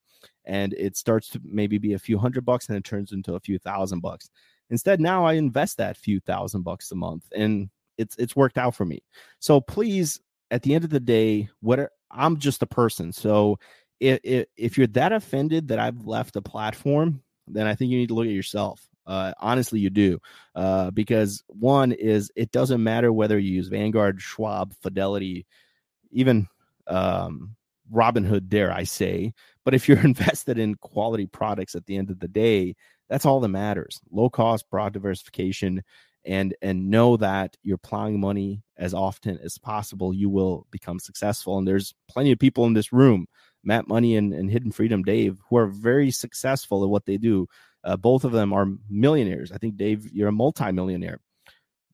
and 0.46 0.72
it 0.74 0.96
starts 0.96 1.28
to 1.30 1.40
maybe 1.44 1.78
be 1.78 1.92
a 1.92 1.98
few 1.98 2.18
hundred 2.18 2.44
bucks 2.44 2.68
and 2.68 2.78
it 2.78 2.84
turns 2.84 3.12
into 3.12 3.34
a 3.34 3.40
few 3.40 3.58
thousand 3.58 4.00
bucks. 4.00 4.30
Instead, 4.70 5.00
now 5.00 5.24
I 5.24 5.34
invest 5.34 5.76
that 5.76 5.96
few 5.96 6.20
thousand 6.20 6.62
bucks 6.62 6.90
a 6.90 6.94
month 6.94 7.24
and 7.34 7.68
it's 7.98 8.16
it's 8.16 8.36
worked 8.36 8.58
out 8.58 8.74
for 8.74 8.84
me. 8.84 9.02
So 9.38 9.60
please, 9.60 10.20
at 10.50 10.62
the 10.62 10.74
end 10.74 10.84
of 10.84 10.90
the 10.90 11.00
day, 11.00 11.48
what 11.60 11.90
I'm 12.10 12.38
just 12.38 12.62
a 12.62 12.66
person. 12.66 13.12
So 13.12 13.58
if, 14.00 14.20
if, 14.22 14.46
if 14.56 14.78
you're 14.78 14.86
that 14.88 15.12
offended 15.12 15.68
that 15.68 15.78
I've 15.78 16.06
left 16.06 16.36
a 16.36 16.42
platform, 16.42 17.22
then 17.46 17.66
I 17.66 17.74
think 17.74 17.90
you 17.90 17.98
need 17.98 18.08
to 18.08 18.14
look 18.14 18.26
at 18.26 18.32
yourself. 18.32 18.86
Uh, 19.06 19.32
honestly, 19.38 19.78
you 19.78 19.90
do. 19.90 20.18
Uh, 20.54 20.90
because 20.90 21.44
one 21.46 21.92
is 21.92 22.30
it 22.34 22.50
doesn't 22.50 22.82
matter 22.82 23.12
whether 23.12 23.38
you 23.38 23.54
use 23.54 23.68
Vanguard, 23.68 24.20
Schwab, 24.20 24.74
Fidelity, 24.82 25.46
even 26.10 26.48
um, 26.88 27.54
Robinhood, 27.92 28.48
dare 28.48 28.72
I 28.72 28.84
say. 28.84 29.32
But 29.64 29.74
if 29.74 29.88
you're 29.88 29.98
invested 30.04 30.58
in 30.58 30.74
quality 30.76 31.26
products 31.26 31.74
at 31.74 31.86
the 31.86 31.96
end 31.96 32.10
of 32.10 32.18
the 32.18 32.28
day, 32.28 32.74
that's 33.08 33.24
all 33.24 33.40
that 33.40 33.48
matters. 33.48 34.00
Low 34.10 34.28
cost, 34.28 34.68
broad 34.70 34.92
diversification, 34.92 35.84
and 36.26 36.54
and 36.60 36.90
know 36.90 37.16
that 37.16 37.56
you're 37.62 37.78
plowing 37.78 38.20
money 38.20 38.62
as 38.76 38.92
often 38.92 39.38
as 39.42 39.58
possible. 39.58 40.12
You 40.12 40.28
will 40.28 40.66
become 40.70 40.98
successful. 40.98 41.56
And 41.56 41.66
there's 41.66 41.94
plenty 42.08 42.32
of 42.32 42.38
people 42.38 42.66
in 42.66 42.74
this 42.74 42.92
room, 42.92 43.26
Matt 43.64 43.88
Money 43.88 44.16
and, 44.16 44.34
and 44.34 44.50
Hidden 44.50 44.72
Freedom 44.72 45.02
Dave, 45.02 45.38
who 45.48 45.56
are 45.56 45.66
very 45.66 46.10
successful 46.10 46.82
at 46.82 46.90
what 46.90 47.06
they 47.06 47.16
do. 47.16 47.46
Uh, 47.84 47.96
both 47.96 48.24
of 48.24 48.32
them 48.32 48.52
are 48.52 48.66
millionaires. 48.90 49.52
I 49.52 49.58
think 49.58 49.76
Dave, 49.76 50.10
you're 50.12 50.28
a 50.28 50.32
multimillionaire. 50.32 51.20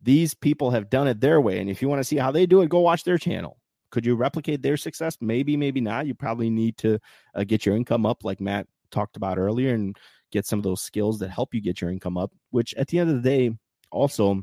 These 0.02 0.34
people 0.34 0.70
have 0.70 0.90
done 0.90 1.06
it 1.06 1.20
their 1.20 1.40
way, 1.40 1.60
and 1.60 1.70
if 1.70 1.80
you 1.80 1.88
want 1.88 2.00
to 2.00 2.04
see 2.04 2.16
how 2.16 2.32
they 2.32 2.46
do 2.46 2.62
it, 2.62 2.68
go 2.70 2.80
watch 2.80 3.04
their 3.04 3.18
channel. 3.18 3.58
Could 3.90 4.06
you 4.06 4.16
replicate 4.16 4.62
their 4.62 4.76
success? 4.76 5.18
Maybe, 5.20 5.56
maybe 5.56 5.80
not. 5.80 6.06
You 6.06 6.14
probably 6.14 6.50
need 6.50 6.78
to 6.78 6.98
uh, 7.34 7.44
get 7.44 7.66
your 7.66 7.76
income 7.76 8.06
up, 8.06 8.24
like 8.24 8.40
Matt 8.40 8.66
talked 8.90 9.16
about 9.16 9.38
earlier, 9.38 9.74
and 9.74 9.96
get 10.32 10.46
some 10.46 10.58
of 10.58 10.62
those 10.64 10.80
skills 10.80 11.18
that 11.18 11.28
help 11.28 11.54
you 11.54 11.60
get 11.60 11.80
your 11.80 11.90
income 11.90 12.16
up. 12.16 12.32
Which, 12.50 12.74
at 12.74 12.88
the 12.88 12.98
end 12.98 13.10
of 13.10 13.22
the 13.22 13.28
day, 13.28 13.50
also 13.92 14.42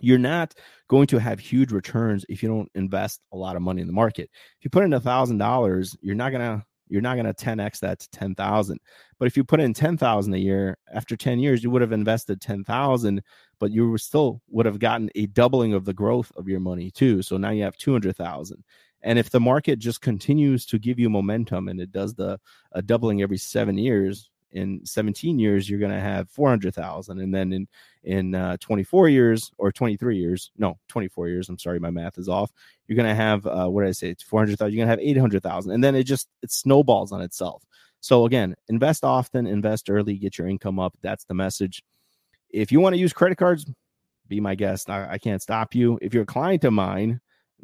you're 0.00 0.18
not 0.18 0.54
going 0.88 1.06
to 1.06 1.18
have 1.18 1.38
huge 1.38 1.72
returns 1.72 2.26
if 2.28 2.42
you 2.42 2.48
don't 2.48 2.70
invest 2.74 3.20
a 3.32 3.36
lot 3.36 3.56
of 3.56 3.62
money 3.62 3.80
in 3.80 3.86
the 3.86 3.92
market. 3.92 4.28
If 4.58 4.64
you 4.64 4.70
put 4.70 4.84
in 4.84 4.92
a 4.92 5.00
thousand 5.00 5.38
dollars, 5.38 5.96
you're 6.02 6.16
not 6.16 6.32
gonna 6.32 6.64
you're 6.88 7.00
not 7.00 7.16
gonna 7.16 7.32
10x 7.32 7.80
that 7.80 8.00
to 8.00 8.10
ten 8.10 8.34
thousand. 8.34 8.78
But 9.18 9.26
if 9.26 9.36
you 9.36 9.44
put 9.44 9.60
in 9.60 9.72
ten 9.72 9.96
thousand 9.96 10.34
a 10.34 10.38
year, 10.38 10.76
after 10.92 11.16
10 11.16 11.38
years, 11.38 11.62
you 11.62 11.70
would 11.70 11.82
have 11.82 11.92
invested 11.92 12.40
ten 12.40 12.64
thousand, 12.64 13.22
but 13.60 13.70
you 13.70 13.96
still 13.96 14.42
would 14.48 14.66
have 14.66 14.78
gotten 14.78 15.08
a 15.14 15.26
doubling 15.26 15.72
of 15.72 15.84
the 15.84 15.94
growth 15.94 16.32
of 16.36 16.48
your 16.48 16.60
money 16.60 16.90
too. 16.90 17.22
So 17.22 17.36
now 17.36 17.50
you 17.50 17.62
have 17.62 17.76
two 17.76 17.92
hundred 17.92 18.16
thousand. 18.16 18.64
And 19.04 19.18
if 19.18 19.30
the 19.30 19.40
market 19.40 19.78
just 19.78 20.00
continues 20.00 20.64
to 20.66 20.78
give 20.78 20.98
you 20.98 21.10
momentum 21.10 21.68
and 21.68 21.80
it 21.80 21.90
does 21.92 22.14
the 22.14 22.38
a 22.72 22.82
doubling 22.82 23.22
every 23.22 23.38
seven 23.38 23.78
years, 23.78 24.30
in 24.52 24.84
17 24.84 25.38
years 25.38 25.68
you're 25.68 25.78
going 25.78 25.92
to 25.92 26.00
have 26.00 26.28
400,000 26.30 27.20
and 27.20 27.34
then 27.34 27.52
in 27.52 27.68
in 28.04 28.34
uh, 28.34 28.56
24 28.60 29.08
years 29.08 29.50
or 29.58 29.72
23 29.72 30.16
years 30.16 30.50
no 30.56 30.78
24 30.88 31.28
years 31.28 31.48
I'm 31.48 31.58
sorry 31.58 31.78
my 31.78 31.90
math 31.90 32.18
is 32.18 32.28
off 32.28 32.50
you're 32.86 32.96
going 32.96 33.08
to 33.08 33.14
have 33.14 33.46
uh, 33.46 33.66
what 33.68 33.82
did 33.82 33.88
I 33.88 33.92
say 33.92 34.08
it's 34.10 34.22
400,000 34.22 34.72
you're 34.72 34.84
going 34.84 34.86
to 34.86 34.90
have 34.90 35.08
800,000 35.08 35.72
and 35.72 35.82
then 35.82 35.94
it 35.94 36.04
just 36.04 36.28
it 36.42 36.50
snowballs 36.50 37.12
on 37.12 37.22
itself. 37.22 37.64
So 38.00 38.26
again 38.26 38.54
invest 38.68 39.04
often 39.04 39.46
invest 39.46 39.90
early 39.90 40.16
get 40.16 40.38
your 40.38 40.48
income 40.48 40.78
up 40.78 40.94
that's 41.02 41.24
the 41.24 41.34
message. 41.34 41.82
If 42.50 42.70
you 42.70 42.80
want 42.80 42.94
to 42.94 43.00
use 43.00 43.12
credit 43.12 43.38
cards 43.38 43.70
be 44.28 44.40
my 44.40 44.54
guest 44.54 44.90
I, 44.90 45.12
I 45.12 45.18
can't 45.18 45.42
stop 45.42 45.74
you. 45.74 45.98
If 46.02 46.14
you're 46.14 46.24
a 46.24 46.26
client 46.26 46.64
of 46.64 46.72
mine 46.72 47.20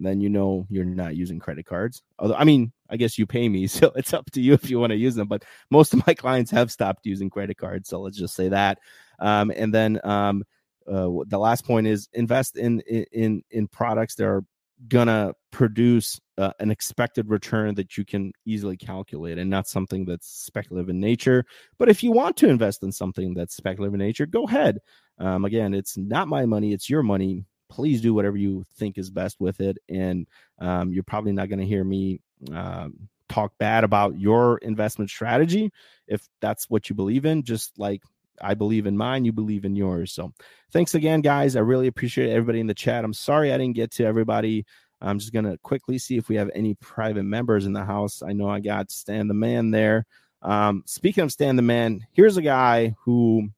then 0.07 0.21
you 0.21 0.29
know 0.29 0.67
you're 0.71 0.85
not 0.85 1.17
using 1.17 1.39
credit 1.39 1.67
cards. 1.67 2.03
Although, 2.19 2.37
I 2.37 2.45
mean, 2.45 2.73
I 2.89 2.97
guess 2.97 3.19
you 3.19 3.27
pay 3.27 3.49
me, 3.49 3.67
so 3.67 3.93
it's 3.97 4.15
up 4.15 4.31
to 4.33 4.41
you 4.41 4.55
if 4.55 4.71
you 4.71 4.79
want 4.79 4.91
to 4.91 4.97
use 4.97 5.15
them. 5.15 5.29
But 5.29 5.45
most 5.71 5.95
of 5.95 6.07
my 6.07 6.15
clients 6.15 6.51
have 6.51 6.71
stopped 6.71 7.07
using 7.07 7.31
credit 7.31 7.57
cards, 7.57 7.89
so 7.89 8.01
let's 8.01 8.19
just 8.19 8.35
say 8.35 8.49
that. 8.49 8.79
Um, 9.19 9.53
and 9.55 9.75
then 9.75 10.01
um, 10.05 10.45
uh, 10.87 11.09
the 11.27 11.39
last 11.39 11.65
point 11.65 11.87
is 11.87 12.09
invest 12.13 12.57
in 12.57 12.81
in 12.81 13.43
in 13.51 13.69
products 13.69 14.15
that 14.17 14.27
are 14.27 14.45
gonna 14.87 15.33
produce 15.51 16.21
uh, 16.37 16.53
an 16.61 16.71
expected 16.71 17.29
return 17.29 17.75
that 17.75 17.97
you 17.97 18.05
can 18.05 18.33
easily 18.45 18.77
calculate 18.77 19.37
and 19.37 19.51
not 19.51 19.67
something 19.67 20.05
that's 20.05 20.29
speculative 20.29 20.89
in 20.89 21.01
nature 21.01 21.45
but 21.79 21.89
if 21.89 22.03
you 22.05 22.13
want 22.13 22.37
to 22.37 22.49
invest 22.49 22.85
in 22.85 22.93
something 22.93 23.35
that's 23.35 23.57
speculative 23.57 23.95
in 23.95 23.99
nature 23.99 24.25
go 24.25 24.45
ahead 24.45 24.79
um, 25.19 25.45
again 25.45 25.75
it's 25.75 25.97
not 25.97 26.29
my 26.29 26.47
money 26.47 26.73
it's 26.73 26.89
your 26.89 27.03
money 27.03 27.45
please 27.69 28.01
do 28.01 28.15
whatever 28.15 28.37
you 28.37 28.65
think 28.77 28.99
is 28.99 29.11
best 29.11 29.37
with 29.41 29.61
it. 29.61 29.79
And 29.89 30.27
um, 30.59 30.93
you're 30.93 31.03
probably 31.03 31.33
not 31.33 31.49
going 31.49 31.61
to 31.61 31.67
hear 31.67 31.85
me 31.85 32.21
um, 32.53 33.09
talk 33.29 33.53
bad 33.59 33.85
about 33.85 34.19
your 34.19 34.59
investment 34.59 35.11
strategy 35.11 35.71
if 36.07 36.27
that's 36.41 36.71
what 36.71 36.89
you 36.89 36.97
believe 36.97 37.25
in. 37.25 37.43
Just 37.43 37.79
like 37.79 38.03
I 38.41 38.55
believe 38.55 38.87
in 38.87 38.97
mine, 38.97 39.25
you 39.25 39.33
believe 39.33 39.65
in 39.65 39.77
yours. 39.77 40.13
So 40.13 40.33
thanks 40.73 40.95
again, 40.95 41.21
guys. 41.21 41.57
I 41.57 41.61
really 41.61 41.87
appreciate 41.87 42.31
everybody 42.31 42.61
in 42.61 42.67
the 42.67 42.75
chat. 42.75 43.05
I'm 43.05 43.15
sorry 43.15 43.53
I 43.53 43.59
didn't 43.59 43.77
get 43.77 43.91
to 43.93 44.05
everybody. 44.05 44.65
I'm 45.01 45.19
just 45.19 45.33
going 45.33 45.45
to 45.45 45.59
quickly 45.59 45.99
see 45.99 46.17
if 46.17 46.29
we 46.29 46.37
have 46.37 46.51
any 46.55 46.75
private 46.75 47.23
members 47.23 47.67
in 47.67 47.73
the 47.73 47.85
house. 47.85 48.23
I 48.23 48.33
know 48.33 48.49
I 48.49 48.61
got 48.61 48.91
Stan 48.91 49.29
the 49.29 49.35
Man 49.35 49.71
there. 49.71 50.07
Um, 50.43 50.83
speaking 50.87 51.25
of 51.25 51.33
Stan 51.33 51.57
the 51.57 51.63
Man, 51.63 52.01
here's 52.13 52.37
a 52.37 52.43
guy 52.43 52.95
who 53.05 53.49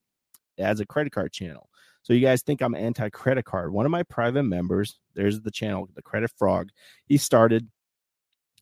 has 0.58 0.80
a 0.80 0.86
credit 0.86 1.12
card 1.12 1.32
channel. 1.32 1.69
So 2.02 2.12
you 2.12 2.20
guys 2.20 2.42
think 2.42 2.60
I'm 2.60 2.74
anti 2.74 3.08
credit 3.10 3.44
card. 3.44 3.72
One 3.72 3.86
of 3.86 3.92
my 3.92 4.02
private 4.04 4.44
members, 4.44 4.98
there's 5.14 5.40
the 5.40 5.50
channel, 5.50 5.88
the 5.94 6.02
Credit 6.02 6.30
Frog, 6.36 6.70
he 7.06 7.16
started 7.16 7.68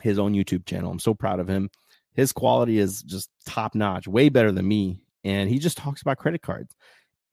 his 0.02 0.18
own 0.18 0.34
YouTube 0.34 0.66
channel. 0.66 0.90
I'm 0.90 0.98
so 0.98 1.14
proud 1.14 1.40
of 1.40 1.48
him. 1.48 1.70
His 2.14 2.32
quality 2.32 2.78
is 2.78 3.02
just 3.02 3.30
top 3.46 3.74
notch, 3.74 4.08
way 4.08 4.28
better 4.28 4.50
than 4.50 4.66
me. 4.66 5.00
And 5.24 5.48
he 5.48 5.58
just 5.58 5.76
talks 5.76 6.02
about 6.02 6.18
credit 6.18 6.42
cards. 6.42 6.74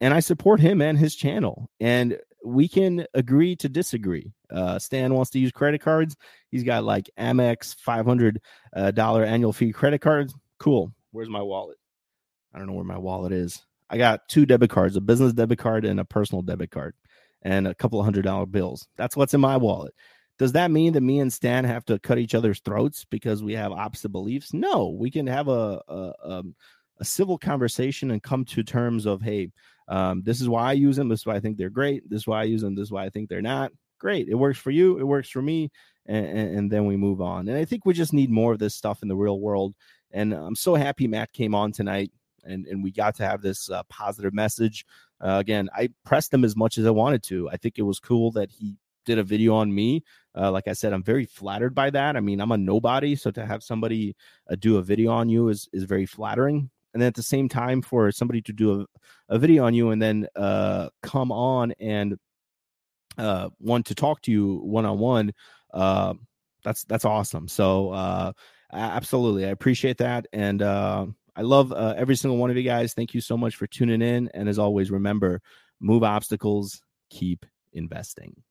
And 0.00 0.12
I 0.12 0.20
support 0.20 0.60
him 0.60 0.80
and 0.82 0.98
his 0.98 1.16
channel. 1.16 1.70
And 1.80 2.18
we 2.44 2.68
can 2.68 3.06
agree 3.14 3.56
to 3.56 3.68
disagree. 3.68 4.32
Uh, 4.50 4.78
Stan 4.78 5.14
wants 5.14 5.30
to 5.32 5.38
use 5.38 5.50
credit 5.50 5.80
cards. 5.80 6.16
He's 6.50 6.62
got 6.62 6.84
like 6.84 7.10
Amex 7.18 7.74
$500 7.76 8.36
uh, 8.76 9.24
annual 9.24 9.52
fee 9.52 9.72
credit 9.72 10.00
cards. 10.00 10.34
Cool. 10.58 10.92
Where's 11.10 11.28
my 11.28 11.42
wallet? 11.42 11.78
I 12.54 12.58
don't 12.58 12.68
know 12.68 12.74
where 12.74 12.84
my 12.84 12.98
wallet 12.98 13.32
is. 13.32 13.64
I 13.88 13.98
got 13.98 14.28
two 14.28 14.46
debit 14.46 14.70
cards, 14.70 14.96
a 14.96 15.00
business 15.00 15.32
debit 15.32 15.58
card 15.58 15.84
and 15.84 16.00
a 16.00 16.04
personal 16.04 16.42
debit 16.42 16.70
card, 16.70 16.94
and 17.42 17.66
a 17.66 17.74
couple 17.74 18.00
of 18.00 18.04
hundred 18.04 18.22
dollar 18.24 18.46
bills. 18.46 18.88
That's 18.96 19.16
what's 19.16 19.34
in 19.34 19.40
my 19.40 19.56
wallet. 19.56 19.94
Does 20.38 20.52
that 20.52 20.70
mean 20.70 20.92
that 20.92 21.00
me 21.00 21.20
and 21.20 21.32
Stan 21.32 21.64
have 21.64 21.84
to 21.86 21.98
cut 21.98 22.18
each 22.18 22.34
other's 22.34 22.60
throats 22.60 23.06
because 23.08 23.42
we 23.42 23.54
have 23.54 23.72
opposite 23.72 24.10
beliefs? 24.10 24.52
No, 24.52 24.90
we 24.90 25.10
can 25.10 25.26
have 25.26 25.48
a 25.48 25.80
a, 25.88 26.12
um, 26.22 26.54
a 26.98 27.04
civil 27.04 27.38
conversation 27.38 28.10
and 28.10 28.22
come 28.22 28.44
to 28.46 28.62
terms 28.62 29.06
of, 29.06 29.22
hey, 29.22 29.50
um, 29.88 30.22
this 30.24 30.40
is 30.40 30.48
why 30.48 30.70
I 30.70 30.72
use 30.72 30.96
them. 30.96 31.08
This 31.08 31.20
is 31.20 31.26
why 31.26 31.36
I 31.36 31.40
think 31.40 31.56
they're 31.56 31.70
great. 31.70 32.08
This 32.08 32.22
is 32.22 32.26
why 32.26 32.40
I 32.40 32.44
use 32.44 32.62
them. 32.62 32.74
This 32.74 32.84
is 32.84 32.92
why 32.92 33.04
I 33.04 33.10
think 33.10 33.28
they're 33.28 33.42
not 33.42 33.72
great. 33.98 34.28
It 34.28 34.34
works 34.34 34.58
for 34.58 34.70
you. 34.70 34.98
It 34.98 35.04
works 35.04 35.28
for 35.28 35.42
me. 35.42 35.70
And, 36.06 36.26
and, 36.26 36.58
and, 36.58 36.70
then 36.70 36.86
we 36.86 36.96
move 36.96 37.20
on. 37.20 37.48
And 37.48 37.58
I 37.58 37.64
think 37.64 37.84
we 37.84 37.92
just 37.92 38.12
need 38.12 38.30
more 38.30 38.52
of 38.52 38.60
this 38.60 38.76
stuff 38.76 39.02
in 39.02 39.08
the 39.08 39.16
real 39.16 39.40
world. 39.40 39.74
And 40.12 40.32
I'm 40.32 40.54
so 40.54 40.76
happy 40.76 41.08
Matt 41.08 41.32
came 41.32 41.52
on 41.52 41.72
tonight 41.72 42.12
and, 42.46 42.66
and 42.66 42.82
we 42.82 42.90
got 42.90 43.16
to 43.16 43.24
have 43.24 43.42
this 43.42 43.70
uh, 43.70 43.82
positive 43.88 44.32
message. 44.34 44.84
Uh, 45.20 45.38
again, 45.40 45.68
I 45.74 45.90
pressed 46.04 46.32
him 46.32 46.44
as 46.44 46.56
much 46.56 46.78
as 46.78 46.86
I 46.86 46.90
wanted 46.90 47.22
to. 47.24 47.48
I 47.50 47.56
think 47.56 47.78
it 47.78 47.82
was 47.82 48.00
cool 48.00 48.30
that 48.32 48.50
he 48.50 48.76
did 49.04 49.18
a 49.18 49.22
video 49.22 49.54
on 49.54 49.74
me. 49.74 50.02
Uh, 50.36 50.50
like 50.50 50.68
I 50.68 50.72
said, 50.72 50.92
I'm 50.92 51.02
very 51.02 51.24
flattered 51.24 51.74
by 51.74 51.90
that. 51.90 52.16
I 52.16 52.20
mean, 52.20 52.40
I'm 52.40 52.52
a 52.52 52.58
nobody, 52.58 53.16
so 53.16 53.30
to 53.30 53.46
have 53.46 53.62
somebody 53.62 54.16
uh, 54.50 54.56
do 54.58 54.76
a 54.76 54.82
video 54.82 55.12
on 55.12 55.28
you 55.28 55.48
is 55.48 55.68
is 55.72 55.84
very 55.84 56.06
flattering. 56.06 56.70
And 56.92 57.00
then 57.00 57.08
at 57.08 57.14
the 57.14 57.22
same 57.22 57.48
time, 57.48 57.82
for 57.82 58.10
somebody 58.10 58.42
to 58.42 58.52
do 58.52 58.80
a, 58.80 58.86
a 59.34 59.38
video 59.38 59.64
on 59.64 59.74
you 59.74 59.90
and 59.90 60.00
then 60.00 60.26
uh, 60.34 60.88
come 61.02 61.30
on 61.30 61.72
and 61.78 62.16
uh, 63.18 63.50
want 63.60 63.86
to 63.86 63.94
talk 63.94 64.22
to 64.22 64.32
you 64.32 64.56
one 64.56 64.86
on 64.86 64.98
one, 64.98 65.32
that's 66.64 66.84
that's 66.84 67.04
awesome. 67.04 67.48
So 67.48 68.34
absolutely, 68.72 69.46
I 69.46 69.50
appreciate 69.50 69.98
that, 69.98 70.26
and 70.32 70.60
uh, 70.62 71.06
I 71.36 71.42
love 71.42 71.72
uh, 71.72 71.94
every 71.96 72.16
single 72.16 72.38
one 72.38 72.50
of 72.50 72.56
you 72.56 72.62
guys. 72.62 72.94
Thank 72.94 73.12
you 73.12 73.20
so 73.20 73.36
much 73.36 73.56
for 73.56 73.66
tuning 73.66 74.00
in. 74.00 74.30
And 74.32 74.48
as 74.48 74.58
always, 74.58 74.90
remember 74.90 75.42
move 75.80 76.02
obstacles, 76.02 76.80
keep 77.10 77.44
investing. 77.72 78.42